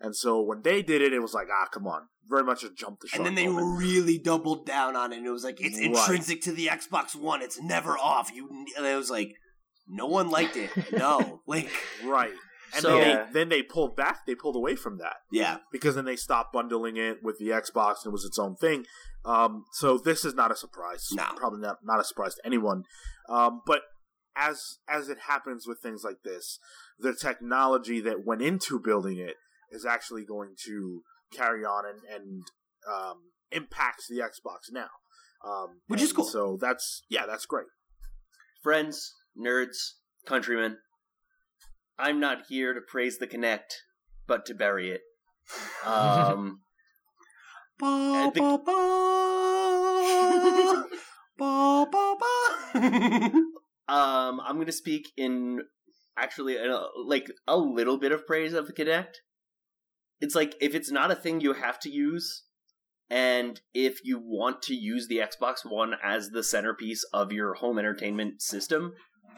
And 0.00 0.16
so 0.16 0.40
when 0.42 0.62
they 0.62 0.82
did 0.82 1.00
it, 1.02 1.12
it 1.12 1.20
was 1.20 1.32
like, 1.34 1.46
ah, 1.52 1.66
come 1.70 1.86
on, 1.86 2.08
very 2.26 2.42
much 2.44 2.64
a 2.64 2.70
jump 2.70 3.00
the 3.00 3.08
shark. 3.08 3.18
And 3.18 3.26
then 3.26 3.34
they 3.34 3.46
moment. 3.46 3.78
really 3.78 4.18
doubled 4.18 4.66
down 4.66 4.96
on 4.96 5.12
it, 5.12 5.18
and 5.18 5.26
it 5.26 5.30
was 5.30 5.44
like 5.44 5.60
it's 5.60 5.76
Right. 5.78 5.86
intrinsic 5.86 6.40
to 6.42 6.52
the 6.52 6.66
Xbox 6.66 7.14
One. 7.14 7.42
It's 7.42 7.60
never 7.60 7.96
off. 7.98 8.30
You, 8.34 8.48
and 8.76 8.86
it 8.86 8.96
was 8.96 9.10
like 9.10 9.32
no 9.86 10.06
one 10.06 10.30
liked 10.30 10.56
it. 10.56 10.70
No, 10.92 11.40
like 11.46 11.70
right. 12.04 12.32
And 12.74 12.82
So- 12.82 12.98
then, 12.98 13.08
Yeah. 13.08 13.24
they, 13.24 13.32
then 13.32 13.48
they 13.48 13.62
pulled 13.62 13.96
back. 13.96 14.26
They 14.26 14.34
pulled 14.34 14.56
away 14.56 14.76
from 14.76 14.98
that 14.98 15.16
yeah, 15.30 15.58
because 15.72 15.94
then 15.94 16.04
they 16.04 16.16
stopped 16.16 16.52
bundling 16.52 16.96
it 16.96 17.22
with 17.22 17.38
the 17.38 17.48
Xbox 17.48 18.04
and 18.04 18.06
it 18.06 18.12
was 18.12 18.24
its 18.24 18.38
own 18.38 18.56
thing. 18.56 18.86
Um, 19.24 19.64
so 19.72 19.98
this 19.98 20.24
is 20.24 20.34
not 20.34 20.50
a 20.52 20.56
surprise. 20.56 21.08
No. 21.12 21.24
probably 21.36 21.60
not 21.60 21.78
not 21.84 22.00
a 22.00 22.04
surprise 22.04 22.34
to 22.36 22.46
anyone. 22.46 22.84
Um, 23.28 23.62
but 23.66 23.82
as 24.36 24.78
as 24.88 25.08
it 25.08 25.18
happens 25.26 25.66
with 25.66 25.80
things 25.80 26.04
like 26.04 26.22
this, 26.24 26.58
the 26.98 27.14
technology 27.14 28.00
that 28.00 28.24
went 28.26 28.42
into 28.42 28.78
building 28.78 29.18
it 29.18 29.36
is 29.70 29.84
actually 29.86 30.24
going 30.24 30.54
to 30.66 31.02
carry 31.32 31.64
on 31.64 31.84
and 31.86 32.00
and 32.14 32.42
um, 32.88 33.30
impacts 33.50 34.06
the 34.08 34.18
Xbox 34.18 34.70
now, 34.70 34.90
um, 35.44 35.80
Which 35.88 36.02
is 36.02 36.12
cool. 36.12 36.24
So 36.24 36.56
that's 36.60 37.02
yeah, 37.08 37.26
that's 37.26 37.46
great. 37.46 37.66
Friends, 38.62 39.12
nerds, 39.36 39.76
countrymen, 40.26 40.78
I'm 41.98 42.20
not 42.20 42.46
here 42.48 42.74
to 42.74 42.80
praise 42.80 43.18
the 43.18 43.26
Kinect, 43.26 43.72
but 44.26 44.44
to 44.46 44.54
bury 44.54 44.90
it. 44.90 45.02
Um, 45.84 46.60
Ba, 47.78 48.30
think- 48.32 48.44
ba, 48.44 48.58
ba. 48.66 48.72
Ba, 51.38 51.86
ba, 51.92 52.14
ba. 52.18 53.30
um, 53.88 54.40
I'm 54.40 54.54
going 54.54 54.64
to 54.66 54.72
speak 54.72 55.08
in 55.16 55.60
actually 56.16 56.58
uh, 56.58 56.80
like 57.04 57.26
a 57.46 57.58
little 57.58 57.98
bit 57.98 58.12
of 58.12 58.26
praise 58.26 58.54
of 58.54 58.66
the 58.66 58.72
Kinect. 58.72 59.16
It's 60.20 60.34
like 60.34 60.54
if 60.60 60.74
it's 60.74 60.90
not 60.90 61.10
a 61.10 61.14
thing 61.14 61.40
you 61.42 61.52
have 61.52 61.78
to 61.80 61.90
use, 61.90 62.44
and 63.10 63.60
if 63.74 63.98
you 64.02 64.18
want 64.18 64.62
to 64.62 64.74
use 64.74 65.08
the 65.08 65.18
Xbox 65.18 65.56
One 65.64 65.94
as 66.02 66.30
the 66.30 66.42
centerpiece 66.42 67.04
of 67.12 67.32
your 67.32 67.52
home 67.54 67.78
entertainment 67.78 68.40
system, 68.40 68.94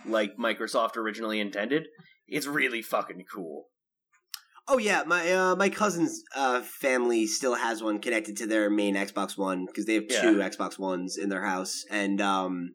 like 0.06 0.36
Microsoft 0.36 0.96
originally 0.96 1.40
intended, 1.40 1.88
it's 2.28 2.46
really 2.46 2.82
fucking 2.82 3.24
cool. 3.32 3.66
Oh 4.70 4.78
yeah, 4.78 5.02
my 5.06 5.32
uh, 5.32 5.56
my 5.56 5.70
cousin's 5.70 6.22
uh, 6.36 6.60
family 6.60 7.26
still 7.26 7.54
has 7.54 7.82
one 7.82 8.00
connected 8.00 8.36
to 8.38 8.46
their 8.46 8.68
main 8.68 8.94
Xbox 8.94 9.38
One 9.38 9.64
because 9.66 9.86
they 9.86 9.94
have 9.94 10.08
two 10.08 10.36
Xbox 10.36 10.78
Ones 10.78 11.16
in 11.16 11.30
their 11.30 11.44
house, 11.44 11.84
and 11.90 12.20
um, 12.20 12.74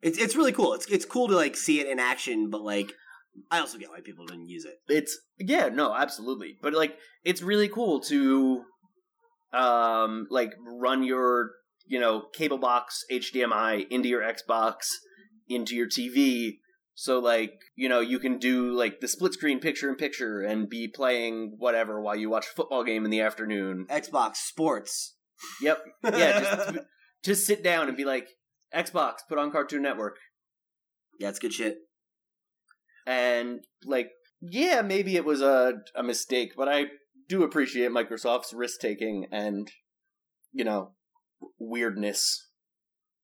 it's 0.00 0.18
it's 0.18 0.34
really 0.34 0.52
cool. 0.52 0.72
It's 0.74 0.86
it's 0.86 1.04
cool 1.04 1.28
to 1.28 1.36
like 1.36 1.56
see 1.56 1.80
it 1.80 1.88
in 1.88 1.98
action, 1.98 2.48
but 2.48 2.62
like 2.62 2.92
I 3.50 3.60
also 3.60 3.78
get 3.78 3.90
why 3.90 4.00
people 4.00 4.26
didn't 4.26 4.48
use 4.48 4.64
it. 4.64 4.76
it's 4.88 5.18
yeah 5.38 5.68
no 5.68 5.94
absolutely 5.94 6.56
but 6.62 6.72
like 6.72 6.96
it's 7.24 7.42
really 7.42 7.68
cool 7.68 8.00
to 8.00 8.62
um 9.52 10.26
like 10.30 10.52
run 10.66 11.02
your 11.02 11.50
you 11.86 12.00
know 12.00 12.24
cable 12.32 12.58
box 12.58 13.04
hdmi 13.12 13.86
into 13.90 14.08
your 14.08 14.22
xbox 14.22 14.88
into 15.48 15.74
your 15.74 15.86
tv 15.86 16.58
so 16.98 17.18
like 17.18 17.60
you 17.76 17.88
know 17.88 18.00
you 18.00 18.18
can 18.18 18.38
do 18.38 18.72
like 18.72 19.00
the 19.00 19.06
split 19.06 19.34
screen 19.34 19.60
picture 19.60 19.88
in 19.90 19.96
picture 19.96 20.40
and 20.40 20.68
be 20.68 20.88
playing 20.88 21.54
whatever 21.58 22.00
while 22.00 22.16
you 22.16 22.30
watch 22.30 22.46
a 22.46 22.54
football 22.54 22.82
game 22.82 23.04
in 23.04 23.10
the 23.10 23.20
afternoon 23.20 23.86
Xbox 23.90 24.36
Sports. 24.36 25.14
yep 25.60 25.78
yeah 26.02 26.40
just 26.40 26.78
just 27.24 27.46
sit 27.46 27.62
down 27.62 27.88
and 27.88 27.96
be 27.96 28.04
like 28.04 28.30
xbox 28.74 29.16
put 29.28 29.38
on 29.38 29.52
cartoon 29.52 29.82
network 29.82 30.16
yeah, 31.20 31.28
it's 31.28 31.38
good 31.38 31.52
shit. 31.52 31.78
and 33.06 33.60
like 33.84 34.10
yeah 34.40 34.80
maybe 34.80 35.16
it 35.16 35.24
was 35.24 35.42
a, 35.42 35.74
a 35.94 36.02
mistake 36.02 36.52
but 36.56 36.68
i 36.68 36.84
do 37.28 37.42
appreciate 37.42 37.90
microsoft's 37.90 38.54
risk 38.54 38.80
taking 38.80 39.26
and 39.30 39.70
you 40.52 40.64
know 40.64 40.92
weirdness 41.58 42.45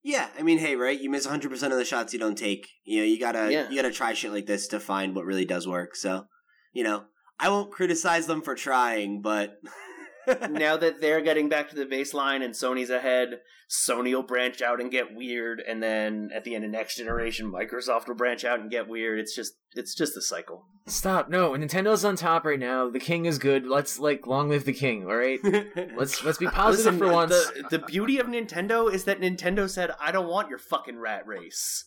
Yeah, 0.04 0.28
I 0.38 0.42
mean, 0.42 0.58
hey, 0.58 0.74
right? 0.74 0.98
You 0.98 1.10
miss 1.10 1.26
100 1.26 1.50
percent 1.50 1.72
of 1.72 1.78
the 1.78 1.84
shots 1.84 2.12
you 2.12 2.18
don't 2.18 2.36
take. 2.36 2.68
You 2.84 2.98
know, 3.00 3.04
you 3.04 3.18
gotta 3.18 3.52
Yeah. 3.52 3.68
you 3.70 3.76
gotta 3.76 3.92
try 3.92 4.14
shit 4.14 4.32
like 4.32 4.46
this 4.46 4.66
to 4.68 4.80
find 4.80 5.14
what 5.14 5.24
really 5.24 5.44
does 5.44 5.66
work. 5.68 5.94
So, 5.96 6.26
you 6.72 6.82
know, 6.84 7.04
I 7.38 7.48
won't 7.48 7.70
criticize 7.72 8.26
them 8.26 8.42
for 8.42 8.54
trying, 8.54 9.22
but 9.22 9.58
now 10.50 10.76
that 10.76 11.00
they're 11.00 11.20
getting 11.20 11.48
back 11.48 11.68
to 11.68 11.76
the 11.76 11.86
baseline 11.86 12.42
and 12.44 12.54
sony's 12.54 12.90
ahead 12.90 13.40
sony 13.70 14.14
will 14.14 14.22
branch 14.22 14.60
out 14.60 14.80
and 14.80 14.90
get 14.90 15.14
weird 15.14 15.60
and 15.60 15.82
then 15.82 16.30
at 16.34 16.44
the 16.44 16.54
end 16.54 16.64
of 16.64 16.70
next 16.70 16.96
generation 16.96 17.50
microsoft 17.50 18.08
will 18.08 18.14
branch 18.14 18.44
out 18.44 18.60
and 18.60 18.70
get 18.70 18.88
weird 18.88 19.18
it's 19.18 19.34
just 19.34 19.54
it's 19.74 19.94
just 19.94 20.16
a 20.16 20.22
cycle 20.22 20.66
Stop! 20.88 21.30
No, 21.30 21.52
Nintendo's 21.52 22.04
on 22.04 22.16
top 22.16 22.44
right 22.44 22.58
now. 22.58 22.90
The 22.90 22.98
king 22.98 23.26
is 23.26 23.38
good. 23.38 23.68
Let's 23.68 24.00
like 24.00 24.26
long 24.26 24.48
live 24.48 24.64
the 24.64 24.72
king. 24.72 25.06
All 25.06 25.14
right. 25.14 25.38
Let's 25.96 26.24
let's 26.24 26.38
be 26.38 26.46
positive 26.46 26.94
Listen, 26.94 26.98
for 26.98 27.06
uh, 27.06 27.14
once. 27.14 27.30
the, 27.30 27.66
the 27.70 27.78
beauty 27.78 28.18
of 28.18 28.26
nintendo 28.26 28.92
is 28.92 29.04
that 29.04 29.20
nintendo 29.20 29.68
said 29.68 29.90
i 30.00 30.10
don't 30.10 30.28
want 30.28 30.48
your 30.48 30.58
fucking 30.58 30.98
rat 30.98 31.26
race 31.26 31.84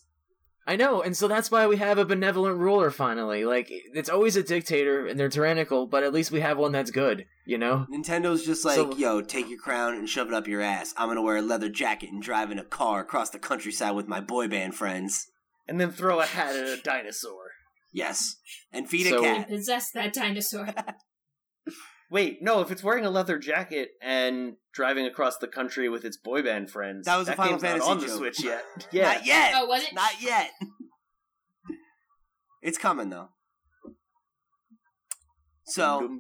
I 0.68 0.76
know, 0.76 1.02
and 1.04 1.16
so 1.16 1.28
that's 1.28 1.52
why 1.52 1.68
we 1.68 1.78
have 1.78 2.00
a 2.00 2.06
benevolent 2.06 2.58
ruler 2.58 2.90
finally. 2.90 3.46
Like 3.46 3.68
it's 3.70 4.10
always 4.10 4.36
a 4.36 4.42
dictator, 4.44 5.06
and 5.06 5.20
they're 5.20 5.30
tyrannical, 5.30 5.86
but 5.86 6.04
at 6.04 6.12
least 6.14 6.32
we 6.32 6.42
have 6.42 6.58
one 6.58 6.72
that's 6.72 6.90
good. 6.92 7.26
You 7.46 7.60
know. 7.60 7.86
Nintendo's 7.92 8.44
just 8.46 8.66
like, 8.66 8.76
So- 8.76 8.96
yo, 8.98 9.22
take 9.22 9.48
your 9.48 9.60
crown 9.60 9.94
and 9.94 10.10
shove 10.10 10.28
it 10.28 10.34
up 10.34 10.48
your 10.48 10.62
ass. 10.62 10.94
I'm 10.98 11.08
gonna 11.08 11.22
wear 11.22 11.38
a 11.38 11.42
leather 11.44 11.70
jacket 11.70 12.12
and 12.12 12.22
drive 12.22 12.50
in 12.50 12.58
a 12.58 12.64
car 12.64 13.02
across 13.02 13.30
the 13.30 13.38
countryside 13.40 13.94
with 13.96 14.08
my 14.08 14.20
boy 14.20 14.48
band 14.48 14.74
friends. 14.76 15.28
and 15.68 15.80
then 15.82 15.92
throw 15.92 16.20
a 16.20 16.26
hat 16.28 16.56
at 16.56 16.68
a 16.68 16.78
dinosaur 16.82 17.50
Yes, 17.92 18.36
and 18.72 18.88
feed 18.90 19.08
So- 19.08 19.24
a 19.24 19.28
And 19.28 19.38
cat. 19.38 19.48
possess 19.50 19.90
that 19.94 20.14
dinosaur. 20.14 20.68
Wait, 22.12 22.42
no, 22.42 22.62
if 22.62 22.72
it's 22.72 22.84
wearing 22.84 23.06
a 23.06 23.10
leather 23.10 23.40
jacket 23.40 23.92
and 24.02 24.58
driving 24.74 25.06
across 25.06 25.38
the 25.38 25.48
country 25.48 25.90
with 25.90 26.06
its 26.06 26.18
boy 26.18 26.44
band 26.44 26.70
friends. 26.70 27.06
That 27.06 27.18
was 27.18 27.28
that 27.28 27.34
a 27.34 27.38
Final 27.38 27.60
Fantasy 27.60 27.90
on 27.90 28.00
joke. 28.00 28.10
the 28.10 28.16
Switch 28.16 28.44
yet. 28.44 28.64
yeah. 28.92 29.14
Not 29.14 29.26
yet. 29.26 29.54
Oh, 29.56 29.66
was 29.66 29.84
it? 29.84 29.94
Not 29.94 30.22
yet. 30.22 30.52
it's 32.62 32.78
coming 32.78 33.10
though. 33.10 33.30
So 35.66 36.20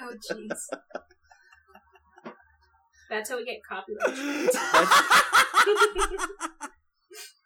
Oh 0.00 0.14
jeez. 0.30 0.58
That's 3.10 3.30
how 3.30 3.36
we 3.36 3.44
get 3.44 3.60
copyright. 3.68 4.50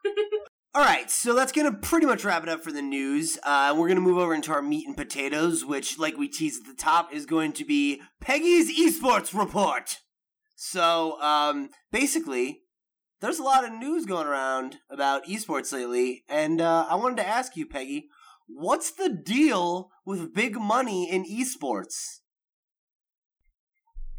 All 0.74 0.82
right, 0.84 1.10
so 1.10 1.34
that's 1.34 1.52
gonna 1.52 1.72
pretty 1.72 2.06
much 2.06 2.24
wrap 2.24 2.42
it 2.44 2.48
up 2.48 2.62
for 2.62 2.70
the 2.70 2.82
news. 2.82 3.38
Uh, 3.42 3.74
we're 3.76 3.88
gonna 3.88 4.00
move 4.00 4.18
over 4.18 4.34
into 4.34 4.52
our 4.52 4.62
meat 4.62 4.86
and 4.86 4.96
potatoes, 4.96 5.64
which, 5.64 5.98
like 5.98 6.16
we 6.16 6.28
teased 6.28 6.62
at 6.62 6.68
the 6.68 6.80
top, 6.80 7.12
is 7.12 7.26
going 7.26 7.52
to 7.54 7.64
be 7.64 8.02
Peggy's 8.20 8.70
esports 8.78 9.36
report. 9.36 9.98
So, 10.54 11.20
um, 11.20 11.70
basically, 11.90 12.60
there's 13.20 13.38
a 13.38 13.42
lot 13.42 13.64
of 13.64 13.72
news 13.72 14.06
going 14.06 14.26
around 14.26 14.76
about 14.88 15.26
esports 15.26 15.72
lately, 15.72 16.24
and 16.28 16.60
uh, 16.60 16.86
I 16.88 16.94
wanted 16.94 17.16
to 17.16 17.26
ask 17.26 17.56
you, 17.56 17.66
Peggy, 17.66 18.08
what's 18.46 18.92
the 18.92 19.08
deal 19.08 19.90
with 20.04 20.34
big 20.34 20.56
money 20.60 21.10
in 21.10 21.24
esports? 21.24 22.20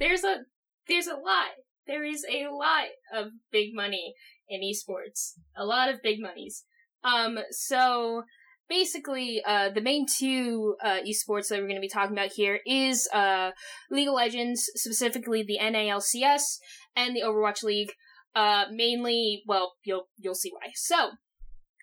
there's 0.02 0.24
a 0.24 0.40
there's 0.88 1.08
a 1.08 1.14
lot. 1.14 1.54
There 1.88 2.04
is 2.04 2.26
a 2.30 2.48
lot 2.52 2.88
of 3.14 3.28
big 3.52 3.74
money 3.74 4.14
in 4.52 4.62
esports. 4.62 5.34
A 5.56 5.66
lot 5.66 5.90
of 5.90 6.02
big 6.04 6.20
monies. 6.20 6.66
Um, 7.04 7.40
so 7.50 8.24
basically, 8.70 9.42
uh, 9.46 9.70
the 9.70 9.82
main 9.82 10.06
two 10.06 10.76
uh, 10.84 11.00
esports 11.08 11.48
that 11.48 11.60
we're 11.60 11.68
going 11.68 11.76
to 11.76 11.82
be 11.82 11.90
talking 11.90 12.16
about 12.16 12.34
here 12.34 12.60
is 12.66 13.08
uh, 13.14 13.52
League 13.90 14.08
of 14.08 14.14
Legends, 14.14 14.70
specifically 14.76 15.44
the 15.44 15.60
NALCS 15.62 16.60
and 16.96 17.16
the 17.16 17.22
Overwatch 17.22 17.64
League. 17.64 17.94
Uh, 18.36 18.66
mainly, 18.72 19.44
well, 19.46 19.74
you'll 19.84 20.08
you'll 20.18 20.36
see 20.36 20.52
why. 20.54 20.72
So, 20.74 21.12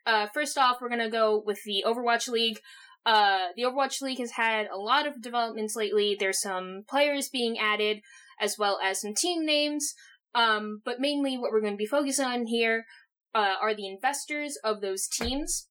uh, 0.06 0.28
first 0.32 0.56
off, 0.56 0.78
we're 0.80 0.88
gonna 0.88 1.10
go 1.10 1.42
with 1.44 1.58
the 1.64 1.84
Overwatch 1.86 2.28
League. 2.28 2.58
Uh, 3.04 3.48
the 3.54 3.64
Overwatch 3.64 4.00
League 4.00 4.18
has 4.18 4.32
had 4.32 4.66
a 4.66 4.78
lot 4.78 5.06
of 5.06 5.20
developments 5.20 5.76
lately. 5.76 6.16
There's 6.18 6.40
some 6.40 6.84
players 6.88 7.28
being 7.28 7.58
added, 7.58 8.00
as 8.40 8.56
well 8.58 8.78
as 8.82 9.02
some 9.02 9.14
team 9.14 9.44
names. 9.44 9.94
Um, 10.38 10.82
but 10.84 11.00
mainly 11.00 11.36
what 11.36 11.50
we're 11.50 11.60
going 11.60 11.72
to 11.72 11.78
be 11.78 11.86
focusing 11.86 12.24
on 12.24 12.46
here 12.46 12.86
uh, 13.34 13.54
are 13.60 13.74
the 13.74 13.88
investors 13.88 14.56
of 14.62 14.80
those 14.80 15.08
teams. 15.08 15.66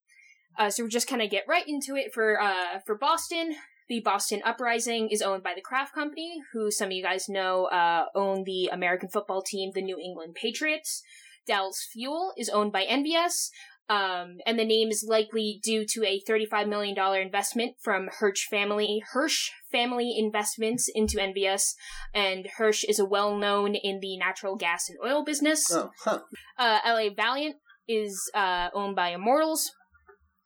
Uh, 0.60 0.69
so 0.69 0.84
we're 0.84 0.89
just 0.89 1.07
kind 1.07 1.22
of 1.22 1.30
get 1.30 1.45
right 1.48 1.68
into 1.68 1.95
it 1.95 2.14
for 2.14 2.41
uh, 2.41 2.80
for 2.85 2.98
Boston. 2.98 3.56
The 3.88 4.02
Boston 4.02 4.41
Uprising 4.44 5.07
is 5.10 5.22
owned 5.22 5.44
by 5.44 5.53
the 5.56 5.61
Kraft 5.61 5.94
Company, 5.94 6.41
who 6.52 6.69
some 6.69 6.88
of 6.88 6.91
you 6.91 7.03
guys 7.03 7.30
know 7.30 7.65
uh, 7.65 8.06
own 8.14 8.44
the 8.44 8.68
American 8.68 9.07
football 9.07 9.41
team, 9.41 9.72
the 9.73 9.81
New 9.81 9.98
England 9.98 10.35
Patriots. 10.35 11.02
Dallas 11.45 11.88
Fuel 11.94 12.34
is 12.35 12.49
owned 12.49 12.73
by 12.73 12.85
NBS, 12.85 13.49
um, 13.90 14.40
and 14.46 14.60
the 14.60 14.66
name 14.66 14.90
is 14.90 15.06
likely 15.08 15.60
due 15.64 15.86
to 15.86 16.06
a 16.06 16.22
$35 16.28 16.68
million 16.68 16.98
investment 17.22 17.76
from 17.82 18.10
Hersh 18.20 18.42
family, 18.50 19.02
Hersh 19.16 19.50
family 19.72 20.14
investments 20.18 20.90
into 20.94 21.18
NBS. 21.18 21.74
And 22.14 22.48
Hersh 22.60 22.84
is 22.88 23.00
a 23.00 23.06
well-known 23.06 23.76
in 23.76 24.00
the 24.02 24.18
natural 24.18 24.58
gas 24.58 24.90
and 24.90 24.98
oil 25.06 25.24
business. 25.24 25.72
Oh, 25.72 25.92
huh. 26.04 26.20
Uh, 26.58 26.80
LA 26.86 27.10
Valiant 27.16 27.56
is, 27.88 28.30
uh, 28.34 28.70
owned 28.74 28.96
by 28.96 29.10
Immortals. 29.10 29.72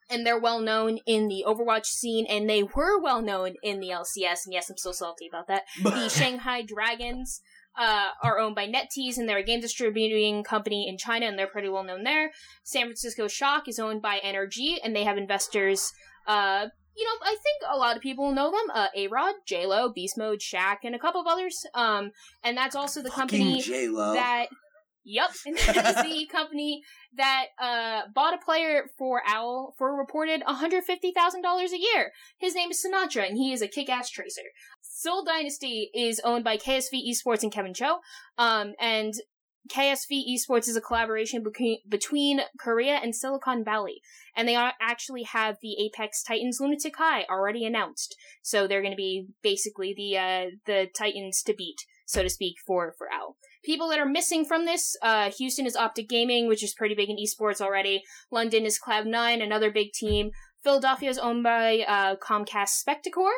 And 0.08 0.26
they're 0.26 0.38
well 0.38 0.60
known 0.60 0.98
in 1.06 1.28
the 1.28 1.42
Overwatch 1.46 1.86
scene, 1.86 2.26
and 2.26 2.48
they 2.48 2.62
were 2.62 3.00
well 3.00 3.22
known 3.22 3.54
in 3.62 3.80
the 3.80 3.88
LCS. 3.88 4.44
And 4.44 4.52
yes, 4.52 4.68
I'm 4.68 4.76
so 4.76 4.92
salty 4.92 5.26
about 5.26 5.48
that. 5.48 5.62
The 5.82 6.08
Shanghai 6.10 6.62
Dragons 6.62 7.40
uh, 7.78 8.08
are 8.22 8.38
owned 8.38 8.54
by 8.54 8.66
NetEase, 8.66 9.18
and 9.18 9.28
they're 9.28 9.38
a 9.38 9.42
game 9.44 9.60
distributing 9.60 10.44
company 10.44 10.88
in 10.88 10.98
China, 10.98 11.26
and 11.26 11.38
they're 11.38 11.46
pretty 11.46 11.68
well 11.68 11.84
known 11.84 12.04
there. 12.04 12.32
San 12.62 12.84
Francisco 12.84 13.28
Shock 13.28 13.68
is 13.68 13.78
owned 13.78 14.02
by 14.02 14.20
NRG, 14.24 14.76
and 14.82 14.94
they 14.94 15.04
have 15.04 15.16
investors. 15.16 15.92
Uh, 16.26 16.66
you 16.96 17.04
know, 17.04 17.12
I 17.22 17.36
think 17.42 17.62
a 17.72 17.76
lot 17.76 17.96
of 17.96 18.02
people 18.02 18.32
know 18.32 18.50
them. 18.50 18.70
Uh, 18.74 18.88
A 18.94 19.06
Rod, 19.08 19.34
J 19.46 19.66
Lo, 19.66 19.88
Beast 19.88 20.18
Mode, 20.18 20.40
Shaq, 20.40 20.78
and 20.84 20.94
a 20.94 20.98
couple 20.98 21.20
of 21.20 21.26
others. 21.26 21.64
Um, 21.74 22.10
and 22.44 22.56
that's 22.56 22.76
also 22.76 23.02
the 23.02 23.10
company 23.10 23.62
J 23.62 23.88
Lo. 23.88 24.12
that. 24.12 24.48
Yep, 25.04 25.30
and 25.46 25.56
the 25.56 26.28
company 26.30 26.82
that 27.16 27.46
uh, 27.60 28.02
bought 28.14 28.34
a 28.34 28.44
player 28.44 28.84
for 28.96 29.22
Owl 29.26 29.74
for 29.76 29.90
a 29.90 29.94
reported 29.94 30.42
one 30.44 30.54
hundred 30.56 30.84
fifty 30.84 31.12
thousand 31.12 31.42
dollars 31.42 31.72
a 31.72 31.78
year. 31.78 32.12
His 32.38 32.54
name 32.54 32.70
is 32.70 32.84
Sinatraa, 32.84 33.28
and 33.28 33.36
he 33.36 33.52
is 33.52 33.62
a 33.62 33.68
kick-ass 33.68 34.10
tracer. 34.10 34.42
Seoul 34.80 35.24
Dynasty 35.24 35.90
is 35.94 36.20
owned 36.24 36.44
by 36.44 36.56
KSV 36.56 37.02
Esports 37.08 37.42
and 37.42 37.52
Kevin 37.52 37.74
Cho, 37.74 37.98
um, 38.38 38.74
and 38.80 39.14
KSV 39.68 40.24
Esports 40.28 40.68
is 40.68 40.76
a 40.76 40.80
collaboration 40.80 41.42
between 41.42 41.78
between 41.88 42.40
Korea 42.58 42.94
and 42.94 43.14
Silicon 43.14 43.64
Valley, 43.64 44.02
and 44.36 44.48
they 44.48 44.56
are 44.56 44.72
actually 44.80 45.22
have 45.22 45.56
the 45.62 45.76
Apex 45.84 46.22
Titans 46.22 46.58
Lunatic-Hai 46.60 47.24
already 47.30 47.64
announced. 47.64 48.16
So 48.42 48.66
they're 48.66 48.82
going 48.82 48.92
to 48.92 48.96
be 48.96 49.28
basically 49.42 49.94
the 49.94 50.18
uh, 50.18 50.46
the 50.66 50.88
Titans 50.96 51.42
to 51.44 51.54
beat, 51.54 51.86
so 52.12 52.22
to 52.22 52.30
speak, 52.30 52.56
for 52.66 52.94
for 52.96 53.08
Owl. 53.12 53.36
People 53.64 53.88
that 53.88 53.98
are 53.98 54.06
missing 54.06 54.44
from 54.44 54.64
this, 54.64 54.96
uh, 55.02 55.30
Houston 55.30 55.66
is 55.66 55.76
Optic 55.76 56.08
Gaming, 56.08 56.48
which 56.48 56.62
is 56.62 56.74
pretty 56.74 56.94
big 56.94 57.08
in 57.08 57.16
esports 57.16 57.60
already. 57.60 58.02
London 58.30 58.64
is 58.64 58.78
Cloud9, 58.78 59.42
another 59.42 59.70
big 59.70 59.92
team. 59.92 60.30
Philadelphia 60.62 61.10
is 61.10 61.18
owned 61.18 61.42
by 61.42 61.80
uh, 61.88 62.16
Comcast 62.16 62.82
Spectacor. 62.86 63.32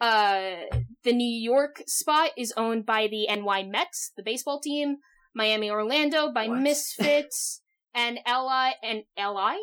Uh, 0.00 0.66
the 1.04 1.12
New 1.12 1.24
York 1.24 1.82
spot 1.86 2.30
is 2.36 2.52
owned 2.56 2.84
by 2.84 3.06
the 3.06 3.26
NY 3.28 3.64
Mets, 3.64 4.12
the 4.16 4.22
baseball 4.22 4.60
team. 4.60 4.96
Miami 5.34 5.70
Orlando 5.70 6.30
by 6.30 6.48
What? 6.48 6.60
Misfits 6.60 7.62
and 7.94 8.18
LI 8.26 8.74
and 8.82 9.04
LI. 9.18 9.58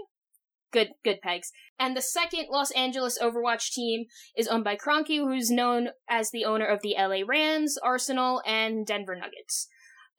Good, 0.72 0.90
good 1.04 1.20
pegs. 1.22 1.52
And 1.80 1.96
the 1.96 2.02
second 2.02 2.48
Los 2.52 2.72
Angeles 2.72 3.18
Overwatch 3.20 3.72
team 3.72 4.06
is 4.38 4.48
owned 4.48 4.64
by 4.64 4.76
Kroenke, 4.76 5.18
who's 5.18 5.50
known 5.50 5.90
as 6.08 6.30
the 6.30 6.46
owner 6.46 6.66
of 6.66 6.82
the 6.82 6.96
LA 6.98 7.22
Rams, 7.28 7.78
Arsenal, 7.84 8.42
and 8.46 8.86
Denver 8.86 9.16
Nuggets. 9.16 9.68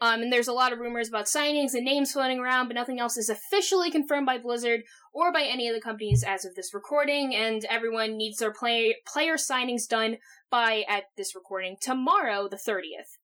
Um, 0.03 0.23
and 0.23 0.33
there's 0.33 0.49
a 0.49 0.55
lot 0.55 0.73
of 0.73 0.79
rumors 0.79 1.09
about 1.09 1.27
signings 1.27 1.75
and 1.75 1.85
names 1.85 2.13
floating 2.13 2.41
around, 2.41 2.69
but 2.69 2.75
nothing 2.75 2.99
else 2.99 3.19
is 3.19 3.29
officially 3.29 3.91
confirmed 3.91 4.25
by 4.25 4.39
Blizzard 4.39 4.81
or 5.13 5.31
by 5.31 5.43
any 5.43 5.69
of 5.69 5.75
the 5.75 5.81
companies 5.81 6.25
as 6.27 6.47
of 6.47 6.55
this 6.55 6.73
recording. 6.73 7.35
And 7.35 7.65
everyone 7.67 8.17
needs 8.17 8.39
their 8.39 8.53
play- 8.53 8.97
player 9.07 9.37
signings 9.37 9.87
done 9.87 10.17
by 10.51 10.85
at 10.89 11.05
this 11.19 11.35
recording 11.35 11.77
tomorrow, 11.81 12.49
the 12.49 12.57
30th. 12.57 13.19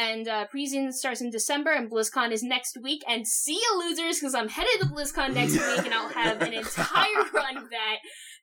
And 0.00 0.28
uh, 0.28 0.46
preseason 0.52 0.94
starts 0.94 1.20
in 1.20 1.28
December, 1.28 1.72
and 1.72 1.90
BlizzCon 1.90 2.32
is 2.32 2.42
next 2.42 2.78
week. 2.82 3.02
And 3.06 3.28
see 3.28 3.56
you, 3.56 3.78
losers, 3.84 4.18
because 4.18 4.34
I'm 4.34 4.48
headed 4.48 4.80
to 4.80 4.86
BlizzCon 4.86 5.34
next 5.34 5.52
week, 5.66 5.84
and 5.84 5.92
I'll 5.92 6.08
have 6.08 6.40
an 6.40 6.54
entire 6.54 7.24
run 7.34 7.58
of 7.58 7.68
that 7.68 7.96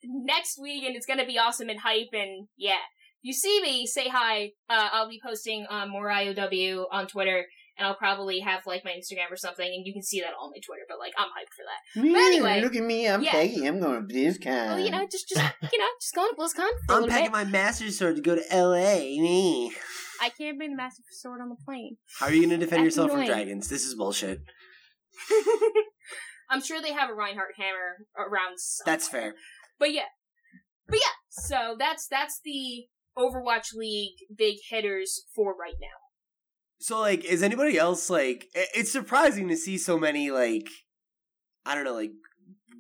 next 0.04 0.60
week, 0.62 0.84
and 0.86 0.96
it's 0.96 1.08
gonna 1.08 1.26
be 1.26 1.40
awesome 1.40 1.70
and 1.70 1.80
hype. 1.80 2.10
And 2.14 2.48
yeah, 2.58 2.74
if 2.74 3.24
you 3.24 3.34
see 3.34 3.60
me, 3.60 3.88
say 3.88 4.08
hi. 4.08 4.52
Uh, 4.70 4.90
I'll 4.94 5.10
be 5.10 5.20
posting 5.26 5.66
um, 5.72 5.90
more 5.90 6.08
IOW 6.10 6.86
on 6.92 7.08
Twitter, 7.08 7.48
and 7.76 7.88
I'll 7.88 7.96
probably 7.96 8.40
have 8.42 8.68
like 8.68 8.86
my 8.86 8.92
Instagram 8.92 9.32
or 9.32 9.36
something, 9.36 9.66
and 9.66 9.84
you 9.84 9.94
can 9.94 10.04
see 10.04 10.20
that 10.20 10.34
on 10.40 10.52
my 10.52 10.60
Twitter. 10.64 10.84
But 10.88 11.00
like, 11.00 11.14
I'm 11.18 11.30
hyped 11.30 11.56
for 11.56 11.64
that. 11.66 12.14
But 12.14 12.20
anyway, 12.20 12.62
look 12.62 12.76
at 12.76 12.84
me. 12.84 13.08
I'm 13.08 13.24
yeah. 13.24 13.32
Peggy. 13.32 13.66
I'm 13.66 13.80
going 13.80 14.08
to 14.08 14.14
BlizzCon. 14.14 14.46
Well, 14.46 14.80
you 14.80 14.92
know, 14.92 15.08
just 15.12 15.28
just 15.28 15.42
you 15.74 15.80
know, 15.80 15.88
just 16.00 16.14
going 16.14 16.30
to 16.30 16.40
BlizzCon 16.40 16.70
I'm 16.88 17.10
packing 17.10 17.26
bit. 17.26 17.32
my 17.32 17.46
master's 17.46 17.98
sword 17.98 18.18
to 18.18 18.22
go 18.22 18.36
to 18.36 18.44
L.A. 18.54 19.20
Me. 19.20 19.72
I 20.22 20.30
can't 20.30 20.58
bring 20.58 20.72
the 20.72 20.78
massive 20.78 21.06
sword 21.12 21.42
on 21.42 21.50
the 21.50 21.56
plane. 21.66 21.98
How 22.20 22.28
are 22.28 22.34
you 22.34 22.42
going 22.42 22.50
to 22.52 22.58
defend 22.58 22.86
That's 22.86 22.96
yourself 22.96 23.12
from 23.12 23.26
dragons? 23.26 23.70
This 23.70 23.86
is 23.86 23.96
bullshit. 23.96 24.42
I'm 26.50 26.62
sure 26.62 26.82
they 26.82 26.94
have 26.94 27.10
a 27.10 27.14
Reinhardt 27.14 27.56
hammer 27.58 28.06
around. 28.18 28.58
Somewhere. 28.60 28.94
That's 28.96 29.08
fair. 29.08 29.36
But 29.80 29.94
yeah, 29.94 30.10
but 30.88 30.98
yeah. 30.98 31.14
So 31.30 31.76
that's 31.78 32.08
that's 32.08 32.40
the 32.44 32.86
Overwatch 33.18 33.74
League 33.76 34.16
big 34.36 34.58
hitters 34.70 35.24
for 35.36 35.56
right 35.60 35.76
now. 35.80 35.88
So, 36.80 37.00
like, 37.00 37.26
is 37.26 37.42
anybody 37.42 37.78
else 37.78 38.10
like? 38.10 38.48
It's 38.54 38.92
surprising 38.92 39.48
to 39.50 39.58
see 39.58 39.78
so 39.78 39.98
many 39.98 40.32
like, 40.32 40.70
I 41.66 41.76
don't 41.76 41.84
know, 41.84 41.96
like 41.96 42.12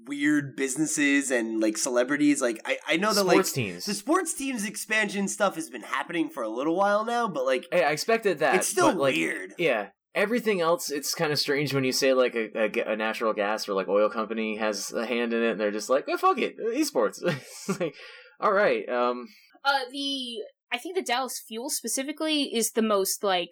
weird 0.07 0.55
businesses 0.55 1.31
and 1.31 1.59
like 1.61 1.77
celebrities. 1.77 2.41
Like, 2.41 2.61
I 2.65 2.77
I 2.87 2.97
know 2.97 3.13
that 3.13 3.23
like 3.23 3.35
Sports 3.35 3.51
teams. 3.53 3.85
the 3.85 3.93
sports 3.93 4.33
teams 4.33 4.65
expansion 4.65 5.27
stuff 5.27 5.55
has 5.55 5.69
been 5.69 5.83
happening 5.83 6.29
for 6.29 6.43
a 6.43 6.49
little 6.49 6.75
while 6.75 7.05
now, 7.05 7.27
but 7.27 7.45
like 7.45 7.65
Hey, 7.71 7.83
I 7.83 7.91
expected 7.91 8.39
that. 8.39 8.55
it's 8.55 8.67
still 8.67 8.87
but, 8.93 8.97
like, 8.97 9.15
weird. 9.15 9.53
Yeah. 9.57 9.89
Everything 10.15 10.61
else, 10.61 10.89
it's 10.89 11.13
kind 11.13 11.31
of 11.31 11.37
strange 11.37 11.75
when 11.75 11.83
you 11.83 11.91
say 11.91 12.13
like 12.13 12.33
a, 12.33 12.49
a, 12.57 12.93
a 12.93 12.95
natural 12.95 13.33
gas 13.33 13.69
or 13.69 13.73
like 13.73 13.87
oil 13.87 14.09
company 14.09 14.57
has 14.57 14.91
a 14.91 15.05
hand 15.05 15.31
in 15.31 15.43
it, 15.43 15.51
and 15.51 15.59
they're 15.59 15.69
just 15.69 15.91
like, 15.91 16.05
oh, 16.07 16.17
"Fuck 16.17 16.39
it, 16.39 16.57
esports." 16.75 17.21
Like, 17.79 17.93
all 18.39 18.51
right, 18.51 18.87
um, 18.89 19.27
Uh, 19.63 19.81
the 19.91 20.37
I 20.71 20.79
think 20.79 20.95
the 20.95 21.03
Dallas 21.03 21.39
Fuel 21.47 21.69
specifically 21.69 22.43
is 22.55 22.71
the 22.71 22.81
most 22.81 23.23
like 23.23 23.51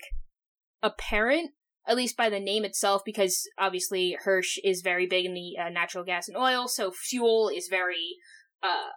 apparent, 0.82 1.52
at 1.88 1.96
least 1.96 2.18
by 2.18 2.30
the 2.30 2.40
name 2.40 2.66
itself, 2.66 3.02
because 3.06 3.48
obviously 3.58 4.18
Hersh 4.26 4.58
is 4.64 4.82
very 4.82 5.06
big 5.06 5.26
in 5.26 5.34
the 5.34 5.54
uh, 5.60 5.70
natural 5.70 6.04
gas 6.04 6.28
and 6.28 6.38
oil, 6.38 6.68
so 6.68 6.92
fuel 6.92 7.50
is 7.50 7.68
very 7.70 8.18
uh, 8.64 8.92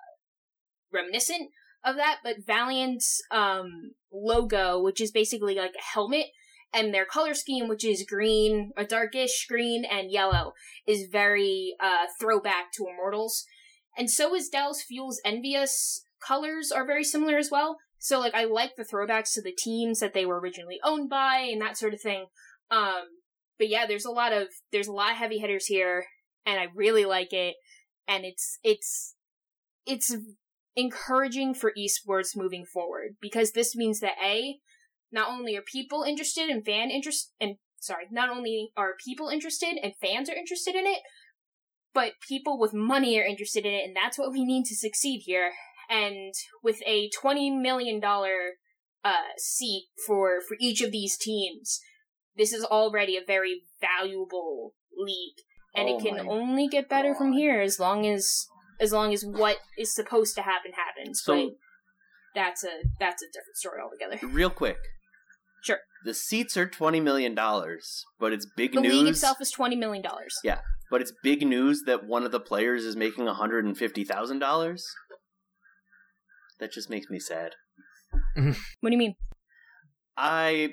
reminiscent 0.93 1.51
of 1.85 1.97
that. 1.97 2.19
But 2.25 2.47
Valiant's 2.47 3.21
um, 3.31 3.93
logo, 4.13 4.81
which 4.81 5.01
is 5.01 5.11
basically 5.11 5.55
like 5.55 5.75
a 5.75 5.95
helmet, 5.95 6.27
and 6.73 6.93
their 6.93 7.07
color 7.07 7.35
scheme, 7.35 7.69
which 7.69 7.85
is 7.85 8.07
green, 8.09 8.73
a 8.77 8.85
darkish 8.85 9.47
green 9.49 9.85
and 9.85 10.11
yellow, 10.11 10.53
is 10.87 11.09
very 11.11 11.75
uh, 11.81 12.07
throwback 12.21 12.73
to 12.77 12.87
Immortals. 12.87 13.45
And 13.97 14.11
so 14.11 14.35
is 14.35 14.49
Dallas 14.49 14.83
Fuel's 14.83 15.21
EnVyUs 15.27 16.01
colors 16.27 16.71
are 16.71 16.87
very 16.87 17.05
similar 17.05 17.39
as 17.39 17.51
well. 17.51 17.79
So 17.99 18.21
like 18.21 18.35
I 18.35 18.45
like 18.45 18.77
the 18.77 18.85
throwbacks 18.85 19.33
to 19.35 19.43
the 19.43 19.57
teams 19.57 20.01
that 20.01 20.15
they 20.15 20.25
were 20.25 20.39
originally 20.39 20.79
owned 20.85 21.11
by 21.11 21.49
and 21.51 21.61
that 21.61 21.77
sort 21.77 21.95
of 21.95 22.01
thing. 22.01 22.27
Um 22.71 23.05
but 23.59 23.69
yeah, 23.69 23.87
there's 23.87 24.05
a 24.05 24.11
lot 24.11 24.33
of 24.33 24.49
there's 24.73 24.89
a 24.89 24.93
lot 24.93 25.13
of 25.13 25.17
heavy 25.19 25.39
hitters 25.39 25.67
here 25.67 26.07
and 26.47 26.59
I 26.59 26.69
really 26.75 27.05
like 27.05 27.33
it. 27.33 27.57
And 28.07 28.25
it's 28.25 28.59
it's 28.65 29.15
it's 29.85 30.15
encouraging 30.77 31.55
for 31.55 31.73
esports 31.77 32.37
moving 32.37 32.65
forward 32.65 33.17
because 33.21 33.53
this 33.53 33.75
means 33.77 34.01
that 34.01 34.15
A 34.25 34.59
not 35.11 35.29
only 35.29 35.57
are 35.57 35.63
people 35.63 36.03
interested 36.03 36.49
and 36.49 36.65
fan 36.65 36.91
interest 36.91 37.33
and 37.41 37.57
sorry, 37.81 38.05
not 38.11 38.31
only 38.31 38.71
are 38.77 38.95
people 39.05 39.29
interested 39.29 39.79
and 39.83 39.93
fans 40.01 40.29
are 40.29 40.37
interested 40.37 40.75
in 40.75 40.87
it, 40.87 41.01
but 41.95 42.13
people 42.27 42.59
with 42.59 42.73
money 42.73 43.19
are 43.19 43.25
interested 43.25 43.67
in 43.67 43.73
it 43.73 43.85
and 43.85 43.97
that's 43.97 44.19
what 44.19 44.33
we 44.33 44.45
need 44.45 44.65
to 44.67 44.77
succeed 44.77 45.23
here. 45.25 45.53
And 45.91 46.35
with 46.63 46.81
a 46.87 47.11
twenty 47.11 47.51
million 47.51 47.99
dollar 48.01 48.53
uh, 49.05 49.33
seat 49.37 49.87
for 50.07 50.41
for 50.47 50.57
each 50.61 50.83
of 50.83 50.93
these 50.93 51.17
teams, 51.17 51.81
this 52.39 52.53
is 52.53 52.65
already 52.65 53.17
a 53.17 53.23
very 53.27 53.63
valuable 53.81 54.73
league, 54.97 55.37
and 55.75 55.89
Oh 55.89 55.99
it 55.99 56.03
can 56.03 56.29
only 56.29 56.69
get 56.69 56.89
better 56.89 57.15
from 57.15 57.33
here 57.33 57.61
as 57.61 57.79
long 57.79 58.07
as 58.07 58.47
as 58.81 58.93
long 58.93 59.13
as 59.13 59.25
what 59.27 59.59
is 59.77 59.93
supposed 59.95 60.35
to 60.37 60.43
happen 60.43 60.73
happens. 60.73 61.21
So- 61.23 61.35
but 61.35 61.55
that's 62.35 62.63
a 62.65 62.83
that's 63.01 63.23
a 63.23 63.27
different 63.27 63.57
story 63.57 63.81
altogether. 63.83 64.19
Real 64.35 64.51
quick. 64.51 64.79
Sure. 65.63 65.79
The 66.05 66.15
seats 66.15 66.57
are 66.57 66.69
twenty 66.69 67.01
million 67.01 67.35
dollars, 67.35 68.05
but 68.21 68.33
it's 68.33 68.47
big 68.57 68.73
The 68.75 68.81
news. 68.81 68.93
The 68.93 68.99
league 68.99 69.09
itself 69.09 69.41
is 69.41 69.51
twenty 69.51 69.75
million 69.77 70.03
dollars. 70.03 70.35
Yeah. 70.45 70.61
But 70.91 71.03
it's 71.03 71.13
big 71.23 71.47
news 71.47 71.83
that 71.87 72.07
one 72.07 72.25
of 72.25 72.31
the 72.33 72.41
players 72.41 72.85
is 72.85 72.97
making 72.97 73.25
one 73.25 73.35
hundred 73.35 73.65
and 73.65 73.77
fifty 73.77 74.05
thousand 74.05 74.39
dollars. 74.39 74.87
That 76.61 76.73
just 76.73 76.89
makes 76.91 77.09
me 77.11 77.19
sad. 77.19 77.53
What 78.37 78.91
do 78.91 78.93
you 78.93 78.99
mean? 78.99 79.15
I 80.17 80.71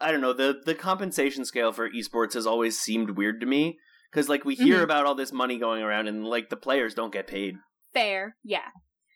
I 0.00 0.10
don't 0.12 0.20
know 0.20 0.32
the 0.32 0.60
the 0.64 0.74
compensation 0.74 1.44
scale 1.44 1.72
for 1.72 1.88
esports 1.90 2.34
has 2.34 2.46
always 2.46 2.78
seemed 2.78 3.10
weird 3.16 3.40
to 3.40 3.46
me 3.46 3.78
because 4.10 4.28
like 4.28 4.44
we 4.44 4.54
hear 4.54 4.80
Mhm. 4.80 4.84
about 4.84 5.06
all 5.06 5.14
this 5.14 5.32
money 5.32 5.58
going 5.58 5.82
around 5.82 6.08
and 6.08 6.24
like 6.24 6.50
the 6.50 6.56
players 6.56 6.94
don't 6.94 7.12
get 7.12 7.26
paid. 7.26 7.56
Fair, 7.92 8.36
yeah. 8.42 8.70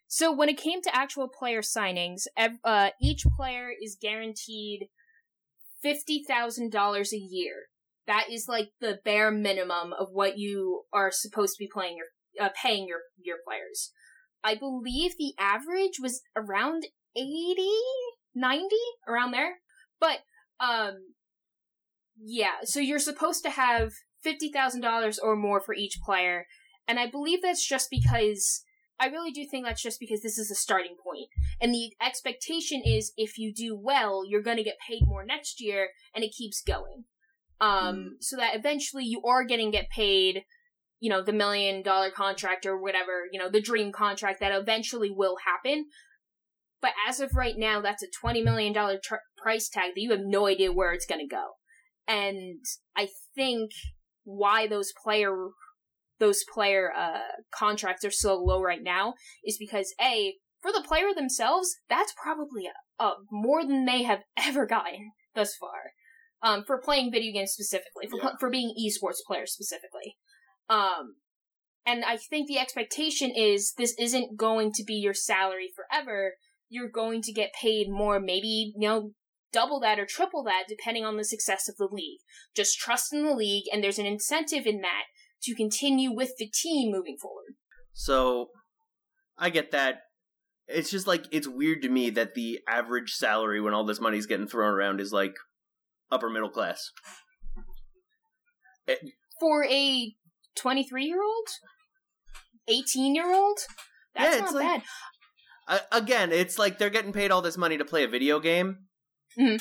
So 0.07 0.33
when 0.33 0.49
it 0.49 0.57
came 0.57 0.81
to 0.83 0.95
actual 0.97 1.29
player 1.29 1.61
signings, 1.61 2.23
ev- 2.37 2.61
uh, 2.65 2.91
each 3.01 3.25
player 3.37 3.71
is 3.81 3.99
guaranteed 4.01 4.89
fifty 5.83 6.25
thousand 6.27 6.73
dollars 6.73 7.13
a 7.13 7.19
year. 7.19 7.67
That 8.07 8.31
is 8.31 8.47
like 8.49 8.71
the 8.81 8.99
bare 9.05 9.31
minimum 9.31 9.93
of 9.93 10.09
what 10.13 10.39
you 10.39 10.85
are 10.93 11.11
supposed 11.11 11.57
to 11.57 11.63
be 11.65 11.69
playing 11.73 11.97
your 11.99 12.07
uh, 12.47 12.51
paying 12.61 12.87
your 12.89 13.01
your 13.17 13.37
players. 13.47 13.93
I 14.43 14.55
believe 14.55 15.13
the 15.19 15.35
average 15.39 15.99
was 16.01 16.23
around 16.37 16.87
80, 17.17 17.69
90, 18.37 18.69
around 19.09 19.33
there. 19.33 19.57
But 20.01 20.21
um, 20.61 21.15
yeah. 22.17 22.63
So 22.65 22.81
you're 22.81 22.99
supposed 22.99 23.43
to 23.45 23.51
have 23.51 23.93
fifty 24.23 24.51
thousand 24.51 24.81
dollars 24.81 25.19
or 25.19 25.37
more 25.37 25.61
for 25.61 25.75
each 25.75 25.99
player, 26.05 26.47
and 26.87 26.99
I 26.99 27.09
believe 27.09 27.43
that's 27.43 27.67
just 27.67 27.89
because 27.91 28.63
I 29.01 29.07
really 29.07 29.31
do 29.31 29.47
think 29.49 29.65
that's 29.65 29.83
just 29.83 30.01
because 30.01 30.23
this 30.23 30.39
is 30.39 30.51
a 30.51 30.57
starting 30.57 30.97
point. 31.03 31.29
And 31.61 31.73
the 31.73 31.93
expectation 32.05 32.83
is 32.85 33.13
if 33.17 33.39
you 33.39 33.53
do 33.55 33.79
well, 33.81 34.23
you're 34.27 34.43
going 34.43 34.57
to 34.57 34.65
get 34.65 34.79
paid 34.87 35.03
more 35.07 35.25
next 35.25 35.61
year, 35.61 35.91
and 36.15 36.25
it 36.25 36.35
keeps 36.37 36.63
going. 36.63 37.05
Um, 37.61 38.17
so 38.21 38.37
that 38.37 38.55
eventually 38.55 39.05
you 39.05 39.23
are 39.25 39.45
getting 39.45 39.71
get 39.71 39.91
paid, 39.91 40.45
you 41.01 41.11
know, 41.11 41.23
the 41.23 41.33
million 41.33 41.83
dollar 41.83 42.11
contract 42.11 42.67
or 42.67 42.81
whatever, 42.81 43.27
you 43.33 43.39
know, 43.39 43.51
the 43.51 43.61
dream 43.61 43.91
contract 43.91 44.41
that 44.41 44.53
eventually 44.53 45.11
will 45.11 45.37
happen. 45.45 45.87
But 46.81 46.93
as 47.09 47.21
of 47.21 47.35
right 47.35 47.57
now, 47.57 47.81
that's 47.81 48.03
a 48.03 48.27
$20 48.27 48.45
million 48.45 48.73
tr- 48.73 49.17
price 49.37 49.69
tag 49.69 49.93
that 49.95 50.01
you 50.01 50.11
have 50.13 50.21
no 50.23 50.47
idea 50.47 50.73
where 50.73 50.93
it's 50.93 51.07
going 51.07 51.27
to 51.27 51.35
go. 51.35 51.45
And 52.07 52.61
I 52.97 53.09
think 53.35 53.71
why 54.25 54.67
those 54.67 54.93
player 55.03 55.35
those 56.21 56.45
player 56.53 56.93
uh, 56.97 57.21
contracts 57.55 58.05
are 58.05 58.11
so 58.11 58.35
low 58.35 58.61
right 58.61 58.83
now 58.83 59.15
is 59.45 59.57
because 59.59 59.95
a 60.01 60.35
for 60.61 60.73
the 60.73 60.85
player 60.87 61.15
themselves 61.15 61.77
that's 61.89 62.13
probably 62.21 62.65
a, 62.67 63.05
a 63.05 63.15
more 63.31 63.65
than 63.65 63.85
they 63.87 64.03
have 64.03 64.23
ever 64.37 64.67
gotten 64.67 65.13
thus 65.35 65.55
far 65.59 65.93
um, 66.43 66.65
for 66.67 66.81
playing 66.81 67.11
video 67.11 67.33
games 67.33 67.53
specifically 67.53 68.07
for 68.11 68.19
Yeah. 68.23 68.31
for 68.39 68.51
being 68.51 68.75
esports 68.79 69.25
players 69.27 69.53
specifically 69.53 70.17
um, 70.69 71.15
and 71.87 72.05
I 72.05 72.19
think 72.19 72.49
the 72.49 72.59
expectation 72.59 73.31
is 73.35 73.73
this 73.79 73.95
isn't 73.99 74.37
going 74.37 74.73
to 74.75 74.85
be 74.85 74.95
your 74.95 75.15
salary 75.15 75.69
forever 75.75 76.35
you're 76.69 76.89
going 76.91 77.23
to 77.23 77.33
get 77.33 77.51
paid 77.61 77.89
more 77.91 78.21
maybe 78.21 78.73
you 78.77 78.87
know 78.89 79.13
double 79.53 79.81
that 79.81 79.99
or 79.99 80.05
triple 80.07 80.43
that 80.45 80.65
depending 80.69 81.05
on 81.05 81.17
the 81.17 81.25
success 81.25 81.69
of 81.69 81.77
the 81.79 81.89
league 81.91 82.21
just 82.55 82.79
trust 82.79 83.13
in 83.15 83.25
the 83.25 83.35
league 83.35 83.65
and 83.73 83.83
there's 83.83 83.99
an 83.99 84.05
incentive 84.07 84.67
in 84.67 84.81
that 84.83 85.05
to 85.43 85.55
continue 85.55 86.13
with 86.13 86.33
the 86.39 86.49
team 86.49 86.91
moving 86.91 87.17
forward. 87.17 87.55
So 87.93 88.49
I 89.39 89.51
get 89.51 89.71
that. 89.71 90.01
It's 90.67 90.91
just 90.91 91.07
like 91.07 91.27
it's 91.31 91.47
weird 91.47 91.81
to 91.83 91.89
me 91.89 92.11
that 92.11 92.35
the 92.35 92.59
average 92.69 93.13
salary 93.13 93.61
when 93.61 93.73
all 93.73 93.85
this 93.85 94.01
money's 94.01 94.27
getting 94.27 94.49
thrown 94.49 94.75
around 94.75 95.01
is 95.01 95.13
like 95.13 95.35
upper 96.11 96.29
middle 96.29 96.51
class. 96.51 96.91
Eh, 98.89 98.97
For 99.41 99.65
a 99.65 100.15
23 100.57 101.05
year 101.05 101.23
old? 101.23 101.49
18 102.69 103.15
year 103.15 103.33
old? 103.33 103.59
That's 104.15 104.37
Yeah, 104.37 104.41
not 104.43 104.55
like- 104.55 104.65
bad. 104.65 104.83
I, 105.69 105.81
again, 105.93 106.33
it's 106.33 106.59
like 106.59 106.79
they're 106.79 106.91
getting 106.91 107.13
paid 107.13 107.31
all 107.31 107.43
this 107.43 107.59
money 107.59 107.77
to 107.77 107.85
play 107.85 108.03
a 108.03 108.09
video 108.09 108.41
game. 108.41 108.87
Mhm. 109.39 109.61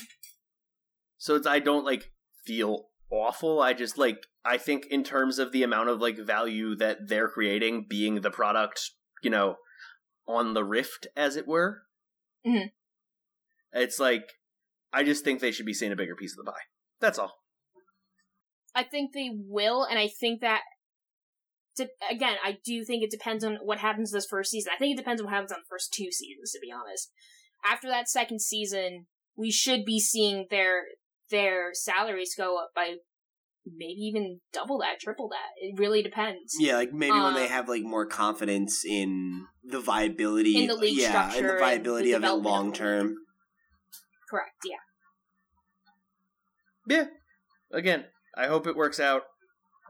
So 1.18 1.34
it's 1.34 1.46
I 1.46 1.58
don't 1.58 1.84
like 1.84 2.10
feel 2.46 2.86
awful. 3.10 3.60
I 3.60 3.74
just 3.74 3.98
like 3.98 4.18
I 4.44 4.56
think 4.56 4.86
in 4.86 5.04
terms 5.04 5.38
of 5.38 5.52
the 5.52 5.62
amount 5.62 5.90
of 5.90 6.00
like 6.00 6.18
value 6.18 6.74
that 6.76 7.08
they're 7.08 7.28
creating 7.28 7.86
being 7.88 8.22
the 8.22 8.30
product, 8.30 8.80
you 9.22 9.30
know, 9.30 9.56
on 10.26 10.54
the 10.54 10.64
rift 10.64 11.06
as 11.16 11.36
it 11.36 11.46
were. 11.46 11.82
Mhm. 12.46 12.70
It's 13.72 13.98
like 13.98 14.32
I 14.92 15.04
just 15.04 15.24
think 15.24 15.40
they 15.40 15.52
should 15.52 15.66
be 15.66 15.74
seeing 15.74 15.92
a 15.92 15.96
bigger 15.96 16.16
piece 16.16 16.32
of 16.32 16.44
the 16.44 16.50
pie. 16.50 16.58
That's 17.00 17.18
all. 17.18 17.34
I 18.74 18.84
think 18.84 19.12
they 19.12 19.30
will, 19.32 19.84
and 19.84 19.98
I 19.98 20.08
think 20.08 20.40
that. 20.40 20.62
De- 21.78 21.88
Again, 22.10 22.36
I 22.44 22.58
do 22.64 22.84
think 22.84 23.02
it 23.02 23.10
depends 23.10 23.42
on 23.42 23.56
what 23.62 23.78
happens 23.78 24.10
this 24.12 24.26
first 24.26 24.50
season. 24.50 24.72
I 24.74 24.78
think 24.78 24.92
it 24.94 25.00
depends 25.00 25.20
on 25.20 25.26
what 25.26 25.34
happens 25.34 25.52
on 25.52 25.60
the 25.60 25.68
first 25.70 25.92
two 25.92 26.12
seasons, 26.12 26.52
to 26.52 26.60
be 26.60 26.70
honest. 26.70 27.10
After 27.64 27.88
that 27.88 28.08
second 28.08 28.40
season, 28.42 29.06
we 29.36 29.50
should 29.50 29.84
be 29.84 29.98
seeing 29.98 30.46
their 30.50 30.82
their 31.30 31.70
salaries 31.72 32.34
go 32.36 32.58
up 32.58 32.70
by 32.74 32.96
maybe 33.66 33.92
even 34.00 34.40
double 34.52 34.78
that, 34.78 34.98
triple 35.00 35.28
that. 35.28 35.50
It 35.60 35.78
really 35.78 36.02
depends. 36.02 36.54
Yeah, 36.58 36.76
like 36.76 36.92
maybe 36.92 37.12
when 37.18 37.34
they 37.34 37.44
Um, 37.44 37.50
have 37.50 37.68
like 37.68 37.82
more 37.82 38.06
confidence 38.06 38.84
in 38.84 39.46
the 39.64 39.80
viability 39.80 40.56
In 40.56 40.66
the 40.68 40.74
league 40.74 40.98
yeah, 40.98 41.04
and 41.24 41.32
structure 41.32 41.46
the 41.46 41.50
and 41.52 41.60
viability 41.60 42.10
the 42.12 42.16
of 42.18 42.24
it 42.24 42.32
long 42.32 42.72
term. 42.72 43.16
Correct, 44.30 44.56
yeah. 44.64 44.76
Yeah. 46.86 47.04
Again, 47.72 48.06
I 48.34 48.46
hope 48.46 48.66
it 48.66 48.76
works 48.76 48.98
out. 48.98 49.22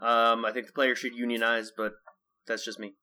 Um, 0.01 0.45
I 0.45 0.53
think 0.53 0.67
the 0.67 0.73
players 0.73 0.99
should 0.99 1.15
unionize, 1.15 1.73
but 1.77 1.93
that's 2.47 2.65
just 2.65 2.79
me. 2.79 2.95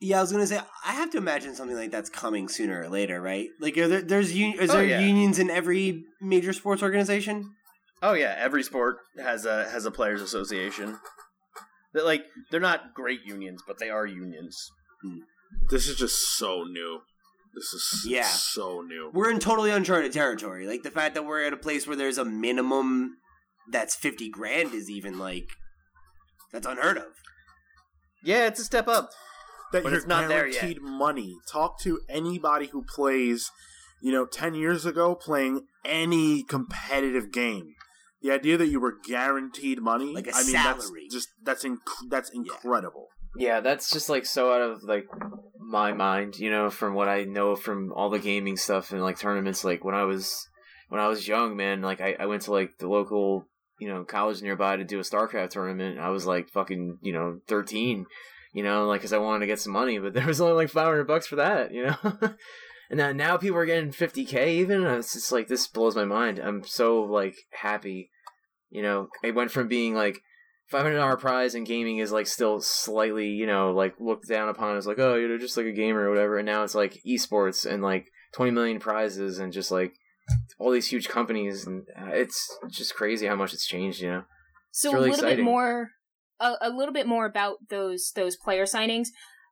Yeah, 0.00 0.18
I 0.18 0.20
was 0.22 0.32
gonna 0.32 0.46
say 0.48 0.58
I 0.84 0.92
have 0.94 1.10
to 1.12 1.18
imagine 1.18 1.54
something 1.54 1.76
like 1.76 1.92
that's 1.92 2.10
coming 2.10 2.48
sooner 2.48 2.82
or 2.82 2.88
later, 2.88 3.20
right? 3.20 3.48
Like, 3.60 3.78
are 3.78 3.86
there, 3.86 4.02
there's 4.02 4.32
un- 4.32 4.54
is 4.58 4.70
Oh, 4.70 4.74
there 4.74 4.84
yeah. 4.84 4.98
unions 5.00 5.38
in 5.38 5.48
every 5.48 6.02
major 6.20 6.52
sports 6.52 6.82
organization? 6.82 7.54
Oh 8.02 8.12
yeah, 8.14 8.34
every 8.36 8.64
sport 8.64 8.96
has 9.16 9.46
a 9.46 9.68
has 9.70 9.86
a 9.86 9.92
players 9.92 10.20
association. 10.20 10.98
That 11.94 12.04
like 12.04 12.24
they're 12.50 12.58
not 12.58 12.94
great 12.94 13.20
unions, 13.24 13.62
but 13.64 13.78
they 13.78 13.90
are 13.90 14.04
unions. 14.04 14.56
This 15.70 15.86
is 15.86 15.96
just 15.96 16.36
so 16.36 16.64
new. 16.64 17.00
This 17.54 17.72
is 17.72 18.04
Yeah. 18.08 18.22
so 18.26 18.80
new. 18.80 19.10
We're 19.14 19.30
in 19.30 19.38
totally 19.38 19.70
uncharted 19.70 20.12
territory. 20.12 20.66
Like 20.66 20.82
the 20.82 20.90
fact 20.90 21.14
that 21.14 21.24
we're 21.26 21.44
at 21.44 21.52
a 21.52 21.56
place 21.56 21.86
where 21.86 21.96
there's 21.96 22.18
a 22.18 22.24
minimum 22.24 23.18
that's 23.70 23.94
fifty 23.94 24.28
grand 24.30 24.74
is 24.74 24.90
even 24.90 25.18
like 25.18 25.48
that's 26.52 26.66
unheard 26.66 26.98
of. 26.98 27.04
Yeah, 28.24 28.46
it's 28.46 28.60
a 28.60 28.64
step 28.64 28.88
up. 28.88 29.10
that 29.72 29.82
But 29.82 29.90
you're 29.90 29.98
it's 29.98 30.06
not 30.06 30.28
there 30.28 30.46
yet. 30.46 30.60
guaranteed 30.60 30.82
money. 30.82 31.36
Talk 31.50 31.80
to 31.80 32.00
anybody 32.08 32.66
who 32.66 32.84
plays, 32.84 33.50
You 34.00 34.12
know, 34.12 34.26
10 34.26 34.54
years 34.54 34.84
ago, 34.86 35.14
playing 35.14 35.66
any 35.84 36.42
competitive 36.44 37.32
game, 37.32 37.74
the 38.20 38.30
idea 38.30 38.56
that 38.58 38.66
you 38.68 38.78
were 38.80 38.94
guaranteed 39.04 39.80
money, 39.80 40.12
Like 40.14 40.26
a 40.28 40.34
I 40.36 40.42
mean, 40.42 40.52
salary. 40.52 41.06
that's 41.10 41.14
just, 41.14 41.28
that's, 41.42 41.64
inc- 41.64 41.78
that's 42.10 42.30
incredible. 42.30 43.08
Yeah, 43.36 43.60
that's 43.60 43.90
just 43.90 44.08
like 44.10 44.26
so 44.26 44.52
out 44.52 44.60
of 44.60 44.82
like 44.84 45.06
my 45.58 45.92
mind, 45.94 46.38
you 46.38 46.50
know, 46.50 46.68
from 46.70 46.94
what 46.94 47.08
I 47.08 47.24
know 47.24 47.56
from 47.56 47.92
all 47.94 48.10
the 48.10 48.18
gaming 48.18 48.56
stuff 48.58 48.92
and 48.92 49.00
like 49.02 49.18
tournaments. 49.18 49.64
Like 49.64 49.84
when 49.84 49.94
I 49.94 50.04
was 50.04 50.46
when 50.90 51.00
I 51.00 51.08
was 51.08 51.26
young, 51.26 51.56
man, 51.56 51.80
like 51.80 52.00
I, 52.02 52.14
I 52.20 52.26
went 52.26 52.42
to 52.42 52.52
like 52.52 52.72
the 52.78 52.88
local, 52.88 53.46
you 53.82 53.88
know, 53.88 54.04
college 54.04 54.40
nearby 54.42 54.76
to 54.76 54.84
do 54.84 55.00
a 55.00 55.02
StarCraft 55.02 55.50
tournament. 55.50 55.98
I 55.98 56.10
was 56.10 56.24
like 56.24 56.50
fucking, 56.50 56.98
you 57.02 57.12
know, 57.12 57.40
thirteen, 57.48 58.06
you 58.52 58.62
know, 58.62 58.86
like 58.86 59.00
because 59.00 59.12
I 59.12 59.18
wanted 59.18 59.40
to 59.40 59.46
get 59.46 59.58
some 59.58 59.72
money, 59.72 59.98
but 59.98 60.12
there 60.14 60.26
was 60.26 60.40
only 60.40 60.54
like 60.54 60.70
five 60.70 60.86
hundred 60.86 61.08
bucks 61.08 61.26
for 61.26 61.36
that, 61.36 61.74
you 61.74 61.86
know. 61.86 61.96
and 62.90 62.98
now 62.98 63.10
now 63.10 63.36
people 63.38 63.58
are 63.58 63.66
getting 63.66 63.90
fifty 63.90 64.24
k 64.24 64.58
even. 64.58 64.84
It's 64.84 65.14
just 65.14 65.32
like 65.32 65.48
this 65.48 65.66
blows 65.66 65.96
my 65.96 66.04
mind. 66.04 66.38
I'm 66.38 66.62
so 66.62 67.02
like 67.02 67.34
happy, 67.50 68.10
you 68.70 68.82
know. 68.82 69.08
It 69.24 69.34
went 69.34 69.50
from 69.50 69.66
being 69.66 69.96
like 69.96 70.20
five 70.68 70.82
hundred 70.82 70.98
dollar 70.98 71.16
prize 71.16 71.56
in 71.56 71.64
gaming 71.64 71.98
is 71.98 72.12
like 72.12 72.28
still 72.28 72.60
slightly, 72.60 73.30
you 73.30 73.46
know, 73.46 73.72
like 73.72 73.96
looked 73.98 74.28
down 74.28 74.48
upon 74.48 74.76
as 74.76 74.86
like, 74.86 75.00
oh, 75.00 75.16
you're 75.16 75.38
just 75.38 75.56
like 75.56 75.66
a 75.66 75.72
gamer 75.72 76.02
or 76.02 76.10
whatever. 76.10 76.38
And 76.38 76.46
now 76.46 76.62
it's 76.62 76.76
like 76.76 77.00
esports 77.04 77.66
and 77.66 77.82
like 77.82 78.06
twenty 78.32 78.52
million 78.52 78.78
prizes 78.78 79.40
and 79.40 79.52
just 79.52 79.72
like 79.72 79.92
all 80.58 80.70
these 80.70 80.88
huge 80.88 81.08
companies 81.08 81.66
and 81.66 81.82
uh, 81.98 82.10
it's 82.12 82.58
just 82.70 82.94
crazy 82.94 83.26
how 83.26 83.36
much 83.36 83.52
it's 83.52 83.66
changed, 83.66 84.00
you 84.00 84.10
know. 84.10 84.22
So 84.70 84.92
really 84.92 85.08
a 85.08 85.10
little 85.10 85.24
exciting. 85.26 85.44
bit 85.44 85.50
more, 85.50 85.90
a, 86.40 86.54
a 86.62 86.70
little 86.70 86.94
bit 86.94 87.06
more 87.06 87.26
about 87.26 87.56
those 87.68 88.12
those 88.14 88.36
player 88.36 88.64
signings. 88.64 89.08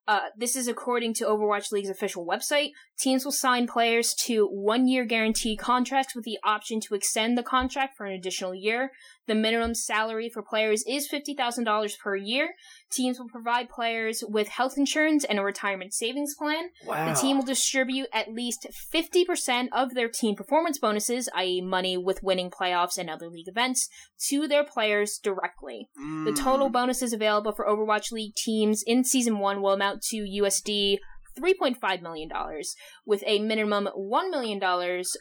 Uh, 0.09 0.29
this 0.37 0.57
is 0.57 0.67
according 0.67 1.15
to 1.15 1.25
Overwatch 1.25 1.71
League's 1.71 1.91
official 1.91 2.27
website. 2.27 2.71
Teams 2.99 3.25
will 3.25 3.33
sign 3.33 3.67
players 3.67 4.15
to 4.15 4.47
one 4.47 4.89
year 4.89 5.05
guarantee 5.05 5.57
contracts 5.57 6.17
with 6.17 6.25
the 6.25 6.39
option 6.43 6.81
to 6.81 6.95
extend 6.95 7.39
the 7.39 7.43
contract 7.43 7.97
for 7.97 8.07
an 8.07 8.13
additional 8.13 8.55
year. 8.55 8.91
The 9.31 9.37
minimum 9.37 9.77
salary 9.77 10.29
for 10.29 10.43
players 10.43 10.83
is 10.89 11.09
$50,000 11.09 11.99
per 12.01 12.17
year. 12.17 12.49
Teams 12.91 13.17
will 13.17 13.29
provide 13.29 13.69
players 13.69 14.25
with 14.27 14.49
health 14.49 14.77
insurance 14.77 15.23
and 15.23 15.39
a 15.39 15.45
retirement 15.45 15.95
savings 15.95 16.35
plan. 16.35 16.71
Wow. 16.85 17.13
The 17.13 17.21
team 17.21 17.37
will 17.37 17.45
distribute 17.45 18.09
at 18.13 18.33
least 18.33 18.67
50% 18.93 19.69
of 19.71 19.95
their 19.95 20.09
team 20.09 20.35
performance 20.35 20.81
bonuses, 20.81 21.29
i.e., 21.37 21.61
money 21.61 21.97
with 21.97 22.25
winning 22.25 22.51
playoffs 22.51 22.99
and 22.99 23.09
other 23.09 23.29
league 23.29 23.47
events, 23.47 23.89
to 24.31 24.49
their 24.49 24.65
players 24.65 25.17
directly. 25.23 25.89
The 26.25 26.33
total 26.37 26.69
Mm. 26.69 26.73
bonuses 26.73 27.13
available 27.13 27.53
for 27.53 27.65
Overwatch 27.65 28.11
League 28.11 28.35
teams 28.35 28.83
in 28.85 29.05
Season 29.05 29.39
1 29.39 29.63
will 29.63 29.75
amount 29.75 30.03
to 30.11 30.17
USD 30.17 30.99
$3.5 31.39 32.03
million, 32.03 32.29
with 33.07 33.23
a 33.25 33.39
minimum 33.39 33.89
$1 33.97 34.31
million 34.31 34.61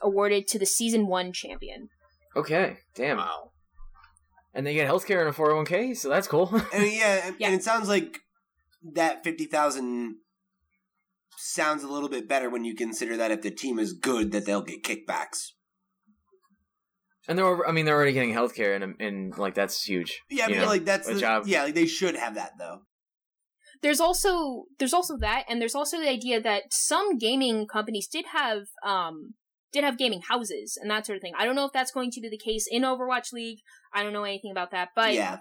awarded 0.01 0.47
to 0.47 0.57
the 0.57 0.65
Season 0.65 1.05
1 1.05 1.31
champion. 1.31 1.89
Okay, 2.35 2.77
damn. 2.95 3.17
Wow. 3.17 3.51
And 4.59 4.67
they 4.67 4.73
get 4.73 4.89
healthcare 4.89 5.21
and 5.21 5.29
a 5.29 5.31
four 5.31 5.45
hundred 5.45 5.55
one 5.55 5.65
k, 5.65 5.93
so 5.93 6.09
that's 6.09 6.27
cool. 6.27 6.49
I 6.73 6.79
mean, 6.79 6.99
yeah, 6.99 7.27
and, 7.27 7.35
Yeah. 7.39 7.47
and 7.47 7.55
it 7.55 7.63
sounds 7.63 7.87
like 7.87 8.19
that 8.93 9.23
fifty 9.23 9.45
thousand 9.45 10.17
sounds 11.37 11.81
a 11.81 11.87
little 11.87 12.09
bit 12.09 12.27
better 12.27 12.49
when 12.49 12.65
you 12.65 12.75
consider 12.75 13.15
that 13.15 13.31
if 13.31 13.41
the 13.41 13.51
team 13.51 13.79
is 13.79 13.93
good, 13.93 14.33
that 14.33 14.45
they'll 14.45 14.61
get 14.61 14.83
kickbacks. 14.83 15.51
and 17.29 17.37
they're, 17.37 17.45
over, 17.45 17.65
I 17.65 17.71
mean, 17.71 17.85
they're 17.85 17.95
already 17.95 18.11
getting 18.11 18.33
healthcare, 18.33 18.75
and 18.75 18.99
and 18.99 19.37
like 19.37 19.55
that's 19.55 19.81
huge. 19.83 20.19
Yeah, 20.29 20.45
I 20.45 20.47
mean, 20.49 20.57
know, 20.59 20.65
like 20.65 20.83
that's 20.83 21.07
the, 21.07 21.15
job. 21.15 21.43
yeah, 21.47 21.63
like 21.63 21.75
they 21.75 21.85
should 21.87 22.17
have 22.17 22.35
that 22.35 22.57
though. 22.59 22.79
There's 23.81 24.01
also 24.01 24.65
there's 24.77 24.93
also 24.93 25.15
that, 25.19 25.45
and 25.47 25.61
there's 25.61 25.75
also 25.75 25.99
the 26.01 26.09
idea 26.09 26.41
that 26.41 26.63
some 26.71 27.17
gaming 27.17 27.65
companies 27.65 28.07
did 28.11 28.25
have 28.33 28.63
um 28.85 29.35
did 29.71 29.83
have 29.85 29.97
gaming 29.97 30.21
houses 30.27 30.77
and 30.81 30.89
that 30.91 31.05
sort 31.05 31.15
of 31.15 31.21
thing. 31.21 31.33
I 31.37 31.45
don't 31.45 31.55
know 31.55 31.65
if 31.65 31.71
that's 31.71 31.91
going 31.91 32.11
to 32.11 32.19
be 32.19 32.27
the 32.29 32.37
case 32.37 32.67
in 32.69 32.81
Overwatch 32.81 33.31
League. 33.31 33.59
I 33.93 34.03
don't 34.03 34.13
know 34.13 34.23
anything 34.23 34.51
about 34.51 34.71
that, 34.71 34.89
but 34.95 35.13
yeah, 35.13 35.39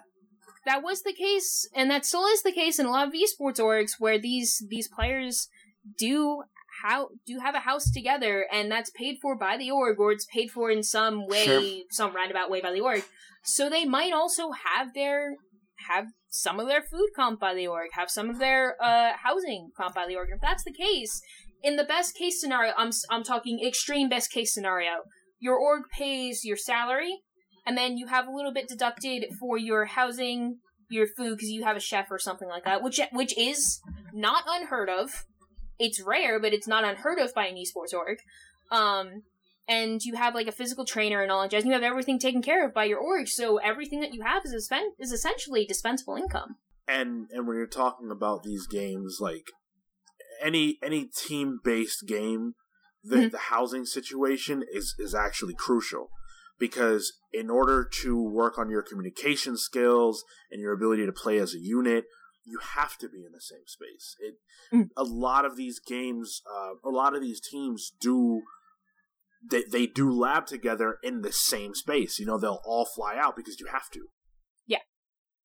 that 0.66 0.82
was 0.82 1.02
the 1.02 1.12
case, 1.12 1.68
and 1.74 1.90
that 1.90 2.04
still 2.04 2.26
is 2.26 2.42
the 2.42 2.52
case 2.52 2.78
in 2.78 2.86
a 2.86 2.90
lot 2.90 3.08
of 3.08 3.14
esports 3.14 3.58
orgs 3.58 3.92
where 3.98 4.18
these 4.18 4.62
these 4.68 4.88
players 4.88 5.48
do 5.98 6.42
how 6.82 7.08
do 7.26 7.40
have 7.40 7.54
a 7.54 7.60
house 7.60 7.90
together, 7.90 8.46
and 8.52 8.70
that's 8.70 8.90
paid 8.90 9.18
for 9.20 9.36
by 9.36 9.56
the 9.56 9.70
org, 9.70 9.98
or 9.98 10.12
it's 10.12 10.26
paid 10.32 10.50
for 10.50 10.70
in 10.70 10.82
some 10.82 11.26
way, 11.26 11.44
Sure. 11.44 11.62
some 11.90 12.14
roundabout 12.14 12.50
way 12.50 12.60
by 12.60 12.72
the 12.72 12.80
org. 12.80 13.02
So 13.44 13.68
they 13.68 13.84
might 13.84 14.12
also 14.12 14.50
have 14.52 14.94
their 14.94 15.36
have 15.88 16.06
some 16.30 16.60
of 16.60 16.66
their 16.66 16.82
food 16.82 17.08
comp 17.16 17.40
by 17.40 17.54
the 17.54 17.66
org, 17.66 17.88
have 17.92 18.10
some 18.10 18.28
of 18.28 18.38
their 18.38 18.76
uh, 18.82 19.12
housing 19.22 19.70
comp 19.76 19.94
by 19.94 20.06
the 20.06 20.16
org. 20.16 20.28
If 20.32 20.40
that's 20.40 20.64
the 20.64 20.72
case, 20.72 21.20
in 21.62 21.76
the 21.76 21.84
best 21.84 22.14
case 22.16 22.40
scenario, 22.40 22.72
I'm 22.76 22.90
I'm 23.10 23.24
talking 23.24 23.60
extreme 23.66 24.08
best 24.08 24.30
case 24.30 24.52
scenario. 24.54 25.02
Your 25.40 25.56
org 25.56 25.84
pays 25.96 26.44
your 26.44 26.56
salary, 26.56 27.20
and 27.68 27.76
then 27.78 27.98
you 27.98 28.06
have 28.08 28.26
a 28.26 28.32
little 28.32 28.52
bit 28.52 28.66
deducted 28.68 29.26
for 29.38 29.58
your 29.58 29.84
housing, 29.84 30.58
your 30.90 31.06
food, 31.06 31.36
because 31.36 31.50
you 31.50 31.62
have 31.64 31.76
a 31.76 31.80
chef 31.80 32.06
or 32.10 32.18
something 32.18 32.48
like 32.48 32.64
that, 32.64 32.82
which 32.82 32.98
which 33.12 33.36
is 33.38 33.80
not 34.12 34.42
unheard 34.48 34.88
of. 34.88 35.10
It's 35.78 36.00
rare, 36.02 36.40
but 36.40 36.52
it's 36.52 36.66
not 36.66 36.82
unheard 36.82 37.18
of 37.20 37.32
by 37.34 37.46
an 37.46 37.56
esports 37.56 37.92
org. 37.94 38.18
Um, 38.72 39.22
and 39.68 40.00
you 40.02 40.16
have 40.16 40.34
like 40.34 40.48
a 40.48 40.52
physical 40.52 40.84
trainer 40.84 41.22
and 41.22 41.30
all 41.30 41.42
that 41.42 41.50
jazz. 41.52 41.62
and 41.62 41.68
You 41.70 41.74
have 41.74 41.82
everything 41.92 42.18
taken 42.18 42.42
care 42.42 42.64
of 42.66 42.72
by 42.74 42.84
your 42.84 42.98
org, 42.98 43.28
so 43.28 43.58
everything 43.58 44.00
that 44.00 44.12
you 44.14 44.22
have 44.22 44.42
is 44.46 44.52
dispen- 44.54 44.94
is 44.98 45.12
essentially 45.12 45.66
dispensable 45.66 46.16
income. 46.16 46.56
and 46.88 47.28
and 47.32 47.46
when 47.46 47.56
you're 47.58 47.66
talking 47.84 48.10
about 48.10 48.42
these 48.44 48.66
games 48.66 49.18
like 49.20 49.46
any 50.42 50.78
any 50.82 51.04
team 51.26 51.58
based 51.62 52.06
game 52.06 52.54
the, 53.04 53.16
Mhm. 53.16 53.30
the 53.30 53.38
housing 53.54 53.84
situation 53.84 54.64
is 54.78 54.94
is 54.98 55.14
actually 55.14 55.54
crucial 55.54 56.08
because 56.58 57.12
in 57.32 57.50
order 57.50 57.88
to 58.02 58.20
work 58.22 58.58
on 58.58 58.70
your 58.70 58.82
communication 58.82 59.56
skills 59.56 60.24
and 60.50 60.60
your 60.60 60.72
ability 60.72 61.06
to 61.06 61.12
play 61.12 61.38
as 61.38 61.54
a 61.54 61.58
unit 61.60 62.04
you 62.44 62.58
have 62.76 62.96
to 62.96 63.08
be 63.08 63.18
in 63.18 63.32
the 63.32 63.40
same 63.40 63.66
space 63.66 64.16
it 64.20 64.34
Mm. 64.72 64.88
a 64.96 65.02
lot 65.04 65.44
of 65.46 65.56
these 65.56 65.78
games 65.80 66.42
uh, 66.50 66.72
a 66.84 66.90
lot 66.90 67.14
of 67.14 67.22
these 67.22 67.40
teams 67.40 67.92
do 68.00 68.42
they, 69.50 69.62
they 69.70 69.86
do 69.86 70.10
lab 70.10 70.46
together 70.46 70.98
in 71.02 71.22
the 71.22 71.32
same 71.32 71.74
space 71.74 72.18
you 72.18 72.26
know 72.26 72.38
they'll 72.38 72.60
all 72.66 72.84
fly 72.84 73.16
out 73.16 73.34
because 73.36 73.58
you 73.60 73.66
have 73.66 73.88
to 73.92 74.08
Yeah. 74.66 74.78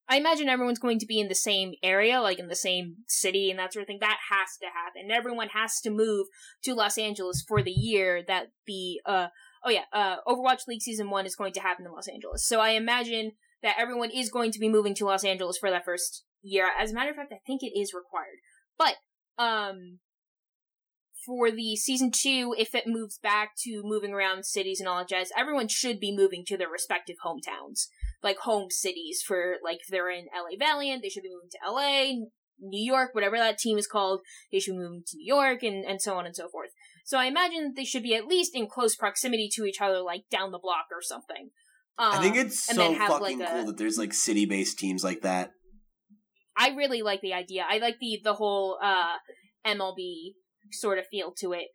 I 0.09 0.17
imagine 0.17 0.49
everyone's 0.49 0.79
going 0.79 0.99
to 0.99 1.05
be 1.05 1.19
in 1.21 1.29
the 1.29 1.35
same 1.35 1.75
area, 1.81 2.19
like 2.19 2.37
in 2.37 2.49
the 2.49 2.55
same 2.57 2.97
city 3.07 3.49
and 3.49 3.57
that 3.57 3.71
sort 3.71 3.83
of 3.83 3.87
thing. 3.87 3.99
That 4.01 4.17
has 4.29 4.57
to 4.61 4.65
happen. 4.67 5.09
Everyone 5.09 5.47
has 5.49 5.79
to 5.81 5.89
move 5.89 6.27
to 6.65 6.73
Los 6.75 6.97
Angeles 6.97 7.41
for 7.47 7.63
the 7.63 7.71
year 7.71 8.21
that 8.27 8.47
the 8.67 8.99
uh 9.05 9.27
oh 9.63 9.69
yeah, 9.69 9.85
uh 9.91 10.17
Overwatch 10.27 10.67
League 10.67 10.81
season 10.81 11.09
1 11.09 11.25
is 11.25 11.35
going 11.35 11.53
to 11.53 11.61
happen 11.61 11.85
in 11.85 11.91
Los 11.91 12.07
Angeles. 12.07 12.47
So 12.47 12.59
I 12.59 12.71
imagine 12.71 13.33
that 13.61 13.75
everyone 13.79 14.11
is 14.11 14.29
going 14.29 14.51
to 14.51 14.59
be 14.59 14.69
moving 14.69 14.95
to 14.95 15.05
Los 15.05 15.23
Angeles 15.23 15.57
for 15.57 15.69
that 15.69 15.85
first 15.85 16.23
year. 16.41 16.67
As 16.77 16.91
a 16.91 16.95
matter 16.95 17.11
of 17.11 17.15
fact, 17.15 17.33
I 17.33 17.39
think 17.45 17.63
it 17.63 17.77
is 17.77 17.93
required. 17.93 18.39
But 18.77 18.95
um 19.37 19.99
for 21.25 21.51
the 21.51 21.77
season 21.77 22.11
two, 22.11 22.53
if 22.57 22.75
it 22.75 22.85
moves 22.85 23.17
back 23.17 23.51
to 23.63 23.81
moving 23.83 24.13
around 24.13 24.45
cities 24.45 24.81
and 24.81 24.89
all 24.89 24.97
that 24.97 25.07
jazz, 25.07 25.31
everyone 25.37 25.69
should 25.69 25.99
be 25.99 26.15
moving 26.15 26.43
to 26.47 26.57
their 26.57 26.67
respective 26.69 27.15
hometowns 27.25 27.87
like 28.23 28.37
home 28.39 28.69
cities 28.69 29.21
for 29.25 29.57
like 29.63 29.79
if 29.81 29.87
they're 29.87 30.09
in 30.09 30.25
LA 30.33 30.57
Valiant, 30.57 31.01
they 31.01 31.09
should 31.09 31.23
be 31.23 31.29
moving 31.29 31.49
to 31.51 31.71
LA, 31.71 32.25
New 32.59 32.83
York, 32.83 33.13
whatever 33.13 33.37
that 33.37 33.57
team 33.57 33.77
is 33.77 33.87
called, 33.87 34.21
they 34.51 34.59
should 34.59 34.71
be 34.71 34.77
moving 34.77 35.03
to 35.05 35.17
New 35.17 35.25
York 35.25 35.63
and, 35.63 35.83
and 35.85 36.01
so 36.01 36.15
on 36.15 36.25
and 36.25 36.35
so 36.35 36.47
forth. 36.47 36.69
So 37.03 37.17
I 37.17 37.25
imagine 37.25 37.63
that 37.63 37.75
they 37.75 37.83
should 37.83 38.03
be 38.03 38.15
at 38.15 38.27
least 38.27 38.55
in 38.55 38.67
close 38.67 38.95
proximity 38.95 39.49
to 39.55 39.65
each 39.65 39.81
other, 39.81 40.01
like 40.01 40.23
down 40.31 40.51
the 40.51 40.59
block 40.59 40.85
or 40.91 41.01
something. 41.01 41.49
Um, 41.97 42.13
I 42.13 42.21
think 42.21 42.35
it's 42.35 42.69
and 42.69 42.77
so 42.77 42.81
then 42.81 42.95
have, 42.95 43.09
fucking 43.09 43.39
like, 43.39 43.49
a- 43.49 43.51
cool 43.51 43.65
that 43.65 43.77
there's 43.77 43.97
like 43.97 44.13
city 44.13 44.45
based 44.45 44.79
teams 44.79 45.03
like 45.03 45.21
that. 45.21 45.51
I 46.57 46.69
really 46.69 47.01
like 47.01 47.21
the 47.21 47.33
idea. 47.33 47.65
I 47.67 47.79
like 47.79 47.99
the 47.99 48.19
the 48.23 48.33
whole 48.33 48.77
uh 48.81 49.15
MLB 49.65 50.33
sort 50.71 50.97
of 50.97 51.05
feel 51.07 51.33
to 51.39 51.53
it. 51.53 51.67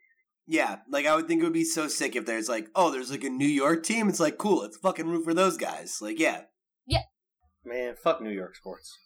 Yeah, 0.47 0.79
like 0.91 1.07
I 1.07 1.15
would 1.15 1.29
think 1.29 1.43
it 1.43 1.45
would 1.45 1.53
be 1.53 1.65
so 1.65 1.89
sick 1.89 2.17
if 2.17 2.25
there's 2.25 2.49
like, 2.49 2.69
oh, 2.75 2.91
there's 2.91 3.11
like 3.11 3.25
a 3.25 3.29
New 3.31 3.47
York 3.47 3.83
team. 3.83 4.09
It's 4.09 4.21
like 4.21 4.39
cool. 4.39 4.63
Let's 4.63 4.79
fucking 4.79 5.07
root 5.07 5.25
for 5.25 5.35
those 5.35 5.57
guys. 5.57 5.99
Like, 6.01 6.19
yeah, 6.19 6.43
yeah. 6.87 7.03
Man, 7.65 7.97
fuck 8.03 8.23
New 8.23 8.31
York 8.31 8.57
sports. 8.57 8.97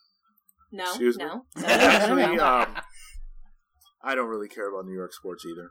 No, 0.71 0.85
Excuse 0.85 1.17
no, 1.19 1.27
no, 1.27 1.43
no, 1.57 1.67
Actually, 1.67 2.23
no, 2.23 2.35
no. 2.35 2.47
um, 2.47 2.77
I 4.05 4.15
don't 4.15 4.29
really 4.29 4.49
care 4.49 4.71
about 4.71 4.87
New 4.87 4.95
York 4.95 5.13
sports 5.13 5.45
either. 5.45 5.69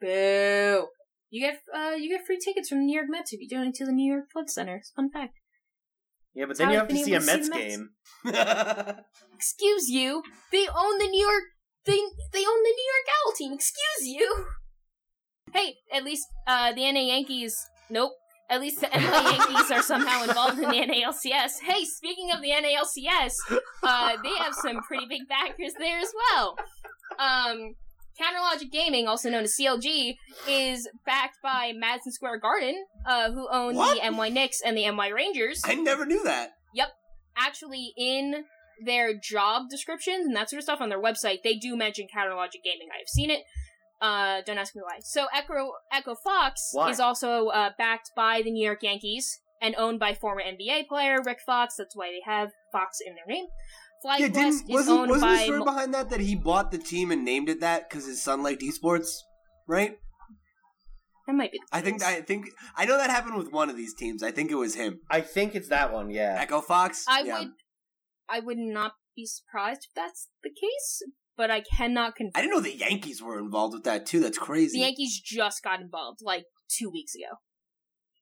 Boo! 0.00 0.86
You 1.30 1.40
get 1.40 1.60
uh 1.74 1.94
you 1.96 2.08
get 2.10 2.26
free 2.26 2.38
tickets 2.38 2.68
from 2.68 2.78
the 2.78 2.84
New 2.84 2.94
York 2.94 3.06
Mets 3.08 3.32
if 3.32 3.40
you 3.40 3.48
donate 3.48 3.74
to 3.76 3.86
the 3.86 3.92
New 3.92 4.10
York 4.12 4.26
Flood 4.32 4.50
Center. 4.50 4.76
It's 4.76 4.90
a 4.90 4.94
fun 4.94 5.10
fact. 5.10 5.38
Yeah, 6.34 6.46
but 6.46 6.56
then 6.58 6.68
how 6.68 6.72
you 6.74 6.80
I've 6.80 6.88
to 6.88 6.96
see 6.96 7.14
a 7.14 7.20
to 7.20 7.24
see 7.24 7.36
Mets 7.36 7.48
Mets. 7.48 7.62
game. 7.62 7.90
Excuse 9.34 9.88
you. 9.88 10.22
They 10.50 10.66
own 10.68 10.98
the 10.98 11.06
New 11.08 11.20
York. 11.22 11.44
They 11.86 12.00
they 12.32 12.44
own 12.44 12.62
the 12.62 12.74
New 12.76 12.88
York 12.92 13.08
Owl 13.26 13.32
team. 13.36 13.52
Excuse 13.52 14.02
you. 14.02 14.46
Hey, 15.52 15.76
at 15.92 16.04
least 16.04 16.26
uh 16.46 16.72
the 16.72 16.90
NA 16.92 17.00
Yankees. 17.00 17.56
Nope. 17.90 18.12
At 18.50 18.60
least 18.60 18.80
the 18.82 18.88
NA 18.88 19.30
Yankees 19.30 19.70
are 19.70 19.82
somehow 19.82 20.24
involved 20.24 20.58
in 20.58 20.68
the 20.68 20.76
NALCS. 20.76 21.60
Hey, 21.62 21.84
speaking 21.84 22.30
of 22.32 22.42
the 22.42 22.50
NALCS, 22.50 23.32
uh, 23.82 24.16
they 24.22 24.34
have 24.36 24.52
some 24.54 24.82
pretty 24.82 25.06
big 25.08 25.22
backers 25.26 25.72
there 25.78 25.98
as 25.98 26.12
well. 26.14 26.56
Um, 27.18 27.74
Counterlogic 28.20 28.70
Gaming, 28.70 29.08
also 29.08 29.30
known 29.30 29.44
as 29.44 29.56
CLG, 29.58 30.16
is 30.48 30.88
backed 31.06 31.38
by 31.42 31.72
Madison 31.76 32.12
Square 32.12 32.38
Garden, 32.40 32.84
uh, 33.06 33.30
who 33.32 33.48
own 33.50 33.74
What? 33.74 34.00
the 34.02 34.10
NY 34.10 34.28
Knicks 34.30 34.60
and 34.64 34.76
the 34.76 34.88
NY 34.90 35.08
Rangers. 35.08 35.62
I 35.64 35.74
never 35.74 36.04
knew 36.06 36.22
that. 36.24 36.52
Yep. 36.74 36.88
Actually, 37.36 37.92
in 37.96 38.44
their 38.84 39.12
job 39.18 39.68
descriptions 39.70 40.26
and 40.26 40.36
that 40.36 40.50
sort 40.50 40.58
of 40.58 40.64
stuff 40.64 40.80
on 40.80 40.88
their 40.88 41.00
website, 41.02 41.38
they 41.42 41.54
do 41.54 41.76
mention 41.76 42.06
Counterlogic 42.14 42.62
Gaming. 42.64 42.88
I 42.94 42.98
have 42.98 43.08
seen 43.08 43.30
it. 43.30 43.42
Uh, 44.00 44.42
don't 44.44 44.58
ask 44.58 44.74
me 44.74 44.82
why. 44.82 44.98
So 45.00 45.26
Echo 45.32 45.72
Echo 45.92 46.16
Fox 46.16 46.70
Why? 46.72 46.90
is 46.90 46.98
also 46.98 47.46
uh, 47.48 47.70
backed 47.78 48.10
by 48.16 48.42
the 48.42 48.50
New 48.50 48.64
York 48.64 48.82
Yankees 48.82 49.38
and 49.60 49.76
owned 49.78 50.00
by 50.00 50.12
former 50.12 50.42
NBA 50.42 50.88
player 50.88 51.18
Rick 51.24 51.38
Fox. 51.46 51.76
That's 51.78 51.94
why 51.94 52.08
they 52.10 52.20
have 52.24 52.50
Fox 52.72 52.98
in 53.04 53.14
their 53.14 53.26
name. 53.28 53.46
FlyQuest 54.04 54.18
yeah, 54.18 54.26
is 54.26 54.32
didn't 54.32 54.68
wasn't 54.68 54.98
owned 54.98 55.10
wasn't 55.10 55.30
the 55.32 55.44
story 55.44 55.64
behind 55.64 55.94
that 55.94 56.10
that 56.10 56.20
he 56.20 56.34
bought 56.34 56.70
the 56.70 56.78
team 56.78 57.10
and 57.10 57.24
named 57.24 57.48
it 57.48 57.60
that 57.60 57.88
because 57.88 58.06
his 58.06 58.22
son 58.22 58.42
liked 58.42 58.62
esports, 58.62 59.18
right? 59.66 59.98
that 61.26 61.34
might 61.34 61.52
be. 61.52 61.58
The 61.58 61.76
I 61.76 61.80
think. 61.80 62.02
I 62.02 62.20
think 62.20 62.46
I 62.76 62.84
know 62.84 62.96
that 62.96 63.10
happened 63.10 63.36
with 63.36 63.52
one 63.52 63.70
of 63.70 63.76
these 63.76 63.94
teams. 63.94 64.22
I 64.22 64.30
think 64.30 64.50
it 64.50 64.56
was 64.56 64.74
him, 64.74 65.00
I 65.10 65.20
think 65.20 65.54
it's 65.54 65.68
that 65.68 65.92
one. 65.92 66.10
Yeah. 66.10 66.36
Echo 66.38 66.60
Fox. 66.60 67.04
I 67.08 67.22
yeah. 67.22 67.38
would 67.38 67.48
I 68.28 68.40
would 68.40 68.58
not 68.58 68.92
be 69.14 69.26
surprised 69.26 69.86
if 69.88 69.94
that's 69.94 70.28
the 70.42 70.50
case, 70.50 71.02
but 71.36 71.50
I 71.50 71.60
cannot 71.60 72.16
confirm. 72.16 72.32
I 72.34 72.40
didn't 72.42 72.54
know 72.54 72.60
the 72.60 72.76
Yankees 72.76 73.22
were 73.22 73.38
involved 73.38 73.74
with 73.74 73.84
that 73.84 74.06
too. 74.06 74.20
That's 74.20 74.38
crazy. 74.38 74.78
The 74.78 74.86
Yankees 74.86 75.20
just 75.24 75.62
got 75.62 75.80
involved 75.80 76.20
like 76.22 76.44
two 76.68 76.90
weeks 76.90 77.14
ago. 77.14 77.38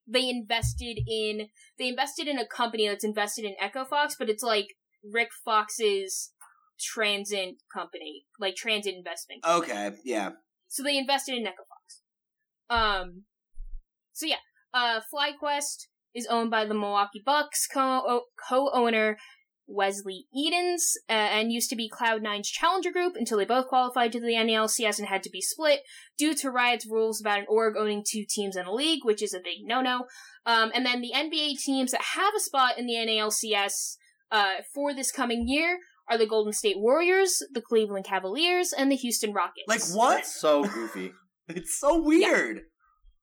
They 0.07 0.29
invested 0.29 0.99
in 1.07 1.47
they 1.77 1.87
invested 1.87 2.27
in 2.27 2.37
a 2.37 2.45
company 2.45 2.87
that's 2.87 3.03
invested 3.03 3.45
in 3.45 3.55
Echo 3.59 3.85
Fox, 3.85 4.15
but 4.17 4.29
it's 4.29 4.43
like 4.43 4.67
Rick 5.03 5.29
Fox's 5.45 6.31
transit 6.79 7.55
company, 7.73 8.25
like 8.39 8.55
transit 8.55 8.95
investment. 8.95 9.45
okay, 9.45 9.91
yeah. 10.03 10.31
So 10.67 10.83
they 10.83 10.97
invested 10.97 11.35
in 11.35 11.45
Echo 11.45 11.63
Fox. 11.67 12.01
Um, 12.69 13.23
so 14.13 14.25
yeah, 14.25 14.37
uh, 14.73 15.01
FlyQuest 15.13 15.87
is 16.13 16.27
owned 16.27 16.49
by 16.49 16.65
the 16.65 16.73
Milwaukee 16.73 17.21
Bucks 17.25 17.67
co 17.67 18.23
co-owner 18.49 19.17
Wesley 19.67 20.27
Edens, 20.35 20.97
uh, 21.09 21.13
and 21.13 21.51
used 21.51 21.69
to 21.69 21.75
be 21.75 21.89
Cloud9's 21.89 22.49
Challenger 22.49 22.91
Group 22.91 23.15
until 23.15 23.37
they 23.37 23.45
both 23.45 23.67
qualified 23.67 24.11
to 24.11 24.19
the 24.19 24.33
NALCS 24.33 24.99
and 24.99 25.07
had 25.07 25.23
to 25.23 25.29
be 25.29 25.41
split 25.41 25.81
due 26.17 26.35
to 26.35 26.51
Riot's 26.51 26.85
rules 26.85 27.21
about 27.21 27.39
an 27.39 27.45
org 27.47 27.75
owning 27.77 28.03
two 28.05 28.25
teams 28.27 28.55
in 28.55 28.65
a 28.65 28.73
league, 28.73 29.03
which 29.03 29.21
is 29.21 29.33
a 29.33 29.39
big 29.39 29.59
no-no. 29.63 30.05
Um, 30.45 30.71
and 30.73 30.85
then 30.85 31.01
the 31.01 31.13
NBA 31.15 31.59
teams 31.59 31.91
that 31.91 32.01
have 32.15 32.33
a 32.35 32.39
spot 32.39 32.77
in 32.77 32.85
the 32.85 32.95
NALCS 32.95 33.97
uh, 34.31 34.55
for 34.73 34.93
this 34.93 35.11
coming 35.11 35.47
year 35.47 35.79
are 36.09 36.17
the 36.17 36.25
Golden 36.27 36.53
State 36.53 36.77
Warriors, 36.79 37.41
the 37.53 37.61
Cleveland 37.61 38.05
Cavaliers, 38.05 38.73
and 38.73 38.91
the 38.91 38.95
Houston 38.95 39.33
Rockets. 39.33 39.67
Like 39.67 39.81
what? 39.93 40.15
That's 40.17 40.39
so 40.39 40.63
goofy. 40.63 41.11
It's 41.49 41.77
so 41.79 42.01
weird. 42.01 42.61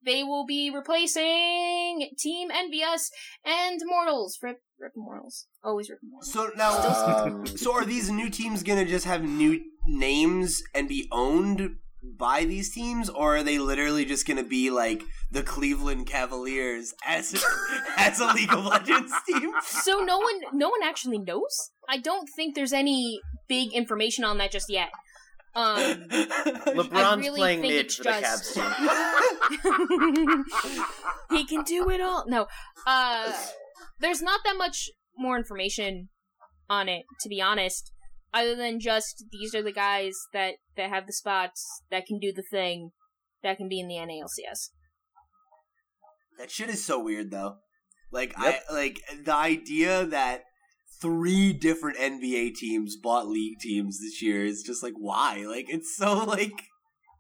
they 0.05 0.22
will 0.22 0.44
be 0.44 0.70
replacing 0.70 2.10
Team 2.18 2.51
NBS 2.51 3.09
and 3.44 3.80
Mortals. 3.85 4.39
Rip, 4.43 4.59
Rip 4.78 4.93
Mortals. 4.97 5.47
Always 5.64 5.89
Rip 5.89 6.01
Mortals. 6.02 6.32
So 6.32 6.51
now, 6.56 6.76
Um, 7.24 7.47
so 7.47 7.72
are 7.74 7.85
these 7.85 8.10
new 8.10 8.28
teams 8.28 8.62
gonna 8.62 8.85
just 8.85 9.06
have 9.06 9.22
new 9.22 9.60
names 9.86 10.62
and 10.74 10.89
be 10.89 11.09
owned 11.10 11.76
by 12.03 12.45
these 12.45 12.70
teams, 12.70 13.09
or 13.09 13.37
are 13.37 13.43
they 13.43 13.59
literally 13.59 14.05
just 14.05 14.27
gonna 14.27 14.45
be 14.45 14.70
like 14.70 15.03
the 15.31 15.43
Cleveland 15.43 16.07
Cavaliers 16.07 16.95
as 17.07 17.45
as 17.97 18.20
a 18.20 18.33
League 18.33 18.53
of 18.53 18.65
Legends 18.65 19.12
team? 19.29 19.53
So 19.62 19.99
no 20.01 20.19
one, 20.19 20.41
no 20.53 20.69
one 20.69 20.83
actually 20.85 21.19
knows. 21.19 21.70
I 21.89 21.99
don't 21.99 22.29
think 22.37 22.55
there's 22.55 22.73
any 22.73 23.20
big 23.49 23.73
information 23.73 24.25
on 24.25 24.39
that 24.39 24.51
just 24.53 24.70
yet. 24.70 24.91
Um, 25.55 25.77
LeBron's 26.11 27.19
really 27.19 27.41
playing 27.41 27.62
think 27.62 27.73
mid 27.73 27.87
it's 27.87 27.97
for 27.97 28.05
the 28.05 28.11
just- 28.20 28.55
Cavs 28.55 30.45
he 31.31 31.45
can 31.47 31.62
do 31.65 31.91
it 31.91 32.01
all. 32.01 32.25
No, 32.29 32.47
uh, 32.87 33.33
there's 34.01 34.23
not 34.23 34.41
that 34.45 34.57
much 34.57 34.91
more 35.16 35.37
information 35.37 36.11
on 36.70 36.89
it, 36.89 37.05
to 37.23 37.29
be 37.29 37.41
honest, 37.41 37.91
other 38.32 38.55
than 38.55 38.80
just 38.80 39.24
these 39.30 39.55
are 39.55 39.62
the 39.62 39.72
guys 39.72 40.14
that 40.32 40.55
that 40.76 40.90
have 40.90 41.06
the 41.06 41.12
spots 41.12 41.82
that 41.90 42.06
can 42.06 42.18
do 42.18 42.32
the 42.32 42.42
thing 42.42 42.90
that 43.42 43.56
can 43.56 43.68
be 43.68 43.80
in 43.80 43.88
the 43.88 43.94
NALCS. 43.94 44.70
That 46.38 46.50
shit 46.50 46.68
is 46.68 46.84
so 46.84 47.02
weird, 47.02 47.30
though. 47.30 47.56
Like 48.10 48.34
Yep. 48.40 48.62
I 48.68 48.72
like 48.72 49.00
the 49.24 49.34
idea 49.34 50.06
that 50.06 50.44
three 51.00 51.52
different 51.52 51.98
NBA 51.98 52.55
teams 52.55 52.96
bought 52.96 53.28
league 53.28 53.59
teams 53.60 54.00
this 54.00 54.22
year 54.22 54.44
is 54.44 54.62
just 54.62 54.82
like 54.82 54.94
why? 54.96 55.44
Like 55.46 55.66
it's 55.68 55.96
so 55.96 56.24
like 56.24 56.62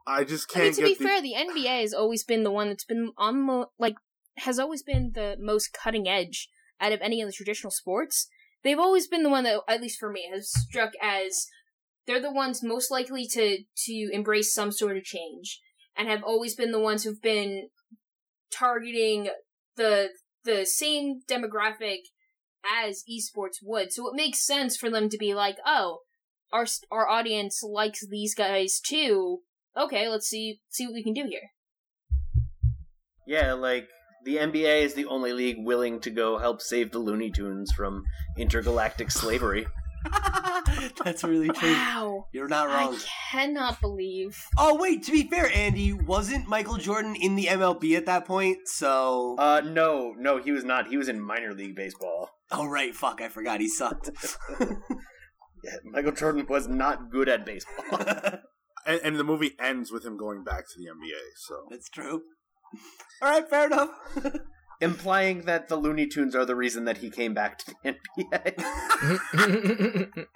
I 0.06 0.24
just 0.24 0.50
I 0.54 0.60
mean, 0.60 0.66
can't 0.66 0.76
to 0.76 0.82
be 0.82 0.88
get 0.90 0.98
the, 0.98 1.04
fair, 1.04 1.22
the 1.22 1.34
NBA 1.34 1.80
has 1.82 1.92
always 1.92 2.24
been 2.24 2.42
the 2.42 2.50
one 2.50 2.68
that's 2.68 2.84
been 2.84 3.12
on 3.18 3.42
mo- 3.42 3.70
like 3.78 3.96
has 4.38 4.58
always 4.58 4.82
been 4.82 5.12
the 5.14 5.36
most 5.38 5.72
cutting 5.72 6.08
edge 6.08 6.48
out 6.80 6.92
of 6.92 7.00
any 7.02 7.20
of 7.20 7.28
the 7.28 7.32
traditional 7.32 7.70
sports. 7.70 8.28
They've 8.64 8.78
always 8.78 9.06
been 9.06 9.22
the 9.22 9.30
one 9.30 9.44
that, 9.44 9.60
at 9.68 9.80
least 9.80 9.98
for 9.98 10.10
me, 10.10 10.28
has 10.32 10.50
struck 10.50 10.92
as 11.02 11.46
they're 12.06 12.20
the 12.20 12.32
ones 12.32 12.62
most 12.62 12.90
likely 12.90 13.26
to 13.28 13.58
to 13.86 14.10
embrace 14.12 14.52
some 14.52 14.72
sort 14.72 14.96
of 14.96 15.04
change, 15.04 15.60
and 15.96 16.08
have 16.08 16.22
always 16.22 16.54
been 16.54 16.72
the 16.72 16.80
ones 16.80 17.04
who've 17.04 17.22
been 17.22 17.68
targeting 18.50 19.28
the 19.76 20.10
the 20.44 20.64
same 20.64 21.20
demographic 21.28 22.00
as 22.84 23.04
esports 23.08 23.58
would. 23.62 23.92
So 23.92 24.08
it 24.08 24.16
makes 24.16 24.44
sense 24.44 24.76
for 24.76 24.90
them 24.90 25.08
to 25.10 25.18
be 25.18 25.34
like, 25.34 25.56
oh, 25.64 26.00
our 26.52 26.66
our 26.90 27.08
audience 27.08 27.62
likes 27.62 28.06
these 28.06 28.34
guys 28.34 28.80
too 28.80 29.42
okay, 29.78 30.08
let's 30.08 30.28
see 30.28 30.60
see 30.68 30.86
what 30.86 30.94
we 30.94 31.02
can 31.02 31.14
do 31.14 31.26
here. 31.28 31.50
Yeah, 33.26 33.52
like 33.52 33.88
the 34.24 34.36
NBA 34.36 34.82
is 34.82 34.94
the 34.94 35.06
only 35.06 35.32
league 35.32 35.58
willing 35.58 36.00
to 36.00 36.10
go 36.10 36.38
help 36.38 36.60
save 36.60 36.92
the 36.92 36.98
Looney 36.98 37.30
Tunes 37.30 37.72
from 37.72 38.04
intergalactic 38.36 39.10
slavery. 39.10 39.66
that's 41.04 41.24
really 41.24 41.48
true. 41.48 41.72
Wow. 41.72 42.26
You're 42.32 42.48
not 42.48 42.68
wrong. 42.68 42.94
I 42.94 42.98
cannot 43.32 43.80
believe. 43.80 44.38
Oh 44.56 44.76
wait, 44.76 45.02
to 45.04 45.12
be 45.12 45.24
fair, 45.24 45.50
Andy, 45.52 45.92
wasn't 45.92 46.48
Michael 46.48 46.76
Jordan 46.76 47.16
in 47.16 47.34
the 47.34 47.46
MLB 47.46 47.96
at 47.96 48.06
that 48.06 48.24
point? 48.24 48.58
So 48.66 49.36
Uh, 49.38 49.60
no, 49.64 50.14
no, 50.16 50.40
he 50.40 50.52
was 50.52 50.64
not. 50.64 50.88
He 50.88 50.96
was 50.96 51.08
in 51.08 51.20
minor 51.20 51.52
league 51.52 51.74
baseball. 51.74 52.30
Oh 52.50 52.66
right, 52.66 52.94
fuck, 52.94 53.20
I 53.20 53.28
forgot 53.28 53.60
he 53.60 53.68
sucked. 53.68 54.10
Yeah, 55.64 55.72
Michael 55.84 56.12
Jordan 56.12 56.46
was 56.48 56.68
not 56.68 57.10
good 57.10 57.28
at 57.28 57.44
baseball. 57.44 57.98
and, 58.86 59.00
and 59.02 59.16
the 59.16 59.24
movie 59.24 59.56
ends 59.58 59.90
with 59.90 60.04
him 60.04 60.16
going 60.16 60.44
back 60.44 60.64
to 60.68 60.78
the 60.78 60.84
NBA. 60.84 61.18
So 61.36 61.66
That's 61.68 61.88
true. 61.88 62.22
All 63.22 63.30
right, 63.30 63.48
fair 63.48 63.66
enough. 63.66 63.90
Implying 64.80 65.42
that 65.42 65.68
the 65.68 65.76
Looney 65.76 66.06
Tunes 66.06 66.36
are 66.36 66.44
the 66.44 66.54
reason 66.54 66.84
that 66.84 66.98
he 66.98 67.10
came 67.10 67.34
back 67.34 67.58
to 67.58 67.74
the 67.82 67.96
NBA. 70.14 70.26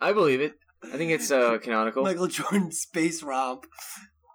I 0.00 0.12
believe 0.12 0.40
it. 0.40 0.54
I 0.84 0.96
think 0.96 1.12
it's 1.12 1.30
uh, 1.30 1.56
canonical. 1.58 2.02
Michael 2.02 2.26
Jordan 2.26 2.72
space 2.72 3.22
romp. 3.22 3.64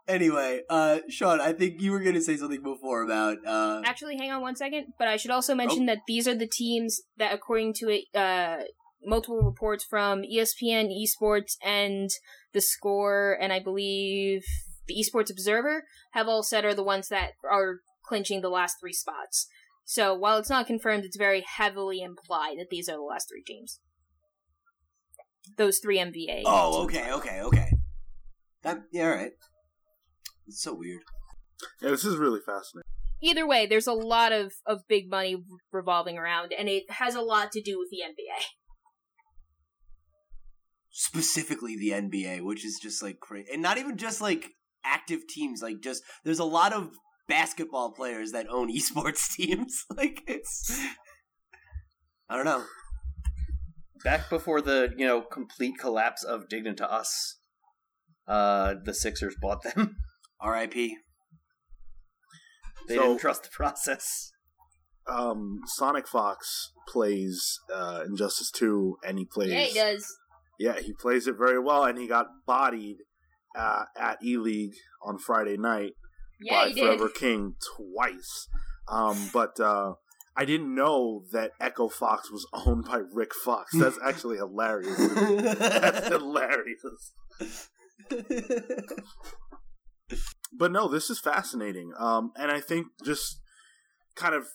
Anyway, 0.08 0.62
uh, 0.70 1.00
Sean, 1.10 1.42
I 1.42 1.52
think 1.52 1.82
you 1.82 1.92
were 1.92 2.00
going 2.00 2.16
to 2.16 2.22
say 2.22 2.38
something 2.38 2.64
before 2.64 3.04
about 3.04 3.38
uh, 3.46 3.82
Actually, 3.86 4.16
hang 4.18 4.32
on 4.32 4.42
one 4.42 4.56
second. 4.56 4.94
But 4.98 5.10
I 5.10 5.18
should 5.18 5.32
also 5.32 5.54
mention 5.54 5.86
that 5.88 6.00
these 6.08 6.28
are 6.28 6.36
the 6.36 6.48
teams 6.48 7.02
that, 7.18 7.34
according 7.34 7.74
to 7.80 7.90
it, 7.90 8.06
uh, 8.16 8.64
multiple 9.04 9.42
reports 9.42 9.84
from 9.84 10.22
ESPN, 10.22 10.90
Esports, 10.90 11.58
and 11.64 12.10
the 12.54 12.62
Score, 12.62 13.38
and 13.40 13.52
I 13.52 13.60
believe 13.60 14.44
the 14.88 14.96
Esports 14.96 15.30
Observer, 15.30 15.86
have 16.12 16.28
all 16.28 16.44
said 16.44 16.66
are 16.66 16.74
the 16.74 16.84
ones 16.84 17.10
that 17.10 17.32
are 17.50 17.80
clinching 18.06 18.42
the 18.42 18.50
last 18.50 18.78
three 18.80 18.94
spots. 18.94 19.48
So 19.86 20.14
while 20.14 20.38
it's 20.38 20.50
not 20.50 20.68
confirmed, 20.68 21.06
it's 21.06 21.18
very 21.18 21.46
heavily 21.48 22.02
implied 22.02 22.56
that 22.60 22.70
these 22.70 22.90
are 22.90 22.98
the 22.98 23.02
last 23.02 23.30
three 23.30 23.44
teams. 23.44 23.80
Those 25.58 25.80
three 25.80 25.98
NBA. 25.98 26.44
Oh, 26.46 26.88
teams. 26.88 27.00
okay, 27.00 27.12
okay, 27.14 27.42
okay. 27.42 27.70
That 28.64 28.80
yeah, 28.92 29.04
all 29.04 29.16
right. 29.16 29.32
It's 30.46 30.62
so 30.62 30.74
weird. 30.74 31.02
yeah, 31.82 31.92
this 31.92 32.04
is 32.04 32.18
really 32.18 32.42
fascinating. 32.46 32.90
either 33.22 33.48
way, 33.48 33.66
there's 33.66 33.88
a 33.88 33.94
lot 33.94 34.32
of, 34.32 34.54
of 34.66 34.88
big 34.88 35.10
money 35.10 35.44
revolving 35.72 36.18
around, 36.18 36.54
and 36.58 36.68
it 36.68 36.84
has 36.90 37.16
a 37.16 37.22
lot 37.22 37.52
to 37.54 37.62
do 37.62 37.80
with 37.80 37.90
the 37.90 38.00
NBA. 38.06 38.44
Specifically 40.90 41.78
the 41.78 41.92
NBA, 41.92 42.42
which 42.44 42.66
is 42.66 42.80
just 42.82 43.02
like 43.02 43.20
crazy, 43.20 43.50
and 43.54 43.62
not 43.62 43.78
even 43.78 43.98
just 43.98 44.20
like 44.20 44.52
active 44.88 45.28
teams. 45.28 45.62
Like 45.62 45.82
just 45.82 46.04
there's 46.24 46.40
a 46.40 46.44
lot 46.46 46.74
of 46.74 46.92
basketball 47.28 47.92
players 47.92 48.32
that 48.32 48.48
own 48.50 48.72
esports 48.76 49.34
teams. 49.36 49.84
like 49.98 50.24
it's, 50.28 50.80
I 52.30 52.36
don't 52.36 52.46
know. 52.46 52.64
back 54.04 54.30
before 54.30 54.62
the 54.62 54.94
you 54.98 55.06
know 55.06 55.22
complete 55.22 55.78
collapse 55.80 56.24
of 56.24 56.48
Dignitas, 56.48 57.08
uh, 58.28 58.76
the 58.84 58.94
Sixers 58.94 59.36
bought 59.42 59.64
them. 59.64 59.98
R.I.P. 60.40 60.96
They 62.88 62.96
So- 62.96 63.02
didn't 63.02 63.20
trust 63.20 63.44
the 63.44 63.50
process. 63.50 64.32
Um, 65.10 65.62
Sonic 65.68 66.06
Fox 66.08 66.74
plays 66.88 67.60
uh, 67.74 68.04
Injustice 68.06 68.52
Two, 68.52 68.98
and 69.06 69.18
he 69.18 69.26
plays 69.26 69.52
Yeah, 69.52 69.62
he 69.62 69.74
does. 69.74 70.06
Yeah, 70.60 70.80
he 70.80 70.92
plays 70.94 71.28
it 71.28 71.36
very 71.38 71.60
well, 71.60 71.86
and 71.86 71.98
he 71.98 72.08
got 72.08 72.28
bodied 72.46 72.98
uh, 73.56 73.86
at 73.98 74.18
E 74.24 74.38
League 74.38 74.76
on 75.04 75.18
Friday 75.18 75.58
night 75.58 75.94
Yeah, 76.40 76.62
by 76.62 76.68
you 76.68 76.76
did. 76.76 76.84
Forever 76.86 77.10
King 77.10 77.56
twice. 77.76 78.48
Um, 78.88 79.30
but 79.34 79.60
uh, 79.60 79.94
I 80.36 80.46
didn't 80.46 80.74
know 80.74 81.24
that 81.32 81.52
Echo 81.60 81.88
Fox 81.90 82.32
was 82.32 82.48
owned 82.54 82.86
by 82.86 83.02
Rick 83.14 83.34
Fox. 83.34 83.72
That's 83.76 84.00
actually 84.04 84.38
hilarious. 84.38 84.98
That's 84.98 86.08
hilarious. 86.10 86.84
But 90.54 90.72
no, 90.72 90.88
this 90.88 91.10
is 91.10 91.20
fascinating. 91.20 91.92
Um, 92.00 92.32
and 92.38 92.52
I 92.52 92.62
think 92.62 92.88
just 93.04 93.42
kind 94.16 94.34
of 94.34 94.46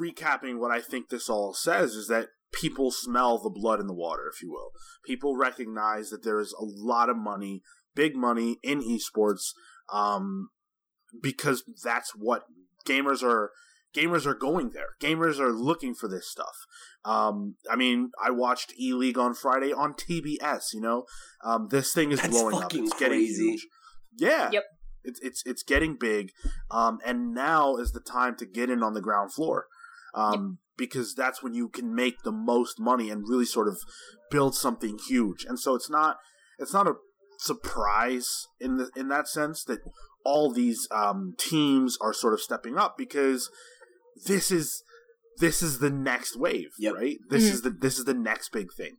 recapping 0.00 0.58
what 0.58 0.70
I 0.70 0.80
think 0.80 1.08
this 1.08 1.28
all 1.28 1.54
says 1.54 1.92
is 1.92 2.08
that 2.08 2.28
people 2.52 2.90
smell 2.90 3.38
the 3.38 3.50
blood 3.50 3.80
in 3.80 3.86
the 3.86 3.94
water, 3.94 4.22
if 4.32 4.42
you 4.42 4.50
will. 4.50 4.70
People 5.04 5.36
recognize 5.36 6.10
that 6.10 6.22
there 6.24 6.40
is 6.40 6.54
a 6.58 6.64
lot 6.64 7.10
of 7.10 7.16
money, 7.16 7.62
big 7.96 8.14
money 8.14 8.58
in 8.62 8.80
esports, 8.80 9.54
um, 9.92 10.50
because 11.20 11.64
that's 11.82 12.12
what 12.14 12.44
gamers 12.86 13.24
are. 13.24 13.50
Gamers 13.96 14.26
are 14.26 14.34
going 14.34 14.72
there. 14.74 14.88
Gamers 15.00 15.40
are 15.40 15.52
looking 15.52 15.94
for 15.94 16.06
this 16.06 16.30
stuff. 16.30 16.54
Um, 17.06 17.54
I 17.70 17.76
mean, 17.76 18.10
I 18.22 18.30
watched 18.30 18.74
E 18.78 18.92
League 18.92 19.16
on 19.16 19.32
Friday 19.32 19.72
on 19.72 19.94
TBS. 19.94 20.74
You 20.74 20.82
know, 20.82 21.04
um, 21.42 21.68
this 21.70 21.94
thing 21.94 22.12
is 22.12 22.20
That's 22.20 22.30
blowing 22.30 22.56
up. 22.62 22.74
It's 22.74 22.92
getting 22.92 23.20
crazy. 23.20 23.52
huge. 23.52 23.66
Yeah. 24.18 24.50
Yep. 24.52 24.64
It's 25.04 25.20
it's 25.20 25.42
it's 25.46 25.62
getting 25.62 25.96
big, 25.98 26.32
um, 26.70 26.98
and 27.06 27.32
now 27.32 27.76
is 27.76 27.92
the 27.92 28.00
time 28.00 28.36
to 28.36 28.44
get 28.44 28.68
in 28.68 28.82
on 28.82 28.92
the 28.92 29.00
ground 29.00 29.32
floor, 29.32 29.66
um, 30.14 30.58
because 30.76 31.14
that's 31.14 31.42
when 31.42 31.54
you 31.54 31.68
can 31.68 31.94
make 31.94 32.22
the 32.22 32.32
most 32.32 32.78
money 32.78 33.08
and 33.08 33.24
really 33.26 33.46
sort 33.46 33.68
of 33.68 33.78
build 34.30 34.54
something 34.54 34.98
huge. 35.08 35.44
And 35.48 35.58
so 35.58 35.74
it's 35.74 35.88
not 35.88 36.18
it's 36.58 36.72
not 36.72 36.86
a 36.88 36.94
surprise 37.38 38.46
in 38.60 38.76
the 38.76 38.90
in 38.96 39.08
that 39.08 39.28
sense 39.28 39.64
that 39.64 39.80
all 40.24 40.50
these 40.52 40.88
um, 40.90 41.34
teams 41.38 41.96
are 42.00 42.12
sort 42.12 42.34
of 42.34 42.40
stepping 42.40 42.76
up 42.76 42.96
because 42.98 43.50
this 44.26 44.50
is 44.50 44.82
this 45.38 45.62
is 45.62 45.78
the 45.80 45.90
next 45.90 46.36
wave, 46.36 46.70
Yep. 46.78 46.94
right? 46.94 47.18
This 47.28 47.44
Mhm. 47.44 47.52
is 47.52 47.62
the 47.62 47.70
this 47.70 47.98
is 47.98 48.04
the 48.04 48.14
next 48.14 48.50
big 48.52 48.72
thing. 48.72 48.96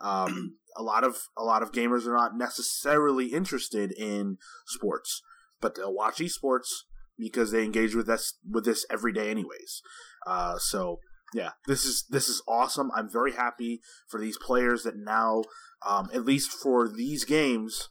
Um, 0.00 0.56
a 0.76 0.82
lot 0.82 1.04
of 1.04 1.18
a 1.36 1.42
lot 1.42 1.62
of 1.62 1.72
gamers 1.72 2.06
are 2.06 2.14
not 2.14 2.36
necessarily 2.36 3.26
interested 3.26 3.92
in 3.92 4.38
sports, 4.66 5.20
but 5.60 5.74
they'll 5.74 5.92
watch 5.92 6.18
esports 6.18 6.68
because 7.18 7.50
they 7.50 7.64
engage 7.64 7.94
with 7.94 8.06
this 8.06 8.34
with 8.48 8.64
this 8.64 8.86
every 8.90 9.12
day, 9.12 9.30
anyways. 9.30 9.82
Uh, 10.26 10.58
so 10.58 11.00
yeah, 11.34 11.50
this 11.66 11.84
is 11.84 12.04
this 12.10 12.28
is 12.28 12.42
awesome. 12.48 12.90
I'm 12.94 13.10
very 13.10 13.32
happy 13.32 13.80
for 14.08 14.20
these 14.20 14.38
players 14.38 14.82
that 14.82 14.96
now, 14.96 15.42
um, 15.86 16.10
at 16.12 16.24
least 16.24 16.50
for 16.50 16.88
these 16.88 17.24
games, 17.24 17.88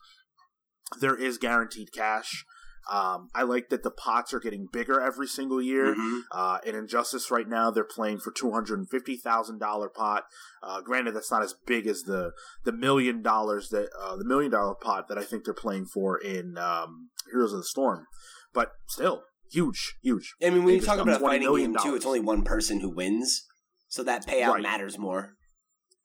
there 1.00 1.16
is 1.16 1.38
guaranteed 1.38 1.92
cash. 1.92 2.46
Um, 2.92 3.28
I 3.36 3.44
like 3.44 3.70
that 3.70 3.84
the 3.84 3.92
pots 3.92 4.34
are 4.34 4.40
getting 4.40 4.68
bigger 4.72 5.00
every 5.00 5.28
single 5.28 5.62
year. 5.62 5.94
Mhm. 5.94 6.22
Uh, 6.32 6.58
in 6.66 6.74
Injustice 6.74 7.30
right 7.30 7.48
now, 7.48 7.70
they're 7.70 7.84
playing 7.84 8.20
for 8.20 8.32
two 8.32 8.52
hundred 8.52 8.80
and 8.80 8.90
fifty 8.90 9.16
thousand 9.16 9.60
dollar 9.60 9.90
pot. 9.90 10.24
Uh, 10.64 10.82
granted, 10.82 11.16
that's 11.16 11.30
not 11.32 11.44
as 11.44 11.54
big 11.68 11.86
as 11.86 12.04
the 12.04 12.32
the 12.64 12.72
million 12.72 13.22
dollars 13.22 13.70
that 13.70 13.90
uh, 14.00 14.16
the 14.16 14.26
million 14.26 14.50
dollar 14.52 14.74
pot 14.74 15.08
that 15.08 15.20
I 15.20 15.24
think 15.24 15.46
they're 15.46 15.54
playing 15.54 15.86
for 15.86 16.18
in 16.18 16.58
um, 16.58 17.10
Heroes 17.32 17.54
of 17.54 17.60
the 17.60 17.66
Storm, 17.66 18.08
but 18.54 18.72
still 18.88 19.24
huge, 19.52 19.96
huge. 20.02 20.34
I 20.44 20.50
mean, 20.50 20.64
when 20.64 20.76
you 20.76 20.82
talk 20.82 21.00
about 21.00 21.18
a 21.18 21.20
fighting 21.20 21.56
game 21.56 21.76
too, 21.82 21.96
it's 21.96 22.06
only 22.06 22.20
one 22.20 22.44
person 22.44 22.80
who 22.80 22.90
wins, 22.90 23.46
so 23.88 24.04
that 24.04 24.26
payout 24.28 24.54
Right. 24.56 24.64
matters 24.64 24.98
more. 24.98 25.36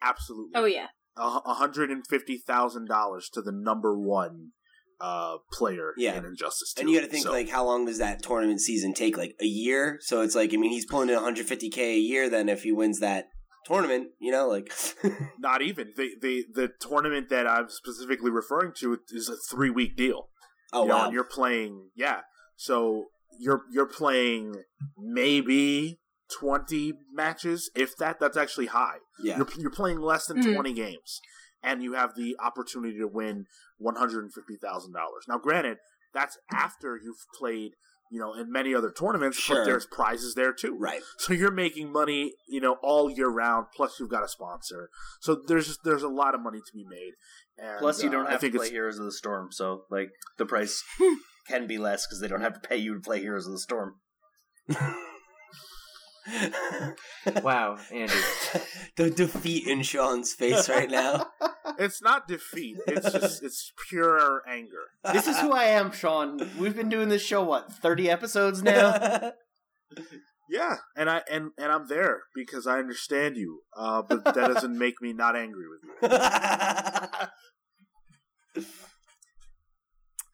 Absolutely, 0.02 0.52
Oh 0.54 0.64
yeah. 0.66 0.86
a 1.16 1.54
hundred 1.54 1.90
and 1.90 2.04
fifty 2.08 2.36
thousand 2.38 2.88
dollars 2.88 3.28
to 3.32 3.40
the 3.42 3.52
number 3.52 3.98
one 3.98 4.50
uh, 5.00 5.36
player 5.52 5.92
Yeah. 5.96 6.16
in 6.16 6.24
Injustice. 6.24 6.72
2. 6.74 6.80
And 6.80 6.90
you 6.90 6.98
got 6.98 7.04
to 7.06 7.10
think 7.10 7.24
So- 7.24 7.32
like 7.32 7.48
how 7.48 7.64
long 7.64 7.84
does 7.86 7.98
that 7.98 8.22
tournament 8.22 8.60
season 8.60 8.94
take? 8.94 9.16
Like 9.16 9.34
a 9.40 9.44
year. 9.46 9.98
So 10.00 10.20
it's 10.22 10.34
like 10.34 10.52
I 10.54 10.56
mean 10.56 10.70
he's 10.70 10.86
pulling 10.86 11.08
in 11.10 11.16
150k 11.18 11.78
a 11.78 11.98
year. 11.98 12.28
Then 12.30 12.48
if 12.48 12.62
he 12.62 12.72
wins 12.72 13.00
that 13.00 13.26
tournament, 13.66 14.08
you 14.20 14.30
know, 14.30 14.46
like 14.48 14.72
not 15.38 15.62
even 15.62 15.92
the 15.96 16.10
the 16.20 16.44
the 16.52 16.68
tournament 16.80 17.28
that 17.30 17.46
I'm 17.46 17.68
specifically 17.68 18.30
referring 18.30 18.72
to 18.80 18.98
is 19.10 19.28
a 19.28 19.36
three 19.50 19.70
week 19.70 19.96
deal. 19.96 20.28
oh 20.72 20.82
you 20.82 20.88
know, 20.88 20.96
wow, 20.96 21.04
and 21.06 21.12
you're 21.14 21.24
playing, 21.24 21.90
yeah. 21.96 22.20
So 22.56 23.06
you're 23.38 23.62
you're 23.72 23.86
playing 23.86 24.56
maybe 24.98 26.00
twenty 26.38 26.92
matches, 27.12 27.70
if 27.74 27.96
that. 27.98 28.18
That's 28.20 28.36
actually 28.36 28.66
high. 28.66 28.96
yeah, 29.22 29.36
You're 29.38 29.48
you're 29.58 29.70
playing 29.70 30.00
less 30.00 30.26
than 30.26 30.42
Mhm. 30.42 30.54
twenty 30.54 30.72
games, 30.72 31.20
and 31.62 31.82
you 31.82 31.92
have 31.94 32.14
the 32.16 32.36
opportunity 32.42 32.98
to 32.98 33.06
win 33.08 33.46
one 33.78 33.96
hundred 33.96 34.24
and 34.24 34.32
fifty 34.32 34.56
thousand 34.56 34.92
dollars. 34.92 35.24
Now, 35.28 35.38
granted, 35.38 35.78
that's 36.12 36.38
after 36.52 36.96
you've 37.02 37.24
played, 37.38 37.72
you 38.10 38.18
know, 38.20 38.34
in 38.34 38.50
many 38.50 38.74
other 38.74 38.90
tournaments, 38.90 39.36
Sure. 39.38 39.56
but 39.58 39.64
there's 39.64 39.86
prizes 39.86 40.34
there 40.34 40.52
too. 40.52 40.76
right. 40.78 41.02
So 41.18 41.32
you're 41.32 41.50
making 41.50 41.92
money, 41.92 42.34
you 42.48 42.60
know, 42.60 42.76
all 42.82 43.10
year 43.10 43.28
round. 43.28 43.66
Plus, 43.76 43.98
you've 44.00 44.10
got 44.10 44.24
a 44.24 44.28
sponsor. 44.28 44.90
So 45.20 45.34
there's 45.46 45.78
there's 45.84 46.02
a 46.02 46.08
lot 46.08 46.34
of 46.34 46.40
money 46.40 46.58
to 46.60 46.72
be 46.72 46.84
made. 46.88 47.12
And, 47.56 47.78
Plus, 47.78 48.02
you 48.02 48.10
don't 48.10 48.24
uh, 48.26 48.28
I 48.28 48.32
have 48.32 48.40
to 48.40 48.46
think 48.50 48.56
play 48.56 48.70
Heroes 48.70 48.98
of 48.98 49.04
the 49.04 49.12
Storm, 49.12 49.52
so 49.52 49.84
like 49.90 50.10
the 50.38 50.46
price 50.46 50.82
can 51.46 51.66
be 51.66 51.78
less 51.78 52.06
because 52.06 52.20
they 52.20 52.28
don't 52.28 52.40
have 52.40 52.60
to 52.60 52.68
pay 52.68 52.76
you 52.76 52.94
to 52.94 53.00
play 53.00 53.20
Heroes 53.20 53.46
of 53.46 53.52
the 53.52 53.58
Storm. 53.58 53.96
Wow, 57.42 57.78
Andy. 57.92 58.12
the 58.96 59.10
defeat 59.10 59.66
in 59.66 59.82
Sean's 59.82 60.32
face 60.32 60.68
right 60.68 60.90
now. 60.90 61.26
it's 61.78 62.02
not 62.02 62.28
defeat. 62.28 62.78
It's 62.86 63.12
just 63.12 63.42
it's 63.42 63.72
pure 63.88 64.42
anger. 64.48 64.84
This 65.12 65.26
is 65.26 65.38
who 65.38 65.52
I 65.52 65.64
am, 65.64 65.92
Sean. 65.92 66.50
We've 66.58 66.76
been 66.76 66.88
doing 66.88 67.08
this 67.08 67.22
show 67.22 67.42
what 67.42 67.72
thirty 67.72 68.10
episodes 68.10 68.62
now. 68.62 69.32
Yeah, 70.50 70.76
and 70.96 71.10
I 71.10 71.22
and 71.30 71.50
and 71.58 71.72
I'm 71.72 71.88
there 71.88 72.22
because 72.34 72.66
I 72.66 72.78
understand 72.78 73.36
you. 73.36 73.62
Uh, 73.76 74.02
but 74.02 74.24
that 74.24 74.34
doesn't 74.34 74.78
make 74.78 75.00
me 75.00 75.12
not 75.12 75.36
angry 75.36 75.64
with 75.68 75.82
you. 75.84 76.18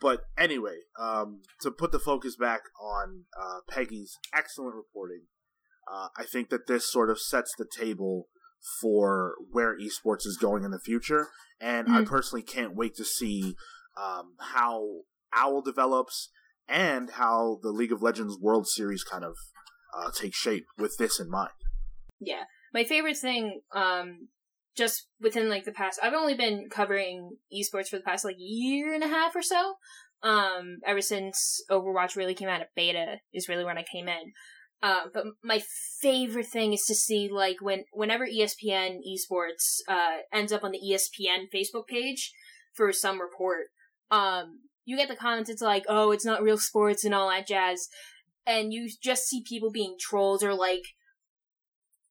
But 0.01 0.23
anyway, 0.39 0.79
um, 0.99 1.43
to 1.61 1.71
put 1.71 1.93
the 1.93 1.99
focus 1.99 2.37
back 2.37 2.63
on 2.81 3.25
uh, 3.39 3.61
Peggy's 3.69 4.17
excellent 4.35 4.75
reporting, 4.75 5.25
uh, 5.91 6.09
I 6.17 6.25
think 6.25 6.49
that 6.51 6.67
this 6.67 6.91
sort 6.91 7.11
of 7.11 7.21
sets 7.21 7.53
the 7.59 7.67
table 7.79 8.29
for 8.81 9.35
where 9.51 9.77
esports 9.79 10.27
is 10.27 10.39
going 10.41 10.65
in 10.65 10.71
the 10.71 10.81
future, 10.81 11.29
and 11.61 11.89
I 11.89 12.03
Mhm. 12.03 12.07
personally 12.07 12.43
can't 12.43 12.75
wait 12.77 12.95
to 12.97 13.05
see 13.05 13.55
um, 13.97 14.37
how 14.39 15.01
Owl 15.33 15.63
develops 15.63 16.31
and 16.69 17.11
how 17.11 17.59
the 17.63 17.73
League 17.73 17.93
of 17.93 18.01
Legends 18.03 18.39
World 18.39 18.67
Series 18.69 19.03
kind 19.05 19.25
of 19.25 19.37
uh, 19.93 20.11
takes 20.13 20.37
shape 20.39 20.67
with 20.79 20.97
this 20.99 21.19
in 21.19 21.29
mind. 21.29 21.51
Yeah. 22.21 22.45
My 22.73 22.85
favorite 22.85 23.17
thing, 23.19 23.63
um, 23.73 24.29
just 24.77 25.07
within 25.21 25.49
like 25.49 25.65
the 25.65 25.73
past, 25.73 26.01
I've 26.03 26.15
only 26.15 26.35
been 26.35 26.69
covering 26.71 27.37
esports 27.53 27.89
for 27.89 27.97
the 27.97 28.05
past 28.05 28.25
like 28.25 28.37
year 28.39 28.95
and 28.95 29.05
a 29.05 29.09
half 29.09 29.35
or 29.35 29.43
so. 29.43 29.75
Um, 30.23 30.79
ever 30.85 31.01
since 31.01 31.63
Overwatch 31.71 32.15
really 32.15 32.35
came 32.35 32.49
out 32.49 32.61
of 32.61 32.69
beta 32.77 33.17
is 33.33 33.49
really 33.49 33.65
when 33.65 33.79
I 33.79 33.85
came 33.91 34.07
in. 34.07 34.33
Uh, 34.83 35.05
but 35.13 35.25
my 35.43 35.63
favorite 36.01 36.47
thing 36.47 36.73
is 36.73 36.85
to 36.87 36.95
see 36.95 37.29
like 37.31 37.57
when 37.61 37.85
whenever 37.93 38.27
ESPN 38.27 39.01
esports 39.07 39.81
uh 39.89 40.19
ends 40.33 40.53
up 40.53 40.65
on 40.65 40.73
the 40.73 40.81
ESPN 40.81 41.45
Facebook 41.55 41.87
page 41.87 42.33
for 42.73 42.93
some 42.93 43.21
report, 43.21 43.67
um, 44.11 44.61
you 44.87 44.97
get 44.97 45.09
the 45.09 45.17
comments. 45.17 45.51
It's 45.51 45.61
like, 45.61 45.85
oh, 45.89 46.13
it's 46.13 46.25
not 46.25 46.43
real 46.43 46.57
sports 46.57 47.05
and 47.05 47.15
all 47.15 47.29
that 47.29 47.47
jazz, 47.47 47.89
and 48.47 48.73
you 48.73 48.89
just 49.03 49.25
see 49.25 49.43
people 49.47 49.71
being 49.71 49.97
trolls 50.01 50.43
or 50.43 50.55
like 50.55 50.85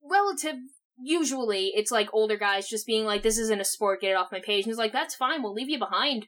relative 0.03 0.57
usually 1.02 1.72
it's 1.76 1.92
like 1.92 2.10
older 2.14 2.38
guys 2.38 2.68
just 2.68 2.86
being 2.86 3.06
like 3.06 3.24
this 3.24 3.38
isn't 3.38 3.62
a 3.62 3.66
sport 3.66 4.02
get 4.02 4.12
it 4.12 4.18
off 4.18 4.32
my 4.32 4.40
page. 4.40 4.66
And 4.66 4.72
it's 4.72 4.80
like 4.80 4.94
that's 4.94 5.16
fine 5.16 5.42
we'll 5.42 5.54
leave 5.54 5.70
you 5.70 5.80
behind. 5.80 6.28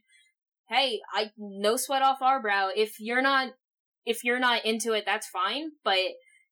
Hey 0.70 1.00
i 1.14 1.32
no 1.38 1.78
sweat 1.78 2.02
off 2.02 2.22
our 2.22 2.42
brow. 2.42 2.70
If 2.76 3.00
you're 3.00 3.22
not 3.22 3.54
if 4.06 4.24
you're 4.24 4.40
not 4.40 4.66
into 4.66 4.94
it 4.94 5.04
that's 5.06 5.28
fine 5.28 5.72
but 5.84 6.00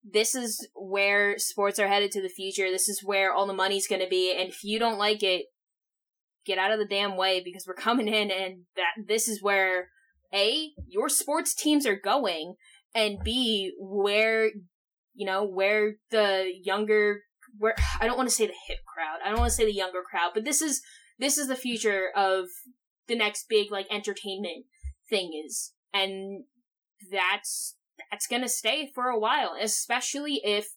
this 0.04 0.34
is 0.34 0.68
where 0.76 1.38
sports 1.38 1.78
are 1.78 1.88
headed 1.88 2.12
to 2.12 2.22
the 2.22 2.30
future. 2.30 2.70
This 2.70 2.88
is 2.88 3.04
where 3.04 3.34
all 3.34 3.48
the 3.48 3.54
money's 3.54 3.88
going 3.88 4.02
to 4.02 4.10
be 4.10 4.36
and 4.38 4.50
if 4.50 4.64
you 4.64 4.80
don't 4.80 4.98
like 4.98 5.24
it 5.24 5.46
get 6.46 6.58
out 6.58 6.72
of 6.72 6.80
the 6.80 6.88
damn 6.88 7.16
way 7.18 7.42
because 7.44 7.66
we're 7.68 7.74
coming 7.88 8.08
in 8.08 8.32
and 8.32 8.64
that 8.76 9.08
this 9.08 9.28
is 9.28 9.42
where 9.42 9.90
a 10.34 10.70
your 10.88 11.10
sports 11.10 11.56
teams 11.56 11.86
are 11.86 12.00
going 12.00 12.56
and 12.94 13.18
b 13.24 13.72
where 13.80 14.52
you 15.14 15.26
know 15.26 15.44
where 15.44 15.96
the 16.12 16.52
younger 16.64 17.22
where 17.60 17.76
I 18.00 18.08
don't 18.08 18.18
want 18.18 18.30
to 18.30 18.36
say 18.36 18.48
the 18.48 18.54
hip 18.68 18.80
crowd. 18.86 19.20
I 19.24 19.30
don't 19.30 19.40
want 19.40 19.52
to 19.52 19.56
say 19.56 19.66
the 19.66 19.74
younger 19.74 20.02
crowd, 20.02 20.32
but 20.34 20.46
this 20.46 20.62
is 20.62 20.82
this 21.20 21.38
is 21.38 21.48
the 21.48 21.56
future 21.56 22.08
of 22.16 22.46
the 23.08 23.16
next 23.16 23.48
big 23.50 23.72
like 23.72 23.88
entertainment 23.92 24.66
thing 25.10 25.32
is. 25.46 25.74
And 25.94 26.46
that's 27.12 27.76
that's 28.10 28.28
going 28.28 28.42
to 28.42 28.50
stay 28.50 28.90
for 28.94 29.08
a 29.08 29.20
while, 29.20 29.56
especially 29.60 30.42
if 30.44 30.70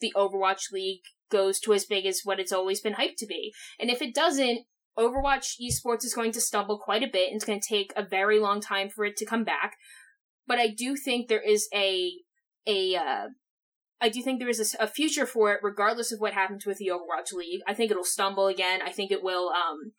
the 0.00 0.12
Overwatch 0.16 0.72
League 0.72 1.02
goes 1.30 1.60
to 1.60 1.72
as 1.72 1.84
big 1.84 2.04
as 2.04 2.20
what 2.24 2.40
it's 2.40 2.52
always 2.52 2.80
been 2.80 2.94
hyped 2.94 3.16
to 3.18 3.26
be. 3.26 3.52
And 3.78 3.90
if 3.90 4.02
it 4.02 4.14
doesn't, 4.14 4.66
Overwatch 4.98 5.54
esports 5.60 6.04
is 6.04 6.14
going 6.14 6.32
to 6.32 6.40
stumble 6.40 6.78
quite 6.78 7.02
a 7.02 7.10
bit 7.10 7.28
and 7.28 7.36
it's 7.36 7.44
going 7.44 7.60
to 7.60 7.68
take 7.68 7.92
a 7.96 8.04
very 8.04 8.38
long 8.38 8.60
time 8.60 8.88
for 8.88 9.04
it 9.04 9.16
to 9.16 9.26
come 9.26 9.44
back. 9.44 9.76
But 10.46 10.58
I 10.58 10.68
do 10.68 10.96
think 10.96 11.28
there 11.28 11.40
is 11.40 11.68
a 11.74 12.12
a 12.66 12.96
uh, 12.96 13.26
I 14.00 14.08
do 14.08 14.22
think 14.22 14.38
there 14.38 14.48
is 14.48 14.76
a 14.78 14.86
future 14.86 15.26
for 15.26 15.52
it, 15.52 15.60
regardless 15.62 16.12
of 16.12 16.20
what 16.20 16.34
happens 16.34 16.66
with 16.66 16.78
the 16.78 16.88
Overwatch 16.88 17.32
League. 17.32 17.60
I 17.66 17.74
think 17.74 17.90
it'll 17.90 18.04
stumble 18.04 18.48
again. 18.48 18.80
I 18.82 18.90
think 18.90 19.10
it 19.10 19.22
will. 19.22 19.50
Um, 19.50 19.92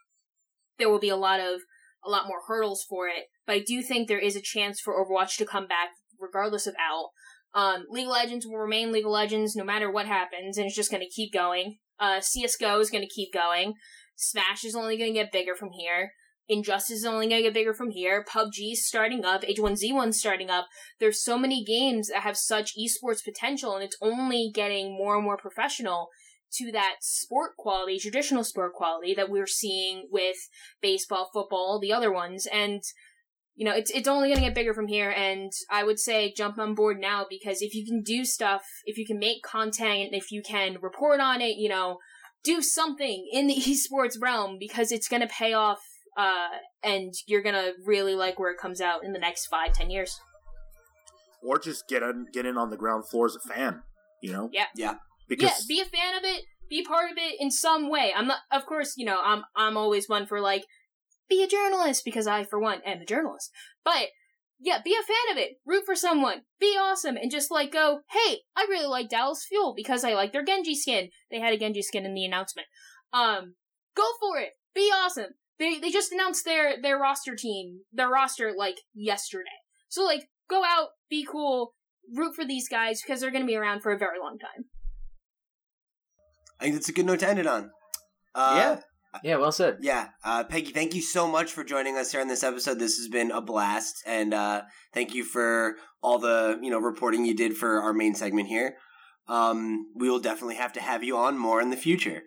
there 0.78 0.90
will 0.90 1.00
be 1.00 1.10
a 1.10 1.16
lot 1.16 1.40
of 1.40 1.62
a 2.06 2.10
lot 2.10 2.28
more 2.28 2.42
hurdles 2.48 2.86
for 2.88 3.08
it, 3.08 3.26
but 3.48 3.56
I 3.56 3.60
do 3.60 3.82
think 3.82 4.08
there 4.08 4.20
is 4.20 4.36
a 4.36 4.42
chance 4.42 4.80
for 4.80 4.94
Overwatch 4.94 5.38
to 5.38 5.46
come 5.46 5.66
back, 5.66 5.90
regardless 6.20 6.68
of 6.68 6.76
Owl. 6.80 7.14
Um, 7.56 7.86
League 7.90 8.06
of 8.06 8.12
Legends 8.12 8.46
will 8.46 8.58
remain 8.58 8.92
League 8.92 9.06
of 9.06 9.12
Legends 9.12 9.56
no 9.56 9.64
matter 9.64 9.90
what 9.90 10.06
happens, 10.06 10.58
and 10.58 10.68
it's 10.68 10.76
just 10.76 10.92
going 10.92 11.02
to 11.02 11.10
keep 11.10 11.34
going. 11.34 11.78
Uh, 12.00 12.20
CS:GO 12.20 12.80
is 12.80 12.92
going 12.92 13.04
to 13.04 13.14
keep 13.14 13.34
going. 13.34 13.74
Smash 14.16 14.64
is 14.66 14.76
only 14.76 14.98
going 14.98 15.14
to 15.14 15.20
get 15.20 15.32
bigger 15.32 15.56
from 15.56 15.70
here. 15.72 16.12
Injustice 16.48 16.98
is 16.98 17.06
only 17.06 17.28
going 17.28 17.40
to 17.42 17.48
get 17.48 17.54
bigger 17.54 17.74
from 17.74 17.90
here. 17.90 18.24
PUBG's 18.24 18.86
starting 18.86 19.26
up. 19.26 19.42
H1Z1's 19.42 20.20
starting 20.20 20.50
up. 20.50 20.68
There's 21.00 21.24
so 21.24 21.38
many 21.38 21.64
games 21.64 22.10
that 22.10 22.22
have 22.22 22.38
such 22.38 22.74
esports 22.78 23.24
potential, 23.24 23.74
and 23.74 23.84
it's 23.84 23.98
only 24.02 24.52
getting 24.54 24.96
more 24.96 25.16
and 25.16 25.24
more 25.24 25.38
professional 25.38 26.10
to 26.54 26.72
that 26.72 26.98
sport 27.02 27.58
quality, 27.58 27.98
traditional 27.98 28.44
sport 28.44 28.74
quality 28.74 29.14
that 29.16 29.30
we're 29.30 29.48
seeing 29.48 30.08
with 30.12 30.38
baseball, 30.82 31.30
football, 31.34 31.80
the 31.80 31.92
other 31.92 32.12
ones. 32.12 32.48
And, 32.52 32.82
you 33.56 33.66
know, 33.66 33.74
it's, 33.74 33.90
it's 33.92 34.08
only 34.08 34.30
going 34.30 34.40
to 34.40 34.46
get 34.46 34.56
bigger 34.56 34.74
from 34.74 34.88
here. 34.88 35.10
And 35.10 35.52
I 35.72 35.84
would 35.84 36.00
say 36.00 36.32
jump 36.36 36.60
on 36.60 36.76
board 36.76 37.00
now 37.00 37.26
because 37.28 37.62
if 37.62 37.74
you 37.74 37.86
can 37.86 38.04
do 38.04 38.24
stuff, 38.24 38.64
if 38.86 38.98
you 38.98 39.06
can 39.06 39.18
make 39.18 39.42
content, 39.44 40.10
if 40.14 40.32
you 40.32 40.44
can 40.44 40.78
report 40.82 41.20
on 41.20 41.42
it, 41.42 41.58
you 41.58 41.70
know, 41.70 41.98
do 42.44 42.62
something 42.62 43.28
in 43.32 43.48
the 43.48 43.56
esports 43.56 44.22
realm 44.22 44.58
because 44.60 44.92
it's 44.92 45.08
going 45.08 45.24
to 45.24 45.28
pay 45.28 45.54
off 45.54 45.82
uh, 46.18 46.50
and 46.84 47.14
you're 47.28 47.42
gonna 47.44 47.72
really 47.86 48.16
like 48.16 48.40
where 48.40 48.52
it 48.52 48.58
comes 48.58 48.82
out 48.82 49.04
in 49.04 49.14
the 49.14 49.20
next 49.20 49.48
five, 49.48 49.74
ten 49.74 49.90
years. 49.90 50.20
or 51.44 51.60
just 51.60 51.88
get 51.88 52.02
in, 52.02 52.26
get 52.34 52.46
in 52.46 52.58
on 52.58 52.70
the 52.72 52.78
ground 52.78 53.08
floor 53.08 53.26
as 53.28 53.36
a 53.36 53.40
fan. 53.54 53.82
You 54.22 54.32
know, 54.34 54.50
Yeah. 54.52 54.66
Yeah. 54.76 54.96
because 55.28 55.50
yeah, 55.50 55.66
be 55.68 55.80
a 55.82 55.86
fan 55.86 56.18
of 56.18 56.24
it, 56.24 56.42
be 56.70 56.84
part 56.84 57.12
of 57.12 57.18
it 57.18 57.36
in 57.40 57.52
some 57.52 57.90
way. 57.90 58.12
I'm 58.16 58.26
not, 58.28 58.40
of 58.52 58.66
course, 58.66 58.94
you 58.98 59.06
know, 59.06 59.20
I'm 59.24 59.44
I'm 59.56 59.78
always 59.78 60.10
one 60.10 60.26
for 60.26 60.42
like, 60.42 60.64
be 61.30 61.44
a 61.44 61.48
journalist 61.48 62.04
because 62.04 62.26
I, 62.26 62.44
for 62.46 62.60
one, 62.60 62.82
am 62.86 63.02
a 63.02 63.06
journalist. 63.06 63.52
But 63.84 64.08
yeah, 64.60 64.80
be 64.84 64.94
a 64.94 65.04
fan 65.04 65.32
of 65.34 65.38
it, 65.38 65.58
root 65.68 65.84
for 65.86 65.96
someone, 65.96 66.42
be 66.60 66.78
awesome, 66.80 67.18
and 67.18 67.30
just 67.30 67.52
like 67.52 67.72
go, 67.72 68.00
hey, 68.10 68.40
I 68.56 68.66
really 68.70 68.88
like 68.88 69.10
Dallas 69.10 69.46
Fuel 69.48 69.74
because 69.76 70.04
I 70.04 70.14
like 70.14 70.32
their 70.34 70.46
Genji 70.46 70.74
skin. 70.76 71.10
They 71.30 71.40
had 71.40 71.54
a 71.54 71.58
Genji 71.60 71.82
skin 71.84 72.06
in 72.06 72.14
the 72.16 72.26
announcement. 72.26 72.68
Um, 73.14 73.56
go 73.96 74.04
for 74.20 74.40
it, 74.40 74.54
be 74.74 74.90
awesome. 74.96 75.32
They 75.60 75.80
they 75.80 75.92
just 75.92 76.12
announced 76.12 76.46
their 76.46 76.82
their 76.82 76.98
roster 76.98 77.36
team, 77.36 77.82
their 77.92 78.10
roster 78.10 78.54
like 78.56 78.82
yesterday. 78.94 79.46
So 79.88 80.04
like, 80.04 80.28
go 80.50 80.64
out, 80.66 80.90
be 81.10 81.26
cool, 81.30 81.74
root 82.14 82.36
for 82.36 82.46
these 82.46 82.68
guys 82.68 83.02
because 83.02 83.22
they're 83.22 83.32
going 83.32 83.44
to 83.44 83.48
be 83.48 83.56
around 83.56 83.82
for 83.82 83.92
a 83.92 83.98
very 83.98 84.20
long 84.20 84.38
time. 84.38 84.66
I 86.60 86.66
think 86.66 86.76
that's 86.76 86.90
a 86.90 86.94
good 86.94 87.06
note 87.06 87.20
to 87.20 87.30
end 87.30 87.40
it 87.40 87.48
on. 87.48 87.72
Uh, 88.34 88.54
Yeah. 88.56 88.80
Yeah, 89.24 89.38
well 89.38 89.54
said. 89.54 89.78
Yeah, 89.80 90.10
uh, 90.26 90.44
Peggy, 90.44 90.72
thank 90.72 90.94
you 90.94 91.02
so 91.02 91.26
much 91.26 91.54
for 91.54 91.64
joining 91.64 91.96
us 91.96 92.12
here 92.12 92.20
on 92.20 92.28
this 92.28 92.44
episode. 92.44 92.80
This 92.80 92.98
has 92.98 93.08
been 93.08 93.32
a 93.32 93.40
blast, 93.40 94.04
and 94.06 94.34
uh, 94.34 94.64
thank 94.94 95.16
you 95.16 95.24
for 95.24 95.76
all 96.02 96.20
the 96.20 96.60
you 96.62 96.70
know 96.70 96.80
reporting 96.80 97.26
you 97.26 97.34
did 97.34 97.56
for 97.56 97.82
our 97.82 97.94
main 97.94 98.14
segment 98.14 98.50
here. 98.50 98.76
Um, 99.28 99.88
we 99.96 100.10
will 100.10 100.20
definitely 100.20 100.56
have 100.56 100.74
to 100.74 100.82
have 100.82 101.02
you 101.02 101.16
on 101.16 101.38
more 101.38 101.62
in 101.62 101.70
the 101.70 101.78
future. 101.78 102.24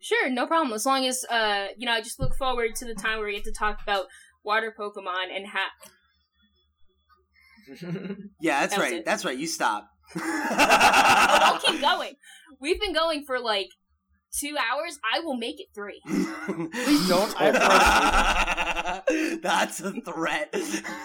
Sure, 0.00 0.30
no 0.30 0.46
problem. 0.46 0.72
As 0.72 0.86
long 0.86 1.04
as 1.06 1.24
uh, 1.30 1.68
you 1.76 1.86
know, 1.86 1.92
I 1.92 2.00
just 2.00 2.20
look 2.20 2.34
forward 2.34 2.74
to 2.76 2.84
the 2.84 2.94
time 2.94 3.18
where 3.18 3.26
we 3.26 3.34
get 3.34 3.44
to 3.44 3.52
talk 3.52 3.80
about 3.82 4.06
water 4.44 4.74
Pokemon 4.78 5.34
and 5.34 5.46
ha- 5.46 5.70
Yeah, 8.40 8.60
that's 8.60 8.74
That 8.74 8.80
right. 8.80 9.04
That's 9.04 9.24
right. 9.24 9.38
You 9.38 9.46
stop. 9.46 9.88
oh, 10.16 10.20
I'll 10.50 11.60
keep 11.60 11.80
going. 11.90 12.14
We've 12.60 12.80
been 12.80 12.92
going 12.92 13.24
for 13.24 13.38
like 13.38 13.68
two 14.32 14.56
hours. 14.56 14.98
I 15.14 15.20
will 15.20 15.36
make 15.36 15.60
it 15.60 15.68
three. 15.74 16.00
Please 16.04 17.08
don't. 17.08 17.34
I 17.38 19.02
That's 19.42 19.80
a 19.80 19.92
threat. 19.92 20.50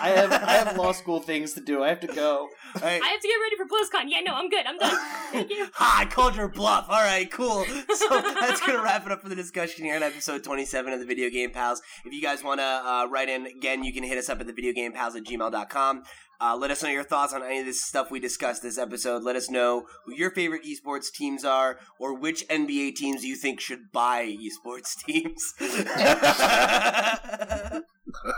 I 0.02 0.10
have 0.10 0.32
I 0.32 0.52
have 0.54 0.78
law 0.78 0.92
school 0.92 1.20
things 1.20 1.54
to 1.54 1.62
do. 1.62 1.84
I 1.84 1.90
have 1.90 2.00
to 2.02 2.08
go. 2.08 2.50
All 2.76 2.82
right. 2.82 3.02
I 3.02 3.08
have 3.08 3.22
to 3.22 3.28
get 3.28 3.36
ready 3.36 3.56
for 3.58 3.66
BlizzCon. 3.66 4.10
Yeah, 4.10 4.22
no, 4.22 4.34
I'm 4.34 4.50
good. 4.50 4.66
I'm 4.66 4.78
done. 4.78 4.98
Thank 5.32 5.50
you. 5.50 5.68
Ha! 5.74 5.98
I 6.02 6.06
called 6.06 6.36
your 6.36 6.48
bluff. 6.50 6.86
All 6.90 7.02
right, 7.02 7.30
cool. 7.32 7.66
So 7.94 8.22
that's 8.22 8.62
gonna 8.66 8.82
wrap 8.82 9.06
it 9.06 9.12
up 9.12 9.22
for 9.22 9.30
the 9.30 9.36
discussion 9.36 9.86
here 9.86 9.96
on 9.96 10.04
episode 10.04 10.44
27 10.44 10.94
of 10.94 11.00
the 11.00 11.06
Video 11.06 11.30
Game 11.30 11.52
Pals. 11.52 11.82
If 12.06 12.14
you 12.14 12.22
guys 12.22 12.44
want 12.44 12.60
to 12.60 12.64
uh, 12.66 13.08
write 13.10 13.30
in 13.30 13.46
again, 13.46 13.84
you 13.84 13.94
can 13.94 14.04
hit 14.04 14.18
us 14.18 14.30
up 14.30 14.40
at 14.40 14.48
the 14.48 14.54
Video 14.54 14.74
Game 14.74 14.92
Pals 14.92 15.16
at 15.16 15.24
gmail.com. 15.24 16.04
Uh, 16.40 16.56
let 16.56 16.72
us 16.72 16.84
know 16.84 16.90
your 16.90 17.04
thoughts 17.04 17.34
on 17.34 17.44
any 17.44 17.60
of 17.60 17.66
this 17.66 17.84
stuff 17.84 18.12
we 18.12 18.20
discussed 18.20 18.62
this 18.62 18.78
episode. 18.78 19.24
Let 19.24 19.36
us 19.36 19.50
know 19.50 19.86
who 20.06 20.14
your 20.14 20.32
favorite 20.32 20.64
esports 20.64 21.12
teams 21.12 21.46
are, 21.46 21.80
or 22.00 22.18
which 22.18 22.48
NBA 22.48 22.96
teams 22.96 23.24
you 23.24 23.36
think 23.36 23.60
should 23.60 23.92
buy 23.92 24.26
esports 24.26 24.96
teams. 25.06 25.54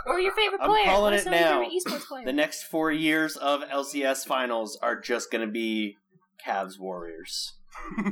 Or 0.06 0.18
your 0.18 0.32
favorite 0.32 0.60
player. 0.60 0.82
I'm 0.84 0.86
calling 0.86 1.14
it 1.14 1.24
now. 1.24 1.60
favorite 1.60 1.70
esports 1.72 2.04
player. 2.08 2.24
The 2.24 2.32
next 2.32 2.64
four 2.64 2.90
years 2.90 3.36
of 3.36 3.62
LCS 3.62 4.26
finals 4.26 4.78
are 4.82 5.00
just 5.00 5.30
going 5.30 5.46
to 5.46 5.52
be 5.52 5.96
Cavs 6.44 6.78
Warriors. 6.78 7.54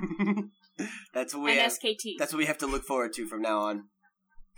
that's 1.14 1.34
what 1.34 1.44
we 1.44 1.52
and 1.52 1.60
have. 1.60 1.72
SKT. 1.72 2.14
That's 2.18 2.32
what 2.32 2.38
we 2.38 2.46
have 2.46 2.58
to 2.58 2.66
look 2.66 2.84
forward 2.84 3.12
to 3.14 3.26
from 3.26 3.42
now 3.42 3.60
on. 3.60 3.84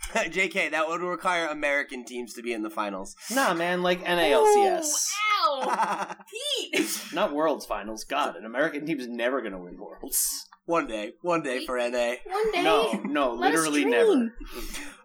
JK, 0.13 0.71
that 0.71 0.87
would 0.87 1.01
require 1.01 1.47
American 1.47 2.03
teams 2.05 2.33
to 2.33 2.41
be 2.41 2.53
in 2.53 2.63
the 2.63 2.69
finals. 2.69 3.15
Nah, 3.31 3.53
man, 3.53 3.81
like 3.83 4.03
NALCS. 4.03 4.85
Ooh, 4.85 5.61
ow, 5.61 6.15
Pete. 6.73 7.01
Not 7.13 7.33
Worlds 7.33 7.65
finals. 7.65 8.03
God, 8.05 8.35
an 8.35 8.45
American 8.45 8.85
team's 8.85 9.07
never 9.07 9.41
going 9.41 9.53
to 9.53 9.59
win 9.59 9.77
Worlds. 9.77 10.45
one 10.65 10.87
day, 10.87 11.13
one 11.21 11.41
day 11.43 11.65
for 11.65 11.77
NA. 11.77 12.15
One 12.25 12.51
day. 12.51 12.63
No, 12.63 12.91
no, 13.05 13.33
Let 13.33 13.51
literally 13.53 13.85
never. 13.85 14.11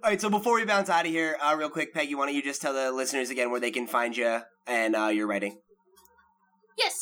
All 0.03 0.11
right, 0.11 0.21
so 0.21 0.31
before 0.31 0.55
we 0.55 0.65
bounce 0.65 0.89
out 0.89 1.07
of 1.07 1.11
here, 1.11 1.37
uh, 1.43 1.55
real 1.59 1.71
quick, 1.71 1.93
Peggy, 1.93 2.15
why 2.15 2.27
don't 2.27 2.35
you 2.35 2.43
just 2.43 2.63
tell 2.63 2.73
the 2.73 2.93
listeners 2.93 3.31
again 3.31 3.51
where 3.51 3.61
they 3.61 3.71
can 3.71 3.87
find 3.87 4.17
you 4.17 4.41
and 4.67 4.95
uh, 4.95 5.07
your 5.07 5.27
writing? 5.27 5.59
Yes. 6.79 6.95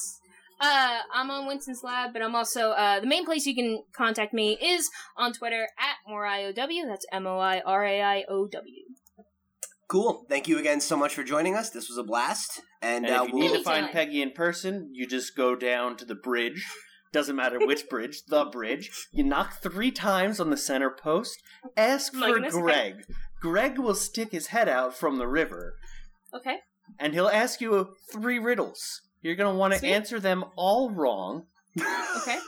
Uh, 0.62 0.98
I'm 1.12 1.28
on 1.30 1.46
Winston's 1.48 1.82
Lab, 1.82 2.12
but 2.12 2.22
I'm 2.22 2.36
also 2.36 2.70
uh, 2.70 3.00
the 3.00 3.06
main 3.06 3.24
place 3.24 3.46
you 3.46 3.54
can 3.54 3.82
contact 3.96 4.32
me 4.32 4.52
is 4.62 4.88
on 5.16 5.32
Twitter 5.32 5.66
at 5.76 5.96
moiraiow. 6.08 6.54
That's 6.54 7.04
M 7.12 7.26
O 7.26 7.38
I 7.38 7.60
R 7.66 7.84
A 7.84 8.00
I 8.00 8.24
O 8.28 8.46
W. 8.46 8.82
Cool. 9.88 10.24
Thank 10.28 10.46
you 10.48 10.58
again 10.58 10.80
so 10.80 10.96
much 10.96 11.14
for 11.14 11.24
joining 11.24 11.54
us. 11.56 11.70
This 11.70 11.88
was 11.88 11.98
a 11.98 12.04
blast, 12.04 12.62
and, 12.80 13.04
And 13.04 13.14
uh, 13.14 13.22
if 13.24 13.28
you 13.30 13.34
we'll. 13.38 13.48
need 13.52 13.58
to 13.58 13.64
find 13.64 13.78
Anytime. 13.84 13.92
Peggy 13.92 14.22
in 14.22 14.30
person, 14.30 14.88
you 14.92 15.06
just 15.06 15.36
go 15.36 15.54
down 15.56 15.96
to 15.96 16.04
the 16.04 16.14
bridge. 16.14 16.64
Doesn't 17.12 17.36
matter 17.36 17.58
which 17.58 17.90
bridge, 17.90 18.22
the 18.28 18.46
bridge. 18.46 18.90
You 19.12 19.24
knock 19.24 19.60
three 19.62 19.90
times 19.90 20.40
on 20.40 20.48
the 20.48 20.56
center 20.56 20.88
post. 20.90 21.36
Ask 21.76 22.14
Like 22.14 22.30
for 22.30 22.36
in 22.38 22.42
this 22.44 22.54
Greg. 22.54 22.94
Greg 23.42 23.78
will 23.78 23.94
stick 23.94 24.30
his 24.32 24.46
head 24.46 24.66
out 24.68 24.96
from 24.96 25.18
the 25.18 25.26
river, 25.26 25.74
Okay. 26.32 26.58
and 26.98 27.12
he'll 27.12 27.28
ask 27.28 27.60
you 27.60 27.94
three 28.10 28.38
riddles. 28.38 29.02
You're 29.22 29.36
gonna 29.36 29.54
want 29.54 29.72
to 29.74 29.78
Sweet. 29.78 29.92
answer 29.92 30.20
them 30.20 30.44
all 30.56 30.90
wrong, 30.90 31.46
Okay. 31.78 32.38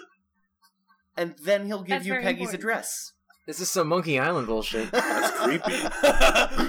and 1.17 1.35
then 1.45 1.67
he'll 1.67 1.83
give 1.83 1.89
That's 1.97 2.07
you 2.07 2.13
very 2.15 2.23
Peggy's 2.25 2.41
important. 2.53 2.61
address. 2.61 3.13
This 3.47 3.61
is 3.61 3.71
some 3.71 3.89
Monkey 3.89 4.19
Island 4.19 4.47
bullshit. 4.47 4.91
That's 4.91 5.31
creepy. 5.39 5.77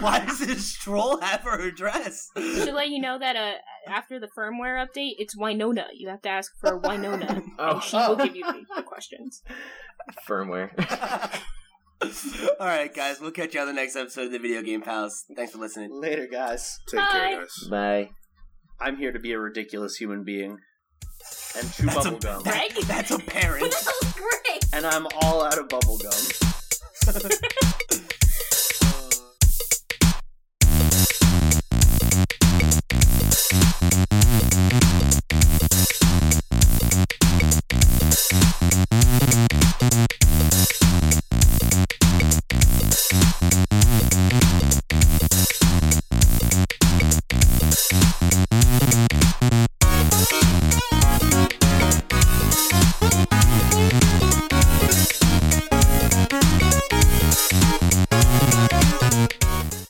Why 0.02 0.26
does 0.28 0.40
this 0.40 0.74
troll 0.76 1.22
have 1.22 1.40
her 1.42 1.62
address? 1.68 2.30
Should 2.36 2.74
let 2.74 2.90
you 2.90 3.00
know 3.02 3.18
that 3.18 3.36
uh, 3.38 3.54
after 3.90 4.20
the 4.20 4.28
firmware 4.38 4.86
update, 4.86 5.14
it's 5.18 5.38
Winona. 5.38 5.88
You 5.94 6.10
have 6.10 6.22
to 6.24 6.30
ask 6.30 6.52
for 6.60 6.78
Winona, 6.78 7.42
Oh. 7.58 7.76
and 7.76 7.84
she 7.84 7.96
will 7.96 8.18
give 8.18 8.36
you 8.36 8.44
the, 8.46 8.66
the 8.76 8.84
questions. 8.84 9.42
Firmware. 10.28 10.70
All 12.60 12.68
right, 12.68 12.94
guys, 12.94 13.22
we'll 13.22 13.32
catch 13.32 13.54
you 13.56 13.62
on 13.62 13.68
the 13.68 13.74
next 13.74 13.96
episode 13.96 14.26
of 14.26 14.32
the 14.34 14.40
Video 14.40 14.62
Game 14.62 14.82
Pals. 14.82 15.24
Thanks 15.34 15.54
for 15.54 15.60
listening. 15.60 15.92
Later, 16.02 16.28
guys. 16.28 16.78
Take 16.90 17.00
Bye. 17.00 17.08
care, 17.12 17.40
guys. 17.40 17.68
Bye. 17.70 18.10
I'm 18.80 18.98
here 18.98 19.12
to 19.12 19.20
be 19.20 19.32
a 19.34 19.40
ridiculous 19.40 19.96
human 19.96 20.24
being 20.24 20.60
and 21.58 21.72
chew 21.74 21.86
That's 21.86 22.06
a, 22.06 22.12
bubblegum. 22.12 22.44
that- 22.44 22.44
Greg? 22.44 22.72
that's 22.88 23.12
a 23.12 23.20
parent. 23.20 23.72
that 23.72 23.94
was 24.04 24.14
great. 24.14 24.66
and 24.74 24.86
I'm 24.86 25.08
all 25.22 25.44
out 25.44 25.58
of 25.58 25.68
bubblegum. 25.68 26.42